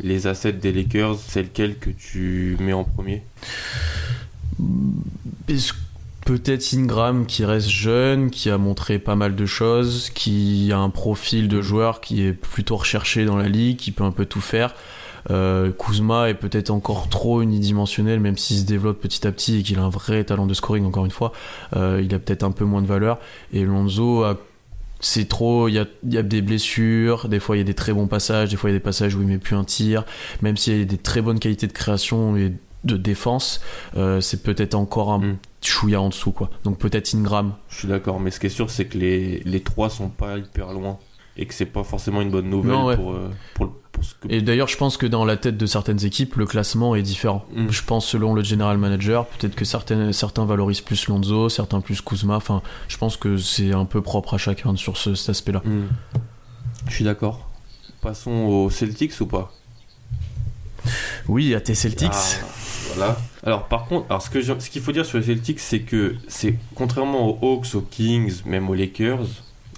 les 0.00 0.26
assets 0.26 0.52
des 0.54 0.72
Lakers, 0.72 1.16
c'est 1.18 1.42
lequel 1.42 1.76
que 1.76 1.90
tu 1.90 2.56
mets 2.60 2.72
en 2.72 2.84
premier? 2.84 3.22
Peut-être 6.24 6.74
Ingram 6.74 7.26
qui 7.26 7.44
reste 7.44 7.68
jeune, 7.70 8.30
qui 8.30 8.50
a 8.50 8.58
montré 8.58 8.98
pas 8.98 9.16
mal 9.16 9.34
de 9.34 9.46
choses, 9.46 10.10
qui 10.10 10.70
a 10.72 10.78
un 10.78 10.90
profil 10.90 11.48
de 11.48 11.60
joueur 11.62 12.00
qui 12.00 12.22
est 12.22 12.32
plutôt 12.32 12.76
recherché 12.76 13.24
dans 13.24 13.36
la 13.36 13.48
ligue, 13.48 13.78
qui 13.78 13.90
peut 13.90 14.04
un 14.04 14.12
peu 14.12 14.26
tout 14.26 14.40
faire. 14.40 14.74
Euh, 15.30 15.70
Kuzma 15.72 16.28
est 16.30 16.34
peut-être 16.34 16.70
encore 16.70 17.08
trop 17.08 17.42
unidimensionnel, 17.42 18.20
même 18.20 18.36
s'il 18.38 18.58
se 18.58 18.64
développe 18.64 19.00
petit 19.00 19.26
à 19.26 19.32
petit 19.32 19.58
et 19.58 19.62
qu'il 19.62 19.78
a 19.78 19.82
un 19.82 19.88
vrai 19.90 20.22
talent 20.24 20.46
de 20.46 20.54
scoring, 20.54 20.84
encore 20.84 21.04
une 21.04 21.10
fois. 21.10 21.32
Euh, 21.74 22.00
il 22.04 22.14
a 22.14 22.18
peut-être 22.18 22.42
un 22.44 22.52
peu 22.52 22.64
moins 22.64 22.82
de 22.82 22.86
valeur. 22.86 23.18
Et 23.52 23.64
Lonzo, 23.64 24.22
a- 24.22 24.38
c'est 25.00 25.28
trop. 25.28 25.68
Il 25.68 25.74
y 25.74 25.78
a, 25.78 25.86
il 26.04 26.14
y 26.14 26.18
a 26.18 26.22
des 26.22 26.42
blessures, 26.42 27.28
des 27.28 27.40
fois 27.40 27.56
il 27.56 27.60
y 27.60 27.62
a 27.62 27.64
des 27.64 27.74
très 27.74 27.92
bons 27.92 28.06
passages, 28.06 28.50
des 28.50 28.56
fois 28.56 28.70
il 28.70 28.74
y 28.74 28.76
a 28.76 28.78
des 28.78 28.82
passages 28.84 29.14
où 29.14 29.22
il 29.22 29.26
met 29.28 29.38
plus 29.38 29.56
un 29.56 29.64
tir. 29.64 30.04
Même 30.42 30.56
s'il 30.56 30.78
y 30.78 30.82
a 30.82 30.84
des 30.84 30.98
très 30.98 31.20
bonnes 31.22 31.38
qualités 31.38 31.66
de 31.66 31.72
création 31.72 32.36
et 32.36 32.52
de 32.84 32.96
défense, 32.96 33.60
euh, 33.96 34.20
c'est 34.20 34.42
peut-être 34.42 34.74
encore 34.74 35.12
un 35.12 35.18
Mm. 35.18 35.36
chouïa 35.62 36.00
en 36.00 36.08
dessous, 36.08 36.32
quoi. 36.32 36.48
Donc 36.64 36.78
peut-être 36.78 37.14
Ingram. 37.14 37.52
Je 37.68 37.78
suis 37.80 37.88
d'accord, 37.88 38.18
mais 38.20 38.30
ce 38.30 38.40
qui 38.40 38.46
est 38.46 38.50
sûr, 38.50 38.70
c'est 38.70 38.86
que 38.86 38.96
les, 38.96 39.40
les 39.44 39.60
trois 39.60 39.90
sont 39.90 40.08
pas 40.08 40.38
hyper 40.38 40.72
loin 40.72 40.98
et 41.36 41.44
que 41.46 41.52
c'est 41.54 41.66
pas 41.66 41.84
forcément 41.84 42.22
une 42.22 42.30
bonne 42.30 42.48
nouvelle 42.48 42.72
Non, 42.72 42.86
ouais. 42.86 42.96
pour, 42.96 43.12
euh, 43.12 43.28
pour, 43.54 43.72
que. 44.20 44.28
Et 44.32 44.42
d'ailleurs, 44.42 44.68
je 44.68 44.76
pense 44.76 44.96
que 44.96 45.06
dans 45.06 45.24
la 45.24 45.36
tête 45.36 45.56
de 45.56 45.66
certaines 45.66 46.04
équipes, 46.04 46.36
le 46.36 46.46
classement 46.46 46.94
est 46.94 47.02
différent. 47.02 47.44
Mm. 47.54 47.70
Je 47.70 47.82
pense 47.84 48.06
selon 48.06 48.34
le 48.34 48.42
general 48.42 48.78
manager, 48.78 49.26
peut-être 49.26 49.54
que 49.54 49.64
certains 49.64 50.44
valorisent 50.44 50.80
plus 50.80 51.06
Lonzo, 51.08 51.48
certains 51.48 51.80
plus 51.80 52.00
Kuzma. 52.00 52.36
Enfin, 52.36 52.62
je 52.88 52.96
pense 52.96 53.16
que 53.16 53.36
c'est 53.36 53.72
un 53.72 53.84
peu 53.84 54.00
propre 54.02 54.34
à 54.34 54.38
chacun 54.38 54.76
sur 54.76 54.96
ce- 54.96 55.14
cet 55.14 55.30
aspect-là. 55.30 55.62
Hmm. 55.64 55.86
Je 56.88 56.94
suis 56.94 57.04
d'accord. 57.04 57.48
Passons 58.00 58.30
aux 58.30 58.70
Celtics 58.70 59.20
ou 59.20 59.26
pas? 59.26 59.52
Oui, 61.28 61.54
à 61.54 61.60
tes 61.60 61.74
Celtics. 61.74 62.10
Ah, 62.12 62.46
voilà. 62.94 63.16
Alors 63.42 63.68
par 63.68 63.84
contre, 63.86 64.06
alors 64.08 64.22
ce 64.22 64.30
qu'il 64.70 64.80
faut 64.82 64.92
dire 64.92 65.04
sur 65.04 65.18
les 65.18 65.24
Celtics, 65.24 65.60
c'est 65.60 65.80
que 65.80 66.16
c'est 66.28 66.56
contrairement 66.74 67.28
aux 67.28 67.38
Hawks, 67.42 67.74
aux 67.74 67.80
Kings, 67.82 68.42
même 68.46 68.68
aux 68.70 68.74
Lakers 68.74 69.26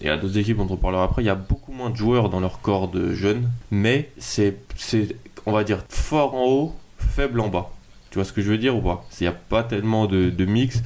et 0.02 0.08
à 0.10 0.16
d'autres 0.16 0.38
équipes 0.38 0.58
on 0.60 0.76
parlera 0.76 1.04
après, 1.04 1.22
il 1.22 1.26
y 1.26 1.30
a 1.30 1.34
beaucoup 1.34 1.72
moins 1.72 1.90
de 1.90 1.96
joueurs 1.96 2.28
dans 2.28 2.40
leur 2.40 2.60
corps 2.60 2.88
de 2.88 3.14
jeunes, 3.14 3.48
mais 3.70 4.10
c'est 4.18 4.56
c'est 4.76 5.16
on 5.46 5.52
va 5.52 5.64
dire 5.64 5.84
fort 5.88 6.34
en 6.34 6.44
haut, 6.44 6.74
faible 6.98 7.40
en 7.40 7.48
bas. 7.48 7.70
Tu 8.10 8.16
vois 8.18 8.24
ce 8.24 8.32
que 8.32 8.42
je 8.42 8.50
veux 8.50 8.58
dire 8.58 8.76
ou 8.76 8.82
pas? 8.82 9.04
Il 9.20 9.24
n'y 9.24 9.28
a 9.28 9.32
pas 9.32 9.62
tellement 9.62 10.06
de, 10.06 10.28
de 10.30 10.44
mix. 10.44 10.82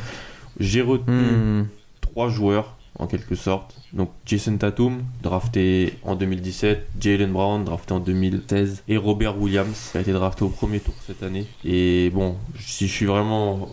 J'ai 0.60 0.80
retenu 0.82 1.12
Hmm. 1.16 1.66
trois 2.00 2.28
joueurs 2.28 2.76
en 2.98 3.06
quelque 3.06 3.34
sorte. 3.34 3.76
Donc 3.92 4.10
Jason 4.26 4.56
Tatum, 4.58 5.02
drafté 5.22 5.94
en 6.02 6.16
2017, 6.16 6.86
Jalen 7.00 7.32
Brown, 7.32 7.64
drafté 7.64 7.94
en 7.94 8.00
2016, 8.00 8.82
et 8.88 8.96
Robert 8.96 9.38
Williams, 9.40 9.88
qui 9.92 9.98
a 9.98 10.00
été 10.00 10.12
drafté 10.12 10.44
au 10.44 10.48
premier 10.48 10.80
tour 10.80 10.94
cette 11.06 11.22
année. 11.22 11.46
Et 11.64 12.10
bon, 12.10 12.36
si 12.58 12.88
je 12.88 12.92
suis 12.92 13.06
vraiment 13.06 13.68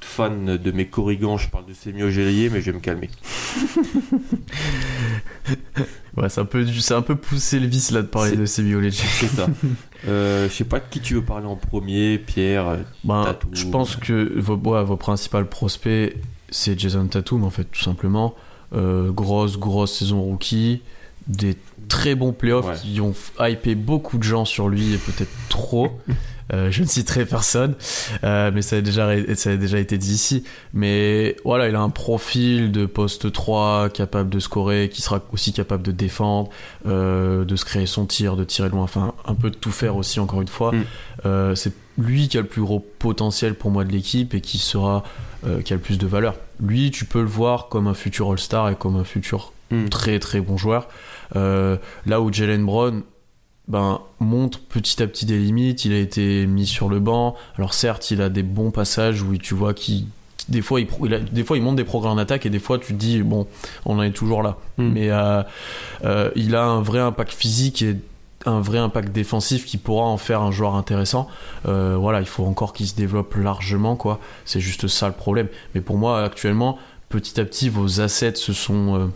fan 0.00 0.58
de 0.58 0.70
mes 0.70 0.86
corrigans, 0.86 1.38
je 1.38 1.48
parle 1.48 1.66
de 1.66 1.72
Semio 1.72 2.10
Gélier, 2.10 2.50
mais 2.50 2.60
je 2.60 2.66
vais 2.70 2.76
me 2.76 2.80
calmer. 2.80 3.10
Ouais, 6.16 6.28
c'est 6.28 6.40
un 6.40 6.44
peu, 6.44 6.64
c'est 6.66 6.94
un 6.94 7.02
peu 7.02 7.16
poussé 7.16 7.58
le 7.58 7.66
vice 7.66 7.90
là 7.90 8.00
de 8.02 8.06
parler 8.06 8.36
de 8.36 8.46
ces 8.46 8.62
violets. 8.62 8.90
C'est 8.92 9.26
ça. 9.28 9.46
Euh, 10.06 10.50
je 10.50 10.52
sais 10.54 10.64
pas 10.64 10.80
de 10.80 10.84
qui 10.90 11.00
tu 11.00 11.14
veux 11.14 11.22
parler 11.24 11.46
en 11.46 11.56
premier, 11.56 12.18
Pierre. 12.18 12.68
euh, 12.68 12.76
Ben, 13.04 13.24
Tatum. 13.24 13.50
je 13.54 13.64
pense 13.68 13.96
que 13.96 14.38
vos, 14.38 14.54
ouais, 14.56 14.84
vos 14.84 14.98
principaux 14.98 15.42
prospects, 15.44 16.14
c'est 16.50 16.78
Jason 16.78 17.06
Tatum, 17.06 17.42
en 17.42 17.48
fait, 17.48 17.64
tout 17.64 17.80
simplement. 17.80 18.34
Euh, 18.74 19.10
grosse, 19.12 19.58
grosse 19.58 19.98
saison 19.98 20.20
rookie. 20.22 20.82
Des 21.26 21.56
très 21.88 22.14
bons 22.14 22.32
playoffs 22.32 22.66
Ouais. 22.66 22.74
qui 22.82 23.00
ont 23.00 23.14
hypé 23.40 23.74
beaucoup 23.74 24.18
de 24.18 24.22
gens 24.24 24.44
sur 24.44 24.68
lui 24.68 24.94
et 24.94 24.98
peut-être 24.98 25.32
trop. 25.48 25.90
Euh, 26.52 26.70
je 26.70 26.82
ne 26.82 26.86
citerai 26.86 27.24
personne, 27.24 27.74
euh, 28.22 28.50
mais 28.54 28.60
ça 28.60 28.76
a, 28.76 28.80
déjà, 28.82 29.06
ré- 29.06 29.34
ça 29.34 29.52
a 29.52 29.56
déjà 29.56 29.78
été 29.78 29.96
dit 29.96 30.12
ici. 30.12 30.44
Mais 30.74 31.36
voilà, 31.42 31.70
il 31.70 31.74
a 31.74 31.80
un 31.80 31.88
profil 31.88 32.70
de 32.70 32.84
poste 32.84 33.32
3 33.32 33.88
capable 33.88 34.28
de 34.28 34.38
scorer, 34.38 34.90
qui 34.92 35.00
sera 35.00 35.22
aussi 35.32 35.54
capable 35.54 35.82
de 35.82 35.90
défendre, 35.90 36.50
euh, 36.86 37.46
de 37.46 37.56
se 37.56 37.64
créer 37.64 37.86
son 37.86 38.04
tir, 38.04 38.36
de 38.36 38.44
tirer 38.44 38.68
loin, 38.68 38.82
enfin 38.82 39.14
un 39.24 39.34
peu 39.34 39.48
de 39.48 39.56
tout 39.56 39.70
faire 39.72 39.96
aussi, 39.96 40.20
encore 40.20 40.42
une 40.42 40.48
fois. 40.48 40.72
Mm. 40.72 41.54
C'est 41.56 41.72
lui 41.96 42.28
qui 42.28 42.36
a 42.36 42.42
le 42.42 42.46
plus 42.46 42.60
gros 42.60 42.86
potentiel 42.98 43.54
pour 43.54 43.70
moi 43.70 43.84
de 43.84 43.92
l'équipe 43.92 44.34
et 44.34 44.42
qui 44.42 44.58
sera 44.58 45.02
qui 45.64 45.72
a 45.72 45.76
le 45.76 45.82
plus 45.82 45.96
de 45.96 46.06
valeur. 46.06 46.34
Lui, 46.60 46.90
tu 46.90 47.04
peux 47.04 47.20
le 47.20 47.26
voir 47.28 47.68
comme 47.68 47.86
un 47.86 47.94
futur 47.94 48.30
All-Star 48.30 48.70
et 48.70 48.76
comme 48.76 48.96
un 48.96 49.04
futur 49.04 49.52
Hmm. 49.70 49.88
très 49.88 50.18
très 50.18 50.40
bon 50.40 50.58
joueur. 50.58 50.88
Euh, 51.36 51.78
là 52.04 52.20
où 52.20 52.30
Jalen 52.30 52.64
Brown 52.66 53.02
ben, 53.66 54.00
montre 54.20 54.60
petit 54.60 55.02
à 55.02 55.06
petit 55.06 55.24
des 55.24 55.38
limites, 55.38 55.86
il 55.86 55.92
a 55.94 55.98
été 55.98 56.46
mis 56.46 56.66
sur 56.66 56.90
le 56.90 57.00
banc. 57.00 57.34
Alors 57.56 57.72
certes, 57.72 58.10
il 58.10 58.20
a 58.20 58.28
des 58.28 58.42
bons 58.42 58.70
passages 58.70 59.22
où 59.22 59.34
tu 59.38 59.54
vois 59.54 59.72
qu'il 59.72 60.04
des 60.50 60.60
fois, 60.60 60.78
il, 60.80 60.86
pro- 60.86 61.06
il 61.06 61.14
a- 61.14 61.18
des 61.18 61.42
fois, 61.44 61.56
il 61.56 61.62
monte 61.62 61.76
des 61.76 61.84
progrès 61.84 62.10
en 62.10 62.18
attaque 62.18 62.44
et 62.44 62.50
des 62.50 62.58
fois, 62.58 62.78
tu 62.78 62.88
te 62.88 62.98
dis, 62.98 63.22
bon, 63.22 63.46
on 63.86 63.98
en 63.98 64.02
est 64.02 64.10
toujours 64.10 64.42
là. 64.42 64.58
Hmm. 64.76 64.90
Mais 64.92 65.10
euh, 65.10 65.42
euh, 66.04 66.30
il 66.36 66.54
a 66.54 66.64
un 66.64 66.82
vrai 66.82 66.98
impact 67.00 67.32
physique 67.32 67.80
et 67.80 67.96
un 68.46 68.60
vrai 68.60 68.78
impact 68.78 69.10
défensif 69.12 69.64
qui 69.66 69.76
pourra 69.78 70.04
en 70.06 70.16
faire 70.16 70.42
un 70.42 70.50
joueur 70.50 70.74
intéressant. 70.74 71.28
Euh, 71.66 71.96
voilà, 71.98 72.20
il 72.20 72.26
faut 72.26 72.44
encore 72.44 72.72
qu'il 72.72 72.86
se 72.86 72.94
développe 72.94 73.34
largement, 73.36 73.96
quoi. 73.96 74.20
C'est 74.44 74.60
juste 74.60 74.86
ça 74.88 75.06
le 75.08 75.14
problème. 75.14 75.48
Mais 75.74 75.80
pour 75.80 75.96
moi, 75.98 76.22
actuellement, 76.22 76.78
petit 77.08 77.40
à 77.40 77.44
petit, 77.44 77.68
vos 77.68 78.00
assets 78.00 78.34
se 78.36 78.52
sont, 78.52 78.96
euh, 78.96 79.06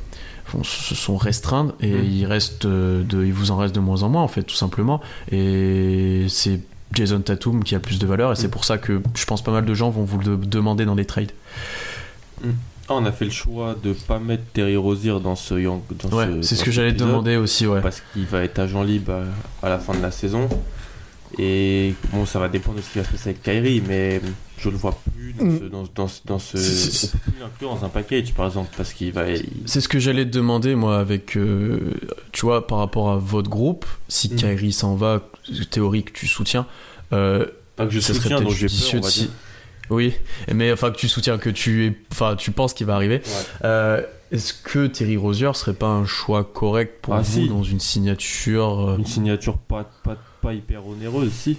font- 0.44 0.62
se 0.64 0.94
sont 0.94 1.16
restreints 1.16 1.72
et 1.80 1.92
Mm. 1.92 2.04
il 2.04 2.26
reste 2.26 2.64
euh, 2.64 3.02
de, 3.02 3.24
il 3.24 3.32
vous 3.32 3.50
en 3.50 3.56
reste 3.56 3.74
de 3.74 3.80
moins 3.80 4.02
en 4.02 4.08
moins, 4.08 4.22
en 4.22 4.28
fait, 4.28 4.42
tout 4.44 4.54
simplement. 4.54 5.00
Et 5.32 6.26
c'est 6.28 6.60
Jason 6.94 7.20
Tatum 7.20 7.62
qui 7.64 7.74
a 7.74 7.80
plus 7.80 7.98
de 7.98 8.06
valeur 8.06 8.32
et 8.32 8.36
c'est 8.36 8.46
Mm. 8.46 8.50
pour 8.50 8.64
ça 8.64 8.78
que 8.78 9.02
je 9.14 9.24
pense 9.26 9.42
pas 9.42 9.52
mal 9.52 9.64
de 9.66 9.74
gens 9.74 9.90
vont 9.90 10.04
vous 10.04 10.18
le 10.18 10.36
demander 10.36 10.84
dans 10.86 10.94
des 10.94 11.04
trades. 11.04 11.32
Ah, 12.90 12.94
on 12.94 13.04
a 13.04 13.12
fait 13.12 13.26
le 13.26 13.30
choix 13.30 13.76
de 13.82 13.92
pas 13.92 14.18
mettre 14.18 14.44
Terry 14.54 14.76
Rozier 14.76 15.20
dans 15.22 15.36
ce. 15.36 15.54
Dans 15.54 15.82
Ouais, 16.16 16.26
ce- 16.26 16.42
c'est 16.42 16.54
ce 16.54 16.60
dans 16.60 16.64
que 16.66 16.70
j'allais 16.70 16.94
te 16.94 17.00
demander 17.00 17.36
aussi, 17.36 17.66
ouais. 17.66 17.80
parce 17.82 18.02
qu'il 18.12 18.24
va 18.24 18.42
être 18.44 18.58
agent 18.58 18.82
libre 18.82 19.12
à, 19.62 19.66
à 19.66 19.68
la 19.68 19.78
fin 19.78 19.94
de 19.94 20.00
la 20.02 20.10
saison. 20.10 20.48
Et 21.38 21.94
bon, 22.12 22.24
ça 22.24 22.38
va 22.38 22.48
dépendre 22.48 22.78
de 22.78 22.82
ce 22.82 22.90
qui 22.90 22.98
va 22.98 23.04
se 23.04 23.10
passer 23.10 23.28
avec 23.30 23.42
Kyrie, 23.42 23.82
mais 23.86 24.22
je 24.56 24.70
le 24.70 24.76
vois 24.76 24.98
plus 25.14 25.34
dans 25.34 25.58
ce. 25.58 25.64
Dans, 25.64 25.84
dans, 25.94 26.08
ce- 26.08 26.20
dans 26.24 26.38
ce 26.38 26.56
Mm. 26.56 26.60
C'est- 26.60 26.90
c'est- 26.90 27.06
on 27.06 27.10
peut 27.18 27.30
plus 27.32 27.40
l'inclure 27.40 27.74
dans 27.74 27.84
un 27.84 27.88
package, 27.90 28.32
par 28.32 28.46
exemple, 28.46 28.70
parce 28.76 28.94
qu'il 28.94 29.12
va. 29.12 29.28
il- 29.30 29.44
C'est 29.66 29.82
ce 29.82 29.88
que 29.88 29.98
j'allais 29.98 30.24
te 30.24 30.30
demander, 30.30 30.74
moi, 30.74 30.98
avec. 30.98 31.36
euh, 31.36 31.92
tu 32.32 32.46
vois, 32.46 32.66
par 32.66 32.78
rapport 32.78 33.10
à 33.10 33.16
votre 33.18 33.50
groupe, 33.50 33.84
si 34.08 34.32
Mm. 34.32 34.36
Kyrie 34.36 34.72
s'en 34.72 34.94
va, 34.94 35.20
théorie 35.70 36.04
que 36.04 36.12
tu 36.12 36.26
soutiens, 36.26 36.66
euh, 37.12 37.44
pas 37.76 37.84
que 37.84 37.92
je 37.92 38.00
ça 38.00 38.08
serait 38.14 38.20
soutiens, 38.22 38.36
peut-être 38.38 38.48
donc 38.48 38.56
j'ai 38.56 38.66
peur, 38.68 38.76
on 38.94 39.00
va 39.00 39.00
dire. 39.00 39.10
si- 39.10 39.30
Oui, 39.90 40.14
mais 40.52 40.72
enfin 40.72 40.90
que 40.90 40.96
tu 40.96 41.08
soutiens, 41.08 41.38
que 41.38 41.50
tu 41.50 41.86
es, 41.86 41.96
enfin 42.12 42.36
tu 42.36 42.50
penses 42.50 42.74
qu'il 42.74 42.86
va 42.86 42.94
arriver. 42.94 43.22
Euh, 43.64 44.02
Est-ce 44.30 44.52
que 44.52 44.86
Terry 44.86 45.16
Rozier 45.16 45.50
serait 45.54 45.72
pas 45.72 45.86
un 45.88 46.04
choix 46.04 46.44
correct 46.44 46.98
pour 47.00 47.14
Ah, 47.14 47.20
vous 47.22 47.42
si. 47.44 47.48
dans 47.48 47.62
une 47.62 47.80
signature 47.80 48.90
euh, 48.90 48.96
Une 48.98 49.06
signature 49.06 49.56
pas, 49.56 49.90
pas, 50.04 50.18
pas 50.42 50.52
hyper 50.52 50.86
onéreuse, 50.86 51.32
si. 51.32 51.56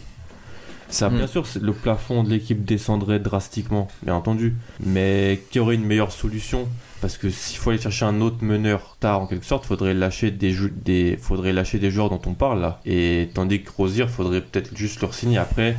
Ça, 0.87 1.09
Mm. 1.09 1.17
bien 1.17 1.27
sûr, 1.27 1.45
c'est- 1.47 1.61
le 1.61 1.73
plafond 1.73 2.23
de 2.23 2.29
l'équipe 2.29 2.63
descendrait 2.65 3.19
drastiquement, 3.19 3.87
bien 4.03 4.13
entendu. 4.15 4.55
Mais 4.79 5.41
qui 5.51 5.59
aurait 5.59 5.75
une 5.75 5.85
meilleure 5.85 6.11
solution 6.11 6.67
Parce 7.01 7.17
que 7.17 7.29
s'il 7.29 7.57
faut 7.57 7.69
aller 7.69 7.79
chercher 7.79 8.03
un 8.05 8.19
autre 8.21 8.43
meneur 8.43 8.97
tard, 8.99 9.21
en 9.21 9.25
quelque 9.27 9.45
sorte, 9.45 9.65
faudrait 9.65 9.93
lâcher 9.93 10.31
des, 10.31 10.53
des, 10.83 11.17
faudrait 11.21 11.53
lâcher 11.53 11.79
des 11.79 11.89
joueurs 11.91 12.09
dont 12.09 12.21
on 12.25 12.33
parle 12.33 12.59
là. 12.59 12.81
Et 12.85 13.29
tandis 13.33 13.63
que 13.63 13.71
Rosier, 13.71 14.05
faudrait 14.07 14.41
peut-être 14.41 14.75
juste 14.75 14.99
leur 15.01 15.13
signer. 15.13 15.37
Après, 15.37 15.77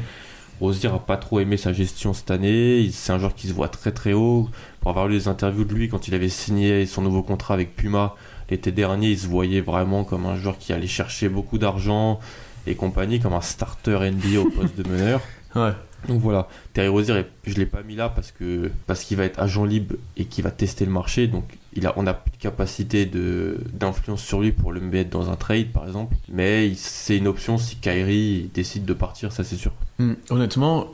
Rosier 0.60 0.90
a 0.90 0.98
pas 0.98 1.16
trop 1.16 1.40
aimé 1.40 1.56
sa 1.56 1.72
gestion 1.72 2.12
cette 2.12 2.30
année. 2.30 2.88
C'est 2.92 3.12
un 3.12 3.18
joueur 3.18 3.34
qui 3.34 3.48
se 3.48 3.52
voit 3.52 3.68
très 3.68 3.92
très 3.92 4.12
haut. 4.12 4.48
Pour 4.80 4.90
avoir 4.90 5.08
lu 5.08 5.14
les 5.14 5.28
interviews 5.28 5.64
de 5.64 5.74
lui 5.74 5.88
quand 5.88 6.08
il 6.08 6.14
avait 6.14 6.28
signé 6.28 6.86
son 6.86 7.02
nouveau 7.02 7.22
contrat 7.22 7.54
avec 7.54 7.74
Puma 7.74 8.14
l'été 8.50 8.72
dernier, 8.72 9.10
il 9.10 9.18
se 9.18 9.26
voyait 9.26 9.60
vraiment 9.60 10.04
comme 10.04 10.26
un 10.26 10.36
joueur 10.36 10.58
qui 10.58 10.72
allait 10.72 10.86
chercher 10.86 11.28
beaucoup 11.28 11.56
d'argent 11.56 12.20
et 12.66 12.74
compagnie, 12.74 13.20
comme 13.20 13.32
un 13.32 13.40
starter 13.40 14.10
NBA 14.10 14.40
au 14.40 14.50
poste 14.50 14.76
de 14.76 14.88
meneur. 14.88 15.20
Ouais. 15.56 15.72
Donc 16.06 16.20
voilà, 16.20 16.46
Terry 16.72 16.86
Rozier, 16.86 17.26
je 17.44 17.54
l'ai 17.54 17.66
pas 17.66 17.82
mis 17.82 17.96
là 17.96 18.08
parce 18.08 18.30
que 18.30 18.70
parce 18.86 19.02
qu'il 19.02 19.16
va 19.16 19.24
être 19.24 19.40
agent 19.40 19.64
libre 19.64 19.96
et 20.16 20.26
qu'il 20.26 20.44
va 20.44 20.52
tester 20.52 20.84
le 20.84 20.92
marché. 20.92 21.26
Donc 21.26 21.58
il 21.74 21.86
a, 21.86 21.92
on 21.96 22.06
a 22.06 22.14
plus 22.14 22.32
de 22.32 22.36
capacité 22.36 23.06
d'influence 23.72 24.22
sur 24.22 24.40
lui 24.40 24.52
pour 24.52 24.72
le 24.72 24.80
mettre 24.80 25.10
dans 25.10 25.30
un 25.30 25.36
trade 25.36 25.68
par 25.72 25.86
exemple. 25.86 26.16
Mais 26.28 26.72
c'est 26.76 27.16
une 27.16 27.28
option 27.28 27.58
si 27.58 27.76
Kyrie 27.76 28.50
décide 28.54 28.84
de 28.84 28.92
partir, 28.94 29.32
ça 29.32 29.44
c'est 29.44 29.56
sûr. 29.56 29.72
Hmm, 29.98 30.14
Honnêtement, 30.30 30.86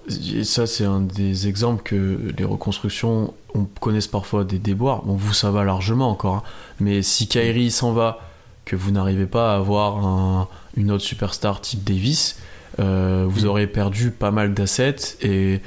ça 0.44 0.66
c'est 0.66 0.84
un 0.84 1.00
des 1.00 1.48
exemples 1.48 1.82
que 1.82 2.18
les 2.36 2.44
reconstructions 2.44 3.32
on 3.54 3.64
connaissent 3.80 4.06
parfois 4.08 4.44
des 4.44 4.58
déboires. 4.58 5.02
Bon, 5.04 5.14
vous 5.14 5.32
ça 5.32 5.50
va 5.50 5.64
largement 5.64 6.10
encore, 6.10 6.34
hein. 6.36 6.42
mais 6.80 7.00
si 7.02 7.26
Kyrie 7.26 7.70
s'en 7.70 7.92
va, 7.92 8.18
que 8.66 8.76
vous 8.76 8.90
n'arrivez 8.90 9.26
pas 9.26 9.54
à 9.54 9.56
avoir 9.58 10.04
un- 10.04 10.48
une 10.76 10.90
autre 10.90 11.04
superstar 11.04 11.60
type 11.60 11.84
Davis, 11.84 12.38
euh, 12.80 13.24
vous 13.28 13.44
Mm. 13.44 13.48
aurez 13.48 13.66
perdu 13.66 14.10
pas 14.10 14.30
mal 14.32 14.52
d'assets 14.52 14.96
et 15.22 15.60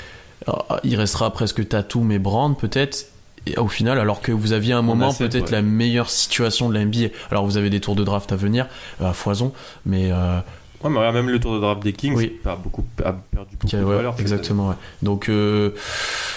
euh, 0.48 0.54
il 0.84 0.96
restera 0.98 1.32
presque 1.34 1.68
Tatum 1.68 2.12
et 2.12 2.20
Brand 2.20 2.56
peut-être. 2.58 3.08
Et 3.50 3.58
au 3.58 3.68
final, 3.68 4.00
alors 4.00 4.22
que 4.22 4.32
vous 4.32 4.54
aviez 4.54 4.74
un 4.74 4.82
moment 4.82 5.14
peut-être 5.14 5.46
ouais. 5.46 5.52
la 5.52 5.62
meilleure 5.62 6.10
situation 6.10 6.70
de 6.70 6.74
la 6.76 6.86
NBA. 6.86 7.08
Alors 7.32 7.46
vous 7.46 7.58
avez 7.58 7.70
des 7.70 7.80
tours 7.80 7.96
de 7.96 8.04
draft 8.04 8.32
à 8.32 8.36
venir 8.36 8.68
euh, 9.02 9.10
à 9.10 9.14
foison, 9.14 9.52
mais 9.86 10.12
euh, 10.12 10.40
Ouais, 10.84 10.90
mais 10.90 11.12
même 11.12 11.30
le 11.30 11.40
tour 11.40 11.54
de 11.56 11.60
draft 11.60 11.84
des 11.84 11.92
Kings 11.94 12.16
Oui. 12.16 12.40
a, 12.46 12.56
beaucoup, 12.56 12.86
a 13.04 13.12
perdu 13.14 13.58
beaucoup 13.60 13.76
de 13.76 13.82
valeur. 13.84 14.16
exactement, 14.18 14.70
ouais. 14.70 14.76
Donc, 15.02 15.28
euh, 15.28 15.72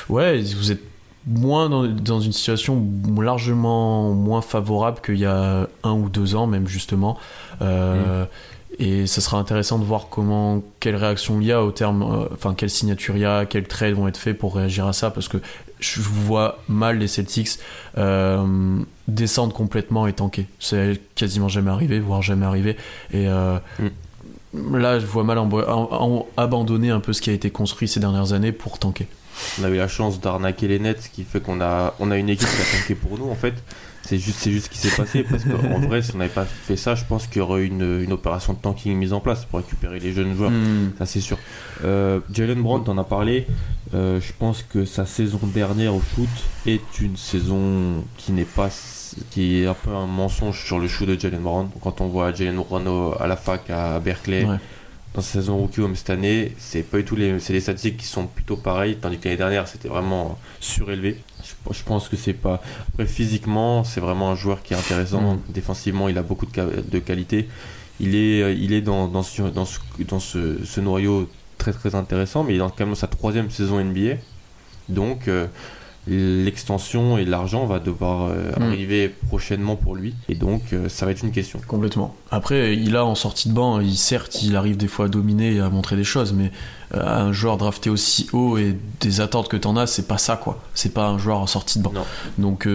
ouais, 0.09 0.43
vous 0.43 0.73
êtes 0.73 0.83
moins 1.29 1.69
dans, 1.69 1.87
dans 1.87 2.19
une 2.19 2.33
situation 2.33 2.85
largement 3.21 4.13
moins 4.13 4.43
favorable 4.43 4.99
qu'il 5.05 5.19
y 5.19 5.25
a 5.27 5.69
un 5.85 5.93
ou 5.93 6.09
deux 6.09 6.35
ans, 6.35 6.49
même 6.49 6.67
justement. 6.67 7.19
Euh, 7.61 8.25
Et 8.81 9.07
ça 9.07 9.21
sera 9.21 9.39
intéressant 9.39 9.79
de 9.79 9.85
voir 9.85 10.07
comment, 10.11 10.63
quelle 10.81 10.97
réaction 10.97 11.41
il 11.41 11.47
y 11.47 11.53
a 11.53 11.63
au 11.63 11.71
terme, 11.71 12.03
euh, 12.03 12.27
enfin, 12.35 12.55
quelle 12.55 12.71
signature 12.71 13.15
il 13.17 13.21
y 13.21 13.25
a, 13.25 13.45
quels 13.47 13.69
trades 13.69 13.95
vont 13.95 14.09
être 14.09 14.17
faits 14.17 14.37
pour 14.37 14.57
réagir 14.57 14.87
à 14.87 14.93
ça, 14.93 15.11
parce 15.11 15.29
que 15.29 15.37
je 15.83 16.01
vois 16.01 16.59
mal 16.69 16.99
les 16.99 17.09
Celtics 17.09 17.59
euh, 17.99 18.79
descendre 19.09 19.53
complètement 19.55 20.07
et 20.07 20.13
tanker. 20.13 20.47
C'est 20.59 21.01
quasiment 21.15 21.49
jamais 21.49 21.71
arrivé, 21.71 22.01
voire 22.01 22.23
jamais 22.23 22.47
arrivé. 22.47 22.77
Et 23.13 23.27
euh, 23.29 23.59
là, 24.55 24.99
je 24.99 25.07
vois 25.07 25.25
mal 25.25 25.39
en- 25.39 25.49
en- 25.53 25.89
en- 25.91 26.27
abandonner 26.37 26.91
un 26.91 27.01
peu 27.01 27.13
ce 27.13 27.21
qui 27.21 27.31
a 27.31 27.33
été 27.33 27.51
construit 27.51 27.89
ces 27.89 28.01
dernières 28.01 28.33
années 28.33 28.53
pour 28.53 28.79
tanker. 28.79 29.07
On 29.61 29.65
a 29.65 29.69
eu 29.71 29.77
la 29.77 29.89
chance 29.89 30.21
d'arnaquer 30.21 30.69
les 30.69 30.79
Nets, 30.79 31.03
ce 31.03 31.09
qui 31.09 31.25
fait 31.25 31.41
qu'on 31.41 31.61
a, 31.61 31.95
on 32.01 32.11
a 32.11 32.17
une 32.19 32.29
équipe 32.29 32.49
qui 32.49 32.63
a 32.77 32.81
tanké 32.81 32.95
pour 32.95 33.19
nous 33.19 33.31
en 33.31 33.35
fait. 33.35 33.55
C'est 34.05 34.19
juste, 34.19 34.39
c'est 34.41 34.51
juste 34.51 34.67
ce 34.67 34.71
qui 34.71 34.79
s'est 34.79 34.97
passé 34.97 35.23
parce 35.23 35.45
qu'en 35.45 35.79
vrai, 35.81 36.03
si 36.03 36.13
on 36.15 36.19
n'avait 36.19 36.31
pas 36.33 36.45
fait 36.45 36.77
ça, 36.77 36.95
je 36.97 37.05
pense 37.05 37.27
qu'il 37.29 37.39
y 37.39 37.41
aurait 37.41 37.63
eu 37.63 37.67
une, 37.67 38.03
une 38.03 38.13
opération 38.13 38.53
de 38.53 38.59
tanking 38.59 38.97
mise 38.97 39.13
en 39.13 39.21
place 39.21 39.45
pour 39.45 39.61
récupérer 39.61 40.01
les 40.01 40.13
jeunes 40.13 40.35
joueurs. 40.37 40.51
Hmm. 40.51 40.91
Ça 40.99 41.07
c'est 41.07 41.21
sûr. 41.21 41.39
Euh, 41.85 42.19
Jalen 42.33 42.61
Brown, 42.63 42.83
t'en 42.83 42.99
as 42.99 43.05
parlé. 43.05 43.47
Euh, 43.95 44.21
je 44.21 44.33
pense 44.39 44.63
que 44.69 44.85
sa 44.85 45.07
saison 45.07 45.39
dernière 45.43 45.95
au 45.95 46.01
shoot 46.15 46.29
est 46.67 47.01
une 47.01 47.17
saison 47.17 48.03
qui 48.17 48.33
n'est 48.33 48.45
pas, 48.45 48.71
qui 49.31 49.63
est 49.63 49.67
un 49.67 49.75
peu 49.75 49.91
un 49.91 50.07
mensonge 50.07 50.65
sur 50.65 50.79
le 50.81 50.89
shoot 50.89 51.09
de 51.09 51.19
Jalen 51.19 51.41
Brown. 51.41 51.69
Quand 51.81 52.01
on 52.01 52.09
voit 52.09 52.33
Jalen 52.35 52.57
Brown 52.57 53.13
à 53.21 53.27
la 53.29 53.37
fac 53.37 53.71
à 53.71 54.01
Berkeley, 54.01 54.45
Ouais. 54.45 54.57
dans 55.15 55.21
sa 55.23 55.33
saison 55.35 55.59
rookie 55.59 55.81
home 55.81 55.95
cette 55.95 56.11
année, 56.11 56.55
c'est 56.59 56.83
pas 56.83 56.97
du 56.97 57.05
tout 57.05 57.15
les, 57.17 57.39
c'est 57.39 57.53
des 57.53 57.61
statistiques 57.61 57.99
qui 57.99 58.07
sont 58.07 58.27
plutôt 58.27 58.57
pareilles, 58.57 58.97
tandis 59.01 59.19
que 59.19 59.25
l'année 59.27 59.37
dernière 59.37 59.69
c'était 59.69 59.89
vraiment 59.89 60.39
surélevé. 60.59 61.19
Je, 61.43 61.75
je 61.75 61.83
pense 61.85 62.09
que 62.09 62.17
c'est 62.17 62.33
pas. 62.33 62.63
Après 62.89 63.07
physiquement, 63.07 63.85
c'est 63.85 64.01
vraiment 64.01 64.31
un 64.31 64.35
joueur 64.35 64.63
qui 64.63 64.75
est 64.75 64.77
intéressant. 64.77 65.35
Mm. 65.35 65.41
Défensivement, 65.51 66.09
il 66.09 66.19
a 66.19 66.23
beaucoup 66.23 66.47
de, 66.47 66.83
de 66.91 66.99
qualité. 66.99 67.49
Il 68.01 68.15
est, 68.15 68.43
euh, 68.43 68.53
il 68.53 68.73
est 68.73 68.81
dans, 68.81 69.09
dans, 69.09 69.23
ce, 69.23 69.43
dans, 69.43 69.65
ce, 69.65 69.79
dans 70.09 70.21
ce, 70.21 70.65
ce 70.65 70.81
noyau 70.81 71.29
très 71.59 71.73
très 71.73 71.95
intéressant, 71.95 72.45
mais 72.45 72.55
il 72.55 72.57
est 72.57 72.59
dans 72.59 72.71
quand 72.71 72.87
même 72.87 72.95
sa 72.95 73.07
troisième 73.07 73.51
saison 73.51 73.83
NBA. 73.83 74.17
Donc 74.89 75.29
euh, 75.29 75.47
l'extension 76.07 77.17
et 77.19 77.25
l'argent 77.25 77.67
va 77.67 77.79
devoir 77.79 78.31
euh, 78.31 78.51
Mm. 78.59 78.63
arriver 78.63 79.09
prochainement 79.29 79.77
pour 79.77 79.95
lui. 79.95 80.15
Et 80.29 80.35
donc 80.35 80.73
euh, 80.73 80.89
ça 80.89 81.07
va 81.07 81.13
être 81.13 81.23
une 81.23 81.31
question. 81.33 81.61
Complètement. 81.67 82.15
Après, 82.31 82.77
il 82.77 82.97
a 82.97 83.05
en 83.05 83.15
sortie 83.15 83.49
de 83.49 83.55
banc, 83.55 83.81
il, 83.81 83.97
certes, 83.97 84.43
il 84.43 84.57
arrive 84.57 84.77
des 84.77 84.89
fois 84.89 85.07
à 85.07 85.09
dominer 85.09 85.55
et 85.55 85.61
à 85.61 85.71
montrer 85.71 85.97
des 85.97 86.05
choses, 86.05 86.33
mais 86.33 86.51
euh, 86.95 87.03
un 87.29 87.33
joueur 87.33 87.57
drafté 87.57 87.89
aussi 87.91 88.29
haut 88.33 88.59
et 88.59 88.77
des 89.01 89.21
attentes 89.21 89.49
que 89.49 89.57
t'en 89.57 89.77
as, 89.77 89.87
c'est 89.87 90.07
pas 90.09 90.19
ça, 90.19 90.37
quoi. 90.37 90.61
C'est 90.75 90.93
pas 90.93 91.07
un 91.07 91.19
joueur 91.19 91.39
en 91.39 91.47
sortie 91.47 91.79
de 91.79 91.85
banc. 91.85 91.93
Non. 91.95 92.05
Donc 92.39 92.67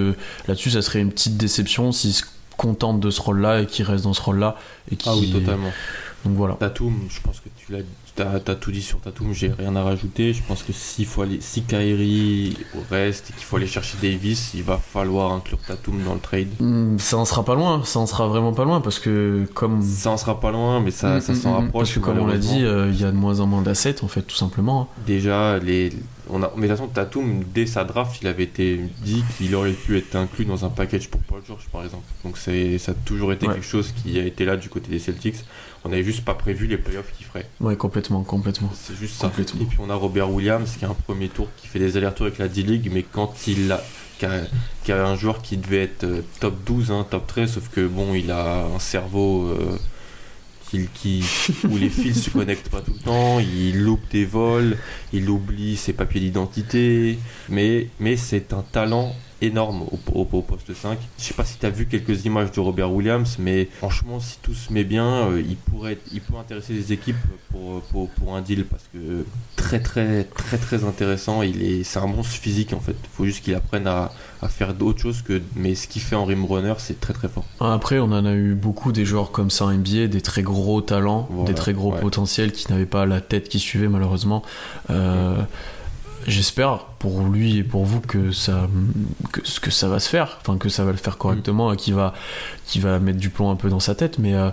là-dessus, 0.47 0.71
ça 0.71 0.81
serait 0.81 0.99
une 1.01 1.11
petite 1.11 1.37
déception 1.37 1.91
s'il 1.91 2.13
se 2.13 2.23
contente 2.55 2.99
de 2.99 3.09
ce 3.11 3.21
rôle-là 3.21 3.61
et 3.61 3.65
qu'il 3.67 3.85
reste 3.85 4.05
dans 4.05 4.13
ce 4.13 4.21
rôle-là. 4.21 4.55
Et 4.91 4.95
qu'il- 4.95 5.11
Ah 5.13 5.17
oui, 5.17 5.31
totalement. 5.31 5.69
Donc 6.25 6.35
voilà. 6.35 6.55
Tatum, 6.55 6.93
je 7.09 7.19
pense 7.21 7.39
que 7.39 7.49
tu 7.55 7.71
l'as 7.71 7.79
t'as, 8.17 8.55
tout 8.55 8.71
dit 8.71 8.81
sur 8.81 8.99
Tatum, 8.99 9.31
j'ai 9.33 9.51
rien 9.51 9.75
à 9.75 9.83
rajouter. 9.83 10.33
Je 10.33 10.41
pense 10.43 10.63
que 10.63 10.73
s'il 10.73 11.05
faut 11.05 11.21
aller, 11.21 11.37
si 11.39 11.61
Kyrie 11.63 12.57
reste 12.91 13.29
et 13.29 13.33
qu'il 13.33 13.43
faut 13.43 13.57
aller 13.57 13.67
chercher 13.67 13.97
Davis, 14.01 14.51
il 14.55 14.63
va 14.63 14.77
falloir 14.77 15.31
inclure 15.31 15.59
Tatum 15.59 16.01
dans 16.03 16.15
le 16.15 16.19
trade. 16.19 16.47
Hmm, 16.59 16.97
Ça 16.97 17.17
en 17.17 17.25
sera 17.25 17.45
pas 17.45 17.55
loin, 17.55 17.81
ça 17.85 17.99
en 17.99 18.05
sera 18.07 18.27
vraiment 18.27 18.53
pas 18.53 18.65
loin 18.65 18.81
parce 18.81 18.99
que 18.99 19.45
comme 19.53 19.81
Ça 19.81 20.09
en 20.11 20.17
sera 20.17 20.39
pas 20.39 20.51
loin, 20.51 20.79
mais 20.81 20.91
ça, 20.91 21.17
Hmm, 21.17 21.21
ça 21.21 21.35
s'en 21.35 21.51
hmm, 21.51 21.65
rapproche. 21.65 21.87
Parce 21.89 21.93
que 21.93 21.99
comme 21.99 22.19
on 22.19 22.27
l'a 22.27 22.37
dit, 22.37 22.63
euh, 22.63 22.89
il 22.91 22.99
y 22.99 23.05
a 23.05 23.11
de 23.11 23.17
moins 23.17 23.39
en 23.39 23.47
moins 23.47 23.61
d'assets 23.61 24.03
en 24.03 24.07
fait, 24.07 24.23
tout 24.23 24.35
simplement. 24.35 24.89
Déjà, 25.05 25.57
les, 25.59 25.91
on 26.29 26.43
a, 26.43 26.51
mais 26.57 26.67
de 26.67 26.73
toute 26.73 26.77
façon, 26.79 26.89
Tatum, 26.93 27.43
dès 27.53 27.65
sa 27.65 27.83
draft, 27.85 28.19
il 28.21 28.27
avait 28.27 28.43
été 28.43 28.79
dit 29.03 29.23
qu'il 29.37 29.55
aurait 29.55 29.71
pu 29.71 29.97
être 29.97 30.15
inclus 30.15 30.45
dans 30.45 30.65
un 30.65 30.69
package 30.69 31.07
pour 31.09 31.21
Paul 31.21 31.41
George, 31.47 31.67
par 31.71 31.83
exemple. 31.83 32.03
Donc 32.23 32.37
ça 32.37 32.51
a 32.51 32.93
toujours 33.05 33.31
été 33.31 33.47
Ouais. 33.47 33.53
quelque 33.53 33.65
chose 33.65 33.93
qui 34.03 34.19
a 34.19 34.25
été 34.25 34.43
là 34.43 34.57
du 34.57 34.67
côté 34.69 34.89
des 34.89 34.99
Celtics. 34.99 35.35
On 35.87 35.91
n'avait 35.91 36.03
juste 36.03 36.25
pas 36.25 36.33
prévu 36.33 36.67
les 36.67 36.77
playoffs 36.77 37.13
qu'il 37.15 37.25
ferait. 37.25 37.47
Ouais, 37.61 37.77
complètement, 37.77 38.21
complètement. 38.23 38.69
C'est 38.75 38.95
juste 38.97 39.15
ça. 39.21 39.27
Et 39.61 39.65
puis 39.65 39.77
on 39.79 39.89
a 39.89 39.95
Robert 39.95 40.29
Williams 40.29 40.75
qui 40.77 40.83
a 40.83 40.89
un 40.89 40.93
premier 40.93 41.29
tour 41.29 41.47
qui 41.55 41.67
fait 41.67 41.79
des 41.79 41.95
allers-retours 41.95 42.25
avec 42.25 42.39
la 42.39 42.49
D-League, 42.49 42.89
mais 42.93 43.03
quand 43.03 43.33
il 43.47 43.71
a, 43.71 43.81
qui 44.19 44.25
a, 44.25 44.41
qui 44.83 44.91
a 44.91 45.05
un 45.07 45.15
joueur 45.15 45.41
qui 45.41 45.55
devait 45.55 45.83
être 45.83 46.03
euh, 46.03 46.21
top 46.41 46.55
12, 46.65 46.91
hein, 46.91 47.07
top 47.09 47.25
13, 47.27 47.53
sauf 47.53 47.69
que 47.69 47.87
bon, 47.87 48.13
il 48.15 48.31
a 48.31 48.65
un 48.65 48.79
cerveau 48.79 49.45
euh, 49.47 49.77
qui, 50.69 50.87
qui- 50.93 51.23
où 51.69 51.77
les 51.77 51.89
fils 51.89 52.23
se 52.23 52.29
connectent 52.31 52.67
pas 52.69 52.81
tout 52.81 52.91
le 52.93 52.99
temps, 52.99 53.39
il 53.39 53.79
loupe 53.81 54.09
des 54.11 54.25
vols, 54.25 54.75
il 55.13 55.29
oublie 55.29 55.77
ses 55.77 55.93
papiers 55.93 56.19
d'identité, 56.19 57.17
mais, 57.47 57.87
mais 58.01 58.17
c'est 58.17 58.51
un 58.51 58.61
talent 58.73 59.15
énorme 59.41 59.83
au, 59.83 59.99
au- 60.13 60.27
au 60.31 60.41
poste 60.41 60.73
5. 60.73 60.97
Je 61.17 61.23
sais 61.23 61.33
pas 61.33 61.45
si 61.45 61.57
tu 61.57 61.65
as 61.65 61.69
vu 61.69 61.85
quelques 61.85 62.25
images 62.25 62.51
de 62.51 62.59
Robert 62.59 62.91
Williams, 62.91 63.37
mais 63.39 63.65
franchement, 63.77 64.19
si 64.19 64.37
tout 64.41 64.53
se 64.53 64.71
met 64.73 64.83
bien, 64.83 65.05
euh, 65.29 65.41
il 65.47 65.55
pourrait 65.57 65.93
être- 65.93 66.07
il 66.11 66.21
peut 66.21 66.35
intéresser 66.37 66.73
les 66.73 66.91
équipes 66.93 67.15
pour, 67.51 67.81
pour, 67.91 68.09
pour 68.09 68.35
un 68.35 68.41
deal 68.41 68.65
parce 68.65 68.83
que 68.93 69.25
très 69.55 69.79
très 69.79 70.23
très 70.23 70.57
très 70.57 70.83
intéressant. 70.83 71.41
Il 71.43 71.61
est, 71.63 71.83
c'est 71.83 71.99
un 71.99 72.07
monstre 72.07 72.33
physique 72.33 72.73
en 72.73 72.79
fait. 72.79 72.95
Il 73.03 73.09
faut 73.15 73.25
juste 73.25 73.43
qu'il 73.43 73.53
apprenne 73.55 73.87
à, 73.87 74.11
à 74.41 74.47
faire 74.47 74.73
d'autres 74.73 74.99
choses 75.01 75.21
que, 75.21 75.41
mais 75.55 75.75
ce 75.75 75.87
qu'il 75.87 76.01
fait 76.01 76.15
en 76.15 76.25
rim 76.25 76.45
runner, 76.45 76.73
c'est 76.77 76.99
très 76.99 77.13
très 77.13 77.27
fort. 77.27 77.45
Après, 77.59 77.99
on 77.99 78.05
en 78.11 78.25
a 78.25 78.33
eu 78.33 78.53
beaucoup 78.55 78.91
des 78.91 79.05
joueurs 79.05 79.31
comme 79.31 79.49
ça 79.51 79.65
en 79.65 79.71
NBA, 79.71 80.07
des 80.07 80.21
très 80.21 80.41
gros 80.43 80.81
talents, 80.81 81.27
Voilà, 81.31 81.49
des 81.49 81.55
très 81.55 81.73
gros 81.73 81.93
ouais. 81.93 81.99
potentiels 81.99 82.51
qui 82.51 82.71
n'avaient 82.71 82.85
pas 82.85 83.05
la 83.05 83.21
tête 83.21 83.49
qui 83.49 83.59
suivait 83.59 83.87
malheureusement. 83.89 84.41
Euh, 84.89 85.35
J'espère 86.27 86.79
pour 86.99 87.21
lui 87.23 87.57
et 87.59 87.63
pour 87.63 87.85
vous 87.85 88.01
que 88.01 88.31
ça, 88.31 88.67
que, 89.31 89.39
que 89.61 89.71
ça 89.71 89.87
va 89.87 89.99
se 89.99 90.09
faire, 90.09 90.37
enfin 90.41 90.57
que 90.57 90.67
ça 90.69 90.83
va 90.83 90.91
le 90.91 90.97
faire 90.97 91.17
correctement 91.17 91.71
et 91.71 91.77
qu'il 91.77 91.93
va, 91.93 92.13
qu'il 92.65 92.81
va 92.81 92.99
mettre 92.99 93.17
du 93.19 93.29
plomb 93.29 93.49
un 93.49 93.55
peu 93.55 93.69
dans 93.69 93.79
sa 93.79 93.95
tête. 93.95 94.19
Mais 94.19 94.33
euh, 94.35 94.49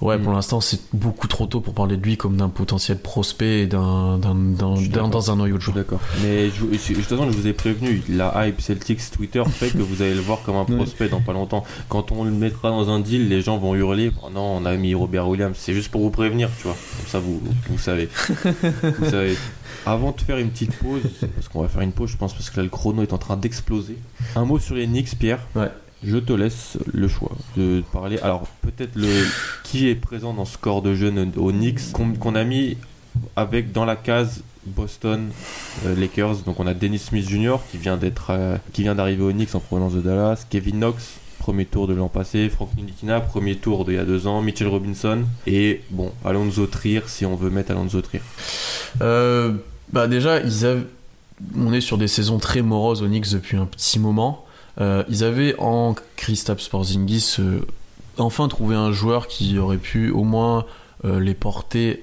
Ouais, 0.00 0.18
pour 0.18 0.32
Mm. 0.32 0.34
l'instant, 0.34 0.60
c'est 0.60 0.80
beaucoup 0.92 1.28
trop 1.28 1.46
tôt 1.46 1.60
pour 1.60 1.72
parler 1.72 1.96
de 1.96 2.02
lui 2.02 2.16
comme 2.18 2.36
d'un 2.36 2.48
potentiel 2.48 2.98
prospect 2.98 3.60
et 3.60 3.66
d'un, 3.66 4.18
dans 4.18 5.30
un 5.30 5.36
noyau 5.36 5.54
de 5.54 5.60
Je 5.60 5.64
suis 5.66 5.72
joueurs. 5.72 5.84
d'accord. 5.84 6.00
Mais 6.22 6.48
je, 6.50 6.56
je, 6.76 6.88
de 6.92 6.94
toute 6.96 7.04
façon, 7.04 7.30
je 7.30 7.36
vous 7.38 7.46
ai 7.46 7.52
prévenu, 7.52 8.02
la 8.08 8.46
hype 8.48 8.60
Celtics 8.60 8.98
Twitter 9.12 9.42
fait 9.50 9.70
que 9.70 9.78
vous 9.78 10.02
allez 10.02 10.14
le 10.14 10.20
voir 10.20 10.40
comme 10.44 10.56
un 10.56 10.64
prospect 10.64 11.08
dans 11.08 11.20
pas 11.22 11.32
longtemps. 11.32 11.64
Quand 11.88 12.10
on 12.10 12.24
le 12.24 12.32
mettra 12.32 12.70
dans 12.70 12.90
un 12.90 12.98
deal, 13.00 13.28
les 13.28 13.40
gens 13.40 13.56
vont 13.56 13.74
hurler 13.76 14.10
oh 14.22 14.28
non, 14.34 14.56
on 14.58 14.66
a 14.66 14.74
mis 14.76 14.94
Robert 14.94 15.28
Williams. 15.28 15.56
C'est 15.58 15.72
juste 15.74 15.90
pour 15.92 16.00
vous 16.02 16.10
prévenir, 16.10 16.50
tu 16.58 16.64
vois. 16.64 16.76
Comme 16.98 17.06
ça, 17.08 17.20
vous, 17.20 17.40
vous 17.70 17.78
savez. 17.78 18.08
vous 18.98 19.08
savez. 19.10 19.38
Avant 19.86 20.12
de 20.12 20.20
faire 20.20 20.38
une 20.38 20.50
petite 20.50 20.76
pause, 20.76 21.02
parce 21.34 21.48
qu'on 21.48 21.62
va 21.62 21.68
faire 21.68 21.82
une 21.82 21.92
pause, 21.92 22.10
je 22.10 22.16
pense, 22.16 22.32
parce 22.32 22.50
que 22.50 22.56
là, 22.56 22.62
le 22.62 22.68
chrono 22.68 23.02
est 23.02 23.12
en 23.12 23.18
train 23.18 23.36
d'exploser. 23.36 23.98
Un 24.36 24.44
mot 24.44 24.58
sur 24.58 24.74
les 24.74 24.86
Knicks, 24.86 25.18
Pierre. 25.18 25.40
Ouais. 25.54 25.70
Je 26.02 26.18
te 26.18 26.32
laisse 26.32 26.76
le 26.92 27.08
choix 27.08 27.32
de 27.56 27.82
parler. 27.92 28.18
Alors, 28.18 28.46
peut-être 28.60 28.94
le 28.94 29.08
qui 29.62 29.88
est 29.88 29.94
présent 29.94 30.34
dans 30.34 30.44
ce 30.44 30.58
corps 30.58 30.82
de 30.82 30.94
jeunes 30.94 31.32
aux 31.36 31.50
Knicks 31.50 31.92
qu'on 31.92 32.34
a 32.34 32.44
mis 32.44 32.76
avec 33.36 33.72
dans 33.72 33.86
la 33.86 33.96
case 33.96 34.42
Boston 34.66 35.30
euh, 35.86 35.94
Lakers. 35.96 36.36
Donc 36.44 36.60
on 36.60 36.66
a 36.66 36.74
Dennis 36.74 36.98
Smith 36.98 37.28
Jr. 37.28 37.56
qui 37.70 37.78
vient 37.78 37.96
d'être 37.96 38.28
euh, 38.30 38.56
qui 38.72 38.82
vient 38.82 38.94
d'arriver 38.94 39.22
aux 39.22 39.32
Knicks 39.32 39.54
en 39.54 39.60
provenance 39.60 39.94
de 39.94 40.00
Dallas, 40.00 40.46
Kevin 40.48 40.76
Knox 40.76 41.20
premier 41.38 41.66
tour 41.66 41.86
de 41.86 41.92
l'an 41.92 42.08
passé, 42.08 42.48
Frank 42.48 42.70
Ntilikina 42.72 43.20
premier 43.20 43.56
tour 43.56 43.84
d'il 43.84 43.96
y 43.96 43.98
a 43.98 44.04
deux 44.04 44.26
ans, 44.26 44.40
Mitchell 44.40 44.66
Robinson 44.66 45.24
et 45.46 45.82
bon 45.90 46.10
Alonso 46.24 46.66
Trier 46.66 47.02
si 47.06 47.26
on 47.26 47.36
veut 47.36 47.50
mettre 47.50 47.72
Alonso 47.72 48.00
Trier. 48.00 48.22
Euh, 49.02 49.52
bah 49.94 50.08
déjà, 50.08 50.40
ils 50.40 50.66
on 51.56 51.72
est 51.72 51.80
sur 51.80 51.98
des 51.98 52.08
saisons 52.08 52.38
très 52.38 52.62
moroses 52.62 53.00
aux 53.00 53.06
Knicks 53.06 53.30
depuis 53.30 53.56
un 53.56 53.64
petit 53.64 54.00
moment. 54.00 54.44
Euh, 54.80 55.04
ils 55.08 55.22
avaient 55.22 55.54
en 55.58 55.94
Kristaps 56.16 56.68
Porzingis 56.68 57.36
euh, 57.38 57.60
enfin 58.18 58.48
trouvé 58.48 58.74
un 58.74 58.90
joueur 58.90 59.28
qui 59.28 59.56
aurait 59.56 59.78
pu 59.78 60.10
au 60.10 60.24
moins 60.24 60.66
euh, 61.04 61.20
les 61.20 61.34
porter 61.34 62.02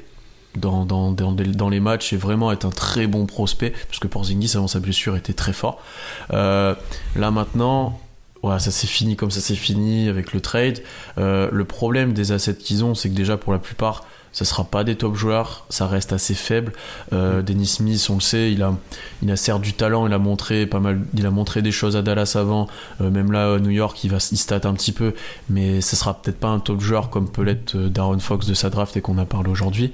dans, 0.56 0.86
dans, 0.86 1.12
dans, 1.12 1.70
les 1.70 1.80
matchs 1.82 2.14
et 2.14 2.18
vraiment 2.18 2.52
être 2.54 2.66
un 2.66 2.72
très 2.72 3.08
bon 3.08 3.26
prospect, 3.26 3.74
parce 3.88 4.00
que 4.00 4.08
Porzingis 4.08 4.54
avant 4.56 4.68
sa 4.68 4.80
blessure 4.80 5.18
était 5.18 5.34
très 5.34 5.54
fort. 5.54 5.82
Là 6.30 6.78
maintenant, 7.16 8.00
voilà, 8.42 8.60
ça 8.60 8.72
s'est 8.72 8.88
fini 8.88 9.18
comme 9.18 9.32
ça 9.32 9.42
s'est 9.42 9.56
fini 9.56 10.08
avec 10.08 10.34
le 10.34 10.42
trade. 10.42 10.82
Le 11.18 11.64
problème 11.64 12.12
des 12.12 12.34
assets 12.34 12.56
qu'ils 12.56 12.84
ont, 12.84 12.96
c'est 12.96 13.10
que 13.10 13.16
déjà 13.16 13.38
pour 13.38 13.54
la 13.54 13.60
plupart, 13.60 14.04
ça 14.34 14.46
sera 14.46 14.64
pas 14.64 14.84
des 14.84 14.96
top 14.96 15.16
joueurs, 15.16 15.66
ça 15.70 15.88
reste 15.88 16.14
assez 16.14 16.34
faible. 16.34 16.74
Euh, 17.12 17.42
Dennis 17.42 17.68
Smith, 17.68 18.08
on 18.10 18.16
le 18.16 18.22
sait, 18.22 18.52
il 18.52 18.64
a, 18.64 18.74
il 19.22 19.30
a 19.32 19.36
certes 19.36 19.62
du 19.62 19.74
talent, 19.74 20.08
il 20.08 20.14
a 20.14 20.18
montré 20.20 20.66
pas 20.66 20.80
mal, 20.80 21.02
il 21.14 21.26
a 21.26 21.32
montré 21.32 21.62
des 21.62 21.72
choses 21.72 21.96
à 21.98 22.02
Dallas 22.02 22.34
avant, 22.36 22.68
Euh, 23.02 23.10
même 23.10 23.32
là 23.32 23.56
à 23.56 23.60
New 23.60 23.70
York, 23.72 24.04
il 24.04 24.12
va, 24.12 24.18
il 24.32 24.38
stat 24.38 24.62
un 24.64 24.74
petit 24.74 24.92
peu, 24.94 25.14
mais 25.50 25.82
ce 25.82 25.96
sera 25.96 26.14
peut-être 26.14 26.40
pas 26.40 26.48
un 26.50 26.60
top 26.60 26.80
joueur 26.82 27.10
comme 27.10 27.30
peut 27.30 27.44
l'être 27.44 27.76
euh, 27.76 27.90
Darren 27.90 28.20
Fox 28.20 28.46
de 28.48 28.54
sa 28.54 28.70
draft 28.70 28.96
et 28.98 29.02
qu'on 29.02 29.18
a 29.18 29.26
parlé 29.26 29.50
aujourd'hui. 29.50 29.92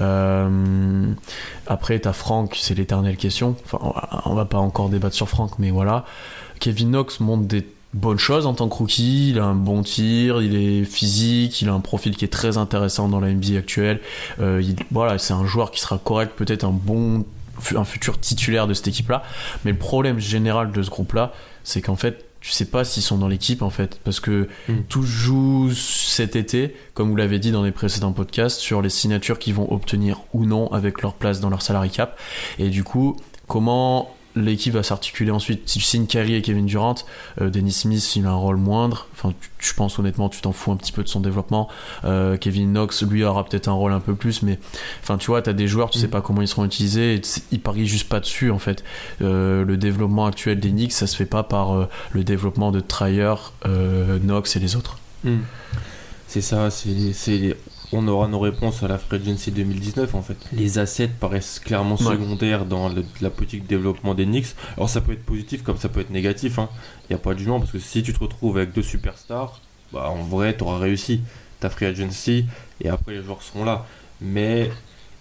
Euh, 0.00 1.06
après, 1.66 1.98
t'as 1.98 2.12
Frank, 2.12 2.56
c'est 2.60 2.74
l'éternelle 2.74 3.16
question. 3.16 3.56
Enfin, 3.64 3.78
on 4.24 4.34
va- 4.34 4.44
pas 4.44 4.58
encore 4.58 4.88
débattre 4.88 5.14
sur 5.14 5.28
Frank, 5.28 5.52
mais 5.58 5.70
voilà. 5.70 6.04
Kevin 6.60 6.90
Knox 6.90 7.20
montre 7.20 7.44
des 7.46 7.66
bonnes 7.94 8.18
choses 8.18 8.46
en 8.46 8.54
tant 8.54 8.68
que 8.68 8.74
rookie. 8.74 9.30
Il 9.30 9.38
a 9.38 9.44
un 9.44 9.54
bon 9.54 9.82
tir, 9.82 10.42
il 10.42 10.54
est 10.56 10.84
physique, 10.84 11.62
il 11.62 11.68
a 11.68 11.72
un 11.72 11.80
profil 11.80 12.16
qui 12.16 12.24
est 12.24 12.28
très 12.32 12.56
intéressant 12.58 13.08
dans 13.08 13.20
la 13.20 13.28
NBA 13.32 13.58
actuelle. 13.58 14.00
Euh, 14.40 14.60
il- 14.62 14.76
voilà, 14.90 15.18
c'est 15.18 15.32
un 15.32 15.46
joueur 15.46 15.70
qui 15.70 15.80
sera 15.80 15.98
correct, 15.98 16.32
peut-être 16.36 16.64
un 16.64 16.70
bon 16.72 17.24
un 17.74 17.82
futur 17.84 18.20
titulaire 18.20 18.68
de 18.68 18.74
cette 18.74 18.86
équipe-là. 18.86 19.24
Mais 19.64 19.72
le 19.72 19.78
problème 19.78 20.20
général 20.20 20.70
de 20.70 20.80
ce 20.80 20.90
groupe-là, 20.90 21.32
c'est 21.64 21.80
qu'en 21.82 21.96
fait, 21.96 22.24
tu 22.40 22.52
sais 22.52 22.66
pas 22.66 22.84
s'ils 22.84 23.02
sont 23.02 23.18
dans 23.18 23.26
l'équipe 23.26 23.62
en 23.62 23.70
fait, 23.70 23.98
parce 24.04 24.20
que 24.20 24.48
Mm. 24.68 24.72
tout 24.88 25.02
joue 25.02 25.72
cet 25.74 26.36
été, 26.36 26.76
comme 26.94 27.10
vous 27.10 27.16
l'avez 27.16 27.40
dit 27.40 27.50
dans 27.50 27.64
les 27.64 27.72
précédents 27.72 28.12
podcasts, 28.12 28.60
sur 28.60 28.80
les 28.80 28.90
signatures 28.90 29.40
qu'ils 29.40 29.54
vont 29.54 29.72
obtenir 29.72 30.20
ou 30.32 30.44
non 30.46 30.68
avec 30.72 31.02
leur 31.02 31.14
place 31.14 31.40
dans 31.40 31.50
leur 31.50 31.62
salary 31.62 31.90
cap. 31.90 32.16
Et 32.60 32.68
du 32.68 32.84
coup, 32.84 33.16
comment 33.48 34.14
l'équipe 34.42 34.72
va 34.74 34.82
s'articuler 34.82 35.30
ensuite 35.30 35.68
Si 35.68 35.78
tu 35.78 35.84
signes 35.84 36.06
Kyrie 36.06 36.34
et 36.34 36.42
Kevin 36.42 36.66
Durant, 36.66 36.94
euh, 37.40 37.50
Dennis 37.50 37.72
Smith, 37.72 38.16
il 38.16 38.26
a 38.26 38.30
un 38.30 38.34
rôle 38.34 38.56
moindre. 38.56 39.06
Enfin, 39.12 39.34
tu- 39.40 39.50
je 39.58 39.74
pense 39.74 39.98
honnêtement, 39.98 40.28
tu 40.28 40.40
t'en 40.40 40.52
fous 40.52 40.72
un 40.72 40.76
petit 40.76 40.92
peu 40.92 41.02
de 41.02 41.08
son 41.08 41.20
développement. 41.20 41.68
Euh, 42.04 42.36
Kevin 42.36 42.70
Knox, 42.72 43.02
lui, 43.02 43.24
aura 43.24 43.44
peut-être 43.44 43.68
un 43.68 43.72
rôle 43.72 43.92
un 43.92 44.00
peu 44.00 44.14
plus, 44.14 44.42
mais 44.42 44.58
enfin, 45.02 45.18
tu 45.18 45.26
vois, 45.26 45.42
t'as 45.42 45.52
des 45.52 45.66
joueurs, 45.68 45.90
tu 45.90 45.98
sais 45.98 46.06
Mm. 46.06 46.10
pas 46.10 46.20
comment 46.20 46.42
ils 46.42 46.48
seront 46.48 46.64
utilisés. 46.64 47.14
Et 47.16 47.20
ils 47.52 47.60
parient 47.60 47.86
juste 47.86 48.08
pas 48.08 48.20
dessus 48.20 48.50
en 48.50 48.58
fait. 48.58 48.84
Euh, 49.22 49.64
le 49.64 49.76
développement 49.76 50.26
actuel 50.26 50.60
des 50.60 50.70
Knicks, 50.70 50.92
ça 50.92 51.06
se 51.06 51.16
fait 51.16 51.26
pas 51.26 51.42
par 51.42 51.88
le 52.12 52.24
développement 52.24 52.70
de 52.72 52.80
Trier, 52.80 53.34
Knox 53.64 54.56
et 54.56 54.60
les 54.60 54.76
autres. 54.76 54.98
C'est 56.26 56.40
ça, 56.42 56.70
c'est- 56.70 57.56
on 57.92 58.06
aura 58.08 58.28
nos 58.28 58.38
réponses 58.38 58.82
à 58.82 58.88
la 58.88 58.98
Free 58.98 59.16
Agency 59.16 59.50
2019 59.50 60.14
en 60.14 60.22
fait. 60.22 60.36
Les 60.52 60.78
assets 60.78 61.08
paraissent 61.08 61.58
clairement 61.58 61.96
Ouais. 61.96 62.04
secondaires 62.16 62.66
dans 62.66 62.88
le- 62.88 63.04
la 63.20 63.30
politique 63.30 63.62
de 63.64 63.68
développement 63.68 64.14
des 64.14 64.26
Knicks. 64.26 64.54
Alors 64.76 64.90
ça 64.90 65.00
peut 65.00 65.12
être 65.12 65.24
positif 65.24 65.62
comme 65.62 65.78
ça 65.78 65.88
peut 65.88 66.00
être 66.00 66.10
négatif. 66.10 66.58
Il 66.58 66.66
n'y 67.10 67.16
a 67.16 67.18
pas 67.18 67.32
de 67.34 67.38
jugement 67.38 67.58
parce 67.60 67.72
que 67.72 67.78
si 67.78 68.02
tu 68.02 68.12
te 68.12 68.18
retrouves 68.18 68.58
avec 68.58 68.72
deux 68.74 68.82
superstars, 68.82 69.60
bah 69.92 70.10
en 70.10 70.22
vrai 70.22 70.54
tu 70.56 70.64
auras 70.64 70.78
réussi 70.78 71.20
ta 71.60 71.70
Free 71.70 71.86
Agency 71.86 72.44
et 72.82 72.88
après 72.90 73.14
les 73.14 73.22
joueurs 73.22 73.42
seront 73.42 73.64
là. 73.64 73.86
Mais 74.20 74.70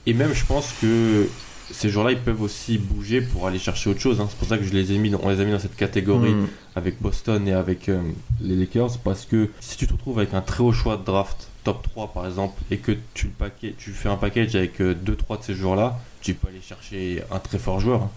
et 0.06 0.14
même 0.14 0.34
je 0.34 0.46
pense 0.46 0.74
que 0.82 1.28
ces 1.72 1.90
joueurs-là 1.90 2.12
ils 2.14 2.20
peuvent 2.20 2.42
aussi 2.42 2.78
bouger 2.78 3.22
pour 3.22 3.48
aller 3.48 3.60
chercher 3.60 3.90
autre 3.90 4.00
chose. 4.02 4.20
hein. 4.22 4.28
C'est 4.30 4.38
pour 4.38 4.48
ça 4.48 4.58
que 4.58 4.64
je 4.64 4.74
les 4.74 4.92
ai 4.92 4.98
mis, 4.98 5.10
dans- 5.10 5.20
on 5.24 5.30
les 5.30 5.40
a 5.40 5.46
mis 5.46 5.52
dans 5.52 5.60
cette 5.60 5.76
catégorie 5.76 6.34
Mm. 6.34 6.48
avec 6.76 7.02
Boston 7.02 7.48
et 7.48 7.54
avec 7.54 7.88
euh, 7.90 8.02
les 8.42 8.56
Lakers 8.56 8.98
parce 9.04 9.26
que 9.26 9.50
si 9.62 9.78
tu 9.78 9.88
te 9.88 9.94
retrouves 9.94 10.18
avec 10.20 10.34
un 10.34 10.42
très 10.42 10.64
haut 10.64 10.72
choix 10.74 10.98
de 10.98 11.04
draft, 11.06 11.48
top 11.68 11.84
3 11.84 12.08
par 12.14 12.26
exemple, 12.26 12.62
et 12.72 12.78
que 12.78 12.94
tu, 13.14 13.26
le 13.28 13.34
paquet, 13.34 13.76
tu 13.78 13.92
fais 13.92 14.08
un 14.08 14.16
package 14.16 14.56
avec 14.56 14.80
2-3 14.80 15.40
de 15.40 15.44
ces 15.44 15.54
joueurs-là, 15.54 16.00
tu 16.22 16.34
peux 16.34 16.48
aller 16.48 16.62
chercher 16.62 17.22
un 17.30 17.40
très 17.40 17.60
fort 17.60 17.82
joueur. 17.82 18.04
hein. 18.04 18.10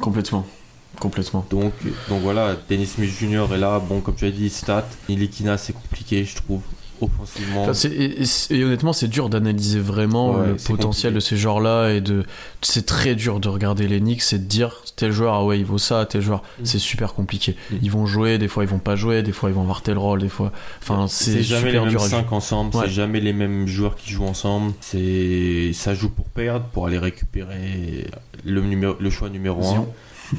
Complètement. 0.00 0.44
Complètement. 0.98 1.46
Donc, 1.48 1.72
donc 2.08 2.22
voilà, 2.22 2.56
Dennis 2.68 2.86
Smith 2.86 3.10
Jr. 3.16 3.46
est 3.54 3.58
là, 3.58 3.78
bon, 3.78 4.00
comme 4.00 4.16
tu 4.16 4.24
as 4.24 4.32
dit, 4.32 4.50
stat. 4.50 4.84
Nilikina, 5.08 5.56
c'est 5.58 5.72
compliqué, 5.74 6.24
je 6.24 6.34
trouve, 6.34 6.62
offensivement. 7.00 7.64
Enfin, 7.64 7.88
et, 7.88 8.22
et- 8.22 8.54
et 8.58 8.64
honnêtement, 8.64 8.92
c'est 8.92 9.08
dur 9.08 9.28
d'analyser 9.28 9.80
vraiment 9.80 10.32
Ouais, 10.32 10.46
le 10.48 10.54
potentiel 10.54 11.12
compliqué. 11.12 11.14
de 11.14 11.20
ces 11.20 11.36
joueurs-là 11.36 11.90
et 11.90 12.00
de. 12.00 12.24
C'est 12.62 12.86
très 12.86 13.14
dur 13.14 13.40
de 13.40 13.48
regarder 13.48 13.86
les 13.88 14.00
Knicks 14.00 14.32
et 14.32 14.38
de 14.38 14.44
dire 14.44 14.82
tel 14.96 15.12
joueur, 15.12 15.34
ah 15.34 15.44
ouais, 15.44 15.58
il 15.58 15.64
vaut 15.64 15.78
ça, 15.78 16.06
tel 16.06 16.20
joueur. 16.22 16.42
Mm. 16.60 16.64
C'est 16.64 16.78
super 16.78 17.14
compliqué. 17.14 17.56
Mm. 17.70 17.76
Ils 17.82 17.90
vont 17.90 18.06
jouer, 18.06 18.38
des 18.38 18.48
fois 18.48 18.64
ils 18.64 18.68
vont 18.70 18.78
pas 18.78 18.96
jouer, 18.96 19.22
des 19.22 19.32
fois 19.32 19.50
ils 19.50 19.54
vont 19.54 19.62
avoir 19.62 19.82
tel 19.82 19.98
rôle, 19.98 20.20
des 20.20 20.28
fois. 20.28 20.52
Enfin, 20.82 21.06
c'est 21.08 21.42
jamais 21.42 21.72
les 21.72 21.80
mêmes 21.80 21.88
dur 21.88 22.02
à 22.02 22.08
5 22.08 22.32
ensemble, 22.32 22.74
Ouais. 22.76 22.84
c'est 22.86 22.92
jamais 22.92 23.20
les 23.20 23.32
mêmes 23.32 23.66
joueurs 23.66 23.96
qui 23.96 24.10
jouent 24.10 24.24
ensemble. 24.26 24.72
C'est 24.80 25.72
ça 25.74 25.94
joue 25.94 26.10
pour 26.10 26.26
perdre, 26.26 26.66
pour 26.72 26.86
aller 26.86 26.98
récupérer 26.98 28.06
le, 28.44 28.60
numéro, 28.60 28.94
le 29.00 29.10
choix 29.10 29.28
numéro 29.28 29.64
1. 29.64 29.86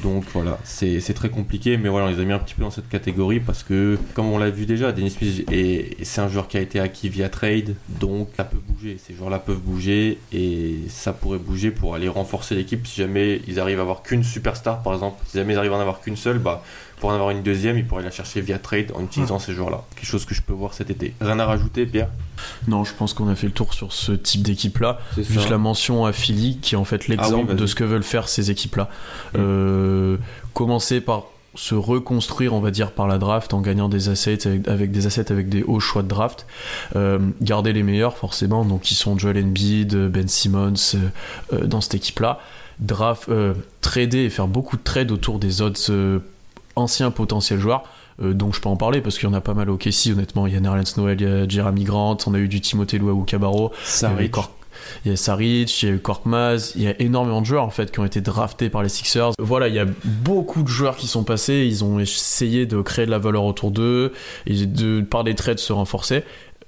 Donc 0.02 0.24
voilà, 0.34 0.58
c'est 0.64 1.00
très 1.14 1.28
compliqué, 1.30 1.76
mais 1.76 1.88
voilà, 1.88 2.06
on 2.06 2.10
les 2.10 2.20
a 2.20 2.24
mis 2.24 2.32
un 2.32 2.38
petit 2.38 2.54
peu 2.54 2.62
dans 2.62 2.70
cette 2.70 2.88
catégorie 2.88 3.40
parce 3.40 3.62
que, 3.62 3.96
comme 4.14 4.26
on 4.26 4.36
l'a 4.38 4.50
vu 4.50 4.66
déjà, 4.66 4.92
Dennis 4.92 5.10
Smith, 5.10 5.44
est- 5.50 6.04
c'est 6.04 6.20
un 6.20 6.28
joueur 6.28 6.48
qui 6.48 6.56
a 6.58 6.60
été 6.60 6.80
acquis 6.80 7.08
via 7.08 7.28
trade, 7.28 7.76
donc 7.88 8.28
ça 8.36 8.44
peut 8.44 8.58
bouger. 8.68 8.98
Ces 9.04 9.14
joueurs-là 9.14 9.38
peuvent 9.38 9.60
bouger 9.60 10.18
et 10.32 10.76
ça 10.88 11.12
pourrait 11.12 11.38
bouger 11.38 11.70
pour 11.70 11.94
aller 11.94 12.08
renforcer 12.08 12.54
l'équipe 12.54 12.86
si 12.86 12.96
jamais 13.00 13.40
ils 13.46 13.60
arrivent 13.60 13.78
à 13.78 13.82
avoir 13.82 14.02
qu'une 14.02 14.24
superstar, 14.24 14.82
par 14.82 14.92
exemple. 14.92 15.22
Si 15.28 15.38
jamais 15.38 15.54
ils 15.54 15.58
arrivent 15.58 15.72
à 15.72 15.76
en 15.76 15.80
avoir 15.80 16.00
qu'une 16.00 16.16
seule, 16.16 16.38
bah, 16.38 16.62
pour 16.98 17.10
en 17.10 17.14
avoir 17.14 17.30
une 17.30 17.42
deuxième, 17.42 17.76
ils 17.78 17.86
pourraient 17.86 18.02
la 18.02 18.10
chercher 18.10 18.40
via 18.40 18.58
trade 18.58 18.92
en 18.94 19.04
utilisant 19.04 19.38
ces 19.38 19.52
joueurs-là. 19.52 19.84
Quelque 19.94 20.06
chose 20.06 20.24
que 20.24 20.34
je 20.34 20.42
peux 20.42 20.52
voir 20.52 20.74
cet 20.74 20.90
été. 20.90 21.14
Rien 21.20 21.38
à 21.38 21.46
rajouter, 21.46 21.86
Pierre? 21.86 22.08
Non, 22.68 22.84
je 22.84 22.92
pense 22.94 23.12
qu'on 23.14 23.28
a 23.28 23.34
fait 23.34 23.46
le 23.46 23.52
tour 23.52 23.74
sur 23.74 23.92
ce 23.92 24.12
type 24.12 24.42
d'équipe-là. 24.42 24.98
C'est 25.14 25.24
Juste 25.24 25.50
la 25.50 25.58
mention 25.58 26.04
à 26.06 26.12
Philly, 26.12 26.58
qui 26.58 26.74
est 26.74 26.78
en 26.78 26.84
fait 26.84 27.08
l'exemple 27.08 27.34
Ah 27.34 27.40
oui, 27.40 27.46
vas-y. 27.48 27.56
de 27.56 27.66
ce 27.66 27.74
que 27.74 27.84
veulent 27.84 28.02
faire 28.02 28.28
ces 28.28 28.50
équipes-là. 28.50 28.84
Mm. 29.34 29.36
Euh, 29.38 30.16
commencer 30.54 31.00
par 31.00 31.24
se 31.54 31.74
reconstruire, 31.74 32.54
on 32.54 32.60
va 32.60 32.70
dire, 32.70 32.92
par 32.92 33.06
la 33.06 33.18
draft 33.18 33.54
en 33.54 33.60
gagnant 33.60 33.88
des 33.88 34.08
assets 34.08 34.46
avec, 34.46 34.68
avec 34.68 34.90
des 34.90 35.06
assets 35.06 35.32
avec 35.32 35.48
des 35.48 35.62
hauts 35.62 35.80
choix 35.80 36.02
de 36.02 36.08
draft. 36.08 36.46
Euh, 36.94 37.18
garder 37.40 37.72
les 37.72 37.82
meilleurs, 37.82 38.16
forcément, 38.16 38.64
donc 38.64 38.82
qui 38.82 38.94
sont 38.94 39.18
Joel 39.18 39.42
Embiid, 39.42 39.94
Ben 39.94 40.28
Simmons 40.28 40.74
euh, 41.52 41.64
dans 41.66 41.80
cette 41.80 41.94
équipe-là. 41.94 42.40
Draft, 42.78 43.28
euh, 43.30 43.54
trader 43.80 44.24
et 44.24 44.30
faire 44.30 44.48
beaucoup 44.48 44.76
de 44.76 44.82
trades 44.82 45.10
autour 45.10 45.38
des 45.38 45.62
autres 45.62 45.80
euh, 45.90 46.18
anciens 46.76 47.10
potentiels 47.10 47.58
joueurs. 47.58 47.84
Euh, 48.22 48.32
donc 48.32 48.54
je 48.54 48.60
peux 48.60 48.68
en 48.68 48.76
parler 48.76 49.00
parce 49.00 49.18
qu'il 49.18 49.28
y 49.28 49.32
en 49.32 49.34
a 49.34 49.40
pas 49.40 49.54
mal 49.54 49.68
au 49.68 49.76
KC 49.76 50.12
honnêtement 50.12 50.46
il 50.46 50.54
y 50.54 50.56
a 50.56 50.60
Nerlens 50.60 50.96
Noel, 50.96 51.20
il 51.20 51.28
y 51.28 51.30
a 51.30 51.46
Jeremy 51.46 51.84
Grant 51.84 52.16
on 52.26 52.32
a 52.32 52.38
eu 52.38 52.48
du 52.48 52.62
Timothée 52.62 52.96
Luau 52.96 53.24
Cabarro 53.24 53.72
il 55.04 55.08
y 55.08 55.10
il 55.10 55.12
a 55.12 55.16
Saric, 55.16 55.82
il 55.82 55.88
y 55.88 55.92
a 55.92 55.94
eu 55.94 55.98
Korkmaz, 55.98 56.72
il 56.76 56.82
y 56.82 56.88
a 56.88 57.00
énormément 57.00 57.40
de 57.40 57.46
joueurs 57.46 57.64
en 57.64 57.70
fait 57.70 57.90
qui 57.90 58.00
ont 58.00 58.04
été 58.04 58.20
draftés 58.20 58.70
par 58.70 58.82
les 58.82 58.88
Sixers. 58.88 59.32
Voilà, 59.38 59.68
il 59.68 59.74
y 59.74 59.78
a 59.78 59.86
beaucoup 60.04 60.62
de 60.62 60.68
joueurs 60.68 60.96
qui 60.96 61.06
sont 61.06 61.24
passés, 61.24 61.66
ils 61.66 61.84
ont 61.84 61.98
essayé 61.98 62.66
de 62.66 62.80
créer 62.80 63.06
de 63.06 63.10
la 63.10 63.18
valeur 63.18 63.44
autour 63.44 63.70
d'eux 63.70 64.12
et 64.46 64.66
de 64.66 65.00
par 65.00 65.24
des 65.24 65.34
trades 65.34 65.58
se 65.58 65.72
renforcer. 65.72 66.24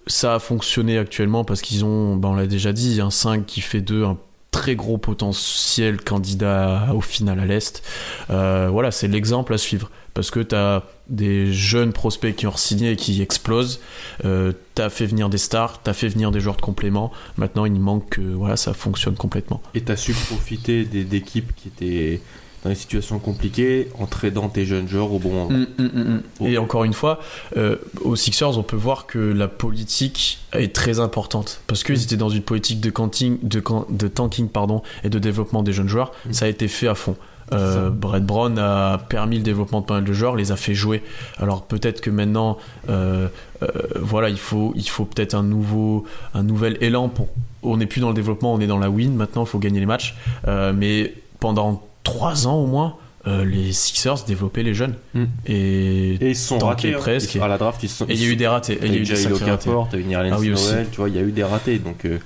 Ça 0.06 0.36
a 0.36 0.38
fonctionné 0.38 0.98
actuellement 0.98 1.44
parce 1.44 1.60
qu'ils 1.60 1.84
ont, 1.84 2.16
ben, 2.16 2.30
on 2.30 2.34
l'a 2.34 2.46
déjà 2.46 2.72
dit, 2.72 3.00
un 3.00 3.10
5 3.10 3.44
qui 3.44 3.60
fait 3.60 3.82
2, 3.82 4.04
un 4.04 4.16
très 4.50 4.76
gros 4.76 4.98
potentiel 4.98 6.00
candidat 6.00 6.88
au 6.94 7.00
final 7.00 7.40
à 7.40 7.44
l'Est. 7.44 7.82
Euh, 8.30 8.68
voilà, 8.70 8.90
c'est 8.90 9.08
l'exemple 9.08 9.54
à 9.54 9.58
suivre. 9.58 9.90
Parce 10.14 10.30
que 10.30 10.40
tu 10.40 10.54
as 10.54 10.82
des 11.08 11.52
jeunes 11.52 11.92
prospects 11.92 12.34
qui 12.34 12.46
ont 12.46 12.56
signé 12.56 12.92
et 12.92 12.96
qui 12.96 13.22
explosent. 13.22 13.80
Euh, 14.24 14.52
tu 14.74 14.82
as 14.82 14.90
fait 14.90 15.06
venir 15.06 15.28
des 15.28 15.38
stars, 15.38 15.80
tu 15.82 15.90
as 15.90 15.94
fait 15.94 16.08
venir 16.08 16.32
des 16.32 16.40
joueurs 16.40 16.56
de 16.56 16.60
complément. 16.60 17.12
Maintenant, 17.36 17.66
il 17.66 17.78
manque 17.78 18.08
que 18.08 18.20
voilà, 18.20 18.56
ça 18.56 18.74
fonctionne 18.74 19.14
complètement. 19.14 19.62
Et 19.74 19.80
tu 19.82 19.92
as 19.92 19.96
su 19.96 20.12
profiter 20.12 20.84
d'équipes 20.84 21.54
qui 21.54 21.68
étaient 21.68 22.20
dans 22.68 22.74
des 22.74 22.78
situations 22.78 23.18
compliquées 23.18 23.88
en 23.98 24.06
tradant 24.06 24.48
tes 24.48 24.66
jeunes 24.66 24.88
joueurs 24.88 25.12
au 25.12 25.18
bon 25.18 25.30
moment. 25.30 25.50
Mm, 25.50 25.82
mm, 25.82 26.22
mm, 26.40 26.46
et 26.46 26.58
encore 26.58 26.84
une 26.84 26.92
fois, 26.92 27.20
euh, 27.56 27.76
aux 28.02 28.16
Sixers, 28.16 28.58
on 28.58 28.62
peut 28.62 28.76
voir 28.76 29.06
que 29.06 29.18
la 29.18 29.48
politique 29.48 30.38
est 30.52 30.74
très 30.74 31.00
importante 31.00 31.60
parce 31.66 31.82
qu'ils 31.82 32.02
étaient 32.02 32.16
dans 32.16 32.28
une 32.28 32.42
politique 32.42 32.80
de, 32.80 32.90
canting, 32.90 33.38
de, 33.42 33.62
de 33.90 34.08
tanking 34.08 34.48
pardon, 34.48 34.82
et 35.04 35.08
de 35.08 35.18
développement 35.18 35.62
des 35.62 35.72
jeunes 35.72 35.88
joueurs. 35.88 36.12
Ça 36.30 36.44
a 36.44 36.48
été 36.48 36.68
fait 36.68 36.88
à 36.88 36.94
fond. 36.94 37.16
Euh, 37.52 37.90
Brett 37.90 38.24
Brown 38.24 38.58
a 38.58 38.98
permis 39.08 39.38
le 39.38 39.42
développement 39.42 39.80
de 39.80 39.86
pas 39.86 39.94
mal 39.94 40.04
de 40.04 40.12
joueurs, 40.12 40.36
les 40.36 40.52
a 40.52 40.56
fait 40.56 40.74
jouer. 40.74 41.02
Alors 41.38 41.62
peut-être 41.62 42.00
que 42.00 42.10
maintenant, 42.10 42.58
euh, 42.88 43.28
euh, 43.62 43.68
voilà, 43.96 44.28
il 44.28 44.38
faut, 44.38 44.72
il 44.76 44.88
faut 44.88 45.04
peut-être 45.04 45.34
un 45.34 45.42
nouveau, 45.42 46.04
un 46.34 46.42
nouvel 46.42 46.76
élan 46.80 47.08
pour. 47.08 47.28
On 47.62 47.78
n'est 47.78 47.86
plus 47.86 48.00
dans 48.00 48.08
le 48.08 48.14
développement, 48.14 48.54
on 48.54 48.60
est 48.60 48.66
dans 48.66 48.78
la 48.78 48.90
win. 48.90 49.14
Maintenant, 49.14 49.44
il 49.44 49.48
faut 49.48 49.58
gagner 49.58 49.80
les 49.80 49.86
matchs. 49.86 50.14
mais 50.46 51.14
pendant 51.40 51.87
trois 52.08 52.46
ans 52.46 52.56
au 52.56 52.66
moins, 52.66 52.96
euh, 53.26 53.44
les 53.44 53.72
Sixers 53.72 54.24
développaient 54.26 54.62
les 54.62 54.74
jeunes. 54.74 54.94
Mm. 55.14 55.24
Et, 55.46 56.14
et, 56.14 56.28
ils 56.30 56.36
sont 56.36 56.58
ratés 56.58 56.94
hein. 56.94 56.98
presque. 56.98 57.36
à 57.36 57.48
la 57.48 57.58
draft. 57.58 57.82
Ils 57.82 57.88
sont, 57.88 58.06
et 58.06 58.14
il 58.14 58.22
y 58.22 58.26
a 58.26 58.28
eu 58.28 58.36
des 58.36 58.46
ratés. 58.46 58.78
Il 58.82 58.92
y 58.92 58.96
a 58.96 59.00
eu 59.00 59.04
des 59.04 59.44
ratés. 59.44 59.70
T'as 59.90 59.98
eu 59.98 60.04
Nerlens 60.04 60.32
ah, 60.32 60.38
oui, 60.40 60.50
Noël, 60.50 60.86
tu 60.90 60.96
vois, 60.98 61.08
il 61.08 61.16
y 61.16 61.18
a 61.18 61.22
eu 61.22 61.32
des 61.32 61.44
ratés. 61.44 61.78
Donc 61.78 62.04
euh, 62.04 62.18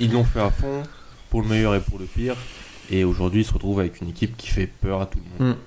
ils 0.00 0.12
l'ont 0.12 0.24
fait 0.24 0.40
à 0.40 0.50
fond 0.50 0.82
pour 1.30 1.42
le 1.42 1.48
meilleur 1.48 1.74
et 1.74 1.80
pour 1.80 1.98
le 1.98 2.06
pire. 2.06 2.34
Et 2.90 3.04
aujourd'hui, 3.04 3.42
ils 3.42 3.44
se 3.44 3.54
retrouvent 3.54 3.80
avec 3.80 4.00
une 4.00 4.08
équipe 4.08 4.36
qui 4.36 4.48
fait 4.48 4.66
peur 4.66 5.00
à 5.00 5.06
tout 5.06 5.18
le 5.18 5.46
monde. 5.46 5.54
Mm. 5.54 5.58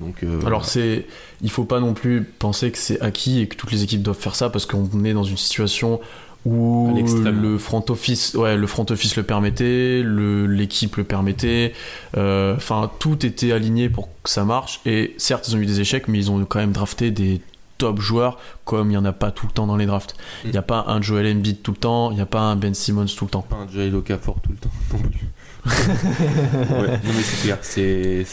Donc, 0.00 0.22
euh, 0.22 0.46
Alors 0.46 0.66
c'est, 0.66 1.06
il 1.42 1.50
faut 1.50 1.64
pas 1.64 1.80
non 1.80 1.94
plus 1.94 2.22
penser 2.22 2.70
que 2.70 2.78
c'est 2.78 3.00
acquis 3.00 3.40
et 3.40 3.48
que 3.48 3.56
toutes 3.56 3.72
les 3.72 3.82
équipes 3.82 4.02
doivent 4.02 4.18
faire 4.18 4.36
ça 4.36 4.48
parce 4.48 4.64
qu'on 4.64 5.04
est 5.04 5.12
dans 5.12 5.24
une 5.24 5.36
situation 5.36 6.00
où 6.46 6.94
le 6.96 7.58
front 7.58 7.84
office 7.90 8.34
ouais 8.34 8.56
le 8.56 8.66
front 8.66 8.86
office 8.88 9.16
le 9.16 9.22
permettait 9.22 10.02
l'équipe 10.02 10.96
le 10.96 11.04
permettait. 11.04 11.74
Euh, 12.16 12.56
enfin 12.56 12.90
tout 12.98 13.26
était 13.26 13.52
aligné 13.52 13.88
pour 13.88 14.08
que 14.22 14.30
ça 14.30 14.44
marche. 14.44 14.80
Et 14.86 15.14
certes 15.18 15.48
ils 15.48 15.56
ont 15.56 15.58
eu 15.58 15.66
des 15.66 15.80
échecs 15.80 16.08
mais 16.08 16.18
ils 16.18 16.30
ont 16.30 16.44
quand 16.44 16.58
même 16.58 16.72
drafté 16.72 17.10
des 17.10 17.40
top 17.78 18.00
joueurs 18.00 18.38
comme 18.64 18.88
il 18.88 18.90
n'y 18.90 18.96
en 18.96 19.04
a 19.04 19.12
pas 19.12 19.30
tout 19.30 19.46
le 19.46 19.52
temps 19.52 19.66
dans 19.66 19.76
les 19.76 19.86
drafts. 19.86 20.14
Mm. 20.14 20.46
il 20.46 20.50
n'y 20.52 20.58
a 20.58 20.62
pas 20.62 20.84
un 20.88 21.02
Joel 21.02 21.36
Embiid 21.36 21.62
tout 21.62 21.72
le 21.72 21.78
temps 21.78 22.10
il 22.10 22.14
n'y 22.14 22.22
a 22.22 22.26
pas 22.26 22.40
un 22.40 22.56
Ben 22.56 22.74
Simmons 22.74 23.06
tout 23.06 23.26
le 23.26 23.30
temps. 23.30 23.42
Pas 23.42 23.56
un 23.56 23.68
Joel 23.68 23.94
Okafor 23.94 24.40
tout 24.40 24.52
le 24.52 24.58
temps 24.58 24.70
non 24.92 24.98
plus. 25.00 25.26
Ouais, 25.70 26.88
non 26.88 27.12
mais 27.14 27.22
c'est 27.22 27.42
clair 27.42 27.58
c'est, 27.60 28.24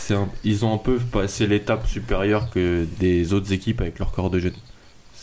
ils 0.46 0.64
ont 0.64 0.74
un 0.74 0.78
peu 0.78 0.98
passé 0.98 1.46
l'étape 1.46 1.86
supérieure 1.86 2.50
que 2.50 2.88
des 3.02 3.34
autres 3.34 3.52
équipes 3.52 3.82
avec 3.82 4.00
leur 4.00 4.14
corps 4.14 4.30
de 4.30 4.40
jeunes 4.40 4.54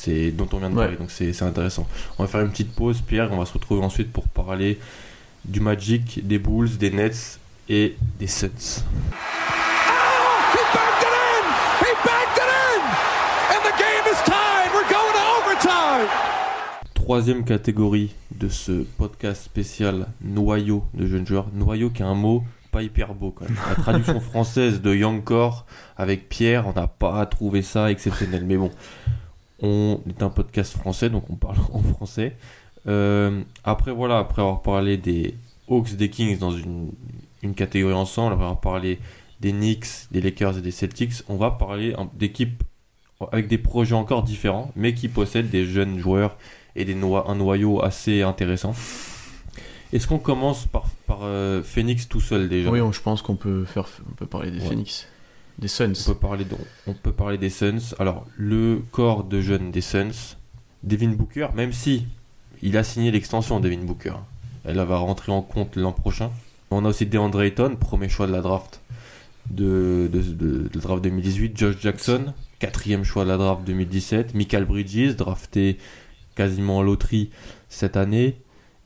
c'est 0.05 0.31
dont 0.31 0.49
on 0.53 0.59
vient 0.59 0.71
de 0.71 0.75
parler. 0.75 0.97
Donc 0.97 1.11
c'est 1.11 1.43
intéressant. 1.43 1.87
On 2.19 2.25
va 2.25 2.29
faire 2.29 2.43
une 2.43 2.51
petite 2.51 2.75
pause, 2.75 3.01
Pierre, 3.01 3.31
on 3.33 3.39
va 3.39 3.47
se 3.47 3.53
retrouver 3.53 3.83
ensuite 3.83 4.13
pour 4.13 4.25
parler 4.29 4.79
du 5.45 5.61
Magic, 5.61 6.27
des 6.27 6.39
Bulls, 6.39 6.77
des 6.79 6.91
Nets 6.91 7.39
et 7.69 7.97
des 8.19 8.27
Suns. 8.27 8.85
Troisième 16.95 17.45
catégorie 17.45 18.15
de 18.35 18.49
ce 18.49 18.73
podcast 18.97 19.43
spécial 19.43 20.07
noyau 20.23 20.85
de 20.95 21.07
jeunes 21.07 21.27
joueurs. 21.27 21.49
Noyau 21.53 21.91
qui 21.91 22.01
est 22.01 22.07
un 22.07 22.15
mot 22.15 22.43
pas 22.75 22.83
hyper 22.83 23.15
beau 23.15 23.31
quand 23.31 23.45
même. 23.45 23.57
La 23.69 23.77
traduction 23.77 24.19
française 24.33 24.83
de 24.83 24.93
Youngcore 24.93 25.65
avec 25.97 26.29
Pierre, 26.29 26.67
on 26.67 26.73
n'a 26.73 26.89
pas 26.89 27.25
trouvé 27.27 27.63
ça 27.63 27.91
exceptionnel. 27.91 28.45
Mais 28.45 28.57
bon, 28.57 28.73
on 29.65 30.01
est 30.09 30.23
un 30.23 30.29
podcast 30.29 30.77
français, 30.77 31.09
donc 31.09 31.25
on 31.31 31.37
parle 31.37 31.57
en 31.73 31.83
français. 31.83 32.37
Euh, 32.87 33.43
après, 33.65 33.93
voilà, 33.93 34.19
après 34.19 34.43
avoir 34.43 34.63
parlé 34.63 34.99
des 34.99 35.35
Hawks, 35.69 35.95
des 35.95 36.11
Kings 36.11 36.39
dans 36.39 36.53
une, 36.53 36.93
catégorie 37.57 37.95
ensemble, 37.95 38.35
après 38.35 38.45
avoir 38.45 38.61
parlé 38.61 38.99
des 39.41 39.53
Knicks, 39.53 40.11
des 40.11 40.21
Lakers 40.21 40.59
et 40.59 40.61
des 40.63 40.71
Celtics, 40.71 41.23
on 41.29 41.37
va 41.37 41.51
parler 41.51 41.95
d'équipes 42.15 42.63
avec 43.33 43.49
des 43.49 43.59
projets 43.59 43.95
encore 43.95 44.23
différents, 44.23 44.71
mais 44.77 44.93
qui 44.93 45.09
possèdent 45.09 45.51
des 45.51 45.65
jeunes 45.65 45.99
joueurs 45.99 46.37
et 46.77 46.85
des 46.85 46.95
un 46.95 47.35
noyau 47.35 47.83
assez 47.83 48.23
intéressant. 48.23 48.75
Est-ce 49.93 50.07
qu'on 50.07 50.19
commence 50.19 50.67
par, 50.67 50.87
par 51.07 51.21
euh, 51.23 51.63
Phoenix 51.63 52.09
tout 52.09 52.21
seul 52.21 52.49
déjà? 52.49 52.71
Oui, 52.71 52.81
je 52.93 53.01
pense 53.01 53.23
qu'on 53.23 53.37
peut 53.37 53.65
faire, 53.65 53.87
on 54.11 54.15
peut 54.15 54.27
parler 54.27 54.51
des 54.51 54.61
Phoenix. 54.61 55.07
Des 55.59 55.69
Suns. 55.69 55.93
On 56.09 56.13
peut 56.13 56.19
parler, 56.19 56.47
on 56.87 56.95
peut 56.95 57.13
parler 57.13 57.39
des 57.39 57.51
Suns. 57.51 57.95
Alors, 57.99 58.27
le 58.37 58.83
corps 58.91 59.25
de 59.25 59.41
jeunes 59.41 59.71
des 59.71 59.81
Suns, 59.81 60.37
Devin 60.83 61.11
Booker, 61.11 61.49
même 61.55 61.73
si 61.73 62.07
il 62.63 62.77
a 62.77 62.85
signé 62.85 63.11
l'extension 63.11 63.61
Devin 63.61 63.85
Booker, 63.85 64.15
elle 64.65 64.77
va 64.77 64.97
rentrer 64.97 65.33
en 65.33 65.43
compte 65.43 65.77
l'an 65.77 65.93
prochain. 65.93 66.31
On 66.71 66.85
a 66.85 66.89
aussi 66.89 67.07
DeAndre 67.07 67.43
Ayton, 67.43 67.77
premier 67.77 68.09
choix 68.09 68.27
de 68.27 68.33
la 68.33 68.41
draft 68.41 68.81
de, 69.51 70.11
de, 70.13 70.69
draft 70.79 71.05
2018. 71.05 71.57
Josh 71.57 71.77
Jackson, 71.81 72.33
quatrième 72.59 73.05
choix 73.05 73.25
de 73.25 73.29
la 73.29 73.37
draft 73.37 73.65
2017. 73.65 74.35
Michael 74.35 74.65
Bridges, 74.65 75.17
drafté 75.17 75.79
quasiment 76.35 76.79
en 76.79 76.83
loterie 76.83 77.31
cette 77.69 77.97
année. 77.97 78.37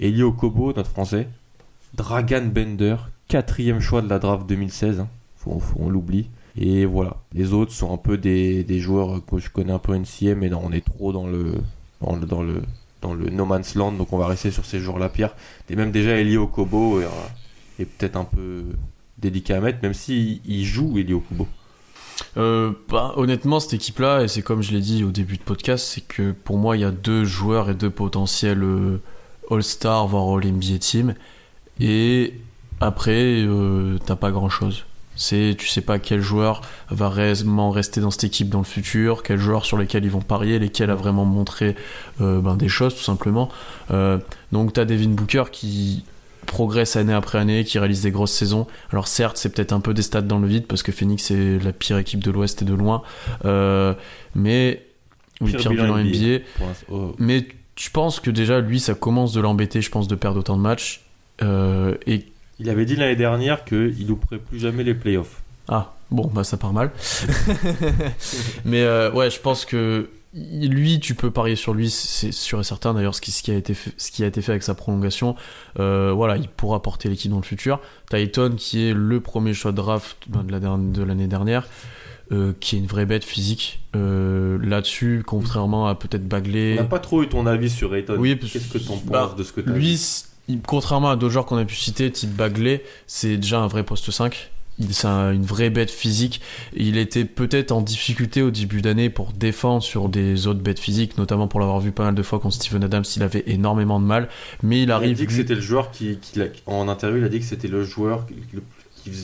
Elio 0.00 0.32
Kobo, 0.32 0.72
notre 0.72 0.90
français. 0.90 1.28
Dragan 1.94 2.46
Bender, 2.46 2.96
quatrième 3.28 3.80
choix 3.80 4.02
de 4.02 4.08
la 4.08 4.18
draft 4.18 4.46
2016. 4.46 5.00
Hein. 5.00 5.08
on 5.46 5.88
l'oublie. 5.88 6.28
Et 6.60 6.86
voilà, 6.86 7.16
les 7.32 7.52
autres 7.52 7.72
sont 7.72 7.92
un 7.94 7.96
peu 7.96 8.18
des, 8.18 8.64
des 8.64 8.80
joueurs 8.80 9.24
que 9.24 9.38
je 9.38 9.48
connais 9.48 9.72
un 9.72 9.78
peu 9.78 9.94
NCM, 9.94 10.40
mais 10.40 10.52
on 10.52 10.72
est 10.72 10.84
trop 10.84 11.12
dans 11.12 11.28
le, 11.28 11.54
dans 12.00 12.16
le, 12.16 12.26
dans 12.26 12.42
le, 12.42 12.62
dans 13.00 13.14
le 13.14 13.30
no 13.30 13.44
man's 13.44 13.76
land, 13.76 13.92
donc 13.92 14.12
on 14.12 14.18
va 14.18 14.26
rester 14.26 14.50
sur 14.50 14.64
ces 14.64 14.80
joueurs-là, 14.80 15.08
Pierre. 15.08 15.36
Et 15.70 15.76
même 15.76 15.92
déjà 15.92 16.16
Eli 16.16 16.36
Okobo 16.36 17.00
est, 17.00 17.06
est 17.78 17.84
peut-être 17.84 18.16
un 18.16 18.24
peu 18.24 18.64
délicat 19.18 19.58
à 19.58 19.60
mettre, 19.60 19.78
même 19.82 19.94
s'il 19.94 20.40
il 20.46 20.64
joue 20.64 20.98
Eli 20.98 21.12
Okobo. 21.12 21.46
Euh, 22.36 22.72
bah, 22.88 23.12
honnêtement, 23.16 23.60
cette 23.60 23.74
équipe-là, 23.74 24.24
et 24.24 24.28
c'est 24.28 24.42
comme 24.42 24.60
je 24.60 24.72
l'ai 24.72 24.80
dit 24.80 25.04
au 25.04 25.12
début 25.12 25.36
de 25.36 25.42
podcast, 25.42 25.86
c'est 25.86 26.00
que 26.00 26.32
pour 26.32 26.58
moi, 26.58 26.76
il 26.76 26.80
y 26.80 26.84
a 26.84 26.90
deux 26.90 27.24
joueurs 27.24 27.70
et 27.70 27.74
deux 27.74 27.90
potentiels 27.90 28.64
euh, 28.64 29.00
All-Star, 29.48 30.08
voire 30.08 30.36
All-NBA 30.36 30.78
Team. 30.80 31.14
Et 31.78 32.34
après, 32.80 33.42
euh, 33.44 33.98
t'as 34.04 34.16
pas 34.16 34.32
grand-chose. 34.32 34.84
C'est 35.18 35.56
tu 35.58 35.66
sais 35.66 35.80
pas 35.80 35.98
quel 35.98 36.20
joueur 36.20 36.62
va 36.90 37.08
réellement 37.08 37.70
rester 37.70 38.00
dans 38.00 38.12
cette 38.12 38.24
équipe 38.24 38.48
dans 38.48 38.60
le 38.60 38.64
futur, 38.64 39.24
quel 39.24 39.38
joueur 39.38 39.66
sur 39.66 39.76
lesquels 39.76 40.04
ils 40.04 40.10
vont 40.10 40.20
parier, 40.20 40.60
lesquels 40.60 40.90
a 40.90 40.94
vraiment 40.94 41.24
montré 41.24 41.74
euh, 42.20 42.40
ben, 42.40 42.56
des 42.56 42.68
choses 42.68 42.94
tout 42.94 43.02
simplement. 43.02 43.48
Euh, 43.90 44.18
donc 44.52 44.72
tu 44.72 44.80
as 44.80 44.84
Devin 44.84 45.08
Booker 45.08 45.44
qui 45.50 46.04
progresse 46.46 46.94
année 46.94 47.12
après 47.12 47.38
année, 47.38 47.64
qui 47.64 47.80
réalise 47.80 48.02
des 48.02 48.12
grosses 48.12 48.32
saisons. 48.32 48.68
Alors 48.92 49.08
certes, 49.08 49.36
c'est 49.38 49.48
peut-être 49.48 49.72
un 49.72 49.80
peu 49.80 49.92
des 49.92 50.02
stats 50.02 50.22
dans 50.22 50.38
le 50.38 50.46
vide 50.46 50.66
parce 50.68 50.84
que 50.84 50.92
Phoenix 50.92 51.32
est 51.32 51.58
la 51.64 51.72
pire 51.72 51.98
équipe 51.98 52.22
de 52.22 52.30
l'Ouest 52.30 52.62
et 52.62 52.64
de 52.64 52.74
loin, 52.74 53.02
euh, 53.44 53.94
mais 54.36 54.86
oui, 55.40 55.52
pire, 55.52 55.70
bilan 55.72 55.98
NBA. 55.98 56.44
Oh. 56.92 57.16
Mais 57.18 57.48
je 57.74 57.90
pense 57.90 58.20
que 58.20 58.30
déjà 58.30 58.60
lui, 58.60 58.78
ça 58.78 58.94
commence 58.94 59.32
de 59.32 59.40
l'embêter, 59.40 59.80
je 59.82 59.90
pense, 59.90 60.06
de 60.06 60.14
perdre 60.14 60.38
autant 60.38 60.56
de 60.56 60.62
matchs. 60.62 61.02
et 61.42 62.24
il 62.60 62.70
avait 62.70 62.84
dit 62.84 62.96
l'année 62.96 63.16
dernière 63.16 63.64
qu'il 63.64 64.06
louperait 64.06 64.38
plus 64.38 64.58
jamais 64.58 64.84
les 64.84 64.94
playoffs. 64.94 65.42
Ah, 65.68 65.94
bon, 66.10 66.30
bah 66.32 66.44
ça 66.44 66.56
part 66.56 66.72
mal. 66.72 66.90
Mais 68.64 68.82
euh, 68.82 69.12
ouais, 69.12 69.30
je 69.30 69.38
pense 69.38 69.64
que 69.64 70.08
lui, 70.34 70.98
tu 71.00 71.14
peux 71.14 71.30
parier 71.30 71.56
sur 71.56 71.74
lui, 71.74 71.90
c'est 71.90 72.32
sûr 72.32 72.60
et 72.60 72.64
certain. 72.64 72.94
D'ailleurs, 72.94 73.14
ce 73.14 73.20
qui, 73.20 73.30
ce, 73.30 73.42
qui 73.42 73.50
a 73.50 73.54
été 73.54 73.74
fait, 73.74 73.92
ce 73.96 74.10
qui 74.10 74.24
a 74.24 74.26
été 74.26 74.42
fait 74.42 74.52
avec 74.52 74.62
sa 74.62 74.74
prolongation, 74.74 75.36
euh, 75.78 76.12
voilà, 76.14 76.36
il 76.36 76.48
pourra 76.48 76.82
porter 76.82 77.08
l'équipe 77.08 77.30
dans 77.30 77.38
le 77.38 77.42
futur. 77.42 77.80
Titan, 78.10 78.50
qui 78.50 78.88
est 78.88 78.94
le 78.94 79.20
premier 79.20 79.54
choix 79.54 79.72
de 79.72 79.76
draft 79.76 80.16
ben, 80.26 80.42
de 80.42 81.02
l'année 81.02 81.26
dernière, 81.26 81.66
euh, 82.32 82.52
qui 82.58 82.76
est 82.76 82.78
une 82.78 82.86
vraie 82.86 83.06
bête 83.06 83.24
physique. 83.24 83.80
Là-dessus, 83.94 85.22
contrairement 85.26 85.86
à 85.86 85.94
peut-être 85.94 86.26
Bagley. 86.26 86.74
On 86.78 86.82
n'a 86.82 86.88
pas 86.88 86.98
trop 86.98 87.22
eu 87.22 87.28
ton 87.28 87.46
avis 87.46 87.70
sur 87.70 87.94
Ayton. 87.94 88.16
Oui, 88.18 88.38
Qu'est-ce 88.38 88.72
que 88.72 88.78
tu 88.78 88.90
en 88.90 88.96
bah, 89.06 89.26
penses 89.26 89.36
de 89.36 89.42
ce 89.42 89.52
que 89.52 89.60
tu 89.60 89.70
as 89.70 89.72
Lui, 89.72 89.98
contrairement 90.66 91.10
à 91.10 91.16
d'autres 91.16 91.32
joueurs 91.32 91.46
qu'on 91.46 91.58
a 91.58 91.64
pu 91.64 91.76
citer, 91.76 92.10
type 92.10 92.34
Bagley, 92.34 92.82
c'est 93.06 93.36
déjà 93.36 93.60
un 93.60 93.66
vrai 93.66 93.82
poste 93.82 94.10
5. 94.10 94.50
C'est 94.90 95.08
une 95.08 95.42
vraie 95.42 95.70
bête 95.70 95.90
physique. 95.90 96.40
Il 96.72 96.98
était 96.98 97.24
peut-être 97.24 97.72
en 97.72 97.80
difficulté 97.80 98.42
au 98.42 98.52
début 98.52 98.80
d'année 98.80 99.10
pour 99.10 99.32
défendre 99.32 99.82
sur 99.82 100.08
des 100.08 100.46
autres 100.46 100.60
bêtes 100.60 100.78
physiques, 100.78 101.18
notamment 101.18 101.48
pour 101.48 101.58
l'avoir 101.58 101.80
vu 101.80 101.90
pas 101.90 102.04
mal 102.04 102.14
de 102.14 102.22
fois 102.22 102.38
contre 102.38 102.54
Steven 102.54 102.84
Adams, 102.84 103.04
il 103.16 103.22
avait 103.24 103.42
énormément 103.46 103.98
de 103.98 104.04
mal. 104.04 104.28
Mais 104.62 104.82
il 104.82 104.92
arrive. 104.92 105.10
Il 105.10 105.12
a 105.12 105.16
dit 105.16 105.26
que 105.26 105.32
c'était 105.32 105.56
le 105.56 105.60
joueur 105.60 105.90
qui, 105.90 106.18
en 106.66 106.88
interview, 106.88 107.18
il 107.18 107.24
a 107.24 107.28
dit 107.28 107.40
que 107.40 107.44
c'était 107.44 107.66
le 107.66 107.82
joueur 107.82 108.24
le 108.52 108.62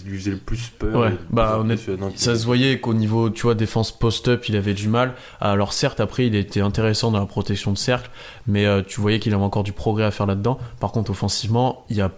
lui 0.07 0.19
faisait 0.19 0.31
le 0.31 0.39
plus 0.39 0.71
peur. 0.79 0.95
Ouais, 0.95 1.17
bah 1.31 1.59
honnêtement, 1.59 2.11
ça 2.17 2.37
se 2.37 2.45
voyait 2.45 2.81
qu'au 2.81 2.95
niveau, 2.95 3.31
tu 3.31 3.43
vois, 3.43 3.55
défense 3.55 3.93
post-up, 3.93 4.49
il 4.49 4.57
avait 4.57 4.75
du 4.75 4.89
mal. 4.89 5.15
Alors 5.41 5.73
certes, 5.73 6.01
après, 6.01 6.27
il 6.27 6.35
était 6.35 6.61
intéressant 6.61 7.11
dans 7.11 7.21
la 7.21 7.27
protection 7.27 7.73
de 7.73 7.79
cercle, 7.79 8.11
mais 8.47 8.67
euh, 8.67 8.83
tu 8.87 9.01
voyais 9.01 9.21
qu'il 9.21 9.35
avait 9.35 9.43
encore 9.43 9.65
du 9.65 9.73
progrès 9.73 10.05
à 10.05 10.11
faire 10.11 10.27
là-dedans. 10.27 10.59
Par 10.81 10.93
contre, 10.93 11.11
offensivement, 11.11 11.85
il 11.91 11.97
y 11.97 12.01
a 12.01 12.11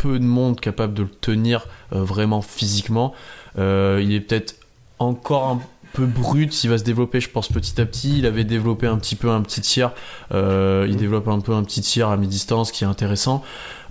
peu 0.00 0.18
de 0.18 0.24
monde 0.24 0.58
capable 0.60 0.94
de 0.94 1.02
le 1.02 1.10
tenir 1.10 1.66
euh, 1.92 2.02
vraiment 2.02 2.40
physiquement. 2.40 3.12
Euh, 3.58 4.00
il 4.02 4.12
est 4.12 4.20
peut-être 4.20 4.56
encore 4.98 5.48
un 5.48 5.60
peu 5.92 6.06
brut, 6.06 6.64
il 6.64 6.70
va 6.70 6.78
se 6.78 6.84
développer, 6.84 7.20
je 7.20 7.28
pense, 7.28 7.48
petit 7.48 7.80
à 7.80 7.86
petit. 7.86 8.18
Il 8.18 8.26
avait 8.26 8.44
développé 8.44 8.86
un 8.86 8.96
petit 8.96 9.16
peu 9.16 9.30
un 9.30 9.42
petit 9.42 9.60
tir. 9.60 9.92
Euh, 10.32 10.86
il 10.88 10.96
développe 10.96 11.28
un 11.28 11.40
peu 11.40 11.52
un 11.52 11.62
petit 11.64 11.82
tir 11.82 12.08
à 12.08 12.16
mi-distance 12.16 12.72
qui 12.72 12.84
est 12.84 12.86
intéressant. 12.86 13.42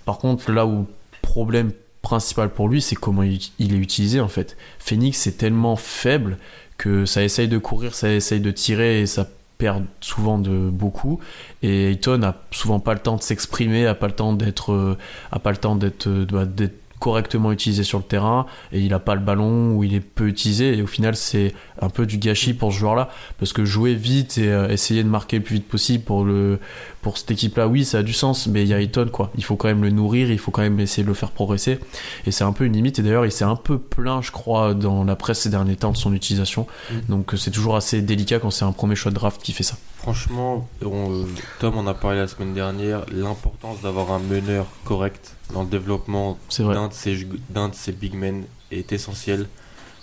Par 0.06 0.18
contre, 0.18 0.52
là 0.52 0.66
où 0.66 0.88
problème 1.22 1.72
principal 2.02 2.50
pour 2.50 2.70
lui, 2.70 2.82
c'est 2.82 2.96
comment 2.96 3.24
il, 3.24 3.42
est 3.60 3.78
utilisé 3.78 4.20
en 4.20 4.28
fait. 4.28 4.58
Phoenix 4.80 5.28
est 5.28 5.38
tellement 5.38 5.76
faible 5.76 6.38
que 6.78 7.06
ça 7.06 7.24
essaye 7.24 7.48
de 7.48 7.58
courir, 7.58 7.94
ça 7.94 8.12
essaye 8.12 8.40
de 8.40 8.52
tirer 8.52 9.02
et 9.02 9.06
ça 9.06 9.28
perd 9.58 9.86
souvent 10.00 10.40
de 10.40 10.70
beaucoup 10.70 11.20
et 11.62 11.90
Ayton 11.90 12.24
a 12.24 12.34
souvent 12.52 12.80
pas 12.80 12.94
le 12.94 13.02
temps 13.02 13.18
de 13.18 13.22
s'exprimer 13.22 13.86
a 13.88 13.94
pas 13.94 14.08
le 14.08 14.14
temps 14.14 14.32
d'être 14.32 14.72
euh, 14.72 14.98
a 15.34 15.40
pas 15.40 15.52
le 15.52 15.58
temps 15.58 15.76
d'être 15.76 16.08
euh, 16.08 16.26
bah, 16.32 16.46
d'être 16.46 16.79
correctement 17.00 17.52
utilisé 17.52 17.84
sur 17.84 17.98
le 17.98 18.04
terrain 18.04 18.46
et 18.72 18.82
il 18.82 18.94
a 18.94 19.00
pas 19.00 19.16
le 19.16 19.22
ballon 19.22 19.72
ou 19.72 19.84
il 19.84 19.94
est 19.94 20.02
peu 20.02 20.28
utilisé 20.28 20.78
et 20.78 20.82
au 20.82 20.88
final 20.88 21.16
c'est 21.16 21.54
un 21.82 21.90
peu 21.90 22.06
du 22.06 22.18
gâchis 22.18 22.54
pour 22.54 22.72
ce 22.74 22.78
joueur 22.78 22.96
là 22.96 23.10
parce 23.40 23.54
que 23.54 23.66
jouer 23.66 23.96
vite 23.96 24.38
et 24.38 24.50
euh, 24.50 24.70
essayer 24.70 25.04
de 25.04 25.10
marquer 25.10 25.38
le 25.38 25.44
plus 25.44 25.56
vite 25.56 25.68
possible 25.68 26.04
pour 26.04 26.26
le 26.26 26.60
pour 27.02 27.18
cette 27.18 27.32
équipe 27.32 27.58
là 27.58 27.68
oui 27.68 27.86
ça 27.86 28.00
a 28.00 28.04
du 28.04 28.14
sens 28.14 28.48
mais 28.48 28.64
il 28.64 28.68
y 28.68 28.74
a 28.74 28.82
Ayton 28.82 29.10
quoi. 29.12 29.32
Il 29.38 29.44
faut 29.44 29.56
quand 29.56 29.70
même 29.70 29.82
le 29.82 29.92
nourrir 29.92 30.30
il 30.30 30.40
faut 30.40 30.52
quand 30.52 30.62
même 30.62 30.80
essayer 30.80 31.04
de 31.04 31.08
le 31.08 31.14
faire 31.14 31.32
progresser 31.32 31.80
et 32.26 32.32
c'est 32.32 32.44
un 32.44 32.52
peu 32.52 32.66
une 32.66 32.74
limite 32.74 33.00
et 33.00 33.02
d'ailleurs 33.02 33.26
il 33.26 33.32
s'est 33.32 33.46
un 33.46 33.56
peu 33.56 33.80
plaint 33.80 34.22
je 34.22 34.32
crois 34.32 34.74
dans 34.74 35.04
la 35.04 35.16
presse 35.16 35.40
ces 35.40 35.50
derniers 35.50 35.78
temps 35.78 35.92
de 35.92 35.98
son 35.98 36.14
utilisation. 36.14 36.68
Mm. 36.92 36.96
donc 37.10 37.34
euh, 37.34 37.38
c'est 37.38 37.52
toujours 37.52 37.76
assez 37.76 38.02
délicat 38.02 38.40
quand 38.40 38.52
c'est 38.52 38.66
un 38.66 38.74
premier 38.74 38.96
choix 38.96 39.12
de 39.12 39.16
draft 39.16 39.42
qui 39.42 39.54
fait 39.54 39.64
ça 39.64 39.78
Franchement, 40.02 40.68
on- 40.84 41.26
Tom 41.60 41.78
en 41.78 41.86
a 41.88 41.94
parlé 41.94 42.20
la 42.20 42.28
semaine 42.28 42.54
dernière, 42.54 43.06
l'importance 43.12 43.82
d'avoir 43.82 44.12
un 44.12 44.20
meneur 44.20 44.66
correct 44.86 45.36
dans 45.54 45.64
le 45.64 45.70
développement 45.70 46.38
d'un 46.74 46.88
de 46.88 46.94
ces 46.94 47.28
d'un 47.50 47.68
de 47.70 47.76
ces 47.76 47.92
big 47.92 48.14
men 48.16 48.46
est 48.72 48.92
essentiel. 48.94 49.48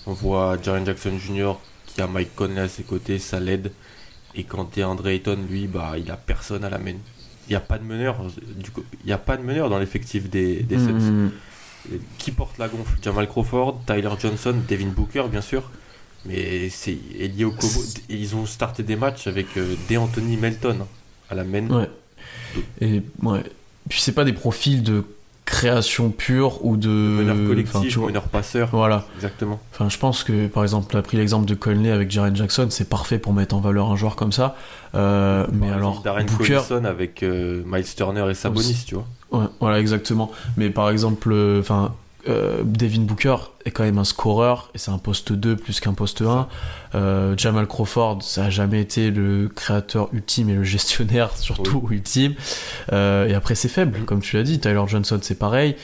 On 0.06 0.12
voit 0.12 0.56
Jaren 0.62 0.84
Jackson 0.84 1.18
Jr. 1.18 1.54
qui 1.86 2.00
a 2.02 2.06
Mike 2.06 2.34
Conley 2.36 2.60
à 2.60 2.68
ses 2.68 2.82
côtés, 2.82 3.18
ça 3.18 3.40
l'aide. 3.40 3.72
Et 4.34 4.44
quand 4.44 4.66
t'es 4.66 4.84
Andre 4.84 5.08
Ayton, 5.08 5.38
lui, 5.48 5.66
bah 5.66 5.94
il 5.96 6.10
a 6.10 6.16
personne 6.16 6.62
à 6.64 6.68
la 6.70 6.78
main. 6.78 6.96
Il 7.48 7.50
n'y 7.50 7.56
a 7.56 7.60
pas 7.60 7.78
de 7.78 7.84
meneur. 7.84 8.16
Du 8.56 8.70
coup, 8.70 8.82
il 9.02 9.08
y 9.08 9.12
a 9.14 9.18
pas 9.18 9.36
de 9.38 9.42
meneur 9.42 9.70
dans 9.70 9.78
l'effectif 9.78 10.28
des, 10.28 10.62
des 10.62 10.78
Suns. 10.78 10.92
Mhm. 11.10 11.30
Qui 12.18 12.32
porte 12.32 12.58
la 12.58 12.68
gonfle? 12.68 12.98
Jamal 13.00 13.28
Crawford, 13.28 13.80
Tyler 13.86 14.10
Johnson, 14.20 14.54
Devin 14.68 14.88
Booker, 14.88 15.24
bien 15.30 15.40
sûr. 15.40 15.62
Mais 16.26 16.68
c'est 16.70 16.96
Eli 17.18 17.44
Okobo. 17.44 17.80
Ils 18.08 18.34
ont 18.34 18.46
starté 18.46 18.82
des 18.82 18.96
matchs 18.96 19.26
avec 19.26 19.56
euh, 19.56 19.74
DeAnthony 19.88 20.36
Melton 20.36 20.78
hein, 20.82 20.86
à 21.30 21.34
la 21.34 21.44
main. 21.44 21.68
Ouais. 21.68 21.90
Et 22.80 23.02
ouais. 23.22 23.42
Puis 23.88 24.00
c'est 24.00 24.12
pas 24.12 24.24
des 24.24 24.32
profils 24.32 24.82
de 24.82 25.04
création 25.46 26.10
pure 26.10 26.64
ou 26.64 26.76
de. 26.76 26.88
Meneur 26.88 27.36
enfin, 27.36 27.46
collectif, 27.46 27.92
tu 27.92 27.98
vois. 27.98 28.08
meneur 28.08 28.24
passeur. 28.24 28.68
Voilà. 28.72 29.06
Exactement. 29.14 29.60
Enfin, 29.72 29.88
je 29.88 29.96
pense 29.96 30.24
que 30.24 30.48
par 30.48 30.64
exemple, 30.64 30.90
tu 30.90 30.96
as 30.96 31.02
pris 31.02 31.16
l'exemple 31.16 31.46
de 31.46 31.54
Conley 31.54 31.90
avec 31.90 32.10
Jaren 32.10 32.36
Jackson, 32.36 32.66
c'est 32.70 32.88
parfait 32.88 33.18
pour 33.18 33.32
mettre 33.32 33.54
en 33.54 33.60
valeur 33.60 33.90
un 33.90 33.96
joueur 33.96 34.16
comme 34.16 34.32
ça. 34.32 34.56
Euh, 34.94 35.46
mais 35.52 35.70
alors, 35.70 36.02
Darren 36.02 36.26
Booker, 36.26 36.60
avec 36.84 37.22
euh, 37.22 37.62
Miles 37.64 37.94
Turner 37.94 38.26
et 38.30 38.34
Sabonis, 38.34 38.84
tu 38.86 38.96
vois. 38.96 39.06
Ouais, 39.30 39.46
voilà, 39.60 39.80
exactement. 39.80 40.30
Mais 40.56 40.70
par 40.70 40.90
exemple, 40.90 41.30
euh, 41.32 41.60
enfin, 41.60 41.94
euh, 42.28 42.62
Devin 42.64 43.00
Booker 43.02 43.36
est 43.64 43.70
quand 43.70 43.84
même 43.84 43.98
un 43.98 44.04
scoreur 44.04 44.70
et 44.74 44.78
c'est 44.78 44.90
un 44.90 44.98
poste 44.98 45.32
2 45.32 45.56
plus 45.56 45.80
qu'un 45.80 45.94
poste 45.94 46.22
1. 46.22 46.48
Euh, 46.94 47.34
Jamal 47.36 47.66
Crawford, 47.66 48.22
ça 48.22 48.44
a 48.46 48.50
jamais 48.50 48.80
été 48.80 49.10
le 49.10 49.48
créateur 49.48 50.08
ultime 50.12 50.48
et 50.50 50.54
le 50.54 50.64
gestionnaire 50.64 51.36
surtout 51.36 51.86
ultime. 51.90 52.34
Euh, 52.92 53.26
et 53.26 53.34
après, 53.34 53.54
c'est 53.54 53.68
faible, 53.68 54.00
comme 54.04 54.20
tu 54.20 54.36
l'as 54.36 54.42
dit. 54.42 54.58
Tyler 54.58 54.82
Johnson, 54.86 55.18
c'est 55.22 55.38
pareil. 55.38 55.76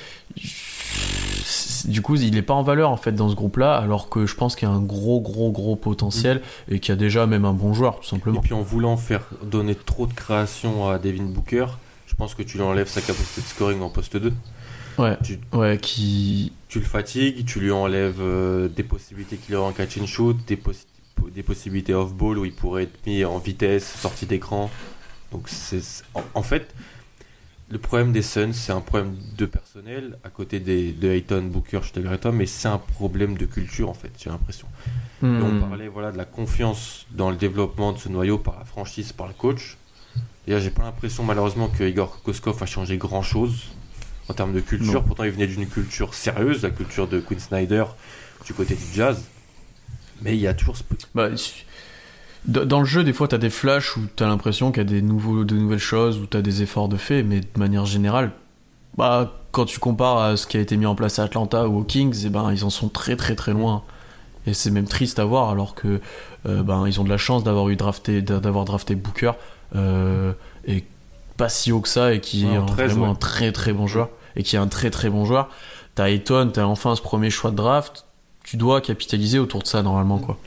Du 1.87 2.01
coup, 2.01 2.15
il 2.15 2.37
est 2.37 2.43
pas 2.43 2.55
en 2.55 2.63
valeur 2.63 2.91
en 2.91 2.97
fait 2.97 3.13
dans 3.13 3.29
ce 3.29 3.35
groupe-là, 3.35 3.75
alors 3.77 4.09
que 4.09 4.27
je 4.27 4.37
pense 4.37 4.55
qu'il 4.55 4.69
y 4.69 4.71
a 4.71 4.75
un 4.75 4.81
gros, 4.81 5.21
gros, 5.21 5.51
gros 5.51 5.75
potentiel 5.75 6.41
et 6.71 6.79
qu'il 6.79 6.93
y 6.93 6.97
a 6.97 6.97
déjà 6.97 7.27
même 7.27 7.45
un 7.45 7.53
bon 7.53 7.75
joueur, 7.75 7.97
tout 7.97 8.05
Et 8.05 8.09
simplement. 8.11 8.41
puis 8.41 8.53
en 8.55 8.63
voulant 8.63 8.97
faire 8.97 9.23
donner 9.45 9.75
trop 9.75 10.07
de 10.07 10.13
création 10.13 10.89
à 10.89 10.99
Devin 10.99 11.25
Booker, 11.25 11.67
je 12.07 12.15
pense 12.15 12.35
que 12.35 12.43
tu 12.43 12.59
lui 12.59 12.65
enlèves 12.65 12.89
sa 12.89 13.01
capacité 13.01 13.41
de 13.41 13.47
scoring 13.47 13.81
en 13.83 13.89
poste 13.91 14.17
2. 14.17 14.33
Ouais, 14.99 15.17
Tu, 15.23 15.39
ouais, 15.53 15.79
qui. 15.81 16.53
tu 16.69 16.79
le 16.81 16.85
fatigues, 16.85 17.45
tu 17.47 17.61
lui 17.61 17.71
enlèves 17.73 18.21
euh, 18.21 18.69
des 18.69 18.83
possibilités 18.83 19.37
qu'il 19.37 19.55
aurait 19.55 19.69
en 19.71 19.73
catch 19.73 19.99
and 19.99 20.07
shoot, 20.07 20.37
des, 20.47 20.57
possi- 20.57 20.87
des 21.35 21.43
possibilités 21.43 21.95
off-ball 21.95 22.39
où 22.39 22.45
il 22.45 22.53
pourrait 22.53 22.85
être 22.85 23.07
mis 23.07 23.25
en 23.25 23.39
vitesse, 23.39 23.87
sortie 24.01 24.27
d'écran. 24.27 24.71
Donc 25.33 25.49
c'est 25.49 25.81
en, 26.15 26.23
en 26.35 26.43
fait 26.43 26.75
le 27.71 27.79
problème 27.79 28.13
des 28.13 28.21
Suns, 28.21 28.53
c'est 28.53 28.73
un 28.73 28.83
problème 28.83 29.17
de 29.39 29.47
personnel 29.47 30.19
à 30.25 30.29
côté 30.29 30.61
des, 30.61 30.93
de 30.93 31.09
Ayton, 31.09 31.43
Booker, 31.45 31.81
toi, 32.21 32.31
mais 32.33 32.45
c'est 32.45 32.69
un 32.69 32.77
problème 32.77 33.39
de 33.39 33.47
culture 33.47 33.89
en 33.89 33.95
fait, 33.95 34.11
j'ai 34.19 34.29
l'impression. 34.29 34.67
Et 35.23 35.27
on 35.43 35.61
parlait 35.61 35.89
voilà, 35.89 36.13
de 36.13 36.19
la 36.19 36.27
confiance 36.27 37.07
dans 37.13 37.31
le 37.31 37.37
développement 37.37 37.93
de 37.93 37.99
ce 37.99 38.11
noyau 38.11 38.37
par 38.37 38.59
la 38.59 38.67
franchise, 38.67 39.13
par 39.13 39.27
le 39.29 39.33
coach. 39.33 39.79
Là, 40.47 40.59
j'ai 40.61 40.71
pas 40.71 40.83
l'impression 40.83 41.23
malheureusement 41.23 41.69
que 41.69 41.85
Igor 41.85 42.21
Koskov 42.23 42.63
a 42.63 42.67
changé 42.67 42.99
grand 42.99 43.23
chose 43.23 43.69
en 44.33 44.35
termes 44.35 44.53
de 44.53 44.61
culture. 44.61 44.95
Non. 44.95 45.03
Pourtant, 45.03 45.25
il 45.25 45.31
venait 45.31 45.47
d'une 45.47 45.67
culture 45.69 46.15
sérieuse, 46.15 46.63
la 46.63 46.71
culture 46.71 47.07
de 47.07 47.21
Quinn 47.21 47.39
Snyder 47.39 47.85
du 48.47 48.55
côté 48.55 48.75
du 48.75 48.83
jazz. 48.95 49.23
Mais 50.23 50.35
il 50.35 50.41
y 50.41 50.47
a 50.47 50.55
toujours 50.55 50.77
ce 50.77 50.83
petit- 50.83 51.07
Bah, 51.15 51.29
dans 52.45 52.81
le 52.81 52.87
jeu, 52.87 53.05
des 53.05 53.13
fois, 53.13 53.29
t'as 53.29 53.39
des 53.39 53.51
flashs 53.51 53.97
où 53.97 54.01
t'as 54.17 54.27
l'impression 54.27 54.73
qu'il 54.73 54.83
y 54.83 54.87
a 54.87 54.89
des 54.89 55.03
nouveaux, 55.03 55.45
de 55.45 55.55
nouvelles 55.55 55.79
choses, 55.79 56.19
où 56.19 56.27
t'as 56.27 56.41
des 56.43 56.63
efforts 56.63 56.89
de 56.89 56.97
fait, 56.97 57.23
mais 57.23 57.41
de 57.41 57.47
manière 57.59 57.87
générale, 57.87 58.33
bah, 58.97 59.33
quand 59.53 59.65
tu 59.65 59.79
compares 59.79 60.19
à 60.19 60.37
ce 60.37 60.47
qui 60.47 60.57
a 60.57 60.61
été 60.61 60.77
mis 60.77 60.87
en 60.87 60.95
place 60.97 61.19
à 61.19 61.25
Atlanta 61.25 61.69
ou 61.69 61.79
aux 61.81 61.85
Kings, 61.85 62.23
eh 62.27 62.31
ben, 62.31 62.51
ils 62.53 62.65
en 62.65 62.71
sont 62.71 62.89
très 62.89 63.15
très 63.17 63.37
très 63.37 63.53
loin. 63.53 63.83
Et 64.47 64.55
c'est 64.55 64.73
même 64.73 64.87
triste 64.89 65.21
à 65.21 65.25
voir, 65.25 65.51
alors 65.51 65.75
que 65.77 66.01
euh, 66.47 66.63
ben, 66.65 66.85
ils 66.89 67.01
ont 67.01 67.05
de 67.05 67.09
la 67.11 67.17
chance 67.19 67.45
d'avoir 67.45 67.69
eu 67.69 67.77
drafté, 67.77 68.23
d'a- 68.23 68.41
d'avoir 68.41 68.65
drafté 68.65 68.97
Booker, 68.97 69.33
euh, 69.77 70.33
et 70.67 70.83
pas 71.37 71.49
si 71.49 71.71
haut 71.71 71.81
que 71.81 71.89
ça, 71.89 72.13
et 72.13 72.21
qui 72.21 72.45
Ouais, 72.45 72.55
est 72.55 72.59
en 72.59 72.63
un- 72.65 72.67
13, 72.67 72.91
vraiment 72.93 73.05
ouais. 73.07 73.13
un 73.13 73.15
très 73.15 73.53
très 73.53 73.73
bon 73.73 73.87
joueur, 73.87 74.09
et 74.37 74.43
qui 74.43 74.57
est 74.57 74.59
un 74.59 74.69
très 74.69 74.91
très 74.91 75.11
bon 75.11 75.25
joueur. 75.25 75.49
T'as 75.95 76.09
Ayton, 76.11 76.51
t'as 76.53 76.65
enfin 76.65 76.95
ce 76.97 77.03
premier 77.03 77.31
choix 77.31 77.51
de 77.51 77.57
draft, 77.57 78.07
tu 78.45 78.57
dois 78.57 78.81
capitaliser 78.81 79.39
autour 79.39 79.63
de 79.63 79.67
ça 79.67 79.83
normalement, 79.83 80.19
quoi. 80.19 80.39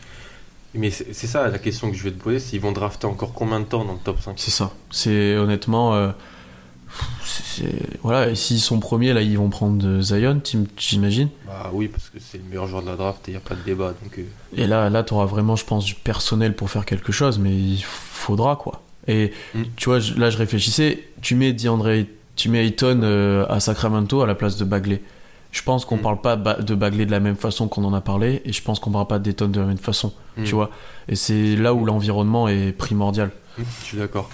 Mais 0.74 0.90
c'est 0.92 1.14
ça 1.28 1.48
la 1.48 1.58
question 1.60 1.90
que 1.90 1.96
je 1.96 2.04
vais 2.04 2.12
te 2.12 2.22
poser, 2.22 2.40
c'est 2.40 2.58
ils 2.58 2.62
vont 2.62 2.74
drafter 2.74 3.08
encore 3.08 3.32
combien 3.34 3.60
de 3.62 3.66
temps 3.66 3.86
dans 3.86 3.94
le 3.94 4.00
top 4.00 4.20
5 4.20 4.34
C'est 4.38 4.52
ça. 4.52 4.72
C'est 4.92 5.38
honnêtement. 5.38 5.94
euh, 5.96 6.10
voilà, 8.02 8.30
et 8.30 8.36
s'ils 8.36 8.60
sont 8.60 8.80
premiers, 8.80 9.14
là, 9.14 9.22
ils 9.22 9.38
vont 9.38 9.50
prendre 9.50 9.86
euh, 9.86 10.02
Zion, 10.02 10.42
j'imagine. 10.78 11.30
Bah 11.48 11.70
oui, 11.74 11.88
parce 11.88 12.10
que 12.10 12.18
c'est 12.20 12.38
le 12.38 12.44
meilleur 12.46 12.68
joueur 12.68 12.82
de 12.84 12.88
la 12.90 12.96
draft 12.96 13.28
et 13.28 13.32
il 13.32 13.34
n'y 13.34 13.38
a 13.38 13.42
pas 13.42 13.56
de 13.56 13.62
débat. 13.62 13.94
Donc, 14.04 14.18
euh, 14.20 14.24
Et 14.56 14.68
là, 14.68 14.90
là 14.90 15.04
t'auras 15.04 15.26
vraiment, 15.26 15.56
je 15.56 15.66
pense, 15.66 15.86
du 15.86 15.96
personnel 15.96 16.56
pour 16.56 16.70
faire 16.70 16.86
quelque 16.86 17.12
chose, 17.12 17.40
mais 17.40 17.52
il 17.56 17.82
faudra, 17.84 18.56
quoi. 18.56 18.82
Et 19.08 19.32
Mm. 19.54 19.64
tu 19.76 19.86
vois, 19.90 20.00
là, 20.18 20.30
je 20.30 20.38
réfléchissais, 20.38 21.04
tu 21.22 21.36
mets 21.36 21.54
DeAndre, 21.54 22.06
tu 22.36 22.50
mets 22.50 22.66
Ayton 22.66 23.02
euh, 23.04 23.46
à 23.50 23.60
Sacramento 23.60 24.22
à 24.22 24.28
la 24.28 24.36
place 24.36 24.58
de 24.58 24.66
Bagley. 24.66 25.02
Je 25.52 25.62
pense 25.64 25.86
qu'on 25.86 25.98
Mm. 25.98 26.02
parle 26.02 26.22
pas 26.22 26.36
de 26.36 26.76
Bagley 26.76 27.06
de 27.06 27.12
la 27.12 27.20
même 27.22 27.38
façon 27.38 27.68
qu'on 27.70 27.84
en 27.86 27.94
a 27.94 28.02
parlé, 28.02 28.42
et 28.46 28.52
je 28.52 28.62
pense 28.62 28.80
qu'on 28.80 28.92
parle 28.92 29.08
pas 29.08 29.20
d'Ayton 29.20 29.48
de 29.48 29.60
la 29.60 29.66
même 29.66 29.78
façon, 29.78 30.12
Mm. 30.38 30.44
tu 30.44 30.54
vois. 30.56 30.70
Et 31.08 31.16
c'est 31.16 31.56
là 31.56 31.74
où 31.74 31.86
l'environnement 31.86 32.48
est 32.50 32.72
primordial. 32.74 33.32
Hmm, 33.58 33.64
Je 33.82 33.86
suis 33.86 33.98
d'accord. 33.98 34.30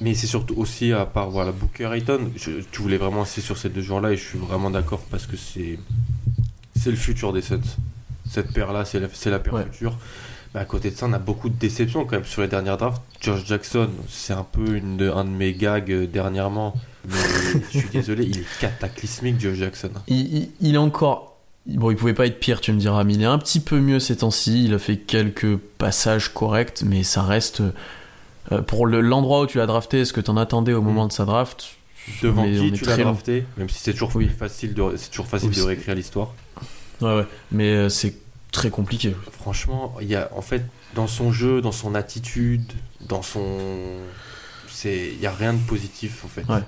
Mais 0.00 0.14
c'est 0.14 0.26
surtout 0.26 0.54
aussi, 0.58 0.92
à 0.92 1.06
part 1.06 1.30
voilà, 1.30 1.52
Booker 1.52 1.90
Ayton, 1.94 2.30
tu 2.36 2.82
voulais 2.82 2.96
vraiment 2.98 3.22
insister 3.22 3.40
sur 3.40 3.56
ces 3.56 3.68
deux 3.70 3.80
joueurs-là 3.82 4.12
et 4.12 4.16
je 4.16 4.24
suis 4.24 4.38
vraiment 4.38 4.68
d'accord 4.68 5.00
parce 5.10 5.26
que 5.26 5.36
c'est 5.36 5.78
c'est 6.76 6.90
le 6.90 6.96
futur 6.96 7.32
des 7.32 7.40
Suns. 7.42 7.60
Cette 8.28 8.52
paire-là, 8.52 8.84
c'est 8.84 8.98
la, 8.98 9.06
la 9.26 9.38
paire 9.38 9.54
Ouais. 9.54 9.64
future. 9.70 9.96
Mais 10.54 10.60
à 10.60 10.64
côté 10.64 10.90
de 10.90 10.96
ça, 10.96 11.06
on 11.06 11.12
a 11.12 11.18
beaucoup 11.18 11.48
de 11.48 11.54
déceptions 11.54 12.04
quand 12.04 12.16
même 12.16 12.24
sur 12.24 12.42
les 12.42 12.48
dernières 12.48 12.76
drafts. 12.76 13.00
Josh 13.20 13.46
Jackson, 13.46 13.88
c'est 14.08 14.32
un 14.32 14.44
peu 14.50 14.76
une 14.76 14.96
de- 14.96 15.08
un 15.10 15.24
de 15.24 15.30
mes 15.30 15.52
gags 15.54 15.90
euh, 15.92 16.06
dernièrement. 16.06 16.74
Mais 17.08 17.16
je 17.72 17.78
suis 17.78 17.88
désolé, 17.88 18.24
il 18.24 18.38
est 18.38 18.46
cataclysmique, 18.60 19.40
Josh 19.40 19.56
Jackson. 19.58 19.90
il, 20.08 20.34
il- 20.36 20.48
il 20.60 20.74
est 20.74 20.78
encore. 20.78 21.36
Bon, 21.66 21.90
il 21.90 21.96
pouvait 21.96 22.14
pas 22.14 22.26
être 22.26 22.40
pire, 22.40 22.60
tu 22.60 22.72
me 22.72 22.78
diras, 22.78 23.04
mais 23.04 23.14
il 23.14 23.22
est 23.22 23.26
un 23.26 23.38
petit 23.38 23.60
peu 23.60 23.78
mieux 23.80 24.00
ces 24.00 24.16
temps-ci. 24.18 24.64
Il 24.64 24.74
a 24.74 24.78
fait 24.78 24.96
quelques 24.96 25.56
passages 25.56 26.28
corrects, 26.32 26.82
mais 26.84 27.02
ça 27.02 27.22
reste. 27.22 27.62
euh, 28.50 28.60
pour 28.60 28.86
le- 28.86 29.00
l'endroit 29.00 29.42
où 29.42 29.46
tu 29.46 29.58
l'as 29.58 29.66
drafté, 29.66 30.04
ce 30.04 30.12
que 30.12 30.20
t'en 30.20 30.36
attendais 30.36 30.72
au 30.72 30.82
moment 30.82 31.06
de 31.06 31.12
sa 31.12 31.24
draft? 31.24 31.76
Devant 32.22 32.42
mais 32.44 32.56
qui 32.58 32.72
tu 32.72 32.84
l'as 32.84 32.96
drafté? 32.96 33.44
Même 33.56 33.68
si 33.68 33.78
c'est 33.78 33.92
toujours 33.92 34.10
Oui. 34.16 34.28
facile 34.28 34.74
de, 34.74 34.82
toujours 35.10 35.28
facile 35.28 35.50
Oui, 35.50 35.56
de 35.56 35.62
réécrire 35.62 35.94
l'histoire. 35.94 36.34
Ouais, 37.00 37.16
ouais. 37.18 37.26
Mais 37.52 37.68
euh, 37.72 37.88
c'est 37.88 38.16
très 38.50 38.68
compliqué. 38.70 39.14
Franchement, 39.30 39.94
il 40.00 40.08
y 40.08 40.16
a 40.16 40.28
en 40.34 40.42
fait 40.42 40.64
dans 40.96 41.06
son 41.06 41.30
jeu, 41.30 41.60
dans 41.60 41.70
son 41.72 41.94
attitude, 41.94 42.64
dans 43.08 43.22
son 43.22 43.46
il 44.84 45.20
y 45.20 45.26
a 45.26 45.32
rien 45.32 45.52
de 45.54 45.60
positif 45.60 46.24
en 46.24 46.28
fait. 46.28 46.44
Ouais. 46.48 46.62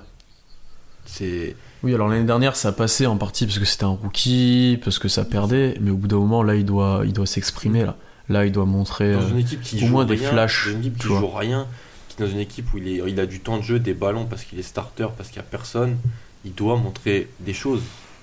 C'est 1.06 1.55
Oui, 1.82 1.94
alors 1.94 2.09
l'année 2.09 2.24
dernière, 2.24 2.56
ça 2.56 2.68
a 2.68 2.72
passé 2.72 3.06
en 3.06 3.16
partie 3.16 3.47
parce 3.47 3.59
que 3.59 3.64
c'était 3.64 3.85
un 3.85 3.89
rookie, 3.89 4.78
parce 4.85 4.98
que 4.98 5.09
ça 5.09 5.24
perdait, 5.24 5.76
mais 5.81 5.90
au 5.90 5.97
bout 5.97 6.09
d'un 6.09 6.16
moment, 6.18 6.43
là, 6.43 6.55
il 6.55 6.64
doit, 6.64 7.02
il 7.05 7.12
doit 7.12 7.26
s'exprimer. 7.26 7.85
Là. 7.85 7.97
là, 8.28 8.44
il 8.47 8.52
doit 8.52 8.64
montrer. 8.64 9.12
dans 9.12 9.20
euh, 9.20 9.31
une 9.31 9.39
équipe 9.39 9.60
qui 9.62 9.76
au 9.76 9.81
joue 9.81 9.89
moins 9.89 10.05
des 10.05 10.14
rien, 10.16 10.31
flashs, 10.31 10.66
dans 10.66 10.72
une 10.72 10.81
équipe 10.81 10.98
qui 10.98 11.06
joue 11.09 11.26
rien, 11.28 11.66
qui 12.09 12.16
dans 12.22 12.28
une 12.28 12.39
équipe 12.40 12.72
où 12.72 12.78
il, 12.78 12.89
est, 12.89 13.02
il 13.06 13.20
a 13.20 13.26
du 13.26 13.40
temps 13.40 13.59
de 13.59 13.62
jeu, 13.62 13.78
des 13.78 13.94
ballons 13.94 14.24
parce 14.24 14.44
qu'il 14.44 14.59
est 14.59 14.62
starter, 14.62 15.09
parce 15.16 15.28
qu'il 15.28 15.36
y 15.36 15.40
a 15.40 15.44
personne. 15.44 15.97
il 16.44 16.55
doit 16.55 16.76
montrer 16.76 17.28
des 17.40 17.55
choses. 17.55 17.82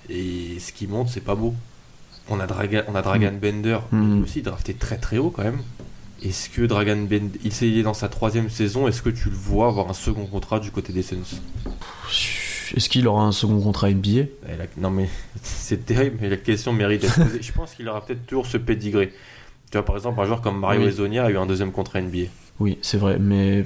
Et 0.10 0.58
ce 0.60 0.72
qu'il 0.74 0.90
montre, 0.90 1.12
c'est 1.12 1.22
pas 1.24 1.36
beau. 1.36 1.54
On 2.30 2.40
a, 2.40 2.46
Draga- 2.48 2.84
on 2.88 2.96
a 2.96 3.02
Dragan 3.02 3.34
Bender, 3.42 3.80
Mm. 3.92 4.16
lui 4.18 4.24
aussi 4.24 4.42
drafté 4.42 4.74
très 4.74 4.98
très 4.98 5.18
haut 5.18 5.30
quand 5.30 5.44
même. 5.44 5.60
Est-ce 6.24 6.50
que 6.50 6.62
Dragan 6.62 6.98
Bender, 6.98 7.40
il 7.44 7.52
s'est 7.52 7.68
il 7.68 7.78
est 7.80 7.84
dans 7.84 7.94
sa 7.96 8.08
troisième 8.10 8.50
saison, 8.50 8.88
est-ce 8.88 9.02
que 9.02 9.10
tu 9.10 9.30
le 9.30 9.36
vois 9.36 9.68
avoir 9.68 9.90
un 9.90 9.94
second 9.94 10.26
contrat 10.28 10.60
du 10.60 10.70
côté 10.72 10.94
des 10.94 11.02
Suns? 11.04 11.40
Est-ce 12.76 12.90
qu'il 12.90 13.08
aura 13.08 13.24
un 13.24 13.32
second 13.32 13.60
contrat 13.62 13.90
NBA 13.92 14.24
la- 14.48 14.66
Non 14.78 14.90
mais 14.90 15.10
c'est 15.44 15.86
terrible, 15.86 16.18
mais 16.22 16.30
la 16.30 16.38
question 16.38 16.74
mérite 16.74 17.02
d'être 17.02 17.16
posée. 17.24 17.42
Je 17.42 17.52
pense 17.52 17.74
qu'il 17.74 17.88
aura 17.90 18.06
peut-être 18.06 18.26
toujours 18.26 18.46
ce 18.48 18.58
pédigré. 18.58 19.14
Tu 19.72 19.78
vois, 19.78 19.86
par 19.86 19.96
exemple, 19.96 20.20
un 20.20 20.26
joueur 20.26 20.42
comme 20.42 20.60
Mario 20.60 20.82
Oui. 20.82 20.88
Ezonia 20.88 21.26
a 21.26 21.30
eu 21.32 21.38
un 21.38 21.46
deuxième 21.46 21.72
contrat 21.72 22.02
NBA. 22.02 22.28
Oui, 22.60 22.78
c'est 22.82 22.98
vrai, 22.98 23.18
mais 23.20 23.66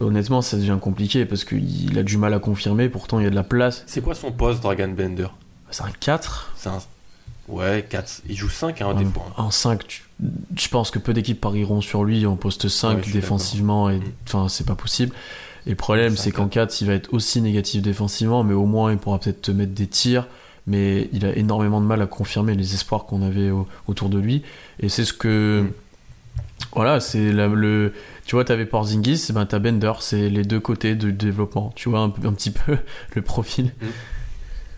honnêtement, 0.00 0.42
ça 0.42 0.56
devient 0.56 0.78
compliqué 0.80 1.24
parce 1.24 1.44
qu'il 1.44 1.96
a 1.98 2.02
du 2.02 2.16
mal 2.16 2.34
à 2.34 2.38
confirmer. 2.38 2.88
Pourtant, 2.88 3.18
il 3.20 3.24
y 3.24 3.26
a 3.26 3.30
de 3.30 3.34
la 3.34 3.44
place. 3.44 3.84
C'est 3.86 4.00
quoi 4.02 4.14
son 4.14 4.32
poste, 4.32 4.62
Dragan 4.62 4.88
Bender? 4.88 5.28
C'est 5.70 5.82
un 5.84 5.90
4 6.00 6.52
C'est 6.56 6.68
un... 6.68 6.78
Ouais, 7.46 7.84
4. 7.88 8.22
Il 8.28 8.36
joue 8.36 8.48
5 8.48 8.80
à 8.80 8.86
un 8.86 8.94
des 8.94 9.04
hein. 9.04 9.10
En 9.36 9.50
5, 9.50 9.86
tu- 9.86 10.02
je 10.56 10.68
pense 10.68 10.90
que 10.90 10.98
peu 10.98 11.12
d'équipes 11.12 11.40
parieront 11.40 11.82
sur 11.82 12.04
lui 12.04 12.24
en 12.24 12.36
poste 12.36 12.68
5 12.68 12.88
Ouais, 12.90 12.96
je 13.00 13.02
suis 13.04 13.12
défensivement. 13.12 13.90
Et 13.90 13.98
Mm. 13.98 14.02
enfin, 14.26 14.48
c'est 14.48 14.64
pas 14.66 14.74
possible. 14.76 15.14
Et 15.66 15.70
le 15.70 15.76
problème, 15.76 16.16
C'est 16.16 16.30
qu'en 16.30 16.48
4, 16.48 16.80
il 16.82 16.86
va 16.86 16.92
être 16.94 17.12
aussi 17.14 17.40
négatif 17.40 17.80
défensivement, 17.82 18.44
mais 18.44 18.54
au 18.54 18.66
moins, 18.66 18.92
il 18.92 18.98
pourra 18.98 19.18
peut-être 19.18 19.42
te 19.42 19.50
mettre 19.50 19.72
des 19.72 19.86
tirs. 19.86 20.26
Mais 20.66 21.08
il 21.12 21.26
a 21.26 21.36
énormément 21.36 21.80
de 21.80 21.86
mal 21.86 22.00
à 22.00 22.06
confirmer 22.06 22.54
les 22.54 22.72
espoirs 22.74 23.04
qu'on 23.04 23.20
avait 23.22 23.50
au- 23.50 23.66
autour 23.86 24.08
de 24.08 24.18
lui. 24.18 24.42
Et 24.80 24.88
c'est 24.88 25.04
ce 25.04 25.12
que. 25.12 25.62
Mm. 25.62 25.72
Voilà, 26.74 27.00
c'est 27.00 27.32
le. 27.32 27.92
Tu 28.26 28.34
vois, 28.36 28.44
t'avais 28.44 28.64
Porzingis, 28.64 29.26
ben 29.32 29.44
t'as 29.44 29.58
Bender, 29.58 29.92
c'est 30.00 30.30
les 30.30 30.42
deux 30.42 30.60
côtés 30.60 30.94
du 30.94 31.12
développement. 31.12 31.72
Tu 31.76 31.90
vois 31.90 32.00
un, 32.00 32.08
petit 32.10 32.50
peu 32.50 32.78
le 33.14 33.22
profil. 33.22 33.72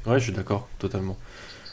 Ouais, 0.07 0.19
je 0.19 0.25
suis 0.25 0.33
d'accord, 0.33 0.69
totalement. 0.81 1.17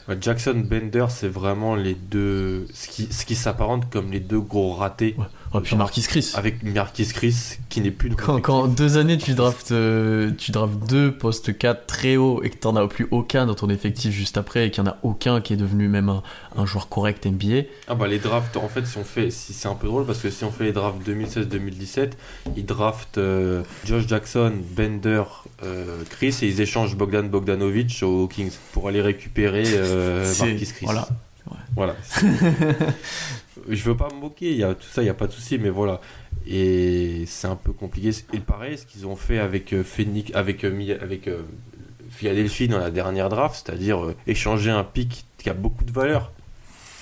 Ouais, 0.08 0.16
Jackson 0.20 0.62
Bender, 0.64 1.06
c'est 1.08 1.28
vraiment 1.28 1.74
les 1.74 1.94
deux. 1.94 2.66
Ce 2.72 2.88
qui, 2.88 3.12
ce 3.12 3.24
qui 3.24 3.34
s'apparente 3.34 3.90
comme 3.90 4.12
les 4.12 4.20
deux 4.20 4.40
gros 4.40 4.72
ratés. 4.74 5.16
Ouais. 5.18 5.24
Oh, 5.56 5.60
puis 5.60 5.76
Marquis 5.76 6.02
Chris. 6.02 6.32
Avec 6.34 6.64
Marquis 6.64 7.06
Chris, 7.06 7.58
qui 7.68 7.80
n'est 7.80 7.92
plus 7.92 8.10
Quand, 8.10 8.40
quand 8.40 8.62
en 8.62 8.66
deux 8.66 8.98
années 8.98 9.16
tu 9.16 9.34
draftes, 9.34 9.70
euh, 9.70 10.32
tu 10.36 10.50
draftes 10.50 10.80
deux 10.88 11.12
postes 11.16 11.56
4 11.56 11.86
très 11.86 12.16
haut 12.16 12.42
et 12.42 12.50
que 12.50 12.56
t'en 12.56 12.74
as 12.74 12.88
plus 12.88 13.06
aucun 13.12 13.46
dans 13.46 13.54
ton 13.54 13.68
effectif 13.70 14.12
juste 14.12 14.36
après 14.36 14.66
et 14.66 14.70
qu'il 14.72 14.82
n'y 14.82 14.88
en 14.88 14.92
a 14.92 14.98
aucun 15.04 15.40
qui 15.40 15.52
est 15.52 15.56
devenu 15.56 15.86
même 15.86 16.08
un, 16.08 16.24
un 16.56 16.66
joueur 16.66 16.88
correct 16.88 17.24
NBA, 17.24 17.68
Ah 17.86 17.94
bah 17.94 18.08
les 18.08 18.18
drafts, 18.18 18.56
en 18.56 18.68
fait, 18.68 18.84
si 18.84 18.98
on 18.98 19.04
fait, 19.04 19.30
si 19.30 19.52
c'est 19.52 19.68
un 19.68 19.76
peu 19.76 19.86
drôle 19.86 20.04
parce 20.06 20.18
que 20.18 20.28
si 20.28 20.42
on 20.42 20.50
fait 20.50 20.64
les 20.64 20.72
drafts 20.72 21.06
2016-2017, 21.08 22.10
ils 22.56 22.66
draftent 22.66 23.18
euh, 23.18 23.62
Josh 23.84 24.08
Jackson, 24.08 24.52
Bender, 24.76 25.22
euh, 25.62 26.02
Chris 26.10 26.36
et 26.42 26.46
ils 26.48 26.60
échangent 26.60 26.96
Bogdan 26.96 27.28
Bogdanovic 27.28 28.02
aux 28.02 28.26
Kings 28.26 28.50
pour 28.72 28.88
aller 28.88 29.00
récupérer 29.00 29.62
Marquis 30.40 30.66
Chris. 30.66 30.84
voilà. 30.84 31.06
Voilà. 31.76 31.94
je 33.68 33.82
veux 33.84 33.96
pas 33.96 34.08
me 34.14 34.20
moquer, 34.20 34.50
il 34.50 34.58
y 34.58 34.64
a 34.64 34.74
tout 34.74 34.86
ça, 34.90 35.02
il 35.02 35.06
y 35.06 35.10
a 35.10 35.14
pas 35.14 35.26
de 35.26 35.32
souci, 35.32 35.58
mais 35.58 35.70
voilà. 35.70 36.00
Et 36.46 37.24
c'est 37.26 37.46
un 37.46 37.56
peu 37.56 37.72
compliqué. 37.72 38.10
Et 38.32 38.40
pareil, 38.40 38.76
ce 38.78 38.86
qu'ils 38.86 39.06
ont 39.06 39.16
fait 39.16 39.38
avec 39.38 39.72
euh, 39.72 39.82
Phoenix, 39.82 40.30
avec 40.34 40.64
euh, 40.64 40.98
avec 41.00 41.28
euh, 41.28 41.42
Philadelphie 42.10 42.68
dans 42.68 42.78
la 42.78 42.90
dernière 42.90 43.28
draft, 43.28 43.62
c'est-à-dire 43.64 44.04
euh, 44.04 44.16
échanger 44.26 44.70
un 44.70 44.84
pick 44.84 45.24
qui 45.38 45.50
a 45.50 45.54
beaucoup 45.54 45.84
de 45.84 45.92
valeur, 45.92 46.32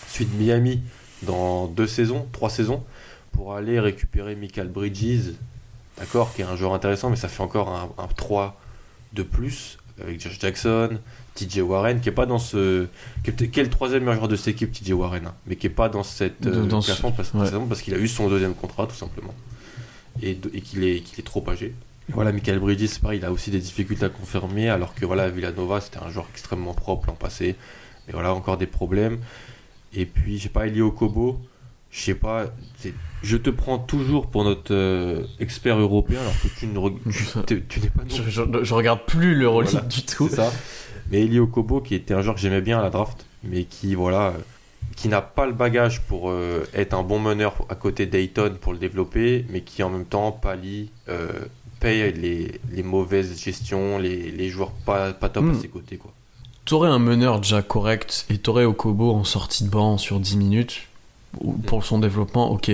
suite 0.09 0.33
Miami 0.39 0.83
dans 1.23 1.67
deux 1.67 1.87
saisons, 1.87 2.27
trois 2.33 2.51
saisons, 2.51 2.85
pour 3.33 3.55
aller 3.55 3.81
récupérer 3.81 4.35
Michael 4.37 4.69
Bridges, 4.69 5.35
d'accord, 5.99 6.35
qui 6.35 6.43
est 6.43 6.45
un 6.45 6.57
joueur 6.57 6.75
intéressant, 6.75 7.11
mais 7.11 7.17
ça 7.17 7.29
fait 7.29 7.43
encore 7.43 7.69
un, 7.69 8.03
un 8.03 8.09
3 8.09 8.61
de 9.13 9.23
plus 9.23 9.79
avec 10.01 10.21
Josh 10.21 10.39
Jackson, 10.41 10.99
TJ 11.35 11.61
Warren, 11.61 12.01
qui 12.01 12.09
est 12.09 12.13
pas 12.13 12.27
dans 12.27 12.39
ce, 12.39 12.87
qui 13.25 13.31
est, 13.31 13.63
le 13.63 13.71
troisième 13.71 14.03
meilleur 14.03 14.17
joueur 14.17 14.29
de 14.29 14.37
cette 14.37 14.49
équipe, 14.49 14.73
TJ 14.73 14.93
Warren, 14.93 15.27
hein, 15.27 15.35
mais 15.47 15.57
qui 15.57 15.67
est 15.67 15.71
pas 15.71 15.89
dans 15.89 16.03
cette 16.03 16.47
euh, 16.47 16.67
dans 16.67 16.81
ce- 16.81 16.87
classement 16.89 17.11
parce, 17.13 17.33
ouais. 17.35 17.49
parce 17.69 17.81
qu'il 17.83 17.95
a 17.95 17.99
eu 17.99 18.09
son 18.09 18.29
deuxième 18.29 18.55
contrat 18.55 18.87
tout 18.87 18.95
simplement 18.95 19.35
et, 20.23 20.39
et 20.53 20.61
qu'il 20.61 20.85
est, 20.85 21.01
qu'il 21.01 21.19
est 21.19 21.25
trop 21.27 21.43
âgé. 21.49 21.75
Et 22.09 22.13
voilà, 22.13 22.33
Michael 22.33 22.59
Bridges, 22.59 22.87
c'est 22.87 23.01
pareil, 23.01 23.19
il 23.21 23.25
a 23.25 23.33
aussi 23.33 23.51
des 23.51 23.61
difficultés 23.61 24.05
à 24.05 24.09
confirmer, 24.09 24.69
alors 24.69 24.95
que 24.95 25.07
voilà, 25.07 25.29
Villanova, 25.31 25.81
c'était 25.81 25.99
un 26.05 26.11
joueur 26.11 26.27
extrêmement 26.33 26.75
propre 26.75 27.07
l'an 27.09 27.15
passé. 27.15 27.55
Mais 28.07 28.13
voilà, 28.13 28.35
encore 28.35 28.59
des 28.59 28.67
problèmes. 28.67 29.19
Et 29.95 30.05
puis, 30.07 30.39
je 30.39 30.43
sais 30.45 30.49
pas, 30.49 30.67
Elio 30.67 30.91
Kobo, 30.91 31.41
je 31.91 32.01
sais 32.03 32.15
pas, 32.15 32.47
je 33.23 33.37
te 33.37 33.51
prends 33.51 33.79
toujours 33.79 34.27
pour 34.27 34.43
notre 34.45 34.75
euh, 34.75 35.23
expert 35.39 35.79
européen, 35.79 36.21
alors 36.21 36.35
que 36.43 36.49
tu 36.59 36.67
ne 36.67 36.79
reg- 36.79 37.47
tu- 37.47 37.81
n'es 37.81 37.91
pas 37.91 38.03
je, 38.09 38.23
je- 38.29 38.65
je 38.65 38.75
regarde 38.75 39.01
plus 39.07 39.35
l'Euroleague 39.37 39.71
Voilà, 39.73 39.87
du 39.87 40.03
tout. 40.05 40.29
c'est 40.29 40.37
ça. 40.37 40.53
Mais 41.13 41.21
Elio 41.23 41.47
Kobo, 41.47 41.81
qui 41.81 41.95
était 41.95 42.15
un 42.15 42.23
joueur 42.23 42.35
que 42.35 42.41
j'aimais 42.41 42.61
bien 42.63 42.79
à 42.81 42.83
la 42.83 42.91
draft, 42.91 43.25
mais 43.45 43.65
qui, 43.65 43.95
voilà, 43.95 44.29
euh, 44.29 44.33
qui 44.97 45.09
n'a 45.09 45.21
pas 45.23 45.47
le 45.47 45.53
bagage 45.53 46.01
pour 46.03 46.31
euh, 46.31 46.67
être 46.75 46.95
un 46.95 47.03
bon 47.03 47.19
meneur 47.21 47.55
à 47.69 47.75
côté 47.75 48.07
d'Ayton 48.07 48.57
pour 48.61 48.73
le 48.73 48.79
développer, 48.79 49.45
mais 49.51 49.61
qui 49.61 49.83
en 49.83 49.91
même 49.91 50.07
temps 50.07 50.33
pallie, 50.33 50.91
euh, 51.09 51.29
paye 51.81 52.13
les, 52.13 52.61
les 52.71 52.83
mauvaises 52.83 53.39
gestions, 53.41 53.99
les, 53.99 54.31
les 54.31 54.49
joueurs 54.49 54.71
pas, 54.73 55.13
pas 55.13 55.29
top 55.29 55.45
Hmm. 55.45 55.51
à 55.51 55.55
ses 55.61 55.69
côtés, 55.69 55.97
quoi. 55.99 56.13
T'aurais 56.65 56.89
un 56.91 57.01
meneur 57.01 57.41
déjà 57.41 57.61
correct 57.61 58.25
et 58.31 58.39
t'aurais 58.39 58.65
Okobo 58.65 59.11
en 59.13 59.25
sortie 59.25 59.65
de 59.65 59.69
banc 59.69 59.99
sur 59.99 60.21
10 60.21 60.37
minutes 60.37 60.83
ou- 61.41 61.53
pour 61.55 61.85
son 61.85 61.99
développement, 61.99 62.53
ok. 62.53 62.71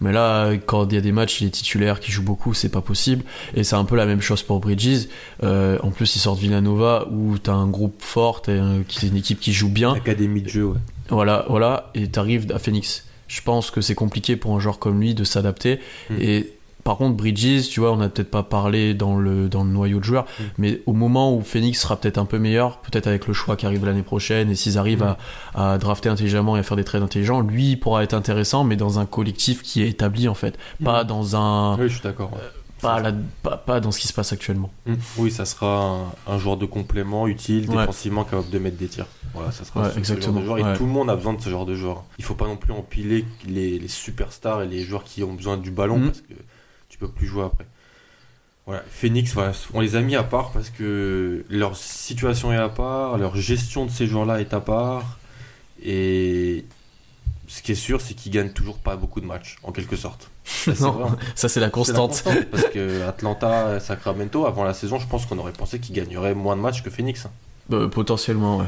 Mais 0.00 0.12
là, 0.12 0.52
quand 0.66 0.86
il 0.90 0.94
y 0.94 0.98
a 0.98 1.00
des 1.00 1.12
matchs, 1.12 1.40
il 1.40 1.46
est 1.46 1.50
titulaire, 1.50 2.00
qui 2.00 2.12
joue 2.12 2.22
beaucoup, 2.22 2.54
c'est 2.54 2.68
pas 2.68 2.80
possible. 2.80 3.24
Et 3.54 3.64
c'est 3.64 3.76
un 3.76 3.84
peu 3.84 3.96
la 3.96 4.06
même 4.06 4.20
chose 4.20 4.42
pour 4.42 4.60
Bridges. 4.60 5.08
Euh, 5.42 5.78
en 5.82 5.90
plus, 5.90 6.16
il 6.16 6.18
sort 6.18 6.36
de 6.36 6.40
Villanova 6.40 7.08
où 7.10 7.38
t'as 7.38 7.54
un 7.54 7.66
groupe 7.66 8.02
fort, 8.02 8.42
est 8.48 9.06
une 9.06 9.16
équipe 9.16 9.40
qui 9.40 9.52
joue 9.52 9.70
bien. 9.70 9.94
Académie 9.94 10.42
de 10.42 10.48
jeu, 10.48 10.64
ouais. 10.64 10.78
Voilà, 11.08 11.46
voilà, 11.48 11.90
et 11.94 12.08
t'arrives 12.08 12.50
à 12.52 12.58
Phoenix. 12.58 13.04
Je 13.28 13.40
pense 13.42 13.70
que 13.70 13.80
c'est 13.80 13.94
compliqué 13.94 14.36
pour 14.36 14.54
un 14.54 14.60
joueur 14.60 14.78
comme 14.78 15.00
lui 15.00 15.14
de 15.14 15.24
s'adapter. 15.24 15.80
Mm. 16.10 16.14
Et 16.20 16.55
par 16.86 16.96
contre, 16.96 17.16
Bridges, 17.16 17.68
tu 17.68 17.80
vois, 17.80 17.92
on 17.92 17.96
n'a 17.96 18.08
peut-être 18.08 18.30
pas 18.30 18.42
parlé 18.42 18.94
dans 18.94 19.16
le, 19.18 19.48
dans 19.48 19.64
le 19.64 19.70
noyau 19.70 19.98
de 19.98 20.04
joueurs, 20.04 20.24
Mm. 20.24 20.42
mais 20.58 20.82
au 20.86 20.92
moment 20.94 21.34
où 21.36 21.42
Phoenix 21.42 21.80
sera 21.80 21.96
peut-être 21.96 22.16
un 22.18 22.24
peu 22.24 22.38
meilleur, 22.38 22.78
peut-être 22.78 23.06
avec 23.08 23.26
le 23.26 23.34
choix 23.34 23.56
qui 23.56 23.66
arrive 23.66 23.84
l'année 23.84 24.02
prochaine, 24.02 24.50
et 24.50 24.54
s'ils 24.54 24.78
arrivent 24.78 25.02
Mm. 25.04 25.16
à, 25.56 25.72
à 25.72 25.78
drafter 25.78 26.08
intelligemment 26.08 26.56
et 26.56 26.60
à 26.60 26.62
faire 26.62 26.76
des 26.76 26.84
trades 26.84 27.02
intelligents, 27.02 27.40
lui 27.40 27.72
il 27.72 27.76
pourra 27.80 28.02
être 28.02 28.14
intéressant, 28.14 28.64
mais 28.64 28.76
dans 28.76 28.98
un 28.98 29.04
collectif 29.06 29.62
qui 29.62 29.82
est 29.82 29.88
établi 29.88 30.28
en 30.28 30.34
fait, 30.34 30.56
pas 30.82 31.04
Mm. 31.04 31.06
dans 31.08 31.36
un. 31.36 31.76
Oui, 31.76 31.88
je 31.88 31.94
suis 31.94 32.02
d'accord. 32.02 32.32
ouais. 32.32 32.38
Pas, 32.82 33.00
là- 33.00 33.10
pas, 33.42 33.56
pas 33.56 33.80
dans 33.80 33.90
ce 33.90 33.98
qui 33.98 34.06
se 34.06 34.12
passe 34.12 34.34
actuellement. 34.34 34.70
Oui, 35.16 35.30
ça 35.30 35.46
sera 35.46 35.80
un, 36.26 36.32
un 36.34 36.38
joueur 36.38 36.58
de 36.58 36.66
complément 36.66 37.26
utile, 37.26 37.70
Ouais. 37.70 37.76
défensivement 37.78 38.22
capable 38.24 38.50
de 38.50 38.58
mettre 38.58 38.76
des 38.76 38.86
tirs. 38.86 39.06
Voilà, 39.32 39.50
ça 39.50 39.64
sera 39.64 39.80
Ouais, 39.80 39.90
ce- 39.94 39.98
exactement, 39.98 40.34
genre 40.34 40.40
de 40.42 40.46
joueur. 40.46 40.58
Et 40.58 40.62
ouais. 40.72 40.76
tout 40.76 40.84
le 40.84 40.92
monde 40.92 41.08
a 41.08 41.16
besoin 41.16 41.32
de 41.32 41.40
ce 41.40 41.48
genre 41.48 41.64
de 41.64 41.74
joueur. 41.74 42.04
Il 42.18 42.24
faut 42.24 42.34
pas 42.34 42.46
non 42.46 42.56
plus 42.56 42.74
empiler 42.74 43.24
les, 43.48 43.78
les 43.78 43.88
superstars 43.88 44.60
et 44.62 44.66
les 44.68 44.82
joueurs 44.84 45.04
qui 45.04 45.24
ont 45.24 45.32
besoin 45.32 45.56
du 45.56 45.70
ballon 45.70 46.00
parce 46.04 46.20
que 46.20 46.34
tu 46.96 47.04
peux 47.06 47.12
plus 47.12 47.26
jouer 47.26 47.44
après. 47.44 47.66
Voilà, 48.64 48.82
Phoenix, 48.90 49.32
voilà, 49.34 49.52
on 49.74 49.80
les 49.80 49.94
a 49.96 50.00
mis 50.00 50.16
à 50.16 50.22
part 50.24 50.50
parce 50.50 50.70
que 50.70 51.44
leur 51.50 51.76
situation 51.76 52.52
est 52.52 52.56
à 52.56 52.68
part, 52.68 53.16
leur 53.18 53.36
gestion 53.36 53.84
de 53.86 53.90
ces 53.90 54.06
joueurs-là 54.06 54.40
est 54.40 54.54
à 54.54 54.60
part. 54.60 55.18
Et 55.84 56.64
ce 57.46 57.62
qui 57.62 57.72
est 57.72 57.76
sûr, 57.76 58.00
c'est 58.00 58.14
qu'ils 58.14 58.32
gagnent 58.32 58.50
toujours 58.52 58.78
pas 58.78 58.96
beaucoup 58.96 59.20
de 59.20 59.26
matchs, 59.26 59.56
en 59.62 59.70
quelque 59.70 59.94
sorte. 59.94 60.30
Ça, 60.44 60.74
c'est 60.74 60.80
Non, 60.80 61.06
hein. 61.06 61.16
ça 61.36 61.48
c'est 61.48 61.60
la 61.60 61.66
C'est 61.66 61.70
la 61.70 61.70
constante. 61.70 62.24
parce 62.50 62.64
que 62.64 63.02
Atlanta, 63.08 63.78
Sacramento, 63.78 64.46
avant 64.46 64.64
la 64.64 64.74
saison, 64.74 64.98
je 64.98 65.06
pense 65.06 65.26
qu'on 65.26 65.38
aurait 65.38 65.52
pensé 65.52 65.78
qu'ils 65.78 65.94
gagneraient 65.94 66.34
moins 66.34 66.56
de 66.56 66.60
matchs 66.62 66.82
que 66.82 66.90
Phoenix. 66.90 67.26
hein. 67.26 67.30
Euh, 67.72 67.88
potentiellement, 67.88 68.58
ouais. 68.58 68.66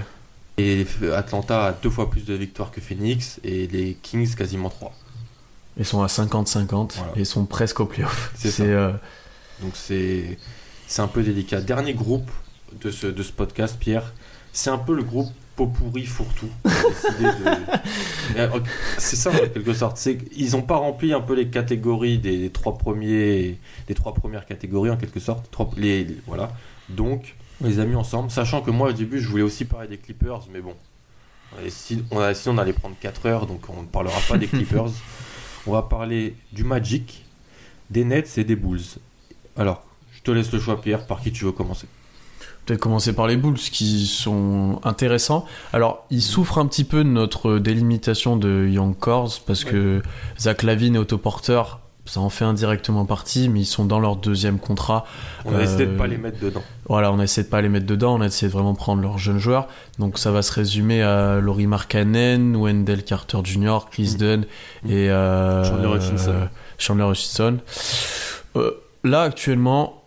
Et 0.58 0.86
Atlanta 1.14 1.66
a 1.66 1.72
deux 1.72 1.90
fois 1.90 2.10
plus 2.10 2.24
de 2.24 2.34
victoires 2.34 2.70
que 2.70 2.80
Phoenix 2.80 3.40
et 3.42 3.66
les 3.68 3.94
Kings 4.02 4.34
quasiment 4.34 4.68
trois. 4.70 4.92
Ils 5.78 5.84
sont 5.84 6.02
à 6.02 6.06
50-50 6.06 6.96
Voilà. 6.96 7.12
et 7.16 7.20
ils 7.20 7.26
sont 7.26 7.44
presque 7.44 7.80
au 7.80 7.86
playoff. 7.86 8.32
C'est 8.36 8.60
euh, 8.60 8.92
Donc 9.62 9.72
c'est 9.76 10.36
un 10.98 11.06
peu 11.08 11.22
délicat. 11.22 11.60
Dernier 11.60 11.94
groupe 11.94 12.30
de 12.80 12.90
ce, 12.90 13.06
de 13.06 13.22
ce 13.22 13.32
podcast, 13.32 13.76
Pierre, 13.78 14.12
c'est 14.52 14.70
un 14.70 14.78
peu 14.78 14.94
le 14.94 15.02
groupe 15.02 15.28
pot 15.56 15.66
pourri 15.66 16.04
fourre-tout. 16.06 16.48
De- 16.64 16.68
euh, 18.38 18.48
C'est 18.96 19.16
ça 19.16 19.30
en 19.30 19.34
quelque 19.38 19.72
sorte. 19.74 19.98
Qu'ils 20.00 20.52
n'ont 20.52 20.62
pas 20.62 20.76
rempli 20.76 21.12
un 21.12 21.20
peu 21.20 21.34
les 21.34 21.48
catégories 21.48 22.18
des, 22.18 22.38
des 22.38 22.50
trois 22.50 22.78
premiers, 22.78 23.58
des 23.86 23.94
trois 23.94 24.14
premières 24.14 24.46
catégories 24.46 24.90
en 24.90 24.96
quelque 24.96 25.20
sorte. 25.20 25.50
Trois- 25.50 25.70
les, 25.76 26.04
les- 26.04 26.16
voilà. 26.26 26.50
Donc 26.88 27.34
on 27.60 27.66
les 27.66 27.80
a 27.80 27.84
mis 27.84 27.96
ensemble, 27.96 28.30
sachant 28.30 28.62
que 28.62 28.70
moi 28.70 28.90
au 28.90 28.92
début 28.92 29.20
je 29.20 29.28
voulais 29.28 29.42
aussi 29.42 29.64
parler 29.64 29.88
des 29.88 29.98
Clippers, 29.98 30.42
mais 30.52 30.60
bon. 30.60 30.74
Et 31.64 31.70
si, 31.70 32.04
on 32.12 32.20
a, 32.20 32.34
sinon 32.34 32.54
on 32.54 32.58
allait 32.58 32.72
prendre 32.72 32.94
4 33.00 33.26
heures, 33.26 33.46
donc 33.46 33.62
on 33.68 33.82
ne 33.82 33.86
parlera 33.86 34.18
pas 34.28 34.38
des 34.38 34.46
Clippers. 34.48 34.90
On 35.66 35.72
va 35.72 35.82
parler 35.82 36.34
du 36.52 36.64
Magic, 36.64 37.24
des 37.90 38.04
Nets 38.04 38.38
et 38.38 38.44
des 38.44 38.56
Bulls. 38.56 38.80
Alors, 39.56 39.82
je 40.12 40.22
te 40.22 40.30
laisse 40.30 40.52
le 40.52 40.58
choix, 40.58 40.80
Pierre, 40.80 41.06
par 41.06 41.20
qui 41.20 41.32
tu 41.32 41.44
veux 41.44 41.52
commencer. 41.52 41.86
Peut-être 42.64 42.80
commencer 42.80 43.14
par 43.14 43.26
les 43.26 43.36
Bulls 43.36 43.56
qui 43.56 44.06
sont 44.06 44.80
intéressants. 44.84 45.46
Alors, 45.72 46.06
ils 46.10 46.22
souffrent 46.22 46.58
un 46.58 46.66
petit 46.66 46.84
peu 46.84 47.02
de 47.02 47.08
notre 47.08 47.58
délimitation 47.58 48.36
de 48.36 48.66
Young 48.68 48.94
parce 48.98 49.64
que 49.64 50.02
Zach 50.38 50.62
Lavine 50.62 50.96
est 50.96 50.98
autoporteur. 50.98 51.80
Ça 52.08 52.20
en 52.20 52.30
fait 52.30 52.44
indirectement 52.44 53.04
partie, 53.04 53.48
mais 53.48 53.60
ils 53.60 53.66
sont 53.66 53.84
dans 53.84 54.00
leur 54.00 54.16
deuxième 54.16 54.58
contrat. 54.58 55.04
On 55.44 55.54
a 55.56 55.62
essayé 55.62 55.86
de 55.86 55.92
Euh, 55.92 55.96
pas 55.98 56.06
les 56.06 56.16
mettre 56.18 56.40
dedans. 56.40 56.62
Voilà, 56.88 57.12
on 57.12 57.18
a 57.20 57.24
essayé 57.24 57.44
de 57.44 57.50
pas 57.50 57.60
les 57.60 57.68
mettre 57.68 57.86
dedans, 57.86 58.16
on 58.16 58.20
a 58.20 58.26
essayé 58.26 58.48
de 58.48 58.52
vraiment 58.52 58.74
prendre 58.74 59.02
leurs 59.02 59.18
jeunes 59.18 59.38
joueurs. 59.38 59.68
Donc 59.98 60.18
ça 60.18 60.30
va 60.30 60.42
se 60.42 60.52
résumer 60.52 61.02
à 61.02 61.38
Laurie 61.40 61.66
Markkanen, 61.66 62.56
Wendell 62.56 63.04
Carter 63.04 63.38
Jr., 63.44 63.78
Chris 63.90 64.12
Mm. 64.14 64.18
Dunn 64.18 64.44
et 64.88 65.10
euh, 65.10 65.64
Chandler 65.64 65.88
Hutchinson. 65.96 66.30
euh, 66.30 66.46
Chandler 66.78 67.04
Hutchinson. 67.04 67.58
Euh, 68.56 68.70
là 69.04 69.22
actuellement, 69.22 69.97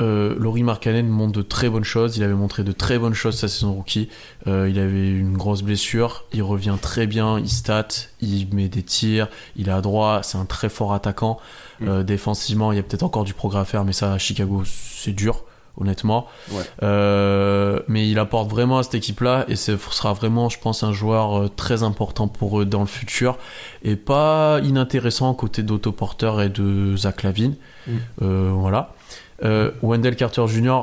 euh, 0.00 0.34
Laurie 0.38 0.62
Markkanen 0.62 1.08
montre 1.08 1.32
de 1.32 1.42
très 1.42 1.68
bonnes 1.68 1.84
choses. 1.84 2.16
Il 2.16 2.22
avait 2.22 2.34
montré 2.34 2.64
de 2.64 2.72
très 2.72 2.98
bonnes 2.98 3.14
choses 3.14 3.36
sa 3.36 3.48
saison 3.48 3.72
rookie. 3.72 4.08
Euh, 4.46 4.68
il 4.68 4.78
avait 4.78 5.10
une 5.10 5.36
grosse 5.36 5.62
blessure. 5.62 6.24
Il 6.32 6.42
revient 6.42 6.76
très 6.80 7.06
bien. 7.06 7.38
Il 7.38 7.48
stat. 7.48 7.88
Il 8.20 8.48
met 8.54 8.68
des 8.68 8.82
tirs. 8.82 9.28
Il 9.56 9.68
est 9.68 9.72
à 9.72 9.80
droit. 9.80 10.22
C'est 10.22 10.38
un 10.38 10.46
très 10.46 10.68
fort 10.68 10.94
attaquant. 10.94 11.38
Mm. 11.80 11.88
Euh, 11.88 12.02
défensivement, 12.02 12.72
il 12.72 12.76
y 12.76 12.78
a 12.78 12.82
peut-être 12.82 13.02
encore 13.02 13.24
du 13.24 13.34
progrès 13.34 13.60
à 13.60 13.64
faire, 13.64 13.84
mais 13.84 13.92
ça, 13.92 14.12
à 14.12 14.18
Chicago, 14.18 14.62
c'est 14.64 15.12
dur, 15.12 15.44
honnêtement. 15.76 16.26
Ouais. 16.50 17.82
Mais 17.88 18.08
il 18.08 18.18
apporte 18.18 18.50
vraiment 18.50 18.78
à 18.78 18.82
cette 18.82 18.94
équipe-là 18.94 19.44
et 19.48 19.56
ce 19.56 19.76
sera 19.76 20.12
vraiment, 20.12 20.48
je 20.48 20.58
pense, 20.58 20.82
un 20.82 20.92
joueur 20.92 21.50
très 21.56 21.82
important 21.82 22.28
pour 22.28 22.60
eux 22.60 22.64
dans 22.64 22.80
le 22.80 22.86
futur 22.86 23.38
et 23.82 23.96
pas 23.96 24.60
inintéressant 24.62 25.32
côté 25.34 25.62
d'Otto 25.62 25.92
Porter 25.92 26.32
et 26.44 26.48
de 26.48 26.96
Zach 26.96 27.22
Lavine. 27.22 27.56
Mm. 27.86 27.92
Voilà. 28.20 28.94
Euh, 29.42 29.70
Wendell 29.82 30.16
Carter 30.16 30.46
Jr. 30.46 30.82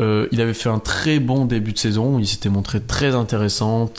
euh, 0.00 0.28
il 0.32 0.40
avait 0.40 0.54
fait 0.54 0.68
un 0.68 0.78
très 0.78 1.18
bon 1.20 1.44
début 1.44 1.72
de 1.72 1.78
saison. 1.78 2.18
Il 2.18 2.26
s'était 2.26 2.48
montré 2.48 2.80
très 2.80 3.14
intéressant, 3.14 3.90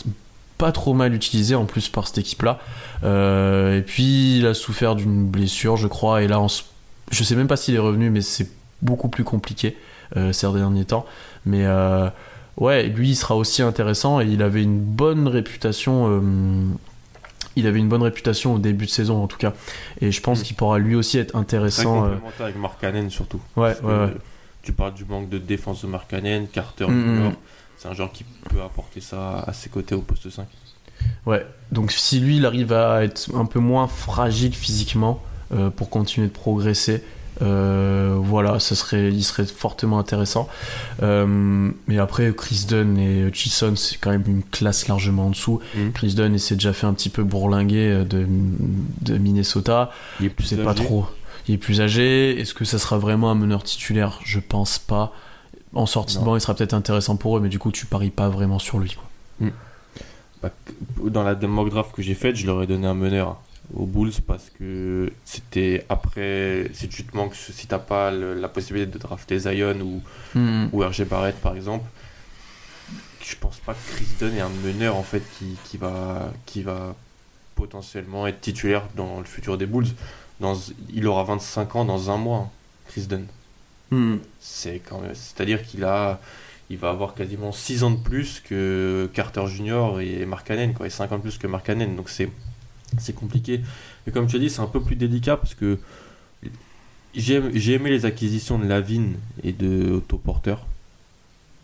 pas 0.57 0.72
trop 0.72 0.94
mal 0.94 1.14
utilisé 1.14 1.56
en 1.56 1.65
plus 1.65 1.90
par 1.90 2.07
cette 2.07 2.19
équipe-là. 2.19 2.60
Euh, 3.03 3.77
et 3.77 3.82
puis 3.82 4.38
il 4.40 4.45
a 4.48 4.53
souffert 4.53 4.95
d'une 4.95 5.26
blessure, 5.26 5.77
je 5.77 5.88
crois. 5.88 6.22
Et 6.22 6.27
là, 6.27 6.40
on 6.40 6.45
s- 6.48 6.65
je 7.11 7.23
sais 7.23 7.36
même 7.36 7.48
pas 7.48 7.57
s'il 7.57 7.76
est 7.76 7.80
revenu, 7.80 8.10
mais 8.10 8.22
c'est 8.22 8.49
beaucoup 8.82 9.07
plus 9.10 9.23
compliqué 9.23 9.77
ces 10.32 10.52
derniers 10.53 10.86
temps. 10.86 11.06
Mais 11.45 11.65
ouais, 12.57 12.84
lui, 12.88 13.10
il 13.10 13.15
sera 13.15 13.36
aussi 13.36 13.61
intéressant 13.64 14.22
et 14.22 14.26
il 14.27 14.41
avait 14.44 14.64
une 14.64 14.80
bonne 14.80 15.27
réputation. 15.27 16.22
Il 17.56 17.68
avait 17.68 17.80
une 17.80 17.90
bonne 17.90 18.02
réputation 18.03 18.53
au 18.56 18.60
début 18.60 18.86
de 18.86 18.91
saison 18.91 19.23
en 19.23 19.27
tout 19.27 19.38
cas. 19.38 19.53
Et 20.02 20.11
je 20.11 20.22
pense 20.22 20.41
Mm. 20.41 20.44
qu'il 20.44 20.56
pourra 20.56 20.77
lui 20.80 20.95
aussi 20.95 21.18
être 21.18 21.32
Très 21.32 21.40
intéressant. 21.40 22.06
euh, 22.06 22.15
complémentaire 22.15 22.45
avec 22.94 23.11
surtout. 23.11 23.41
ouais. 23.56 23.73
Tu 24.64 24.73
parles 24.73 24.95
du 24.95 25.06
manque 25.06 25.30
de 25.30 25.38
défense 25.38 25.84
de 25.84 25.88
Mark 25.88 26.10
Cannon, 26.10 26.48
Carter 26.52 26.86
Mm, 26.88 26.90
Jr. 26.90 27.30
mm. 27.30 27.36
C'est 27.77 27.88
un 27.90 27.94
joueur 27.94 28.11
qui 28.11 28.23
peut 28.49 28.61
apporter 28.64 28.99
ça 29.02 29.40
à 29.45 29.53
ses 29.53 29.69
côtés 29.69 29.94
au 29.95 30.02
poste 30.02 30.30
5. 30.30 30.48
Ouais, 31.26 31.45
donc 31.72 31.91
si 31.91 32.19
lui 32.19 32.38
il 32.38 32.45
arrive 32.45 32.73
à 32.73 33.03
être 33.03 33.30
un 33.36 33.45
peu 33.45 33.60
moins 33.60 33.88
fragile 33.88 34.56
physiquement 34.56 35.22
euh, 35.53 35.69
pour 35.69 35.90
continuer 35.90 36.27
de 36.27 36.32
progresser, 36.34 37.03
euh, 37.41 38.16
voilà, 38.18 38.60
ce 38.60 38.76
serait, 38.76 39.12
il 39.12 39.24
serait 39.24 39.45
fortement 39.45 39.99
intéressant. 39.99 40.48
Euh, 41.03 41.72
mais 41.88 41.98
après, 41.98 42.34
Chris 42.36 42.66
Dunn 42.68 42.98
et 42.98 43.22
Hutchison, 43.22 43.76
c'est 43.76 43.98
quand 43.98 44.12
même 44.12 44.24
une 44.28 44.44
classe 44.44 44.88
largement 44.88 45.28
en 45.28 45.30
dessous. 45.32 45.60
Mhm. 45.76 45.91
Chris 45.94 46.14
Dunn 46.16 46.34
il 46.34 46.40
s'est 46.40 46.56
déjà 46.56 46.74
fait 46.74 46.88
un 46.88 46.94
petit 46.94 47.10
peu 47.10 47.24
bourlinguer 47.24 47.90
euh, 47.91 48.03
de, 48.06 48.26
de 49.02 49.18
Minnesota. 49.18 49.91
Il 50.20 50.28
est 50.28 50.30
plus 50.30 50.56
pas 50.56 50.72
âgé. 50.72 50.84
trop. 50.84 51.06
Il 51.48 51.56
est 51.56 51.60
plus 51.60 51.82
âgé. 51.82 52.40
Est-ce 52.40 52.53
que 52.53 52.66
ça 52.66 52.80
sera 52.80 52.98
vraiment 52.98 53.30
un 53.30 53.36
meneur 53.36 53.64
titulaire? 53.64 54.20
Je 54.24 54.40
pense 54.40 54.80
pas. 54.80 55.14
En 55.74 55.86
sortie 55.86 56.18
de 56.18 56.24
banc, 56.24 56.36
il 56.36 56.41
sera 56.41 56.53
peut-être 56.56 56.74
intéressant 56.74 57.18
pour 57.18 57.38
eux, 57.38 57.41
mais 57.41 57.49
du 57.49 57.60
coup, 57.60 57.72
tu 57.72 57.86
paries 57.86 58.10
pas 58.10 58.30
vraiment 58.30 58.60
sur 58.60 58.80
lui. 58.80 58.95
Quoi. 58.95 59.49
Bah, 60.41 60.49
dans 61.03 61.24
la 61.24 61.36
mock 61.36 61.70
draft 61.70 61.91
que 61.94 62.02
j'ai 62.02 62.14
faite, 62.14 62.36
je 62.38 62.45
leur 62.45 62.62
ai 62.64 62.68
donné 62.68 62.88
un 62.88 62.94
meneur 62.94 63.38
aux 63.73 63.85
Bulls 63.85 64.11
parce 64.25 64.49
que 64.57 65.11
c'était 65.25 65.85
après, 65.89 66.69
si 66.73 66.87
tu 66.89 67.03
te 67.03 67.15
manques, 67.15 67.35
si 67.35 67.67
t'as 67.67 67.79
pas 67.79 68.11
le- 68.11 68.33
la 68.33 68.47
possibilité 68.49 68.91
de 68.91 68.97
drafter 68.97 69.39
Zion 69.39 69.79
ou, 69.81 70.01
ou 70.71 70.81
RG 70.81 71.05
Barrett 71.05 71.35
par 71.41 71.55
exemple, 71.55 71.85
je 73.23 73.35
pense 73.37 73.57
pas 73.57 73.73
que 73.73 73.95
Chris 73.95 74.07
Dunn 74.19 74.35
est 74.35 74.41
un 74.41 74.49
meneur 74.63 74.95
en 74.95 75.03
fait 75.03 75.23
qui, 75.39 75.57
qui 75.65 75.77
va, 75.77 76.31
qui 76.45 76.61
va 76.61 76.95
potentiellement 77.55 78.27
être 78.27 78.41
titulaire 78.41 78.83
dans 78.95 79.17
le 79.19 79.25
futur 79.25 79.57
des 79.57 79.65
Bulls. 79.65 79.87
Dans, 80.39 80.55
il 80.93 81.07
aura 81.07 81.23
25 81.23 81.75
ans 81.77 81.85
dans 81.85 82.11
un 82.11 82.17
mois, 82.17 82.51
Chris 82.87 83.07
Dunn. 83.07 83.25
Hmm. 83.91 84.17
C'est 84.39 84.79
quand 84.79 84.99
même, 84.99 85.15
c'est-à-dire 85.15 85.63
qu'il 85.65 85.83
a, 85.85 86.19
il 86.69 86.77
va 86.77 86.89
avoir 86.89 87.13
quasiment 87.15 87.51
6 87.51 87.83
ans 87.83 87.91
de 87.91 87.99
plus 88.01 88.41
que 88.41 89.09
Carter 89.13 89.45
Jr. 89.47 90.01
et 90.01 90.25
Mark 90.25 90.45
Cannon, 90.45 90.73
quoi, 90.73 90.85
et 90.87 90.89
5 90.89 91.11
ans 91.13 91.17
de 91.17 91.21
plus 91.21 91.37
que 91.37 91.47
Mark 91.47 91.65
Cannon. 91.65 91.93
Donc 91.95 92.09
c'est, 92.09 92.29
c'est 92.98 93.14
compliqué. 93.16 93.62
Et 94.07 94.12
comme 94.12 94.28
tu 94.28 94.36
as 94.36 94.40
dit, 94.40 94.49
c'est 94.49 94.62
un 94.62 94.68
peu 94.68 94.82
plus 94.82 94.95
délicat 94.95 95.38
parce 95.38 95.53
que 95.56 95.80
j'ai, 97.16 97.41
j'ai 97.53 97.74
aimé 97.74 97.90
les 97.90 98.06
acquisitions 98.06 98.60
de 98.60 98.66
Lavine 98.66 99.16
et 99.44 99.52
de 99.53 99.94
Otto 99.94 100.18
Porter 100.18 100.56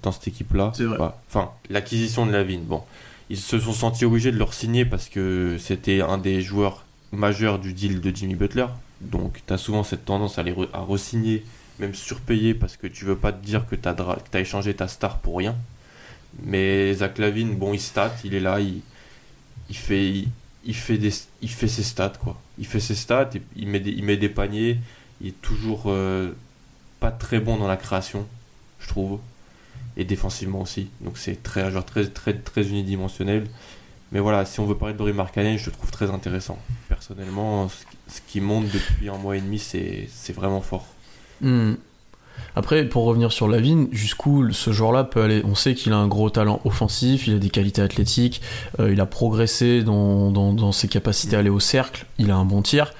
dans 0.01 0.11
cette 0.11 0.27
équipe-là. 0.27 0.71
C'est 0.75 0.85
vrai. 0.85 0.97
Bah, 0.97 1.21
Enfin, 1.29 1.51
l'acquisition 1.69 2.25
de 2.25 2.31
Lavine, 2.31 2.63
bon, 2.63 2.81
ils 3.29 3.37
se 3.37 3.59
sont 3.59 3.73
sentis 3.73 4.05
obligés 4.05 4.31
de 4.31 4.37
leur 4.37 4.53
signer 4.53 4.85
parce 4.85 5.09
que 5.09 5.57
c'était 5.59 6.01
un 6.01 6.17
des 6.17 6.41
joueurs 6.41 6.85
majeurs 7.11 7.59
du 7.59 7.73
deal 7.73 8.01
de 8.01 8.15
Jimmy 8.15 8.35
Butler. 8.35 8.67
Donc, 9.01 9.41
tu 9.45 9.53
as 9.53 9.57
souvent 9.57 9.83
cette 9.83 10.05
tendance 10.05 10.37
à 10.37 10.43
les 10.43 10.53
re- 10.53 10.69
à 10.73 10.81
re-signer 10.81 11.43
même 11.79 11.95
surpayé 11.95 12.53
parce 12.53 12.77
que 12.77 12.87
tu 12.87 13.05
veux 13.05 13.15
pas 13.15 13.31
te 13.33 13.43
dire 13.43 13.65
que 13.67 13.75
tu 13.75 13.87
as, 13.87 14.39
échangé 14.39 14.73
ta 14.73 14.87
star 14.87 15.17
pour 15.19 15.37
rien. 15.37 15.55
Mais 16.43 16.93
Zach 16.93 17.17
Lavine, 17.17 17.55
bon, 17.55 17.73
il 17.73 17.81
stat, 17.81 18.13
il 18.23 18.33
est 18.35 18.39
là, 18.39 18.59
il, 18.59 18.81
il, 19.69 19.75
fait, 19.75 20.09
il, 20.09 20.27
il 20.65 20.75
fait 20.75 20.97
des, 20.97 21.11
il 21.41 21.49
fait 21.49 21.67
ses 21.67 21.83
stats, 21.83 22.13
quoi. 22.21 22.39
Il 22.57 22.65
fait 22.67 22.79
ses 22.79 22.95
stats, 22.95 23.29
il, 23.55 23.67
met 23.67 23.79
des, 23.79 23.91
il 23.91 24.03
met 24.03 24.17
des 24.17 24.29
paniers, 24.29 24.77
il 25.21 25.27
est 25.29 25.41
toujours 25.41 25.83
euh, 25.87 26.31
pas 26.99 27.11
très 27.11 27.39
bon 27.39 27.57
dans 27.57 27.67
la 27.67 27.77
création, 27.77 28.27
je 28.79 28.87
trouve, 28.87 29.19
et 29.97 30.03
défensivement 30.03 30.61
aussi. 30.61 30.89
Donc 31.01 31.17
c'est 31.17 31.41
très, 31.41 31.69
joueur 31.71 31.85
très, 31.85 32.05
très, 32.07 32.33
très 32.33 32.67
unidimensionnel. 32.69 33.47
Mais 34.11 34.19
voilà, 34.19 34.45
si 34.45 34.59
on 34.59 34.65
veut 34.65 34.75
parler 34.75 34.93
de 34.93 34.97
Dory 34.99 35.13
Markkanen, 35.13 35.57
je 35.57 35.67
le 35.67 35.71
trouve 35.71 35.89
très 35.89 36.09
intéressant. 36.09 36.59
Personnellement, 36.89 37.69
ce, 37.69 38.19
qui- 38.27 38.41
monte 38.41 38.65
depuis 38.69 39.07
un 39.09 39.17
mois 39.17 39.37
et 39.37 39.41
demi, 39.41 39.57
c'est 39.57 40.09
c'est 40.13 40.33
vraiment 40.33 40.59
fort. 40.61 40.85
Hmm. 41.39 41.75
Après, 42.55 42.83
pour 42.83 43.05
revenir 43.05 43.31
sur 43.31 43.47
Lavine, 43.47 43.87
jusqu'où 43.91 44.51
ce 44.51 44.71
joueur-là 44.71 45.03
peut 45.03 45.21
aller? 45.21 45.41
On 45.45 45.55
sait 45.55 45.73
qu'il 45.73 45.93
a 45.93 45.97
un 45.97 46.07
gros 46.07 46.29
talent 46.29 46.59
offensif, 46.65 47.27
il 47.27 47.35
a 47.35 47.39
des 47.39 47.49
qualités 47.49 47.81
athlétiques, 47.81 48.41
euh, 48.79 48.91
il 48.91 48.99
a 48.99 49.05
progressé 49.05 49.83
dans, 49.83 50.71
ses 50.71 50.87
capacités 50.87 51.35
à 51.35 51.39
aller 51.39 51.49
au 51.49 51.59
cercle, 51.59 52.05
il 52.17 52.31
a 52.31 52.35
un 52.35 52.45
bon 52.45 52.61
tir. 52.61 52.91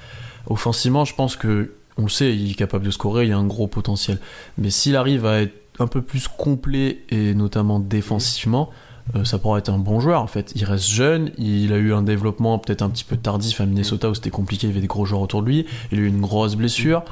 Offensivement, 0.46 1.04
je 1.04 1.14
pense 1.14 1.36
que, 1.36 1.72
on 1.98 2.02
le 2.02 2.08
sait, 2.08 2.34
il 2.34 2.50
est 2.50 2.54
capable 2.54 2.84
de 2.84 2.90
scorer, 2.90 3.26
il 3.26 3.32
a 3.32 3.36
un 3.36 3.46
gros 3.46 3.66
potentiel. 3.66 4.18
Mais 4.58 4.70
s'il 4.70 4.96
arrive 4.96 5.26
à 5.26 5.42
être 5.42 5.54
un 5.78 5.86
peu 5.86 6.02
plus 6.02 6.28
complet, 6.28 7.00
et 7.10 7.34
notamment 7.34 7.78
défensivement, 7.78 8.70
euh, 9.16 9.24
ça 9.24 9.38
pourrait 9.38 9.58
être 9.58 9.68
un 9.68 9.78
bon 9.78 10.00
joueur 10.00 10.22
en 10.22 10.26
fait. 10.26 10.52
Il 10.54 10.64
reste 10.64 10.88
jeune, 10.88 11.32
il 11.36 11.72
a 11.72 11.76
eu 11.76 11.92
un 11.92 12.02
développement 12.02 12.58
peut-être 12.58 12.82
un 12.82 12.88
petit 12.88 13.04
peu 13.04 13.16
tardif 13.16 13.60
à 13.60 13.66
Minnesota 13.66 14.08
où 14.08 14.14
c'était 14.14 14.30
compliqué, 14.30 14.66
il 14.66 14.70
y 14.70 14.72
avait 14.72 14.80
des 14.80 14.86
gros 14.86 15.04
joueurs 15.04 15.22
autour 15.22 15.42
de 15.42 15.48
lui, 15.48 15.66
il 15.90 15.98
a 15.98 16.02
eu 16.02 16.06
une 16.06 16.20
grosse 16.20 16.54
blessure. 16.54 17.02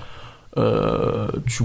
Euh, 0.56 1.28
tu 1.46 1.64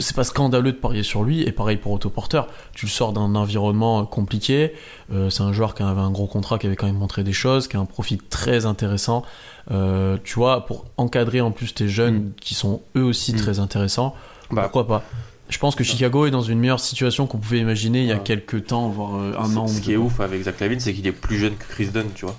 c'est 0.00 0.16
pas 0.16 0.24
scandaleux 0.24 0.72
de 0.72 0.76
parier 0.76 1.02
sur 1.02 1.22
lui 1.24 1.42
et 1.42 1.52
pareil 1.52 1.76
pour 1.76 1.92
Otto 1.92 2.10
Porter 2.10 2.42
tu 2.74 2.86
le 2.86 2.90
sors 2.90 3.12
d'un 3.12 3.34
environnement 3.34 4.04
compliqué 4.06 4.72
euh, 5.12 5.30
c'est 5.30 5.42
un 5.42 5.52
joueur 5.52 5.74
qui 5.74 5.82
avait 5.82 6.00
un 6.00 6.10
gros 6.10 6.26
contrat 6.26 6.58
qui 6.58 6.66
avait 6.66 6.76
quand 6.76 6.86
même 6.86 6.96
montré 6.98 7.22
des 7.24 7.32
choses 7.32 7.68
qui 7.68 7.76
a 7.76 7.80
un 7.80 7.84
profil 7.84 8.18
très 8.22 8.66
intéressant. 8.66 9.24
Euh, 9.70 10.18
tu 10.24 10.34
vois 10.34 10.66
pour 10.66 10.84
encadrer 10.98 11.40
en 11.40 11.50
plus 11.50 11.74
tes 11.74 11.88
jeunes 11.88 12.32
qui 12.40 12.54
sont 12.54 12.82
eux 12.96 13.02
aussi 13.04 13.32
Mm. 13.32 13.36
très 13.36 13.58
intéressants 13.60 14.14
Bah, 14.50 14.62
pourquoi 14.62 14.86
pas? 14.86 15.02
Je 15.50 15.58
pense 15.58 15.74
que 15.74 15.84
Chicago 15.84 16.26
est 16.26 16.30
dans 16.30 16.42
une 16.42 16.58
meilleure 16.58 16.80
situation 16.80 17.26
qu'on 17.26 17.38
pouvait 17.38 17.58
imaginer 17.60 18.00
il 18.00 18.06
y 18.08 18.12
a 18.12 18.18
quelques 18.18 18.66
temps 18.66 18.88
voire 18.88 19.16
euh, 19.16 19.34
un 19.38 19.56
an 19.56 19.66
Ce 19.66 19.78
ou 19.78 19.80
qui 19.82 19.92
est 19.92 19.96
ouf 19.96 20.20
avec 20.20 20.42
Zach 20.42 20.58
Lavine, 20.60 20.80
c'est 20.80 20.92
qu'il 20.94 21.06
est 21.06 21.12
plus 21.12 21.38
jeune 21.38 21.54
que 21.56 21.64
Chris 21.68 21.88
Dunn, 21.88 22.06
tu 22.14 22.24
vois. 22.26 22.36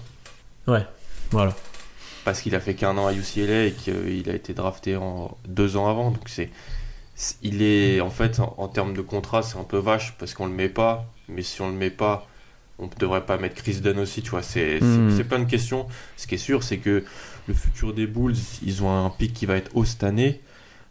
ouais 0.68 0.86
voilà. 1.32 1.54
Parce 2.24 2.42
qu'il 2.42 2.56
a 2.56 2.60
fait 2.60 2.74
qu'un 2.74 2.98
an 2.98 3.06
à 3.08 3.14
UCLA 3.14 3.66
et 3.66 3.72
qu'il 3.72 4.30
a 4.30 4.34
été 4.34 4.54
drafté 4.54 4.96
en 4.96 5.38
deux 5.48 5.78
ans 5.78 5.88
avant. 5.88 6.10
Donc 6.12 6.28
c'est- 6.28 6.50
il 7.42 7.62
est 7.62 8.02
en 8.02 8.10
fait 8.10 8.40
en, 8.40 8.54
en 8.58 8.68
termes 8.68 8.94
de 8.94 9.02
contrat, 9.02 9.42
c'est 9.44 9.58
un 9.58 9.64
peu 9.64 9.78
vache 9.78 10.14
parce 10.18 10.34
qu'on 10.34 10.46
le 10.48 10.54
met 10.54 10.70
pas. 10.70 11.06
Mais 11.30 11.42
si 11.42 11.62
on 11.62 11.70
le 11.70 11.76
met 11.76 11.90
pas, 11.90 12.28
on 12.78 12.88
devrait 13.00 13.26
pas 13.26 13.38
mettre 13.38 13.56
Chris 13.56 13.80
Dunn 13.82 13.98
aussi, 14.00 14.22
tu 14.22 14.30
vois. 14.32 14.44
C'est, 14.44 14.80
c'est- 15.16 15.24
plein 15.24 15.40
de 15.40 15.50
questions. 15.50 15.88
Ce 16.18 16.28
qui 16.28 16.36
est 16.36 16.40
sûr, 16.40 16.62
c'est 16.64 16.78
que 16.78 17.04
le 17.48 17.54
futur 17.54 17.94
des 17.94 18.06
Bulls, 18.08 18.36
ils 18.64 18.84
ont 18.84 18.92
un 19.06 19.10
pic 19.10 19.34
qui 19.34 19.46
va 19.46 19.56
être 19.58 19.72
haut 19.76 19.86
cette 19.86 20.04
année. 20.04 20.42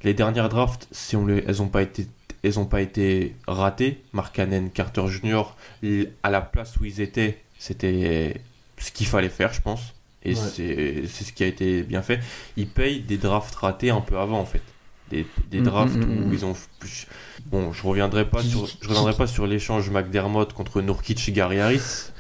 Les 0.03 0.15
dernières 0.15 0.49
drafts, 0.49 0.89
si 0.93 1.15
on 1.17 1.27
les, 1.27 1.45
elles 1.47 1.63
ont 1.63 1.69
pas 1.69 1.83
été 1.83 2.07
elles 2.43 2.59
ont 2.59 2.67
pas 2.67 2.83
été 2.83 3.35
ratées. 3.47 4.03
Mark 4.13 4.35
Cannon, 4.37 4.69
Carter 4.69 5.05
Jr., 5.09 5.45
à 6.23 6.31
la 6.31 6.43
place 6.43 6.77
où 6.79 6.85
ils 6.85 7.01
étaient, 7.01 7.39
c'était 7.59 8.39
ce 8.77 8.91
qu'il 8.93 9.07
fallait 9.07 9.31
faire, 9.31 9.53
je 9.55 9.63
pense. 9.63 9.95
Et 10.25 10.35
Ouais. 10.35 11.07
c'est 11.09 11.25
ce 11.25 11.33
qui 11.33 11.43
a 11.43 11.47
été 11.47 11.83
bien 11.83 12.03
fait. 12.03 12.21
Ils 12.59 12.69
payent 12.69 13.01
des 13.01 13.17
drafts 13.17 13.55
ratés 13.55 13.89
un 13.91 14.03
peu 14.03 14.19
avant, 14.19 14.41
en 14.41 14.45
fait. 14.45 14.61
Des, 15.11 15.27
des 15.51 15.61
Mm, 15.61 15.65
drafts 15.65 15.97
mm, 15.97 16.05
mm, 16.05 16.27
où 16.29 16.33
ils 16.33 16.45
ont. 16.47 16.55
Bon, 17.47 17.73
je 17.73 17.87
reviendrai 17.87 18.25
pas 18.29 18.43
sur, 18.43 18.67
je 18.67 18.89
reviendrai 18.89 19.13
pas 19.13 19.27
sur 19.27 19.47
l'échange 19.47 19.91
McDermott 19.91 20.53
contre 20.55 20.81
Nurkic 20.81 21.39
Harris. 21.39 22.11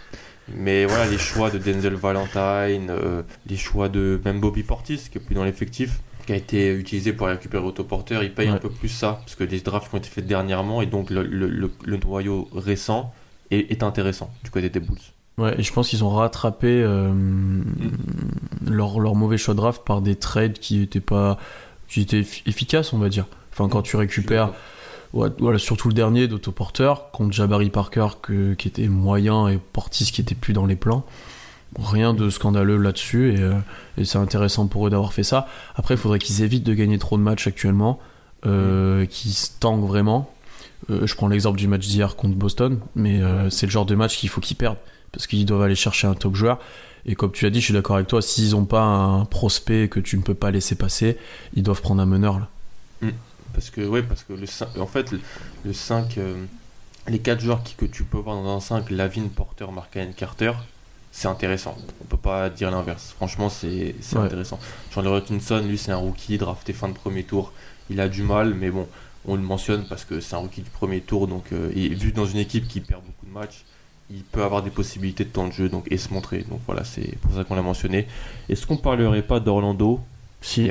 Mais 0.54 0.84
voilà, 0.84 1.06
les 1.06 1.16
choix 1.16 1.50
de 1.50 1.56
Denzel 1.56 1.94
Valentine, 1.94 2.88
euh, 2.90 3.22
les 3.46 3.56
choix 3.56 3.88
de 3.88 4.20
même 4.26 4.40
Bobby 4.40 4.62
Portis, 4.62 5.08
qui 5.10 5.16
est 5.18 5.20
plus 5.20 5.34
dans 5.34 5.44
l'effectif. 5.44 6.00
qui 6.26 6.32
a 6.32 6.36
été 6.36 6.72
utilisé 6.74 7.12
pour 7.12 7.26
récupérer 7.26 7.62
autoporteur, 7.64 8.22
il 8.22 8.32
paye 8.32 8.48
Ouais. 8.48 8.54
un 8.54 8.58
peu 8.58 8.70
plus 8.70 8.88
ça, 8.88 9.20
parce 9.24 9.34
que 9.34 9.44
les 9.44 9.60
drafts 9.60 9.88
qui 9.90 9.94
ont 9.94 9.98
été 9.98 10.08
faits 10.08 10.26
dernièrement, 10.26 10.80
et 10.80 10.86
donc 10.86 11.10
le, 11.10 11.22
le- 11.22 11.48
le- 11.48 11.70
le 11.84 11.96
noyau 11.98 12.48
récent 12.54 13.12
est, 13.50 13.70
est 13.70 13.82
intéressant 13.82 14.30
du 14.42 14.50
côté 14.50 14.68
des 14.70 14.80
Bulls. 14.80 14.96
Ouais, 15.36 15.54
et 15.58 15.62
je 15.62 15.70
pense 15.72 15.88
qu'ils 15.88 16.02
ont 16.04 16.08
rattrapé 16.10 16.68
euh, 16.82 17.12
leur, 18.66 19.00
leur 19.00 19.14
mauvais 19.14 19.38
choix 19.38 19.54
de 19.54 19.58
draft 19.58 19.82
par 19.84 20.00
des 20.00 20.16
trades 20.16 20.58
qui 20.58 20.82
étaient 20.82 21.00
pas 21.00 21.38
qui 21.94 22.00
étaient 22.02 22.20
effi- 22.20 22.42
efficaces, 22.46 22.92
on 22.92 22.98
va 22.98 23.08
dire. 23.08 23.26
Enfin, 23.52 23.68
quand 23.68 23.82
tu 23.82 23.96
récupères, 23.96 24.50
ouais, 25.12 25.28
voilà, 25.38 25.58
surtout 25.58 25.88
le 25.88 25.94
dernier 25.94 26.26
d'autoporteur 26.28 27.10
contre 27.12 27.32
Jabari 27.32 27.70
Parker 27.70 28.08
que- 28.20 28.54
qui 28.54 28.68
était 28.68 28.88
moyen 28.88 29.48
et 29.48 29.58
Portis 29.72 30.06
qui 30.12 30.20
était 30.20 30.34
plus 30.34 30.52
dans 30.52 30.66
les 30.66 30.76
plans. 30.76 31.04
Rien 31.82 32.14
de 32.14 32.30
scandaleux 32.30 32.76
là-dessus 32.76 33.34
et, 33.34 33.40
euh, 33.40 33.54
et 33.98 34.04
c'est 34.04 34.18
intéressant 34.18 34.66
pour 34.68 34.86
eux 34.86 34.90
d'avoir 34.90 35.12
fait 35.12 35.22
ça. 35.24 35.48
Après, 35.74 35.94
il 35.94 35.98
faudrait 35.98 36.18
qu'ils 36.20 36.42
évitent 36.42 36.64
de 36.64 36.74
gagner 36.74 36.98
trop 36.98 37.16
de 37.16 37.22
matchs 37.22 37.46
actuellement, 37.48 37.98
euh, 38.46 39.06
qu'ils 39.06 39.32
se 39.32 39.50
tanguent 39.58 39.86
vraiment. 39.86 40.30
Euh, 40.90 41.06
je 41.06 41.14
prends 41.14 41.28
l'exemple 41.28 41.58
du 41.58 41.66
match 41.66 41.86
d'hier 41.86 42.14
contre 42.14 42.34
Boston, 42.36 42.78
mais 42.94 43.22
euh, 43.22 43.50
c'est 43.50 43.66
le 43.66 43.72
genre 43.72 43.86
de 43.86 43.94
match 43.94 44.16
qu'il 44.18 44.28
faut 44.28 44.40
qu'ils 44.40 44.56
perdent 44.56 44.76
parce 45.12 45.26
qu'ils 45.26 45.46
doivent 45.46 45.62
aller 45.62 45.74
chercher 45.74 46.06
un 46.06 46.14
top 46.14 46.34
joueur. 46.34 46.58
Et 47.06 47.14
comme 47.14 47.32
tu 47.32 47.44
l'as 47.44 47.50
dit, 47.50 47.60
je 47.60 47.66
suis 47.66 47.74
d'accord 47.74 47.96
avec 47.96 48.08
toi, 48.08 48.22
s'ils 48.22 48.52
n'ont 48.52 48.64
pas 48.64 48.82
un 48.82 49.24
prospect 49.26 49.88
que 49.88 50.00
tu 50.00 50.16
ne 50.16 50.22
peux 50.22 50.34
pas 50.34 50.50
laisser 50.50 50.74
passer, 50.74 51.18
ils 51.54 51.62
doivent 51.62 51.82
prendre 51.82 52.00
un 52.00 52.06
meneur. 52.06 52.38
Là. 52.38 52.48
Parce 53.52 53.70
que, 53.70 53.82
ouais, 53.86 54.02
parce 54.02 54.24
que 54.24 54.32
le 54.32 54.46
cin- 54.46 54.66
en 54.80 54.86
fait, 54.86 55.12
le, 55.12 55.20
le 55.64 55.72
5, 55.72 56.18
euh, 56.18 56.44
les 57.08 57.18
4 57.20 57.40
joueurs 57.40 57.62
qui, 57.62 57.74
que 57.74 57.84
tu 57.84 58.02
peux 58.04 58.16
voir 58.18 58.36
dans 58.42 58.56
un 58.56 58.60
5, 58.60 58.90
Lavin, 58.90 59.28
Porter, 59.28 59.70
Markkanen, 59.70 60.12
Carter, 60.14 60.52
c'est 61.12 61.28
intéressant. 61.28 61.76
On 62.00 62.04
peut 62.06 62.16
pas 62.16 62.48
dire 62.50 62.70
l'inverse. 62.72 63.12
Franchement, 63.16 63.48
c'est 63.48 63.94
c'est 64.00 64.16
Ouais. 64.16 64.24
intéressant. 64.24 64.58
Chandler 64.92 65.10
Hutchinson, 65.16 65.62
lui, 65.64 65.78
c'est 65.78 65.92
un 65.92 65.96
rookie 65.98 66.38
drafté 66.38 66.72
fin 66.72 66.88
de 66.88 66.94
premier 66.94 67.22
tour. 67.22 67.52
Il 67.90 68.00
a 68.00 68.08
du 68.08 68.22
mal, 68.22 68.54
mais 68.54 68.70
bon, 68.70 68.88
on 69.26 69.36
le 69.36 69.42
mentionne 69.42 69.86
parce 69.88 70.04
que 70.04 70.18
c'est 70.20 70.34
un 70.34 70.38
rookie 70.38 70.62
du 70.62 70.70
premier 70.70 71.00
tour. 71.02 71.28
Donc, 71.28 71.44
euh, 71.52 71.70
et 71.76 71.90
vu 71.90 72.10
dans 72.12 72.26
une 72.26 72.38
équipe 72.38 72.66
qui 72.66 72.80
perd 72.80 73.02
beaucoup 73.04 73.26
de 73.26 73.30
matchs, 73.30 73.64
il 74.10 74.22
peut 74.22 74.42
avoir 74.42 74.62
des 74.62 74.70
possibilités 74.70 75.24
de 75.24 75.30
temps 75.30 75.46
de 75.48 75.52
jeu 75.52 75.68
donc, 75.68 75.86
et 75.90 75.96
se 75.96 76.12
montrer. 76.12 76.44
Donc 76.50 76.60
voilà, 76.66 76.84
c'est 76.84 77.16
pour 77.22 77.32
ça 77.34 77.44
qu'on 77.44 77.54
l'a 77.54 77.62
mentionné. 77.62 78.06
Est-ce 78.48 78.66
qu'on 78.66 78.76
parlerait 78.76 79.22
pas 79.22 79.40
d'Orlando? 79.40 80.00
Si. 80.42 80.70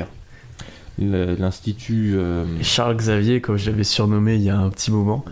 L'Institut. 0.98 2.14
euh, 2.16 2.44
Charles 2.62 2.96
Xavier, 2.96 3.40
comme 3.40 3.56
je 3.56 3.70
l'avais 3.70 3.84
surnommé 3.84 4.36
il 4.36 4.42
y 4.42 4.50
a 4.50 4.56
un 4.58 4.70
petit 4.70 4.90
moment. 4.90 5.24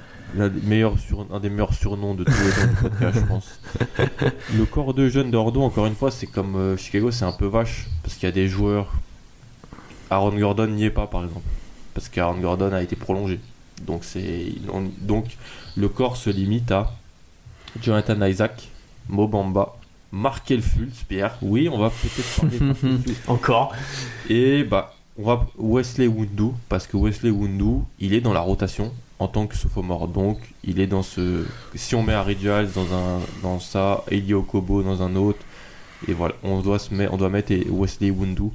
Meilleurs 0.65 0.99
sur- 0.99 1.27
un 1.31 1.41
des 1.41 1.51
meilleurs 1.51 1.75
surnoms 1.75 2.15
de 2.15 2.25
tous 2.25 2.33
les 2.33 2.51
temps 2.51 3.13
je 3.15 3.21
pense. 3.21 3.61
Le 4.57 4.65
corps 4.65 4.95
de 4.95 5.09
jeunes 5.09 5.31
d'Ordo, 5.31 5.61
encore 5.63 5.85
une 5.87 5.95
fois, 5.95 6.11
c'est 6.11 6.27
comme 6.27 6.57
euh, 6.57 6.77
Chicago, 6.79 7.11
c'est 7.11 7.27
un 7.27 7.33
peu 7.33 7.47
vache. 7.47 7.87
Parce 8.03 8.15
qu'il 8.17 8.25
y 8.25 8.29
a 8.29 8.33
des 8.33 8.49
joueurs. 8.49 8.93
Aaron 10.11 10.35
Gordon 10.37 10.69
n'y 10.69 10.85
est 10.85 10.91
pas, 10.91 11.07
par 11.07 11.23
exemple. 11.25 11.47
Parce 11.95 12.09
qu'Aaron 12.09 12.39
Gordon 12.41 12.73
a 12.73 12.83
été 12.83 12.97
prolongé. 12.97 13.39
Donc, 13.87 14.05
c'est, 14.05 14.47
on- 14.73 14.91
donc 15.03 15.37
le 15.77 15.89
corps 15.91 16.17
se 16.17 16.31
limite 16.31 16.71
à 16.73 16.93
Jonathan 17.81 18.21
Isaac, 18.27 18.69
Mobamba, 19.09 19.77
Markel 20.13 20.61
Fultz, 20.63 21.05
Pierre. 21.09 21.37
Oui, 21.43 21.69
on 21.69 21.79
va 21.79 21.91
peut-être 21.91 22.41
parler 22.41 22.59
de. 22.59 23.13
Encore. 23.27 23.73
Et 24.29 24.65
bah, 24.65 24.95
on 25.19 25.25
va 25.25 25.47
Wesley 25.59 26.07
Wundu, 26.07 26.51
parce 26.69 26.87
que 26.87 26.97
Wesley 26.97 27.31
Wundu, 27.31 27.83
il 27.99 28.15
est 28.15 28.21
dans 28.21 28.33
la 28.33 28.41
rotation 28.41 28.93
en 29.19 29.29
tant 29.29 29.47
que 29.47 29.57
sophomore. 29.57 30.09
Donc, 30.09 30.39
il 30.65 30.81
est 30.81 30.87
dans 30.87 31.03
ce. 31.03 31.45
Si 31.75 31.95
on 31.95 32.03
met 32.03 32.13
Harry 32.13 32.37
Giles 32.41 32.69
dans, 32.75 32.93
un, 32.95 33.21
dans 33.43 33.61
ça, 33.61 34.05
Eli 34.11 34.35
Okobo 34.35 34.83
dans 34.83 35.03
un 35.03 35.17
autre, 35.17 35.41
et 36.09 36.13
voilà, 36.13 36.35
on 36.43 36.61
doit, 36.61 36.79
se 36.79 36.93
mettre, 36.95 37.13
on 37.13 37.17
doit 37.17 37.29
mettre 37.31 37.53
Wesley 37.71 38.11
Wundu, 38.11 38.51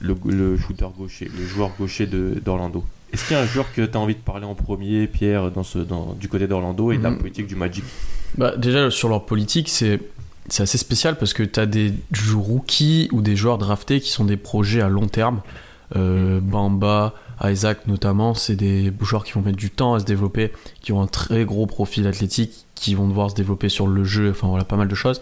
le, 0.00 0.16
le 0.26 0.56
shooter 0.58 0.86
gaucher, 0.96 1.30
le 1.36 1.46
joueur 1.46 1.70
gaucher 1.78 2.06
de- 2.06 2.40
d'Orlando. 2.44 2.84
Est-ce 3.12 3.26
qu'il 3.26 3.36
y 3.36 3.40
a 3.40 3.42
un 3.42 3.46
joueur 3.46 3.72
que 3.72 3.82
tu 3.82 3.96
as 3.96 4.00
envie 4.00 4.14
de 4.14 4.20
parler 4.20 4.44
en 4.46 4.54
premier, 4.54 5.06
Pierre, 5.06 5.50
dans 5.50 5.62
ce, 5.64 5.78
dans, 5.78 6.14
du 6.18 6.28
côté 6.28 6.46
d'Orlando 6.46 6.92
et 6.92 6.98
de 6.98 7.02
la 7.02 7.10
Mhm. 7.10 7.18
politique 7.18 7.46
du 7.46 7.56
Magic 7.56 7.84
Bah, 8.38 8.56
déjà, 8.56 8.90
sur 8.90 9.08
leur 9.08 9.24
politique, 9.26 9.68
c'est. 9.68 10.00
C'est 10.48 10.64
assez 10.64 10.76
spécial 10.78 11.16
parce 11.18 11.34
que 11.34 11.44
tu 11.44 11.60
as 11.60 11.66
des 11.66 11.92
rookies 12.34 13.08
ou 13.12 13.20
des 13.22 13.36
joueurs 13.36 13.58
draftés 13.58 14.00
qui 14.00 14.10
sont 14.10 14.24
des 14.24 14.36
projets 14.36 14.80
à 14.80 14.88
long 14.88 15.06
terme. 15.06 15.40
Euh, 15.94 16.40
Bamba, 16.42 17.14
Isaac 17.44 17.86
notamment, 17.86 18.34
c'est 18.34 18.56
des 18.56 18.92
joueurs 19.02 19.22
qui 19.24 19.32
vont 19.32 19.40
mettre 19.42 19.56
du 19.58 19.70
temps 19.70 19.94
à 19.94 20.00
se 20.00 20.04
développer, 20.04 20.50
qui 20.80 20.92
ont 20.92 21.00
un 21.00 21.06
très 21.06 21.44
gros 21.44 21.66
profil 21.66 22.08
athlétique, 22.08 22.66
qui 22.74 22.96
vont 22.96 23.06
devoir 23.06 23.30
se 23.30 23.36
développer 23.36 23.68
sur 23.68 23.86
le 23.86 24.02
jeu, 24.02 24.30
enfin 24.30 24.48
voilà, 24.48 24.64
pas 24.64 24.76
mal 24.76 24.88
de 24.88 24.94
choses. 24.96 25.20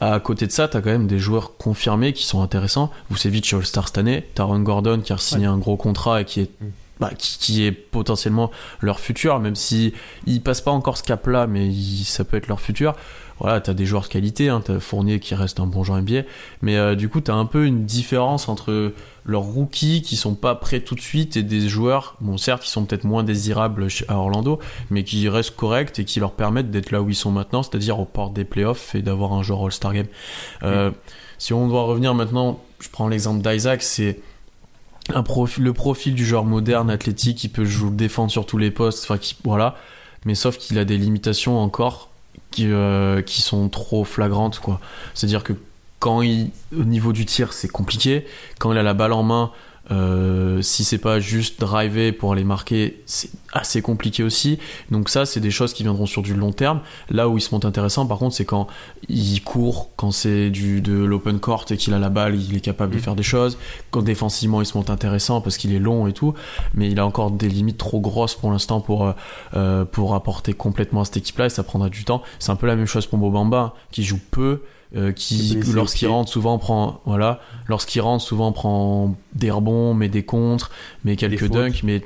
À 0.00 0.18
côté 0.18 0.48
de 0.48 0.52
ça, 0.52 0.66
tu 0.66 0.76
as 0.76 0.80
quand 0.80 0.90
même 0.90 1.06
des 1.06 1.20
joueurs 1.20 1.56
confirmés 1.56 2.12
qui 2.12 2.24
sont 2.24 2.42
intéressants. 2.42 2.90
Vucevic 3.08 3.52
est 3.52 3.56
All-Star 3.56 3.86
cette 3.86 3.98
année, 3.98 4.24
Taron 4.34 4.58
Gordon 4.60 5.00
qui 5.00 5.12
a 5.12 5.18
signé 5.18 5.46
un 5.46 5.58
gros 5.58 5.76
contrat 5.76 6.22
et 6.22 6.24
qui 6.24 6.40
est, 6.40 6.50
Mm. 6.60 6.64
Bah, 7.00 7.10
qui, 7.16 7.38
qui 7.38 7.64
est 7.64 7.72
potentiellement 7.72 8.50
leur 8.80 9.00
futur, 9.00 9.38
même 9.40 9.54
si 9.56 9.92
il 10.26 10.40
passe 10.42 10.60
pas 10.60 10.70
encore 10.70 10.96
ce 10.98 11.02
cap-là, 11.02 11.46
mais 11.46 11.66
il- 11.68 12.04
ça 12.04 12.24
peut 12.24 12.36
être 12.36 12.48
leur 12.48 12.60
futur. 12.60 12.94
Voilà, 13.38 13.60
t'as 13.60 13.74
des 13.74 13.84
joueurs 13.84 14.04
de 14.04 14.08
qualité, 14.08 14.48
hein, 14.48 14.62
t'as 14.64 14.80
Fournier 14.80 15.20
qui 15.20 15.34
reste 15.34 15.60
un 15.60 15.66
bon 15.66 15.84
joueur 15.84 15.98
NBA, 16.00 16.22
mais 16.62 16.78
euh, 16.78 16.94
du 16.94 17.10
coup 17.10 17.20
t'as 17.20 17.34
un 17.34 17.44
peu 17.44 17.66
une 17.66 17.84
différence 17.84 18.48
entre 18.48 18.94
leurs 19.26 19.42
rookies 19.42 20.00
qui 20.00 20.16
sont 20.16 20.34
pas 20.34 20.54
prêts 20.54 20.80
tout 20.80 20.94
de 20.94 21.02
suite 21.02 21.36
et 21.36 21.42
des 21.42 21.68
joueurs, 21.68 22.16
bon 22.22 22.38
certes 22.38 22.62
qui 22.62 22.70
sont 22.70 22.86
peut-être 22.86 23.04
moins 23.04 23.24
désirables 23.24 23.88
à 24.08 24.16
Orlando, 24.16 24.58
mais 24.88 25.04
qui 25.04 25.28
restent 25.28 25.54
corrects 25.54 25.98
et 25.98 26.06
qui 26.06 26.18
leur 26.18 26.32
permettent 26.32 26.70
d'être 26.70 26.90
là 26.92 27.02
où 27.02 27.10
ils 27.10 27.14
sont 27.14 27.30
maintenant, 27.30 27.62
c'est-à-dire 27.62 28.00
aux 28.00 28.06
portes 28.06 28.32
des 28.32 28.46
playoffs 28.46 28.94
et 28.94 29.02
d'avoir 29.02 29.34
un 29.34 29.42
joueur 29.42 29.62
All-Star 29.66 29.92
Game. 29.92 30.06
Euh, 30.62 30.90
Si 31.36 31.52
on 31.52 31.68
doit 31.68 31.82
revenir 31.82 32.14
maintenant, 32.14 32.62
je 32.80 32.88
prends 32.88 33.06
l'exemple 33.08 33.46
d'Isaac, 33.46 33.82
c'est 33.82 34.20
le 35.08 35.72
profil 35.72 36.14
du 36.14 36.26
joueur 36.26 36.44
moderne, 36.44 36.90
athlétique, 36.90 37.38
qui 37.38 37.48
peut 37.48 37.64
jouer, 37.64 37.90
défendre 37.90 38.30
sur 38.30 38.46
tous 38.46 38.58
les 38.58 38.70
postes, 38.70 39.04
enfin 39.04 39.18
qui, 39.18 39.36
voilà, 39.44 39.76
mais 40.24 40.34
sauf 40.34 40.58
qu'il 40.58 40.78
a 40.78 40.84
des 40.84 40.98
limitations 40.98 41.60
encore 41.60 42.10
qui, 42.50 42.66
euh, 42.70 43.22
qui 43.22 43.42
sont 43.42 43.68
trop 43.68 44.04
flagrantes, 44.04 44.58
quoi. 44.58 44.80
C'est-à-dire 45.14 45.44
que 45.44 45.52
quand 45.98 46.22
il, 46.22 46.50
au 46.76 46.84
niveau 46.84 47.12
du 47.12 47.24
tir, 47.24 47.52
c'est 47.52 47.68
compliqué. 47.68 48.26
Quand 48.58 48.72
il 48.72 48.78
a 48.78 48.82
la 48.82 48.94
balle 48.94 49.12
en 49.12 49.22
main, 49.22 49.52
euh, 49.90 50.62
si 50.62 50.84
c'est 50.84 50.98
pas 50.98 51.20
juste 51.20 51.60
driver 51.60 52.12
pour 52.12 52.32
aller 52.32 52.44
marquer, 52.44 53.02
c'est 53.06 53.30
assez 53.52 53.82
compliqué 53.82 54.22
aussi. 54.22 54.58
Donc 54.90 55.08
ça, 55.08 55.24
c'est 55.26 55.40
des 55.40 55.50
choses 55.50 55.72
qui 55.72 55.82
viendront 55.82 56.06
sur 56.06 56.22
du 56.22 56.34
long 56.34 56.52
terme. 56.52 56.80
Là 57.10 57.28
où 57.28 57.38
il 57.38 57.40
se 57.40 57.54
monte 57.54 57.64
intéressant, 57.64 58.06
par 58.06 58.18
contre, 58.18 58.34
c'est 58.34 58.44
quand 58.44 58.66
il 59.08 59.40
court, 59.42 59.90
quand 59.96 60.10
c'est 60.10 60.50
du 60.50 60.80
de 60.80 60.92
l'open 60.92 61.40
court 61.40 61.64
et 61.70 61.76
qu'il 61.76 61.94
a 61.94 61.98
la 61.98 62.10
balle, 62.10 62.34
il 62.34 62.56
est 62.56 62.60
capable 62.60 62.92
de 62.92 62.98
Mm. 62.98 63.00
faire 63.00 63.16
des 63.16 63.22
choses. 63.22 63.58
Quand 63.90 64.02
défensivement, 64.02 64.60
il 64.60 64.66
se 64.66 64.76
monte 64.76 64.90
intéressant 64.90 65.40
parce 65.40 65.56
qu'il 65.56 65.72
est 65.72 65.78
long 65.78 66.06
et 66.06 66.12
tout, 66.12 66.34
mais 66.74 66.90
il 66.90 66.98
a 66.98 67.06
encore 67.06 67.30
des 67.30 67.48
limites 67.48 67.78
trop 67.78 68.00
grosses 68.00 68.34
pour 68.34 68.50
l'instant 68.50 68.80
pour 68.80 69.06
euh, 69.06 69.12
euh, 69.54 69.84
pour 69.84 70.14
apporter 70.14 70.52
complètement 70.52 71.02
à 71.02 71.04
cette 71.04 71.18
équipe-là 71.18 71.46
et 71.46 71.50
ça 71.50 71.62
prendra 71.62 71.88
du 71.88 72.04
temps. 72.04 72.22
C'est 72.38 72.50
un 72.50 72.56
peu 72.56 72.66
la 72.66 72.76
même 72.76 72.86
chose 72.86 73.06
pour 73.06 73.18
Mobamba, 73.18 73.58
hein, 73.58 73.72
qui 73.90 74.02
joue 74.02 74.20
peu. 74.30 74.62
Euh, 74.94 75.12
Qui 75.12 75.58
lorsqu'il 75.72 76.08
rentre 76.08 76.30
souvent 76.30 76.58
prend 76.58 77.00
voilà 77.06 77.40
lorsqu'il 77.66 78.00
rentre 78.02 78.22
souvent 78.22 78.52
prend 78.52 79.16
des 79.34 79.50
rebonds 79.50 79.94
mais 79.94 80.08
des 80.08 80.22
contres 80.22 80.70
mais 81.04 81.16
quelques 81.16 81.48
dunks 81.48 81.82
mais 81.82 82.02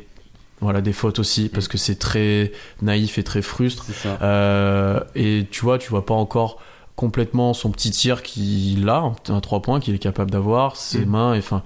voilà 0.61 0.81
des 0.81 0.93
fautes 0.93 1.19
aussi 1.19 1.49
parce 1.49 1.69
que 1.69 1.79
c'est 1.79 1.99
très 1.99 2.53
naïf 2.83 3.19
et 3.19 3.23
très 3.23 3.43
frustre 3.43 3.87
euh, 4.23 5.01
et 5.15 5.47
tu 5.51 5.63
vois, 5.63 5.79
tu 5.79 5.89
vois 5.91 6.05
pas 6.07 6.15
encore 6.15 6.59
complètement 6.97 7.55
son 7.55 7.71
petit 7.71 7.91
tir 7.91 8.23
qu'il 8.23 8.87
a, 8.91 8.99
un 8.99 9.15
un 9.31 9.41
3 9.41 9.63
points 9.63 9.81
qu'il 9.81 9.95
est 9.95 9.99
capable 9.99 10.31
d'avoir, 10.31 10.77
ses 10.77 11.07
Mm. 11.07 11.09
mains, 11.11 11.35
et 11.35 11.39
enfin, 11.39 11.63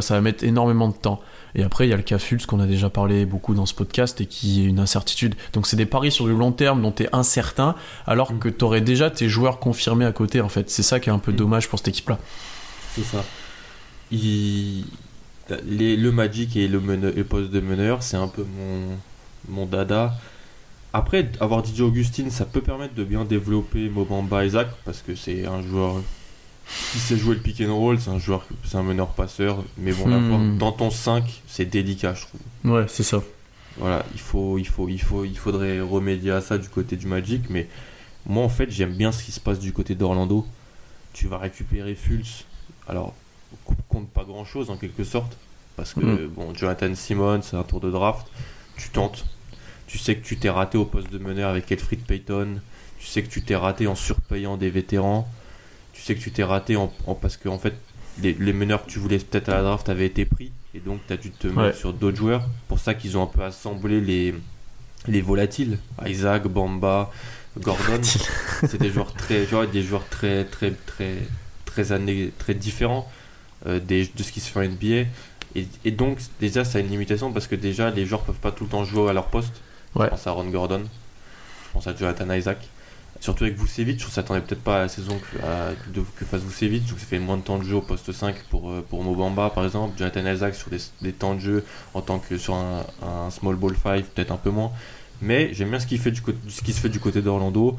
ça 0.00 0.14
va 0.14 0.20
mettre 0.20 0.44
énormément 0.44 0.86
de 0.86 0.94
temps. 0.94 1.20
Et 1.58 1.62
après, 1.62 1.86
il 1.86 1.90
y 1.90 1.92
a 1.94 1.96
le 1.96 2.02
cas 2.02 2.18
Fultz 2.18 2.44
qu'on 2.46 2.60
a 2.60 2.66
déjà 2.66 2.90
parlé 2.90 3.24
beaucoup 3.24 3.54
dans 3.54 3.64
ce 3.66 3.72
podcast 3.74 4.20
et 4.20 4.26
qui 4.26 4.62
est 4.62 4.66
une 4.66 4.78
incertitude. 4.78 5.34
Donc, 5.54 5.66
c'est 5.66 5.76
des 5.76 5.86
paris 5.86 6.12
sur 6.12 6.26
du 6.26 6.34
long 6.36 6.52
terme 6.52 6.82
dont 6.82 6.92
tu 6.92 7.04
es 7.04 7.08
incertain, 7.14 7.74
alors 8.06 8.32
Mm. 8.32 8.38
que 8.38 8.48
tu 8.50 8.62
aurais 8.64 8.82
déjà 8.82 9.10
tes 9.10 9.28
joueurs 9.30 9.58
confirmés 9.58 10.04
à 10.04 10.12
côté, 10.12 10.40
en 10.42 10.50
fait. 10.50 10.68
C'est 10.70 10.82
ça 10.82 11.00
qui 11.00 11.08
est 11.08 11.12
un 11.12 11.18
peu 11.18 11.32
Mm. 11.32 11.36
dommage 11.36 11.68
pour 11.68 11.78
cette 11.78 11.88
équipe-là. 11.88 12.18
C'est 12.94 13.04
ça. 13.04 13.24
Il- 14.12 14.84
les- 15.66 15.96
le 15.96 16.12
Magic 16.12 16.56
et 16.56 16.68
le, 16.68 16.78
meneur- 16.80 17.12
le 17.16 17.24
poste 17.24 17.50
de 17.50 17.60
meneur, 17.60 18.02
c'est 18.02 18.16
un 18.16 18.28
peu 18.28 18.42
mon, 18.44 18.98
mon 19.48 19.64
dada. 19.66 20.14
Après, 20.92 21.30
avoir 21.40 21.64
DJ 21.64 21.80
Augustine, 21.82 22.30
ça 22.30 22.44
peut 22.44 22.60
permettre 22.60 22.94
de 22.94 23.04
bien 23.04 23.24
développer 23.24 23.88
Mobamba 23.88 24.44
Isaac 24.44 24.68
parce 24.84 25.02
que 25.02 25.14
c'est 25.14 25.46
un 25.46 25.62
joueur 25.62 26.02
qui 26.92 26.98
sait 26.98 27.16
jouer 27.16 27.34
le 27.36 27.40
pick 27.40 27.60
and 27.60 27.74
roll, 27.74 27.98
c'est 28.00 28.10
un 28.10 28.18
joueur, 28.18 28.46
c'est 28.64 28.76
un 28.76 28.82
meneur 28.82 29.08
passeur. 29.08 29.62
Mais 29.78 29.92
bon, 29.92 30.06
Hmm. 30.08 30.58
dans 30.58 30.72
ton 30.72 30.90
5, 30.90 31.42
c'est 31.46 31.64
délicat, 31.64 32.14
je 32.14 32.26
trouve. 32.26 32.40
Ouais, 32.72 32.84
c'est 32.88 33.02
ça. 33.02 33.22
Voilà, 33.78 34.04
il 34.14 34.20
faut, 34.20 34.58
il 34.58 34.66
faut, 34.66 34.88
il 34.88 35.00
faut, 35.00 35.24
il 35.24 35.36
faudrait 35.36 35.80
remédier 35.80 36.30
à 36.32 36.40
ça 36.40 36.56
du 36.58 36.68
côté 36.68 36.96
du 36.96 37.06
Magic, 37.06 37.44
mais 37.50 37.68
moi 38.24 38.42
en 38.42 38.48
fait 38.48 38.70
j'aime 38.70 38.94
bien 38.94 39.12
ce 39.12 39.22
qui 39.22 39.32
se 39.32 39.38
passe 39.40 39.58
du 39.58 39.72
côté 39.72 39.94
d'Orlando. 39.94 40.46
Tu 41.12 41.28
vas 41.28 41.36
récupérer 41.38 41.94
Fultz, 41.94 42.44
alors 42.88 43.14
co- 43.66 43.74
compte 43.88 44.08
pas 44.08 44.24
grand 44.24 44.44
chose 44.46 44.70
en 44.70 44.76
quelque 44.78 45.04
sorte, 45.04 45.36
parce 45.76 45.92
que 45.92 46.00
Mm. 46.00 46.28
bon, 46.28 46.54
Jonathan 46.54 46.94
Simmons, 46.94 47.42
c'est 47.42 47.56
un 47.56 47.62
tour 47.64 47.80
de 47.80 47.90
draft, 47.90 48.26
tu 48.78 48.88
tentes. 48.88 49.26
Tu 49.86 49.98
sais 49.98 50.16
que 50.16 50.26
tu 50.26 50.36
t'es 50.38 50.50
raté 50.50 50.78
au 50.78 50.84
poste 50.86 51.12
de 51.12 51.18
meneur 51.18 51.50
avec 51.50 51.70
Elfrid 51.70 52.00
Payton, 52.00 52.60
tu 52.98 53.06
sais 53.06 53.22
que 53.22 53.28
tu 53.28 53.42
t'es 53.42 53.56
raté 53.56 53.86
en 53.86 53.94
surpayant 53.94 54.56
des 54.56 54.70
vétérans, 54.70 55.28
sais 56.06 56.14
que 56.14 56.20
tu 56.20 56.30
t'es 56.30 56.44
raté 56.44 56.76
en, 56.76 56.92
en- 57.06 57.14
parce 57.14 57.36
que 57.36 57.48
en 57.48 57.58
fait 57.58 57.74
les, 58.22 58.32
les 58.34 58.52
meneurs 58.52 58.84
que 58.86 58.90
tu 58.90 58.98
voulais 58.98 59.18
peut-être 59.18 59.48
à 59.50 59.56
la 59.56 59.62
draft 59.62 59.88
avaient 59.88 60.06
été 60.06 60.24
pris 60.24 60.50
Et 60.74 60.80
donc, 60.80 61.00
tu 61.06 61.12
as 61.12 61.16
dû 61.18 61.30
te 61.30 61.46
mettre 61.48 61.76
sur 61.76 61.92
d'autres 61.92 62.16
joueurs. 62.16 62.44
pour 62.68 62.78
ça 62.78 62.94
qu'ils 62.94 63.16
ont 63.18 63.22
un 63.22 63.26
peu 63.26 63.42
assemblé 63.42 64.00
les, 64.00 64.34
les 65.06 65.20
volatiles. 65.20 65.78
Isaac, 66.06 66.46
Bamba, 66.48 67.10
Gordon. 67.60 68.00
c'est 68.66 68.78
des 68.80 68.90
joueurs 68.90 69.12
très, 69.12 69.46
des 69.72 69.82
joueurs 69.82 70.08
très, 70.08 70.44
très, 70.44 70.72
très, 70.86 71.14
très, 71.66 71.92
années, 71.92 72.32
très 72.38 72.54
différents 72.54 73.06
euh, 73.66 73.80
des, 73.80 74.06
de 74.06 74.22
ce 74.22 74.32
qui 74.32 74.40
se 74.40 74.50
fait 74.50 74.60
en 74.60 74.68
NBA. 74.68 75.08
Et, 75.54 75.66
et, 75.84 75.90
donc, 75.90 76.18
déjà, 76.40 76.64
ça 76.64 76.78
a 76.78 76.80
une 76.80 76.88
limitation 76.90 77.32
parce 77.32 77.46
que 77.46 77.54
déjà, 77.56 77.90
les 77.90 78.06
joueurs 78.06 78.22
peuvent 78.22 78.36
pas 78.40 78.52
tout 78.52 78.64
le 78.64 78.70
temps 78.70 78.84
jouer 78.84 79.10
à 79.10 79.12
leur 79.12 79.26
poste. 79.26 79.54
Je 80.06 80.10
pense 80.10 80.26
à 80.26 80.30
Ron 80.30 80.48
Gordon, 80.50 80.82
je 80.84 81.72
pense 81.72 81.86
à 81.86 81.94
Jonathan 81.94 82.30
Isaac. 82.34 82.58
Surtout 83.26 83.42
avec 83.42 83.58
Vucevic, 83.58 84.00
je 84.00 84.06
s'attendait 84.08 84.40
peut-être 84.40 84.62
pas 84.62 84.76
à 84.76 84.80
la 84.82 84.88
saison 84.88 85.18
que, 85.18 85.44
à, 85.44 85.72
que 86.14 86.24
fasse 86.24 86.42
Vucevic, 86.42 86.86
donc 86.86 87.00
ça 87.00 87.06
fait 87.06 87.18
moins 87.18 87.36
de 87.36 87.42
temps 87.42 87.58
de 87.58 87.64
jeu 87.64 87.74
au 87.74 87.80
poste 87.80 88.12
5 88.12 88.36
pour, 88.50 88.70
euh, 88.70 88.86
pour 88.88 89.02
Mobamba 89.02 89.50
par 89.50 89.64
exemple, 89.64 89.98
Jonathan 89.98 90.32
Isaac 90.32 90.54
sur 90.54 90.70
des, 90.70 91.12
temps 91.12 91.34
de 91.34 91.40
jeu 91.40 91.64
en 91.94 92.02
tant 92.02 92.20
que 92.20 92.38
sur 92.38 92.54
un, 92.54 93.30
small 93.30 93.56
ball 93.56 93.74
5, 93.82 94.04
peut-être 94.04 94.30
un 94.30 94.36
peu 94.36 94.50
moins. 94.50 94.70
Mais 95.20 95.52
j'aime 95.52 95.70
bien 95.70 95.80
ce 95.80 95.88
qui 95.88 95.98
se 95.98 96.80
fait 96.80 96.88
du 96.88 97.00
côté 97.00 97.20
d'Orlando. 97.20 97.76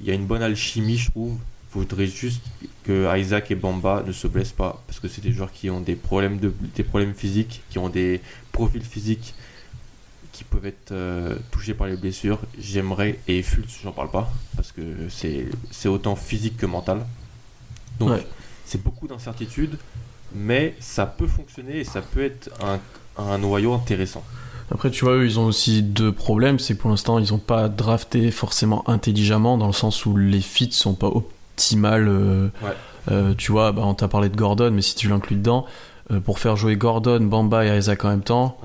Il 0.00 0.06
y 0.06 0.12
a 0.12 0.14
une 0.14 0.26
bonne 0.26 0.42
alchimie, 0.42 0.98
je 0.98 1.10
trouve. 1.10 1.36
Il 1.74 1.80
faudrait 1.80 2.06
juste 2.06 2.44
que 2.84 3.12
Isaac 3.18 3.50
et 3.50 3.56
Bamba 3.56 4.04
ne 4.06 4.12
se 4.12 4.28
blessent 4.28 4.52
pas, 4.52 4.84
parce 4.86 5.00
que 5.00 5.08
c'est 5.08 5.20
des 5.20 5.32
joueurs 5.32 5.50
qui 5.50 5.68
ont 5.68 5.80
des 5.80 5.96
problèmes, 5.96 6.38
de, 6.38 6.54
des 6.76 6.84
problèmes 6.84 7.14
physiques, 7.14 7.64
qui 7.70 7.80
ont 7.80 7.88
des 7.88 8.20
profils 8.52 8.84
physiques 8.84 9.34
qui 10.36 10.44
peuvent 10.44 10.66
être 10.66 10.92
euh, 10.92 11.36
touchés 11.50 11.72
par 11.72 11.86
les 11.86 11.96
blessures. 11.96 12.38
J'aimerais, 12.58 13.18
et 13.26 13.42
Fultz, 13.42 13.78
j'en 13.82 13.92
parle 13.92 14.10
pas, 14.10 14.30
parce 14.54 14.70
que 14.70 14.82
c'est 15.08 15.88
autant 15.88 16.14
physique 16.14 16.58
que 16.58 16.66
mental. 16.66 17.06
Donc, 17.98 18.20
c'est 18.66 18.82
beaucoup 18.82 19.08
d'incertitudes, 19.08 19.78
mais 20.34 20.74
ça 20.78 21.06
peut 21.06 21.26
fonctionner 21.26 21.78
et 21.78 21.84
ça 21.84 22.02
peut 22.02 22.22
être 22.22 22.50
un, 22.62 22.78
un 23.22 23.38
noyau 23.38 23.72
intéressant. 23.72 24.22
Après, 24.70 24.90
tu 24.90 25.04
vois, 25.04 25.14
eux, 25.14 25.24
ils 25.24 25.38
ont 25.38 25.46
aussi 25.46 25.82
deux 25.82 26.12
problèmes. 26.12 26.58
C'est 26.58 26.74
que 26.74 26.80
pour 26.80 26.90
l'instant, 26.90 27.18
ils 27.18 27.32
n'ont 27.32 27.38
pas 27.38 27.68
drafté 27.68 28.30
forcément 28.30 28.86
intelligemment, 28.90 29.56
dans 29.56 29.68
le 29.68 29.72
sens 29.72 30.04
où 30.04 30.16
les 30.16 30.40
fits 30.40 30.72
sont 30.72 30.94
pas 30.94 31.06
optimales. 31.06 32.08
Euh, 32.08 32.48
euh, 33.10 33.34
tu 33.38 33.52
vois, 33.52 33.72
bah, 33.72 33.82
on 33.84 33.94
t'a 33.94 34.08
parlé 34.08 34.28
de 34.28 34.36
Gordon, 34.36 34.72
mais 34.72 34.82
si 34.82 34.94
tu 34.96 35.08
l'inclus 35.08 35.36
dedans, 35.36 35.64
pour 36.24 36.38
faire 36.38 36.56
jouer 36.56 36.76
Gordon, 36.76 37.20
Bamba 37.20 37.64
et 37.64 37.78
Isaac 37.78 38.04
en 38.04 38.10
même 38.10 38.22
temps, 38.22 38.58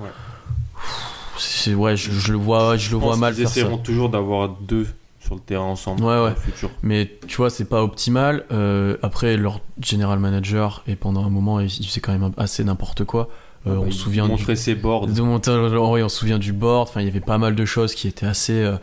c'est 1.42 1.74
ouais, 1.74 1.96
je, 1.96 2.32
le 2.32 2.38
vois, 2.38 2.76
je 2.76 2.90
le 2.90 2.96
vois 2.96 3.16
mal. 3.16 3.34
Ils 3.36 3.42
essaieront 3.42 3.78
toujours 3.78 4.08
d'avoir 4.08 4.48
deux 4.48 4.86
sur 5.20 5.34
le 5.34 5.40
terrain 5.40 5.64
ensemble 5.64 6.02
ouais, 6.02 6.20
ouais. 6.20 6.34
futur. 6.34 6.70
Mais 6.82 7.10
tu 7.26 7.36
vois, 7.36 7.50
c'est 7.50 7.64
pas 7.64 7.82
optimal. 7.82 8.44
Euh, 8.50 8.96
après, 9.02 9.36
leur 9.36 9.60
general 9.80 10.18
manager 10.18 10.82
et 10.86 10.96
pendant 10.96 11.24
un 11.24 11.30
moment, 11.30 11.60
il, 11.60 11.70
faisait 11.70 12.00
quand 12.00 12.12
même 12.12 12.32
assez 12.36 12.64
n'importe 12.64 13.04
quoi. 13.04 13.28
Euh, 13.66 13.76
on 13.76 13.92
se 13.92 13.98
souvient 13.98 14.28
du, 14.28 14.56
ses 14.56 14.74
boards. 14.74 15.06
De 15.06 15.20
on 15.20 15.40
se 15.40 16.16
souvient 16.16 16.38
du 16.38 16.52
board. 16.52 16.88
Enfin, 16.88 17.00
il 17.00 17.04
y 17.04 17.10
avait 17.10 17.20
pas 17.20 17.38
mal 17.38 17.54
de 17.54 17.64
choses 17.64 17.94
qui 17.94 18.08
étaient 18.08 18.26
assez, 18.26 18.60
euh, 18.60 18.76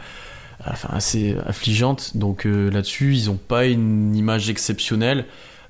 enfin, 0.66 0.90
assez 0.94 1.36
affligeantes. 1.46 2.16
Donc 2.16 2.46
là-dessus, 2.46 3.14
ils 3.14 3.30
ont 3.30 3.40
pas 3.40 3.66
une 3.66 4.16
image 4.16 4.50
exceptionnelle. 4.50 5.26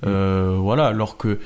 Mm. 0.06 0.56
Voilà, 0.58 0.88
alors 0.88 1.18
que 1.18 1.40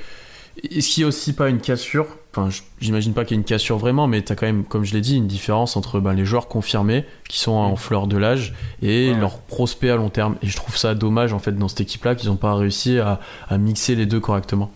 est-ce 0.70 0.90
qu'il 0.90 1.02
y 1.02 1.04
a 1.06 1.08
aussi 1.08 1.34
pas 1.34 1.50
une 1.50 1.62
cassure? 1.62 2.18
Enfin, 2.36 2.50
j'imagine 2.80 3.14
pas 3.14 3.26
qu'il 3.26 3.36
y 3.36 3.38
ait 3.38 3.42
une 3.42 3.46
cassure 3.46 3.78
vraiment, 3.78 4.08
mais 4.08 4.24
tu 4.24 4.32
as 4.32 4.36
quand 4.36 4.48
même, 4.48 4.64
comme 4.64 4.84
je 4.84 4.94
l'ai 4.96 5.02
dit, 5.02 5.18
une 5.18 5.28
différence 5.28 5.78
entre 5.78 6.00
ben, 6.00 6.14
les 6.14 6.26
joueurs 6.26 6.48
confirmés, 6.48 7.06
qui 7.30 7.38
sont 7.38 7.52
en 7.52 7.76
fleur 7.76 8.08
de 8.08 8.18
l'âge, 8.18 8.56
et 8.82 9.14
leurs 9.14 9.38
prospects 9.38 9.92
à 9.92 9.98
long 9.98 10.10
terme. 10.10 10.36
Et 10.42 10.48
je 10.48 10.56
trouve 10.56 10.76
ça 10.76 10.96
dommage, 10.96 11.32
en 11.32 11.38
fait, 11.38 11.52
dans 11.52 11.68
cette 11.68 11.82
équipe-là, 11.82 12.16
qu'ils 12.16 12.30
n'ont 12.30 12.36
pas 12.36 12.56
réussi 12.56 12.98
à, 12.98 13.20
mixer 13.60 13.94
les 13.94 14.08
deux 14.08 14.20
correctement. 14.20 14.72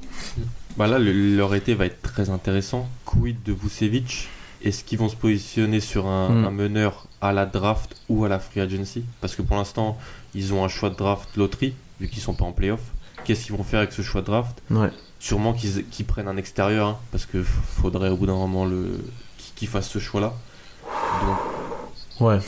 Bah 0.77 0.85
là, 0.85 0.99
leur 0.99 1.55
été 1.55 1.73
va 1.73 1.87
être 1.87 1.99
très 2.03 2.29
intéressant. 2.29 2.87
Quid 3.05 3.37
de 3.43 3.53
Vucevic 3.53 4.29
Est-ce 4.63 4.83
qu'ils 4.83 4.99
vont 4.99 5.09
se 5.09 5.15
positionner 5.15 5.79
sur 5.79 6.05
un, 6.05 6.29
hmm. 6.29 6.45
un, 6.45 6.51
meneur 6.51 7.07
à 7.21 7.33
la 7.33 7.47
draft 7.47 7.95
ou 8.07 8.23
à 8.23 8.29
la 8.29 8.37
free 8.37 8.61
agency? 8.61 9.03
Parce 9.19 9.35
que 9.35 9.41
pour 9.41 9.55
l'instant, 9.55 9.97
ils 10.35 10.53
ont 10.53 10.63
un 10.63 10.67
choix 10.67 10.91
de 10.91 10.95
draft 10.95 11.35
loterie, 11.35 11.73
vu 11.99 12.07
qu'ils 12.07 12.21
sont 12.21 12.35
pas 12.35 12.45
en 12.45 12.51
playoff. 12.51 12.81
Qu'est-ce 13.25 13.45
qu'ils 13.45 13.55
vont 13.55 13.63
faire 13.63 13.79
avec 13.79 13.93
ce 13.93 14.03
choix 14.03 14.21
de 14.21 14.27
draft? 14.27 14.61
Ouais 14.69 14.91
sûrement 15.19 15.53
qu'ils 15.53 16.05
prennent 16.05 16.27
un 16.27 16.37
extérieur, 16.37 16.87
hein, 16.87 16.97
parce 17.11 17.25
que 17.25 17.43
faudrait 17.43 18.09
au 18.09 18.17
bout 18.17 18.27
d'un 18.27 18.35
moment 18.35 18.65
le 18.65 18.99
qu'ils 19.57 19.67
fassent 19.67 19.89
ce 19.89 19.99
choix-là. 19.99 20.33
Ouais. 22.19 22.39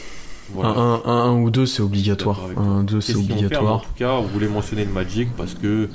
Un, 0.63 1.01
un, 1.05 1.41
ou 1.41 1.49
deux, 1.51 1.65
c'est 1.65 1.81
obligatoire. 1.81 2.41
Un, 2.57 2.83
deux, 2.83 3.01
c'est 3.01 3.15
obligatoire. 3.15 3.75
En 3.75 3.79
tout 3.79 3.93
cas, 3.95 4.13
on 4.13 4.23
voulait 4.23 4.47
mentionner 4.47 4.85
le 4.85 4.91
Magic 4.91 5.29
parce 5.35 5.53
que, 5.53 5.89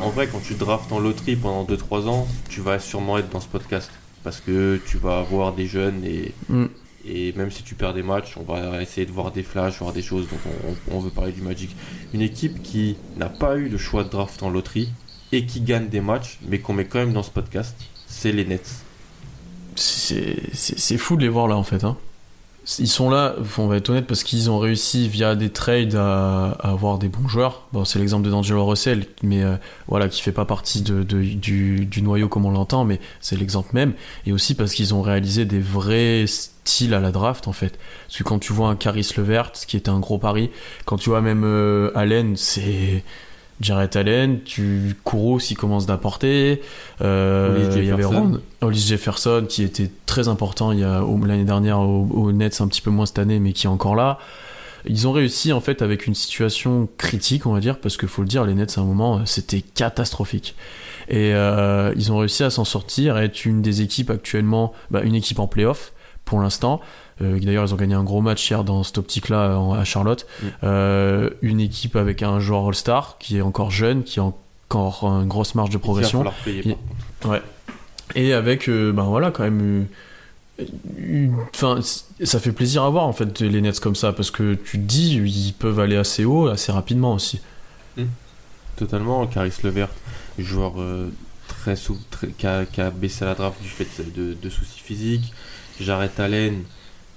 en 0.00 0.10
vrai, 0.10 0.28
quand 0.28 0.40
tu 0.40 0.54
draftes 0.54 0.92
en 0.92 0.98
loterie 0.98 1.36
pendant 1.36 1.64
2-3 1.64 2.08
ans, 2.08 2.26
tu 2.48 2.60
vas 2.60 2.78
sûrement 2.78 3.18
être 3.18 3.30
dans 3.30 3.40
ce 3.40 3.48
podcast. 3.48 3.90
Parce 4.24 4.40
que 4.40 4.80
tu 4.86 4.98
vas 4.98 5.20
avoir 5.20 5.52
des 5.52 5.66
jeunes 5.66 6.04
et, 6.04 6.34
mm. 6.48 6.64
et 7.06 7.32
même 7.34 7.50
si 7.50 7.62
tu 7.62 7.74
perds 7.74 7.94
des 7.94 8.02
matchs, 8.02 8.36
on 8.36 8.42
va 8.42 8.82
essayer 8.82 9.06
de 9.06 9.12
voir 9.12 9.30
des 9.30 9.42
flashs, 9.42 9.78
voir 9.78 9.92
des 9.92 10.02
choses. 10.02 10.28
Donc, 10.28 10.40
on, 10.90 10.96
on 10.96 11.00
veut 11.00 11.10
parler 11.10 11.32
du 11.32 11.42
Magic. 11.42 11.74
Une 12.12 12.22
équipe 12.22 12.62
qui 12.62 12.96
n'a 13.16 13.28
pas 13.28 13.56
eu 13.56 13.68
le 13.68 13.78
choix 13.78 14.02
de 14.02 14.08
draft 14.08 14.42
en 14.42 14.50
loterie, 14.50 14.90
et 15.32 15.46
qui 15.46 15.60
gagnent 15.60 15.88
des 15.88 16.00
matchs, 16.00 16.38
mais 16.46 16.58
qu'on 16.58 16.72
met 16.72 16.86
quand 16.86 16.98
même 16.98 17.12
dans 17.12 17.22
ce 17.22 17.30
podcast, 17.30 17.76
c'est 18.06 18.32
les 18.32 18.44
Nets. 18.44 18.84
C'est 19.76 20.98
fou 20.98 21.16
de 21.16 21.22
les 21.22 21.28
voir 21.28 21.46
là 21.46 21.56
en 21.56 21.62
fait. 21.62 21.84
Hein. 21.84 21.96
Ils 22.78 22.88
sont 22.88 23.08
là, 23.08 23.34
on 23.56 23.66
va 23.66 23.76
être 23.76 23.88
honnête, 23.88 24.06
parce 24.06 24.22
qu'ils 24.22 24.50
ont 24.50 24.58
réussi 24.58 25.08
via 25.08 25.34
des 25.34 25.48
trades 25.48 25.94
à, 25.94 26.50
avoir 26.60 26.98
des 26.98 27.08
bons 27.08 27.26
joueurs. 27.26 27.66
Bon, 27.72 27.86
c'est 27.86 27.98
l'exemple 27.98 28.26
de 28.26 28.30
D'Angelo 28.30 28.66
Russell, 28.66 29.06
mais 29.22 29.42
euh, 29.42 29.56
voilà, 29.86 30.08
qui 30.08 30.20
fait 30.20 30.32
pas 30.32 30.44
partie 30.44 30.82
de, 30.82 31.02
du, 31.02 32.02
noyau 32.02 32.28
comme 32.28 32.44
on 32.44 32.50
l'entend, 32.50 32.84
mais 32.84 33.00
c'est 33.20 33.36
l'exemple 33.36 33.70
même. 33.72 33.94
Et 34.26 34.32
aussi 34.32 34.54
parce 34.54 34.74
qu'ils 34.74 34.92
ont 34.92 35.00
réalisé 35.00 35.46
des 35.46 35.60
vrais 35.60 36.26
styles 36.26 36.92
à 36.92 37.00
la 37.00 37.10
draft 37.10 37.48
en 37.48 37.54
fait. 37.54 37.78
Parce 38.06 38.18
que 38.18 38.24
quand 38.24 38.38
tu 38.38 38.52
vois 38.52 38.68
un 38.68 38.76
Caris 38.76 39.08
Levert, 39.16 39.52
qui 39.52 39.78
était 39.78 39.88
un 39.88 40.00
gros 40.00 40.18
pari, 40.18 40.50
quand 40.84 40.98
tu 40.98 41.08
vois 41.08 41.22
même 41.22 41.44
euh, 41.44 41.90
Allen, 41.94 42.36
c'est 42.36 43.02
Jared 43.60 43.96
Allen, 43.96 44.40
tu 44.44 44.96
commence 45.04 45.86
d'apporter. 45.86 46.62
Euh, 47.00 47.72
il 47.76 47.84
y 47.84 47.90
avait 47.90 48.04
Hollis 48.60 48.86
Jefferson 48.86 49.46
qui 49.48 49.62
était 49.62 49.90
très 50.06 50.28
important 50.28 50.72
il 50.72 50.80
y 50.80 50.84
a 50.84 51.02
l'année 51.26 51.44
dernière 51.44 51.80
au, 51.80 52.32
Nets, 52.32 52.60
un 52.60 52.68
petit 52.68 52.82
peu 52.82 52.90
moins 52.90 53.06
cette 53.06 53.18
année, 53.18 53.40
mais 53.40 53.52
qui 53.52 53.66
est 53.66 53.70
encore 53.70 53.96
là. 53.96 54.18
Ils 54.86 55.08
ont 55.08 55.12
réussi 55.12 55.52
en 55.52 55.60
fait 55.60 55.82
avec 55.82 56.06
une 56.06 56.14
situation 56.14 56.88
critique, 56.98 57.46
on 57.46 57.52
va 57.52 57.60
dire, 57.60 57.78
parce 57.78 57.96
qu'il 57.96 58.08
faut 58.08 58.22
le 58.22 58.28
dire, 58.28 58.44
les 58.44 58.54
Nets 58.54 58.78
à 58.78 58.80
un 58.80 58.84
moment 58.84 59.26
c'était 59.26 59.60
catastrophique. 59.60 60.54
Et 61.08 61.34
euh, 61.34 61.92
ils 61.96 62.12
ont 62.12 62.18
réussi 62.18 62.44
à 62.44 62.50
s'en 62.50 62.64
sortir, 62.64 63.18
et 63.18 63.24
être 63.24 63.44
une 63.44 63.60
des 63.60 63.82
équipes 63.82 64.10
actuellement, 64.10 64.72
bah, 64.90 65.02
une 65.02 65.14
équipe 65.14 65.40
en 65.40 65.46
playoff 65.46 65.92
pour 66.24 66.40
l'instant. 66.40 66.80
Euh, 67.20 67.38
d'ailleurs, 67.40 67.64
ils 67.64 67.74
ont 67.74 67.76
gagné 67.76 67.94
un 67.94 68.04
gros 68.04 68.20
match 68.20 68.50
hier 68.50 68.64
dans 68.64 68.82
cette 68.82 68.98
optique-là 68.98 69.60
à 69.76 69.84
Charlotte. 69.84 70.26
Mm. 70.42 70.46
Euh, 70.64 71.30
une 71.42 71.60
équipe 71.60 71.96
avec 71.96 72.22
un 72.22 72.40
joueur 72.40 72.66
All-Star 72.68 73.16
qui 73.18 73.38
est 73.38 73.40
encore 73.40 73.70
jeune, 73.70 74.04
qui 74.04 74.20
a 74.20 74.24
encore 74.24 75.04
une 75.04 75.28
grosse 75.28 75.54
marge 75.54 75.70
de 75.70 75.78
progression. 75.78 76.24
Et, 76.46 76.76
ouais. 77.24 77.42
Et 78.14 78.32
avec, 78.32 78.68
euh, 78.68 78.92
ben 78.92 79.04
voilà, 79.04 79.30
quand 79.30 79.44
même. 79.44 79.86
Enfin, 81.54 81.78
ça 82.24 82.40
fait 82.40 82.50
plaisir 82.50 82.82
à 82.82 82.90
voir 82.90 83.04
en 83.04 83.12
fait 83.12 83.40
les 83.40 83.60
Nets 83.60 83.78
comme 83.78 83.94
ça 83.94 84.12
parce 84.12 84.32
que 84.32 84.54
tu 84.54 84.78
te 84.78 84.82
dis 84.82 85.14
ils 85.14 85.52
peuvent 85.52 85.78
aller 85.78 85.94
assez 85.94 86.24
haut 86.24 86.48
assez 86.48 86.72
rapidement 86.72 87.14
aussi. 87.14 87.40
Mm. 87.96 88.04
Totalement, 88.76 89.24
Caris 89.26 89.52
Levert, 89.62 89.90
joueur 90.36 90.74
très, 91.48 91.76
qui, 92.36 92.46
a, 92.80 92.90
baissé 92.90 93.24
la 93.24 93.34
draft 93.34 93.60
du 93.62 93.68
fait 93.68 93.86
de, 94.16 94.36
de 94.40 94.50
soucis 94.50 94.80
physiques. 94.80 95.32
Jarrett 95.80 96.18
Allen, 96.18 96.64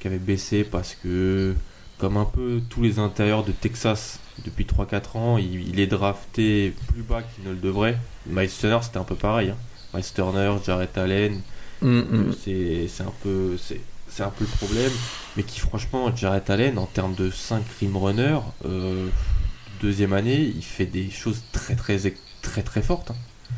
qui 0.01 0.07
avait 0.07 0.17
baissé 0.17 0.63
parce 0.63 0.95
que, 0.95 1.55
comme 1.99 2.17
un 2.17 2.25
peu 2.25 2.59
tous 2.69 2.81
les 2.81 2.99
intérieurs 2.99 3.43
de 3.43 3.51
Texas 3.51 4.19
depuis 4.43 4.65
3-4 4.65 5.17
ans, 5.17 5.37
il, 5.37 5.79
est 5.79 5.87
drafté 5.87 6.73
plus 6.87 7.03
bas 7.03 7.21
qu'il 7.21 7.45
ne 7.45 7.51
le 7.51 7.59
devrait. 7.59 7.97
Miles 8.25 8.49
Turner, 8.49 8.79
c'était 8.81 8.97
un 8.97 9.03
peu 9.03 9.15
pareil. 9.15 9.51
Hein. 9.51 9.57
Miles 9.93 10.11
Turner, 10.13 10.55
Jarrett 10.65 10.97
Allen, 10.97 11.41
mm, 11.81 11.99
mm. 11.99 12.33
c'est 12.43 13.03
un 13.03 13.13
peu. 13.23 13.57
C'est 14.07 14.23
un 14.23 14.29
peu 14.29 14.43
le 14.43 14.57
problème, 14.57 14.91
mais 15.37 15.43
qui 15.43 15.61
franchement, 15.61 16.13
Jarrett 16.13 16.49
Allen, 16.49 16.77
en 16.77 16.85
termes 16.85 17.15
de 17.15 17.31
5 17.31 17.63
rim 17.79 17.95
runners, 17.95 18.41
euh, 18.65 19.07
deuxième 19.81 20.11
année, 20.11 20.51
il 20.53 20.63
fait 20.63 20.85
des 20.85 21.09
choses 21.09 21.41
très 21.53 21.75
très 21.75 21.97
très 22.41 22.61
très, 22.61 22.81
fortes. 22.81 23.11
Hein. 23.11 23.15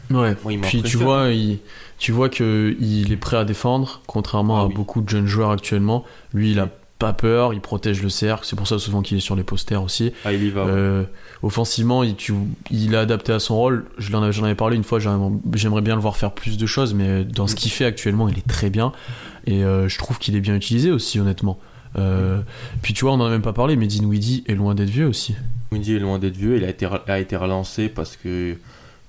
Ouais. 0.09 0.35
Puis 0.63 0.83
tu 0.83 0.97
vois, 0.97 1.29
il, 1.29 1.59
tu 1.97 2.11
vois 2.11 2.29
que 2.29 2.75
il 2.79 3.11
est 3.11 3.17
prêt 3.17 3.37
à 3.37 3.45
défendre, 3.45 4.01
contrairement 4.07 4.61
ah 4.61 4.65
à 4.65 4.67
beaucoup 4.67 5.01
de 5.01 5.09
jeunes 5.09 5.27
joueurs 5.27 5.51
actuellement. 5.51 6.03
Lui, 6.33 6.51
il 6.51 6.59
a 6.59 6.69
pas 6.99 7.13
peur, 7.13 7.53
il 7.53 7.59
protège 7.59 8.01
le 8.01 8.09
cercle. 8.09 8.45
C'est 8.45 8.55
pour 8.55 8.67
ça 8.67 8.79
souvent 8.79 9.01
qu'il 9.01 9.17
est 9.17 9.21
sur 9.21 9.35
les 9.35 9.43
posters 9.43 9.83
aussi. 9.83 10.13
Ah, 10.23 10.31
il 10.31 10.43
y 10.43 10.49
va. 10.49 10.61
Euh, 10.61 11.03
offensivement, 11.41 12.03
il, 12.03 12.15
tu, 12.15 12.33
il 12.71 12.95
a 12.95 13.01
adapté 13.01 13.33
à 13.33 13.39
son 13.39 13.57
rôle. 13.57 13.85
J'en 13.97 14.23
avais 14.23 14.55
parlé 14.55 14.77
une 14.77 14.83
fois. 14.83 14.99
J'aimerais 14.99 15.81
bien 15.81 15.95
le 15.95 16.01
voir 16.01 16.15
faire 16.15 16.31
plus 16.31 16.57
de 16.57 16.65
choses, 16.65 16.93
mais 16.93 17.25
dans 17.25 17.47
ce 17.47 17.55
qu'il 17.55 17.71
fait 17.71 17.85
actuellement, 17.85 18.29
il 18.29 18.37
est 18.37 18.47
très 18.47 18.69
bien. 18.69 18.93
Et 19.45 19.63
euh, 19.63 19.89
je 19.89 19.97
trouve 19.97 20.17
qu'il 20.17 20.35
est 20.35 20.41
bien 20.41 20.55
utilisé 20.55 20.91
aussi, 20.91 21.19
honnêtement. 21.19 21.59
Euh, 21.97 22.39
puis 22.81 22.93
tu 22.93 23.05
vois, 23.05 23.13
on 23.13 23.19
en 23.19 23.25
a 23.25 23.29
même 23.29 23.41
pas 23.41 23.53
parlé, 23.53 23.75
mais 23.75 23.87
Dinwiddie 23.87 24.43
est 24.47 24.55
loin 24.55 24.73
d'être 24.73 24.89
vieux 24.89 25.07
aussi. 25.07 25.35
Dinwiddie 25.71 25.95
est 25.95 25.99
loin 25.99 26.19
d'être 26.19 26.37
vieux. 26.37 26.57
Il 26.57 26.63
a 26.63 26.69
été, 26.69 26.87
a 27.07 27.19
été 27.19 27.35
relancé 27.35 27.89
parce 27.89 28.15
que 28.15 28.55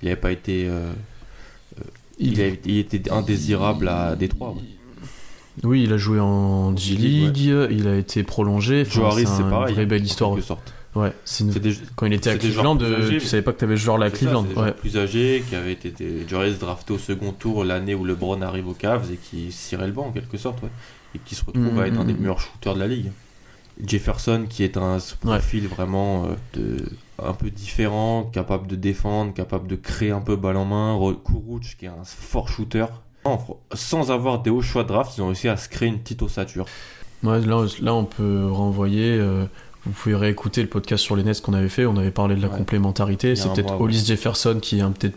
il 0.05 0.09
n'avait 0.09 0.21
pas 0.21 0.31
été 0.31 0.69
il, 2.19 2.41
a- 2.41 2.47
il 2.65 2.77
était 2.77 3.11
indésirable 3.11 3.87
à 3.89 4.15
Détroit. 4.15 4.51
ouais. 4.51 4.61
Oui, 5.63 5.83
il 5.83 5.93
a 5.93 5.97
joué 5.97 6.19
en 6.19 6.75
G-League, 6.75 7.37
il 7.71 7.87
a 7.87 7.95
été 7.97 8.23
prolongé. 8.23 8.81
Enfin, 8.81 8.91
Joe 8.91 9.05
Harris, 9.13 9.25
c'est 9.25 9.35
c'est 9.37 9.41
une 9.41 9.49
vraie 9.49 9.85
belle 9.85 10.01
en 10.01 10.05
histoire. 10.05 10.35
quelque 10.35 10.43
sorte. 10.45 10.73
Ouais, 10.95 11.11
une- 11.41 11.49
des- 11.49 11.73
Quand 11.97 12.05
il 12.05 12.13
était 12.13 12.29
à 12.29 12.37
Cleveland, 12.37 12.77
plus 12.77 12.85
euh, 12.87 12.97
âgés, 12.97 13.17
tu 13.19 13.25
savais 13.25 13.41
pas 13.41 13.51
que 13.51 13.59
t'avais 13.59 13.75
ce 13.75 13.81
joueur 13.83 13.97
là 13.97 14.05
à 14.05 14.09
ça, 14.09 14.17
Cleveland. 14.17 14.45
ouais. 14.55 14.71
plus 14.71 14.95
âgés 14.97 15.43
qui 15.49 15.55
avaient 15.55 15.73
été 15.73 15.93
Joe 16.27 16.39
Harris 16.39 16.53
drafté 16.59 16.93
au 16.93 16.97
second 16.97 17.31
tour 17.33 17.65
l'année 17.65 17.93
où 17.95 18.05
LeBron 18.05 18.41
arrive 18.41 18.67
aux 18.69 18.73
Cavs 18.73 19.11
et 19.11 19.17
qui 19.17 19.51
cirait 19.51 19.87
le 19.87 19.93
banc 19.93 20.07
en 20.07 20.11
quelque 20.11 20.37
sorte, 20.37 20.61
ouais. 20.63 20.69
et 21.15 21.19
qui 21.25 21.35
se 21.35 21.43
retrouve 21.43 21.73
Mhm, 21.73 21.79
à 21.79 21.87
être 21.87 21.99
un 21.99 22.05
des 22.05 22.13
mhm. 22.13 22.19
meilleurs 22.21 22.39
shooters 22.39 22.75
de 22.75 22.79
la 22.79 22.87
ligue. 22.87 23.11
Jefferson 23.85 24.45
qui 24.49 24.63
est 24.63 24.77
un 24.77 24.97
profil 25.21 25.67
vraiment 25.67 26.25
euh, 26.27 26.27
de, 26.53 26.77
un 27.23 27.33
peu 27.33 27.49
différent, 27.49 28.23
capable 28.31 28.67
de 28.67 28.75
défendre, 28.75 29.33
capable 29.33 29.67
de 29.67 29.75
créer 29.75 30.11
un 30.11 30.21
peu 30.21 30.35
balle 30.35 30.57
en 30.57 30.65
main. 30.65 30.93
Ro- 30.93 31.13
Kuruc 31.13 31.75
qui 31.79 31.85
est 31.85 31.89
un 31.89 32.03
fort 32.03 32.49
shooter. 32.49 32.85
Sans 33.73 34.11
avoir 34.11 34.41
des 34.41 34.49
hauts 34.51 34.61
choix 34.61 34.83
de 34.83 34.89
draft, 34.89 35.17
ils 35.17 35.21
ont 35.21 35.27
réussi 35.27 35.47
à 35.47 35.57
se 35.57 35.67
créer 35.69 35.87
une 35.89 35.99
petite 35.99 36.21
ossature. 36.21 36.65
Ouais, 37.23 37.41
là, 37.41 37.65
là, 37.81 37.93
on 37.95 38.05
peut 38.05 38.47
renvoyer. 38.51 39.17
euh, 39.17 39.45
vous 39.85 39.91
pouvez 39.91 40.15
réécouter 40.15 40.61
le 40.61 40.67
podcast 40.67 41.03
sur 41.03 41.15
les 41.15 41.23
Nets 41.23 41.41
qu'on 41.41 41.53
avait 41.53 41.69
fait. 41.69 41.85
On 41.85 41.95
avait 41.97 42.11
parlé 42.11 42.35
de 42.35 42.41
la 42.41 42.49
Ouais. 42.49 42.57
complémentarité. 42.57 43.35
C'est 43.35 43.51
peut-être 43.53 43.75
ouais. 43.75 43.81
Hollis 43.81 44.03
Jefferson 44.05 44.57
qui 44.61 44.79
est 44.79 44.81
un- 44.81 44.91
peut-être 44.91 45.15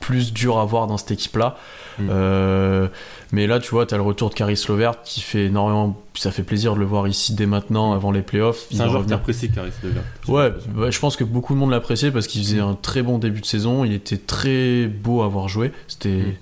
plus 0.00 0.32
dur 0.32 0.58
à 0.58 0.64
voir 0.64 0.86
dans 0.86 0.96
cette 0.96 1.12
équipe-là. 1.12 1.56
Mm. 1.98 2.08
Euh, 2.10 2.88
mais 3.32 3.46
là, 3.46 3.60
tu 3.60 3.70
vois, 3.70 3.86
tu 3.86 3.94
as 3.94 3.96
le 3.96 4.02
retour 4.02 4.30
de 4.30 4.34
Caris 4.34 4.60
Lovert 4.68 5.02
qui 5.02 5.20
fait 5.20 5.46
énormément. 5.46 6.00
Ça 6.14 6.32
fait 6.32 6.42
plaisir 6.42 6.74
de 6.74 6.80
le 6.80 6.84
voir 6.84 7.06
ici 7.06 7.34
dès 7.34 7.46
maintenant, 7.46 7.92
avant 7.92 8.10
les 8.10 8.22
playoffs. 8.22 8.66
C'est 8.70 8.80
un 8.80 8.86
joueur 8.88 8.98
revenir 8.98 9.18
apprécie 9.18 9.50
Caris 9.50 9.70
Levert. 9.82 10.02
Ouais, 10.26 10.52
bah, 10.74 10.90
je 10.90 10.98
pense 10.98 11.16
que 11.16 11.24
beaucoup 11.24 11.54
de 11.54 11.58
monde 11.58 11.70
l'appréciait 11.70 12.10
parce 12.10 12.26
qu'il 12.26 12.42
faisait 12.42 12.58
un 12.58 12.74
très 12.74 13.02
bon 13.02 13.18
début 13.18 13.40
de 13.40 13.46
saison. 13.46 13.84
Il 13.84 13.92
était 13.92 14.16
très 14.16 14.86
beau 14.86 15.22
à 15.22 15.28
voir 15.28 15.48
jouer. 15.48 15.72
C'était, 15.86 16.38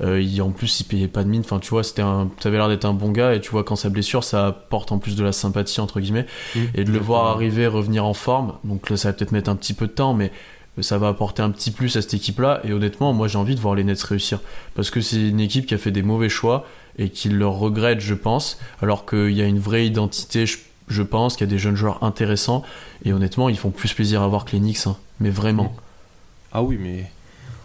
euh, 0.00 0.20
il, 0.20 0.42
en 0.42 0.50
plus, 0.50 0.80
il 0.80 0.84
payait 0.84 1.08
pas 1.08 1.22
de 1.22 1.28
mine. 1.28 1.42
Enfin, 1.44 1.60
tu 1.60 1.70
vois, 1.70 1.84
c'était 1.84 2.02
un, 2.02 2.28
ça 2.40 2.48
avait 2.48 2.58
l'air 2.58 2.68
d'être 2.68 2.84
un 2.84 2.94
bon 2.94 3.10
gars. 3.10 3.34
Et 3.34 3.40
tu 3.40 3.50
vois, 3.50 3.62
quand 3.62 3.76
sa 3.76 3.90
blessure, 3.90 4.24
ça 4.24 4.48
apporte 4.48 4.90
en 4.90 4.98
plus 4.98 5.14
de 5.14 5.22
la 5.22 5.32
sympathie 5.32 5.80
entre 5.80 6.00
guillemets. 6.00 6.26
Et 6.74 6.84
de 6.84 6.90
le 6.90 6.98
voir 6.98 7.26
arriver, 7.26 7.66
revenir 7.68 8.04
en 8.04 8.14
forme. 8.14 8.54
Donc 8.64 8.90
là, 8.90 8.96
ça 8.96 9.10
va 9.10 9.12
peut-être 9.12 9.32
mettre 9.32 9.50
un 9.50 9.56
petit 9.56 9.74
peu 9.74 9.86
de 9.86 9.92
temps, 9.92 10.14
mais 10.14 10.32
ça 10.80 10.96
va 10.98 11.08
apporter 11.08 11.42
un 11.42 11.50
petit 11.50 11.70
plus 11.70 11.96
à 11.96 12.02
cette 12.02 12.14
équipe-là. 12.14 12.60
Et 12.64 12.72
honnêtement, 12.72 13.12
moi, 13.12 13.28
j'ai 13.28 13.36
envie 13.38 13.54
de 13.54 13.60
voir 13.60 13.74
les 13.74 13.84
Nets 13.84 14.02
réussir 14.02 14.40
parce 14.74 14.90
que 14.90 15.00
c'est 15.00 15.28
une 15.28 15.40
équipe 15.40 15.66
qui 15.66 15.74
a 15.74 15.78
fait 15.78 15.90
des 15.90 16.02
mauvais 16.02 16.28
choix 16.30 16.66
et 16.98 17.10
qui 17.10 17.28
leur 17.28 17.54
regrette, 17.54 18.00
je 18.00 18.14
pense. 18.14 18.58
Alors 18.80 19.04
qu'il 19.04 19.30
y 19.32 19.42
a 19.42 19.46
une 19.46 19.58
vraie 19.58 19.86
identité. 19.86 20.46
Je, 20.46 20.58
je 20.88 21.02
pense 21.02 21.36
qu'il 21.36 21.46
y 21.46 21.50
a 21.50 21.52
des 21.52 21.58
jeunes 21.58 21.76
joueurs 21.76 22.02
intéressants 22.02 22.62
et 23.04 23.12
honnêtement, 23.12 23.48
ils 23.48 23.58
font 23.58 23.70
plus 23.70 23.92
plaisir 23.92 24.22
à 24.22 24.28
voir 24.28 24.44
que 24.44 24.52
les 24.52 24.60
Knicks, 24.60 24.86
hein. 24.86 24.96
mais 25.20 25.30
vraiment. 25.30 25.74
Ah 26.52 26.62
oui, 26.62 26.78
mais 26.80 27.10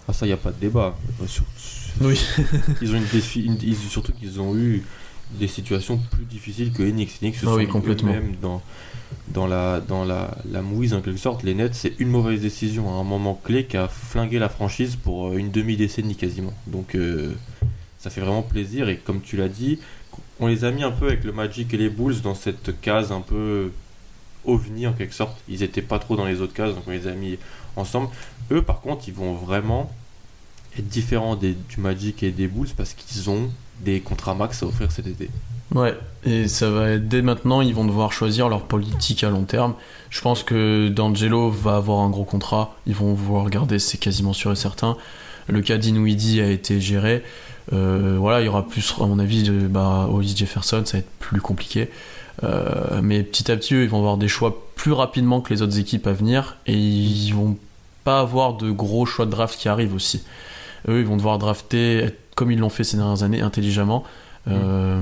ah, 0.07 0.13
ça, 0.13 0.25
il 0.25 0.29
n'y 0.29 0.33
a 0.33 0.37
pas 0.37 0.51
de 0.51 0.59
débat. 0.59 0.95
Euh, 1.21 1.27
sur- 1.27 1.43
Oui. 2.01 2.19
ils 2.81 2.91
ont 2.93 2.97
une 2.97 3.03
défi- 3.05 3.43
une- 3.43 3.59
surtout 3.89 4.13
qu'ils 4.13 4.39
ont 4.39 4.55
eu 4.55 4.83
des 5.31 5.47
situations 5.47 5.97
plus 6.11 6.25
difficiles 6.25 6.71
que. 6.71 6.83
Les 6.83 6.91
Knicks 6.91 7.11
se 7.35 7.45
Ah 7.45 7.49
sont 7.49 7.55
oui, 7.55 7.67
complètement. 7.67 8.11
eux-mêmes 8.11 8.35
dans, 8.41 8.61
dans, 9.29 9.47
la, 9.47 9.79
dans 9.79 10.05
la, 10.05 10.37
la 10.49 10.61
mouise 10.61 10.93
en 10.93 11.01
quelque 11.01 11.19
sorte. 11.19 11.43
Les 11.43 11.53
Nets, 11.53 11.73
c'est 11.75 11.93
une 11.99 12.09
mauvaise 12.09 12.41
décision 12.41 12.89
à 12.89 12.99
un 12.99 13.03
moment 13.03 13.39
clé 13.43 13.65
qui 13.65 13.77
a 13.77 13.87
flingué 13.87 14.39
la 14.39 14.49
franchise 14.49 14.95
pour 14.95 15.27
euh, 15.29 15.37
une 15.37 15.51
demi-décennie 15.51 16.15
quasiment. 16.15 16.53
Donc 16.67 16.95
euh, 16.95 17.33
ça 17.99 18.09
fait 18.09 18.21
vraiment 18.21 18.41
plaisir. 18.43 18.89
Et 18.89 18.97
comme 18.97 19.21
tu 19.21 19.37
l'as 19.37 19.49
dit, 19.49 19.79
on 20.39 20.47
les 20.47 20.63
a 20.65 20.71
mis 20.71 20.83
un 20.83 20.91
peu 20.91 21.07
avec 21.07 21.23
le 21.23 21.31
Magic 21.31 21.73
et 21.73 21.77
les 21.77 21.89
Bulls 21.89 22.21
dans 22.21 22.35
cette 22.35 22.79
case 22.81 23.11
un 23.11 23.21
peu 23.21 23.71
ovni 24.45 24.87
en 24.87 24.93
quelque 24.93 25.13
sorte. 25.13 25.37
Ils 25.49 25.61
étaient 25.63 25.81
pas 25.81 25.99
trop 25.99 26.15
dans 26.15 26.25
les 26.25 26.41
autres 26.41 26.53
cases, 26.53 26.73
donc 26.73 26.83
on 26.87 26.91
les 26.91 27.07
a 27.07 27.11
mis 27.11 27.37
ensemble. 27.75 28.09
Eux, 28.51 28.61
par 28.61 28.79
contre, 28.81 29.07
ils 29.07 29.13
vont 29.13 29.33
vraiment 29.33 29.91
être 30.77 30.87
différents 30.87 31.35
des, 31.35 31.53
du 31.53 31.79
Magic 31.79 32.23
et 32.23 32.31
des 32.31 32.47
Bulls 32.47 32.69
parce 32.75 32.93
qu'ils 32.93 33.29
ont 33.29 33.49
des 33.81 33.99
contrats 33.99 34.33
max 34.33 34.63
à 34.63 34.65
offrir 34.65 34.91
cet 34.91 35.07
été. 35.07 35.29
Ouais, 35.75 35.97
et 36.23 36.47
ça 36.47 36.69
va 36.69 36.91
être 36.91 37.07
dès 37.07 37.21
maintenant, 37.21 37.61
ils 37.61 37.75
vont 37.75 37.85
devoir 37.85 38.13
choisir 38.13 38.47
leur 38.47 38.61
politique 38.61 39.23
à 39.23 39.29
long 39.29 39.43
terme. 39.43 39.73
Je 40.09 40.21
pense 40.21 40.43
que 40.43 40.87
D'Angelo 40.87 41.49
va 41.49 41.75
avoir 41.75 41.99
un 41.99 42.09
gros 42.09 42.23
contrat, 42.23 42.75
ils 42.87 42.95
vont 42.95 43.13
vouloir 43.13 43.43
le 43.43 43.49
garder, 43.49 43.77
c'est 43.77 43.97
quasiment 43.97 44.33
sûr 44.33 44.51
et 44.51 44.55
certain. 44.55 44.97
Le 45.47 45.61
cas 45.61 45.77
d'Inouidi 45.77 46.41
a 46.41 46.49
été 46.49 46.79
géré. 46.79 47.23
Euh, 47.73 48.17
voilà, 48.19 48.41
il 48.41 48.45
y 48.45 48.47
aura 48.47 48.65
plus, 48.65 48.93
à 48.99 49.05
mon 49.05 49.19
avis, 49.19 49.43
de 49.43 49.67
bah, 49.67 50.09
Jefferson, 50.21 50.83
ça 50.85 50.93
va 50.93 50.99
être 50.99 51.11
plus 51.19 51.41
compliqué. 51.41 51.89
Euh, 52.43 53.01
mais 53.01 53.23
petit 53.23 53.51
à 53.51 53.57
petit, 53.57 53.73
eux, 53.73 53.83
ils 53.83 53.89
vont 53.89 53.97
avoir 53.97 54.17
des 54.17 54.27
choix 54.27 54.65
plus 54.75 54.91
rapidement 54.91 55.41
que 55.41 55.53
les 55.53 55.61
autres 55.61 55.79
équipes 55.79 56.07
à 56.07 56.13
venir 56.13 56.57
et 56.65 56.77
ils 56.77 57.31
vont 57.31 57.57
pas 58.03 58.19
avoir 58.19 58.53
de 58.53 58.71
gros 58.71 59.05
choix 59.05 59.25
de 59.25 59.31
draft 59.31 59.59
qui 59.59 59.67
arrivent 59.67 59.95
aussi. 59.95 60.23
Eux, 60.89 60.99
ils 60.99 61.05
vont 61.05 61.17
devoir 61.17 61.37
drafter, 61.37 62.09
comme 62.35 62.51
ils 62.51 62.59
l'ont 62.59 62.69
fait 62.69 62.83
ces 62.83 62.97
dernières 62.97 63.23
années, 63.23 63.41
intelligemment. 63.41 64.03
Euh, 64.47 65.01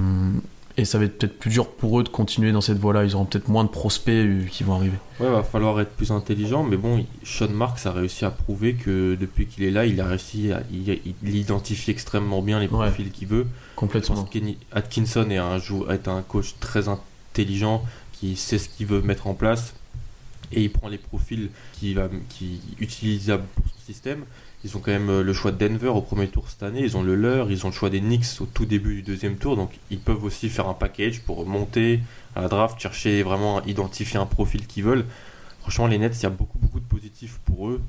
et 0.77 0.83
ça 0.83 0.97
va 0.97 1.05
être 1.05 1.17
peut-être 1.19 1.39
plus 1.39 1.51
dur 1.51 1.69
pour 1.69 1.99
eux 1.99 2.03
de 2.03 2.09
continuer 2.09 2.51
dans 2.51 2.59
cette 2.61 2.79
voie-là. 2.79 3.05
Ils 3.05 3.15
auront 3.15 3.25
peut-être 3.25 3.47
moins 3.47 3.63
de 3.63 3.69
prospects 3.69 4.09
euh, 4.13 4.43
qui 4.51 4.63
vont 4.63 4.73
arriver. 4.73 4.97
Ouais, 5.21 5.29
va 5.29 5.43
falloir 5.43 5.79
être 5.79 5.91
plus 5.91 6.11
intelligent, 6.11 6.63
mais 6.63 6.75
bon, 6.75 7.05
Sean 7.23 7.47
Marks 7.49 7.85
a 7.85 7.91
réussi 7.91 8.25
à 8.25 8.31
prouver 8.31 8.73
que 8.73 9.15
depuis 9.15 9.45
qu'il 9.45 9.63
est 9.63 9.71
là, 9.71 9.85
il 9.85 10.01
a 10.01 10.05
réussi 10.07 10.51
à 10.51 10.63
il, 10.73 10.99
il 11.23 11.35
identifie 11.35 11.91
extrêmement 11.91 12.41
bien 12.41 12.59
les 12.59 12.65
Ouais. 12.67 12.87
profils 12.87 13.09
qu'il 13.11 13.27
veut. 13.27 13.47
Complètement. 13.77 14.27
Atkinson 14.73 15.29
est 15.29 15.37
un, 15.37 15.59
jou- 15.59 15.85
est 15.89 16.07
un 16.09 16.21
coach 16.23 16.55
très 16.59 16.87
intelligent 16.89 17.83
qui 18.11 18.35
sait 18.35 18.57
ce 18.57 18.67
qu'il 18.67 18.87
veut 18.87 19.01
mettre 19.01 19.27
en 19.27 19.33
place 19.33 19.75
et 20.51 20.61
il 20.63 20.71
prend 20.71 20.87
les 20.89 20.97
profils 20.97 21.49
qui, 21.79 21.93
va, 21.93 22.09
qui 22.29 22.59
utilisables 22.79 23.45
pour 23.55 23.65
son 23.65 23.85
système. 23.85 24.23
Ils 24.65 24.75
ont 24.75 24.79
quand 24.79 24.91
même 24.91 25.09
euh, 25.09 25.23
le 25.23 25.31
choix 25.31 25.51
de 25.51 25.57
Denver 25.65 25.89
au 25.89 26.01
premier 26.01 26.27
tour 26.27 26.49
cette 26.49 26.63
année, 26.63 26.81
ils 26.81 26.97
ont 26.97 27.03
le 27.03 27.15
leur, 27.15 27.51
ils 27.51 27.65
ont 27.65 27.69
le 27.69 27.73
choix 27.75 27.89
des 27.91 28.01
Knicks 28.01 28.25
au 28.41 28.45
tout 28.45 28.65
début 28.65 28.95
du 28.95 29.01
deuxième 29.03 29.35
tour, 29.37 29.55
donc 29.55 29.71
ils 29.91 29.99
peuvent 29.99 30.23
aussi 30.23 30.49
faire 30.49 30.67
un 30.67 30.73
package 30.73 31.21
pour 31.21 31.45
monter 31.45 31.99
à 32.35 32.41
la 32.41 32.47
draft, 32.49 32.79
chercher 32.79 33.21
vraiment 33.23 33.59
à 33.59 33.63
identifier 33.67 34.19
un 34.19 34.25
profil 34.25 34.65
qu'ils 34.65 34.83
veulent. 34.83 35.05
Franchement, 35.61 35.87
les 35.87 35.97
Nets, 35.99 36.17
il 36.19 36.23
y 36.23 36.25
a 36.25 36.29
beaucoup, 36.31 36.57
beaucoup 36.59 36.79
de 36.79 36.85
positifs 36.85 37.39
pour 37.45 37.69
eux. 37.69 37.81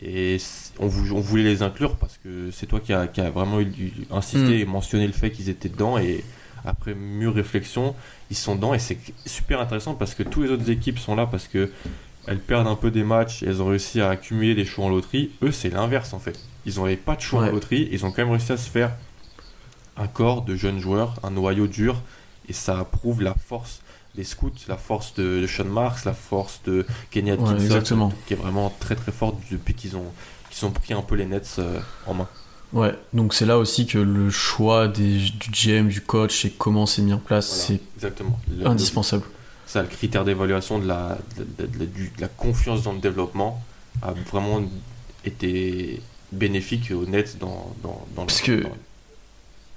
Et 0.00 0.38
on, 0.78 0.86
vou- 0.88 1.14
on 1.14 1.20
voulait 1.20 1.44
les 1.44 1.62
inclure 1.62 1.96
parce 1.96 2.18
que 2.22 2.50
c'est 2.52 2.66
toi 2.66 2.80
qui 2.80 2.92
a, 2.92 3.06
qui 3.06 3.20
a 3.20 3.30
vraiment 3.30 3.58
insisté 4.10 4.48
Mm. 4.48 4.60
et 4.60 4.64
mentionné 4.64 5.06
le 5.06 5.12
fait 5.12 5.30
qu'ils 5.30 5.48
étaient 5.48 5.68
dedans. 5.68 5.96
Et 5.98 6.24
après 6.66 6.94
mûre 6.94 7.34
réflexion, 7.34 7.94
ils 8.30 8.36
sont 8.36 8.56
dedans. 8.56 8.74
Et 8.74 8.78
c'est 8.78 8.98
super 9.24 9.60
intéressant 9.60 9.94
parce 9.94 10.14
que 10.14 10.22
toutes 10.22 10.44
les 10.44 10.50
autres 10.50 10.68
équipes 10.70 10.98
sont 10.98 11.14
là 11.14 11.26
parce 11.26 11.46
que 11.48 11.70
elles 12.26 12.40
perdent 12.40 12.66
un 12.66 12.74
peu 12.76 12.90
des 12.90 13.04
matchs. 13.04 13.42
Et 13.42 13.46
elles 13.46 13.60
ont 13.62 13.66
réussi 13.68 14.00
à 14.00 14.10
accumuler 14.10 14.54
des 14.54 14.64
choix 14.64 14.84
en 14.86 14.88
loterie. 14.88 15.30
Eux, 15.42 15.52
c'est 15.52 15.70
l'inverse 15.70 16.12
en 16.12 16.18
fait. 16.18 16.38
Ils 16.66 16.80
n'avaient 16.80 16.96
pas 16.96 17.16
de 17.16 17.20
choix 17.20 17.42
Ouais. 17.42 17.48
en 17.48 17.52
loterie. 17.52 17.88
Ils 17.92 18.04
ont 18.06 18.10
quand 18.10 18.22
même 18.22 18.30
réussi 18.30 18.52
à 18.52 18.56
se 18.56 18.68
faire 18.70 18.92
un 19.96 20.06
corps 20.06 20.42
de 20.42 20.56
jeunes 20.56 20.80
joueurs, 20.80 21.14
un 21.22 21.30
noyau 21.30 21.66
dur. 21.66 22.00
Et 22.48 22.52
ça 22.52 22.86
prouve 22.90 23.22
la 23.22 23.34
force 23.34 23.80
des 24.14 24.24
scouts, 24.24 24.52
la 24.68 24.76
force 24.76 25.14
de, 25.14 25.40
de 25.40 25.46
Sean 25.46 25.64
Marks, 25.64 26.04
la 26.04 26.12
force 26.14 26.60
de 26.66 26.86
Kenny 27.10 27.30
Atkinson, 27.32 28.12
qui 28.26 28.34
est 28.34 28.36
vraiment 28.36 28.72
très 28.80 28.94
très 28.94 29.10
forte 29.12 29.36
depuis 29.50 29.74
qu'ils 29.74 29.96
ont, 29.96 30.04
qu'ils 30.50 30.64
ont 30.66 30.70
pris 30.70 30.94
un 30.94 31.02
peu 31.02 31.14
les 31.16 31.26
Nets 31.26 31.56
euh, 31.58 31.80
en 32.06 32.14
main. 32.14 32.28
Ouais, 32.72 32.94
donc 33.12 33.34
c'est 33.34 33.46
là 33.46 33.56
aussi 33.58 33.86
que 33.86 33.98
le 33.98 34.30
choix 34.30 34.88
des, 34.88 35.18
du 35.18 35.50
GM, 35.52 35.88
du 35.88 36.00
coach 36.00 36.44
et 36.44 36.50
comment 36.50 36.86
c'est 36.86 37.02
mis 37.02 37.12
en 37.12 37.18
place, 37.18 37.68
Voilà, 37.68 37.80
c'est 37.98 38.64
indispensable. 38.66 39.24
Le- 39.74 39.80
ça, 39.80 39.82
le 39.82 39.88
critère 39.88 40.24
d'évaluation 40.24 40.78
de 40.78 40.86
la, 40.86 41.18
de, 41.36 41.44
de- 41.66 41.78
de- 41.78 41.84
du- 41.86 42.12
de 42.16 42.20
la 42.20 42.28
confiance 42.28 42.82
dans 42.82 42.92
le 42.92 43.00
développement 43.00 43.62
a 44.02 44.12
vraiment 44.30 44.62
été 45.24 46.00
bénéfique 46.32 46.90
aux 46.90 47.06
Nets 47.06 47.38
dans, 47.38 47.74
dans, 47.82 48.06
dans 48.16 48.26
Parce 48.26 48.40
que- 48.40 48.64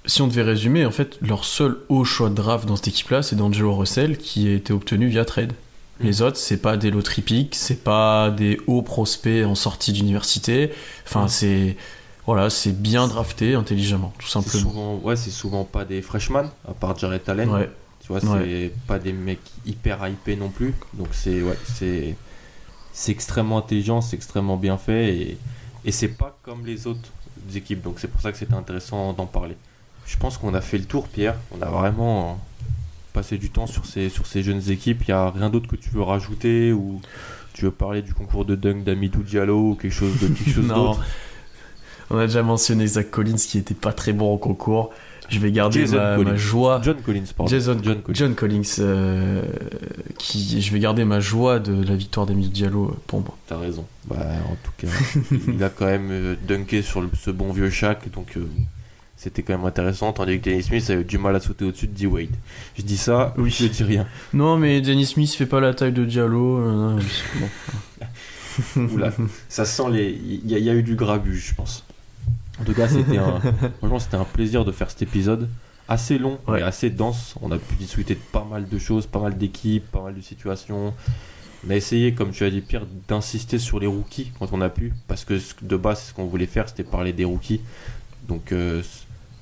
Si 0.06 0.22
on 0.22 0.26
devait 0.26 0.42
résumer, 0.42 0.86
en 0.86 0.90
fait, 0.90 1.18
leur 1.20 1.44
seul 1.44 1.78
haut 1.88 2.04
choix 2.04 2.30
de 2.30 2.34
draft 2.34 2.66
dans 2.66 2.76
cette 2.76 2.88
équipe-là, 2.88 3.22
c'est 3.22 3.36
d'Angelo 3.36 3.74
Russell 3.74 4.16
qui 4.16 4.48
a 4.48 4.54
été 4.54 4.72
obtenu 4.72 5.08
via 5.08 5.24
trade. 5.24 5.52
Mm. 6.00 6.04
Les 6.04 6.22
autres, 6.22 6.36
c'est 6.38 6.56
pas 6.62 6.76
des 6.76 6.90
loteries 6.90 7.22
piques, 7.22 7.54
c'est 7.54 7.82
pas 7.84 8.30
des 8.30 8.58
hauts 8.66 8.82
prospects 8.82 9.44
en 9.44 9.54
sortie 9.54 9.92
d'université. 9.92 10.70
Enfin, 11.06 11.24
Mm. 11.24 11.28
c'est 11.28 11.76
voilà, 12.26 12.50
c'est 12.50 12.72
bien 12.72 13.08
drafté 13.08 13.54
intelligemment, 13.54 14.12
tout 14.18 14.28
simplement. 14.28 14.62
souvent, 14.62 14.94
ouais, 14.96 15.16
c'est 15.16 15.30
souvent 15.30 15.64
pas 15.64 15.84
des 15.86 16.02
freshmen, 16.02 16.50
à 16.68 16.74
part 16.74 16.96
Jared 16.98 17.22
Allen. 17.26 17.48
Ouais, 17.48 17.70
Tu 18.08 18.14
vois, 18.14 18.22
c'est 18.22 18.72
pas 18.86 18.98
des 18.98 19.12
mecs 19.12 19.52
hyper 19.66 20.08
hypés 20.08 20.36
non 20.36 20.48
plus. 20.48 20.74
Donc 20.94 21.08
c'est 21.12 21.42
ouais, 21.42 21.58
c'est 21.64 22.16
c'est 22.94 23.12
extrêmement 23.12 23.58
intelligent, 23.58 24.00
c'est 24.00 24.16
extrêmement 24.16 24.56
bien 24.56 24.78
fait 24.78 25.14
et, 25.14 25.38
et 25.84 25.92
c'est 25.92 26.08
pas 26.08 26.38
comme 26.42 26.64
les 26.64 26.86
autres 26.86 27.10
équipes. 27.54 27.82
Donc 27.82 27.98
c'est 27.98 28.08
pour 28.08 28.22
ça 28.22 28.32
que 28.32 28.38
c'était 28.38 28.54
intéressant 28.54 29.12
d'en 29.12 29.26
parler. 29.26 29.56
Je 30.06 30.16
pense 30.16 30.38
qu'on 30.38 30.54
a 30.54 30.62
fait 30.62 30.78
le 30.78 30.86
tour, 30.86 31.06
Pierre. 31.06 31.36
On 31.50 31.60
a 31.60 31.66
vraiment 31.66 32.40
passé 33.12 33.36
du 33.36 33.50
temps 33.50 33.66
sur 33.66 33.84
ces 33.84 34.08
sur 34.08 34.26
ces 34.26 34.42
jeunes 34.42 34.70
équipes. 34.70 35.02
Il 35.06 35.10
y 35.10 35.12
a 35.12 35.30
rien 35.30 35.50
d'autre 35.50 35.68
que 35.68 35.76
tu 35.76 35.90
veux 35.90 36.00
rajouter 36.02 36.72
ou 36.72 37.02
tu 37.52 37.66
veux 37.66 37.70
parler 37.70 38.00
du 38.00 38.14
concours 38.14 38.46
de 38.46 38.54
dunk 38.54 38.84
d'Amidou 38.84 39.22
Diallo 39.22 39.72
ou 39.72 39.74
quelque 39.74 39.92
chose 39.92 40.18
de 40.18 40.28
quelque 40.28 40.50
chose 40.50 40.68
d'autre? 40.74 41.04
On 42.08 42.16
a 42.16 42.26
déjà 42.26 42.42
mentionné 42.42 42.86
Zach 42.86 43.10
Collins 43.10 43.36
qui 43.36 43.58
était 43.58 43.74
pas 43.74 43.92
très 43.92 44.14
bon 44.14 44.32
en 44.32 44.38
concours. 44.38 44.94
Je 45.28 45.38
vais 45.40 45.52
garder 45.52 45.86
ma, 45.86 46.36
joie. 46.36 46.80
John 46.82 46.96
Collins, 47.04 47.24
pardon. 47.36 47.50
Jason, 47.50 47.76
John 47.82 48.00
Collins. 48.02 48.14
John 48.18 48.34
Collins, 48.34 48.62
euh, 48.80 49.42
qui, 50.18 50.60
je 50.62 50.72
vais 50.72 50.78
garder 50.78 51.04
ma 51.04 51.20
joie 51.20 51.58
de 51.58 51.82
la 51.84 51.96
victoire 51.96 52.24
d'Emile 52.26 52.50
Diallo 52.50 52.86
euh, 52.90 52.96
pour 53.06 53.20
moi. 53.20 53.36
T'as 53.46 53.58
raison. 53.58 53.84
Bah, 54.06 54.16
en 54.50 54.56
tout 54.64 54.72
cas, 54.78 54.88
il 55.48 55.62
a 55.62 55.68
quand 55.68 55.84
même 55.86 56.08
euh, 56.10 56.34
dunké 56.46 56.80
sur 56.82 57.00
le- 57.02 57.10
ce 57.18 57.30
bon 57.30 57.52
vieux 57.52 57.68
Shaq, 57.68 58.10
donc 58.10 58.36
euh, 58.38 58.46
c'était 59.16 59.42
quand 59.42 59.52
même 59.58 59.66
intéressant. 59.66 60.12
Tandis 60.14 60.38
que 60.40 60.44
Dennis 60.48 60.62
Smith 60.62 60.88
avait 60.88 61.04
du 61.04 61.18
mal 61.18 61.36
à 61.36 61.40
sauter 61.40 61.66
au-dessus 61.66 61.88
de 61.88 61.94
D-Wade. 61.94 62.28
Je 62.78 62.82
dis 62.82 62.96
ça, 62.96 63.34
Oui. 63.36 63.50
je 63.50 63.66
dis 63.66 63.82
rien. 63.82 64.06
Non, 64.32 64.56
mais 64.56 64.80
Dennis 64.80 65.06
Smith 65.06 65.30
fait 65.34 65.44
pas 65.46 65.60
la 65.60 65.74
taille 65.74 65.92
de 65.92 66.04
Diallo. 66.06 66.58
euh, 66.58 66.72
non, 66.94 66.98
bon. 67.40 67.48
Oula, 68.94 69.12
ça 69.48 69.64
sent 69.64 69.90
les. 69.92 70.18
Il 70.24 70.50
y, 70.50 70.58
y 70.60 70.70
a 70.70 70.74
eu 70.74 70.82
du 70.82 70.94
grabuge, 70.96 71.48
je 71.50 71.54
pense. 71.54 71.84
En 72.60 72.64
tout 72.64 72.74
cas, 72.74 72.88
c'était 72.88 73.18
un. 73.18 73.40
Franchement, 73.78 73.98
c'était 73.98 74.16
un 74.16 74.24
plaisir 74.24 74.64
de 74.64 74.72
faire 74.72 74.90
cet 74.90 75.02
épisode. 75.02 75.48
Assez 75.88 76.18
long, 76.18 76.38
Ouais. 76.46 76.58
mais 76.58 76.62
assez 76.62 76.90
dense. 76.90 77.34
On 77.40 77.50
a 77.50 77.56
pu 77.58 77.74
discuter 77.76 78.14
de 78.14 78.20
pas 78.32 78.44
mal 78.44 78.68
de 78.68 78.78
choses, 78.78 79.06
pas 79.06 79.20
mal 79.20 79.38
d'équipes, 79.38 79.90
pas 79.90 80.02
mal 80.02 80.14
de 80.14 80.20
situations. 80.20 80.92
On 81.66 81.70
a 81.70 81.74
essayé, 81.76 82.14
comme 82.14 82.30
tu 82.30 82.44
as 82.44 82.50
dit, 82.50 82.60
Pierre, 82.60 82.84
d'insister 83.08 83.58
sur 83.58 83.80
les 83.80 83.86
rookies 83.86 84.30
quand 84.38 84.48
on 84.52 84.60
a 84.60 84.68
pu. 84.68 84.92
Parce 85.06 85.24
que 85.24 85.40
de 85.62 85.76
base, 85.76 86.00
c'est 86.00 86.08
ce 86.10 86.14
qu'on 86.14 86.26
voulait 86.26 86.46
faire, 86.46 86.68
c'était 86.68 86.84
parler 86.84 87.12
des 87.12 87.24
rookies. 87.24 87.60
Donc, 88.28 88.52
euh, 88.52 88.82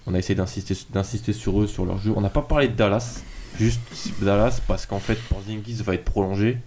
on 0.07 0.15
a 0.15 0.19
essayé 0.19 0.35
d'insister, 0.37 0.77
d'insister 0.93 1.33
sur 1.33 1.61
eux, 1.61 1.67
sur 1.67 1.85
leur 1.85 1.99
jeu. 1.99 2.13
On 2.15 2.21
n'a 2.21 2.31
pas 2.31 2.43
parlé 2.43 2.69
de 2.69 2.75
Dallas. 2.75 3.23
Juste 3.59 3.81
Dallas, 4.23 4.61
parce 4.69 4.87
qu'en 4.87 5.01
fait, 5.01 5.17
Porzingis 5.29 5.83
va 5.83 5.95
être 5.95 6.05
prolongé. 6.05 6.59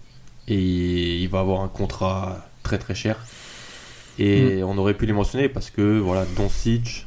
Et 0.47 1.19
il 1.19 1.29
va 1.29 1.39
avoir 1.39 1.61
un 1.61 1.67
contrat 1.69 2.47
très 2.63 2.77
très 2.79 2.95
cher. 2.95 3.17
Et 4.19 4.63
on 4.63 4.77
aurait 4.77 4.93
pu 4.93 5.05
les 5.05 5.13
mentionner 5.13 5.49
parce 5.49 5.69
que, 5.69 5.99
voilà, 5.99 6.25
Doncic, 6.35 7.05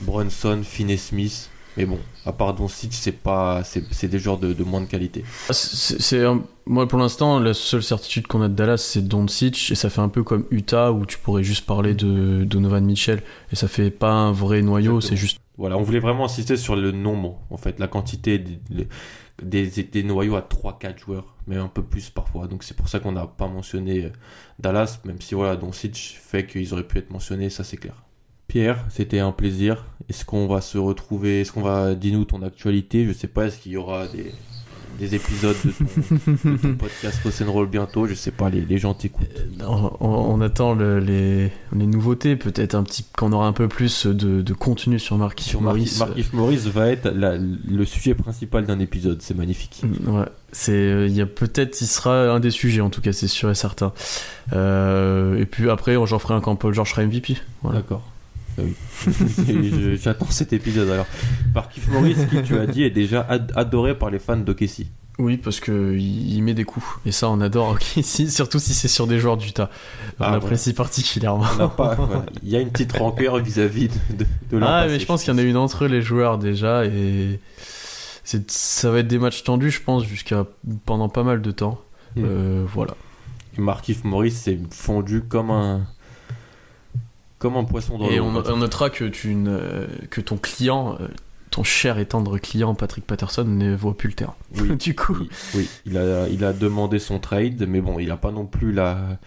Brunson, 0.00 0.60
Finney-Smith. 0.62 1.50
Mais 1.76 1.86
bon, 1.86 1.98
à 2.24 2.32
part 2.32 2.54
Doncic, 2.54 2.92
c'est 2.92 3.12
pas, 3.12 3.62
c'est, 3.64 4.06
des 4.06 4.18
joueurs 4.18 4.38
de, 4.38 4.52
de 4.52 4.62
moins 4.62 4.80
de 4.80 4.86
qualité. 4.86 5.24
Ah, 5.48 5.52
C'est, 5.52 6.24
moi 6.66 6.88
pour 6.88 6.98
l'instant 6.98 7.40
la 7.40 7.52
seule 7.52 7.82
certitude 7.82 8.26
qu'on 8.26 8.40
a 8.40 8.48
de 8.48 8.54
Dallas 8.54 8.78
c'est 8.78 9.06
Doncic 9.06 9.70
et 9.70 9.74
ça 9.74 9.90
fait 9.90 10.00
un 10.00 10.08
peu 10.08 10.22
comme 10.22 10.46
Utah 10.50 10.92
où 10.92 11.04
tu 11.04 11.18
pourrais 11.18 11.42
juste 11.42 11.66
parler 11.66 11.92
de 11.94 12.44
Donovan 12.44 12.82
Mitchell 12.82 13.22
et 13.52 13.56
ça 13.56 13.68
fait 13.68 13.90
pas 13.90 14.12
un 14.12 14.32
vrai 14.32 14.62
noyau, 14.62 15.00
c'est 15.00 15.16
juste 15.16 15.38
Voilà, 15.58 15.76
on 15.76 15.82
voulait 15.82 15.98
vraiment 15.98 16.24
insister 16.26 16.56
sur 16.56 16.76
le 16.76 16.92
nombre, 16.92 17.38
en 17.50 17.56
fait, 17.56 17.78
la 17.80 17.88
quantité 17.88 18.42
des, 19.42 19.66
des- 19.66 20.02
noyaux 20.02 20.36
à 20.36 20.40
3-4 20.42 20.98
joueurs, 20.98 21.34
mais 21.46 21.56
un 21.56 21.68
peu 21.68 21.82
plus 21.82 22.10
parfois. 22.10 22.46
Donc 22.46 22.62
c'est 22.62 22.76
pour 22.76 22.88
ça 22.88 23.00
qu'on 23.00 23.12
n'a 23.12 23.26
pas 23.26 23.48
mentionné 23.48 24.04
euh, 24.06 24.10
Dallas, 24.58 25.00
même 25.04 25.20
si 25.20 25.34
voilà, 25.34 25.56
Doncic 25.56 26.18
fait 26.20 26.46
qu'ils 26.46 26.72
auraient 26.72 26.86
pu 26.86 26.98
être 26.98 27.10
mentionnés, 27.10 27.50
ça 27.50 27.64
c'est 27.64 27.76
clair. 27.76 28.02
Pierre, 28.46 28.84
c'était 28.90 29.20
un 29.20 29.32
plaisir. 29.32 29.86
Est-ce 30.08 30.24
qu'on 30.24 30.46
va 30.46 30.60
se 30.60 30.76
retrouver 30.78 31.40
Est-ce 31.40 31.50
qu'on 31.52 31.62
va 31.62 31.94
dis-nous 31.94 32.26
ton 32.26 32.42
actualité? 32.42 33.06
Je 33.06 33.12
sais 33.12 33.26
pas. 33.26 33.46
Est-ce 33.46 33.58
qu'il 33.58 33.72
y 33.72 33.76
aura 33.76 34.06
des, 34.06 34.32
des 34.98 35.14
épisodes 35.14 35.56
de 35.64 35.70
ton, 35.70 36.50
de 36.52 36.56
ton 36.56 36.74
podcast 36.78 37.20
Roll 37.46 37.66
bientôt 37.68 38.06
Je 38.06 38.14
sais 38.14 38.30
pas. 38.30 38.48
Les, 38.50 38.60
les 38.62 38.78
gens 38.78 38.94
t'écoutent. 38.94 39.26
on, 39.60 39.90
on- 40.00 40.34
on 40.34 40.40
attend 40.40 40.74
le- 40.74 40.98
les, 41.00 41.50
les 41.76 41.86
nouveautés 41.86 42.36
peut-être 42.36 42.74
un 42.74 42.82
petit 42.82 43.04
qu'on 43.16 43.32
aura 43.32 43.46
un 43.46 43.52
peu 43.52 43.68
plus 43.68 44.06
de, 44.06 44.42
de 44.42 44.52
contenu 44.54 44.98
sur 44.98 45.16
Marquis 45.18 45.44
Sur 45.44 45.60
Maurice. 45.62 45.98
Marquis 45.98 46.26
Maurice 46.32 46.66
va 46.66 46.88
être 46.90 47.08
la- 47.08 47.36
le 47.36 47.84
sujet 47.84 48.14
principal 48.14 48.66
d'un 48.66 48.78
épisode. 48.80 49.20
C'est 49.22 49.36
magnifique. 49.36 49.82
Mm, 49.82 50.16
Ouais, 50.16 50.26
c'est 50.52 50.72
euh, 50.72 51.06
il 51.06 51.14
y 51.14 51.20
a 51.20 51.26
peut-être 51.26 51.80
il 51.80 51.86
sera 51.86 52.30
un 52.30 52.40
des 52.40 52.50
sujets 52.50 52.80
en 52.80 52.90
tout 52.90 53.00
cas 53.00 53.12
c'est 53.12 53.28
sûr 53.28 53.50
et 53.50 53.54
certain. 53.54 53.92
Euh, 54.52 55.38
et 55.38 55.46
puis 55.46 55.68
après 55.70 55.94
j'en 56.06 56.18
ferai 56.18 56.34
un 56.34 56.40
quand 56.40 56.56
Paul 56.56 56.74
George 56.74 56.90
sera 56.90 57.04
MVP. 57.04 57.36
Voilà. 57.62 57.78
D'accord. 57.80 58.02
Ah 58.58 58.62
oui. 58.62 59.96
J'attends 60.02 60.30
cet 60.30 60.52
épisode 60.52 60.88
alors. 60.90 61.06
Marquis 61.54 61.80
Maurice, 61.90 62.18
qui 62.30 62.42
tu 62.42 62.56
as 62.58 62.66
dit, 62.66 62.82
est 62.84 62.90
déjà 62.90 63.20
ad- 63.28 63.52
adoré 63.56 63.96
par 63.98 64.10
les 64.10 64.18
fans 64.18 64.36
d'Okessi. 64.36 64.88
Oui, 65.18 65.36
parce 65.36 65.60
que 65.60 65.96
il 65.96 66.40
met 66.42 66.54
des 66.54 66.64
coups. 66.64 66.84
Et 67.06 67.12
ça, 67.12 67.28
on 67.30 67.40
adore 67.40 67.78
si- 67.80 68.30
surtout 68.30 68.58
si 68.58 68.74
c'est 68.74 68.88
sur 68.88 69.06
des 69.06 69.18
joueurs 69.20 69.36
d'Utah. 69.36 69.70
On 70.18 70.24
Ah, 70.24 70.32
apprécie 70.34 70.72
particulièrement. 70.72 71.44
On 71.60 71.68
pas-. 71.68 71.96
Il 72.42 72.48
y 72.48 72.56
a 72.56 72.60
une 72.60 72.70
petite 72.70 72.92
rancœur 72.92 73.38
vis-à-vis 73.38 73.88
de, 73.88 73.94
de, 74.18 74.24
de 74.50 74.56
Ah, 74.64 74.82
passé, 74.82 74.92
mais 74.94 74.98
je 75.00 75.06
pense 75.06 75.22
qu'il 75.22 75.32
y 75.32 75.36
en 75.36 75.38
a 75.38 75.42
une 75.42 75.56
entre 75.56 75.84
eux, 75.84 75.88
les 75.88 76.02
joueurs, 76.02 76.38
déjà. 76.38 76.84
Et 76.84 77.38
ça 78.48 78.90
va 78.90 79.00
être 79.00 79.06
des 79.08 79.18
matchs 79.18 79.44
tendus, 79.44 79.70
je 79.70 79.82
pense, 79.82 80.04
jusqu'à 80.04 80.46
pendant 80.84 81.08
pas 81.08 81.22
mal 81.22 81.42
de 81.42 81.50
temps. 81.52 81.80
Mm. 82.16 82.22
Euh, 82.24 82.64
voilà. 82.72 82.94
Et 83.56 83.60
Markif 83.60 84.02
Maurice 84.02 84.36
s'est 84.40 84.58
fondu 84.70 85.22
comme 85.22 85.50
un 85.52 85.86
comme 87.44 87.58
un 87.58 87.64
poisson 87.64 87.98
dans 87.98 88.08
Et 88.08 88.20
on, 88.20 88.34
on 88.34 88.56
notera 88.56 88.88
que, 88.88 89.04
tu 89.04 89.34
ne- 89.34 89.86
que 90.08 90.22
ton 90.22 90.38
client, 90.38 90.96
euh, 90.98 91.08
ton 91.50 91.62
cher 91.62 91.98
et 91.98 92.06
tendre 92.06 92.38
client, 92.38 92.74
Patrick 92.74 93.06
Patterson, 93.06 93.44
ne 93.44 93.76
voit 93.76 93.94
plus 93.94 94.08
le 94.08 94.14
terrain. 94.14 94.34
Oui, 94.56 94.74
du 94.78 94.94
coup. 94.96 95.18
il, 95.20 95.28
oui, 95.58 95.68
il 95.84 95.98
a, 95.98 96.26
il 96.28 96.42
a 96.42 96.54
demandé 96.54 96.98
son 96.98 97.18
trade, 97.18 97.66
mais 97.68 97.82
bon, 97.82 97.98
il 97.98 98.08
n'a 98.08 98.16
pas 98.16 98.32
non 98.32 98.46
plus 98.46 98.72
la 98.72 99.18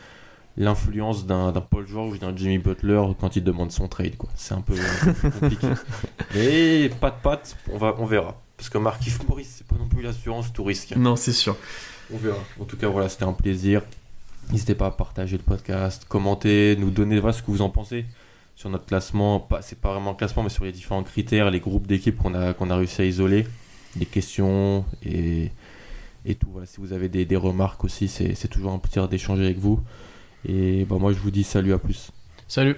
l'influence 0.60 1.28
d'un 1.28 1.52
Paul 1.52 1.86
George 1.86 2.14
ou 2.14 2.18
d'un 2.18 2.36
Jimmy 2.36 2.58
Butler 2.58 3.04
quand 3.20 3.36
il 3.36 3.44
demande 3.44 3.72
son 3.72 3.88
trade. 3.88 4.16
quoi. 4.18 4.30
C'est 4.34 4.56
un 4.56 4.62
peu, 4.62 4.74
un 4.74 5.14
peu 5.14 5.30
compliqué. 5.30 5.68
mais 6.34 6.90
pas 7.00 7.12
de 7.12 7.22
patte, 7.22 7.56
on, 7.72 7.78
va, 7.78 7.96
on 8.00 8.08
verra. 8.08 8.42
Parce 8.58 8.70
que 8.72 8.80
Markif 8.80 9.20
Maurice, 9.30 9.58
c'est 9.60 9.68
pas 9.68 9.76
non 9.76 9.88
plus 9.88 10.02
l'assurance 10.02 10.52
tout 10.52 10.64
risque. 10.64 10.96
Non, 10.96 11.16
c'est 11.16 11.34
sûr. 11.34 11.56
On 12.12 12.18
verra. 12.18 12.40
En 12.60 12.66
tout 12.66 12.78
cas, 12.78 12.88
voilà, 12.88 13.10
c'était 13.10 13.26
un 13.26 13.34
plaisir. 13.34 13.84
N'hésitez 14.52 14.76
pas 14.76 14.88
à 14.88 14.92
partager 14.92 15.38
le 15.38 15.44
podcast, 15.44 16.06
commenter, 16.08 16.76
nous 16.78 16.90
donner 16.90 17.20
voilà, 17.20 17.34
ce 17.34 17.42
que 17.42 17.52
vous 17.52 17.62
en 17.62 17.70
pensez 17.70 18.06
sur 18.56 18.70
notre 18.70 18.86
classement. 18.86 19.40
Pas, 19.40 19.62
c'est 19.62 19.80
pas 19.80 19.92
vraiment 19.92 20.12
un 20.12 20.16
classement, 20.16 20.44
mais 20.44 20.50
sur 20.50 20.64
les 20.64 20.72
différents 20.72 21.04
critères, 21.04 21.52
les 21.52 21.60
groupes 21.60 21.86
d'équipes 21.86 22.18
qu'on 22.18 22.34
a, 22.34 22.54
qu'on 22.54 22.70
a 22.70 22.76
réussi 22.78 23.02
à 23.02 23.06
isoler, 23.06 23.46
les 24.00 24.06
questions 24.06 24.86
et, 25.04 25.52
et 26.26 26.36
tout. 26.36 26.48
Voilà, 26.52 26.66
si 26.66 26.80
vous 26.80 26.94
avez 26.94 27.10
des, 27.10 27.26
des 27.26 27.36
remarques 27.36 27.84
aussi, 27.84 28.08
c'est, 28.08 28.36
c'est 28.36 28.48
toujours 28.48 28.72
un 28.72 28.80
plaisir 28.80 29.10
d'échanger 29.10 29.44
avec 29.44 29.58
vous. 29.60 29.82
Et 30.46 30.86
bah, 30.86 30.96
moi, 30.98 31.12
je 31.12 31.20
vous 31.20 31.32
dis 31.32 31.44
salut, 31.44 31.74
à 31.74 31.78
plus. 31.78 32.12
Salut. 32.48 32.78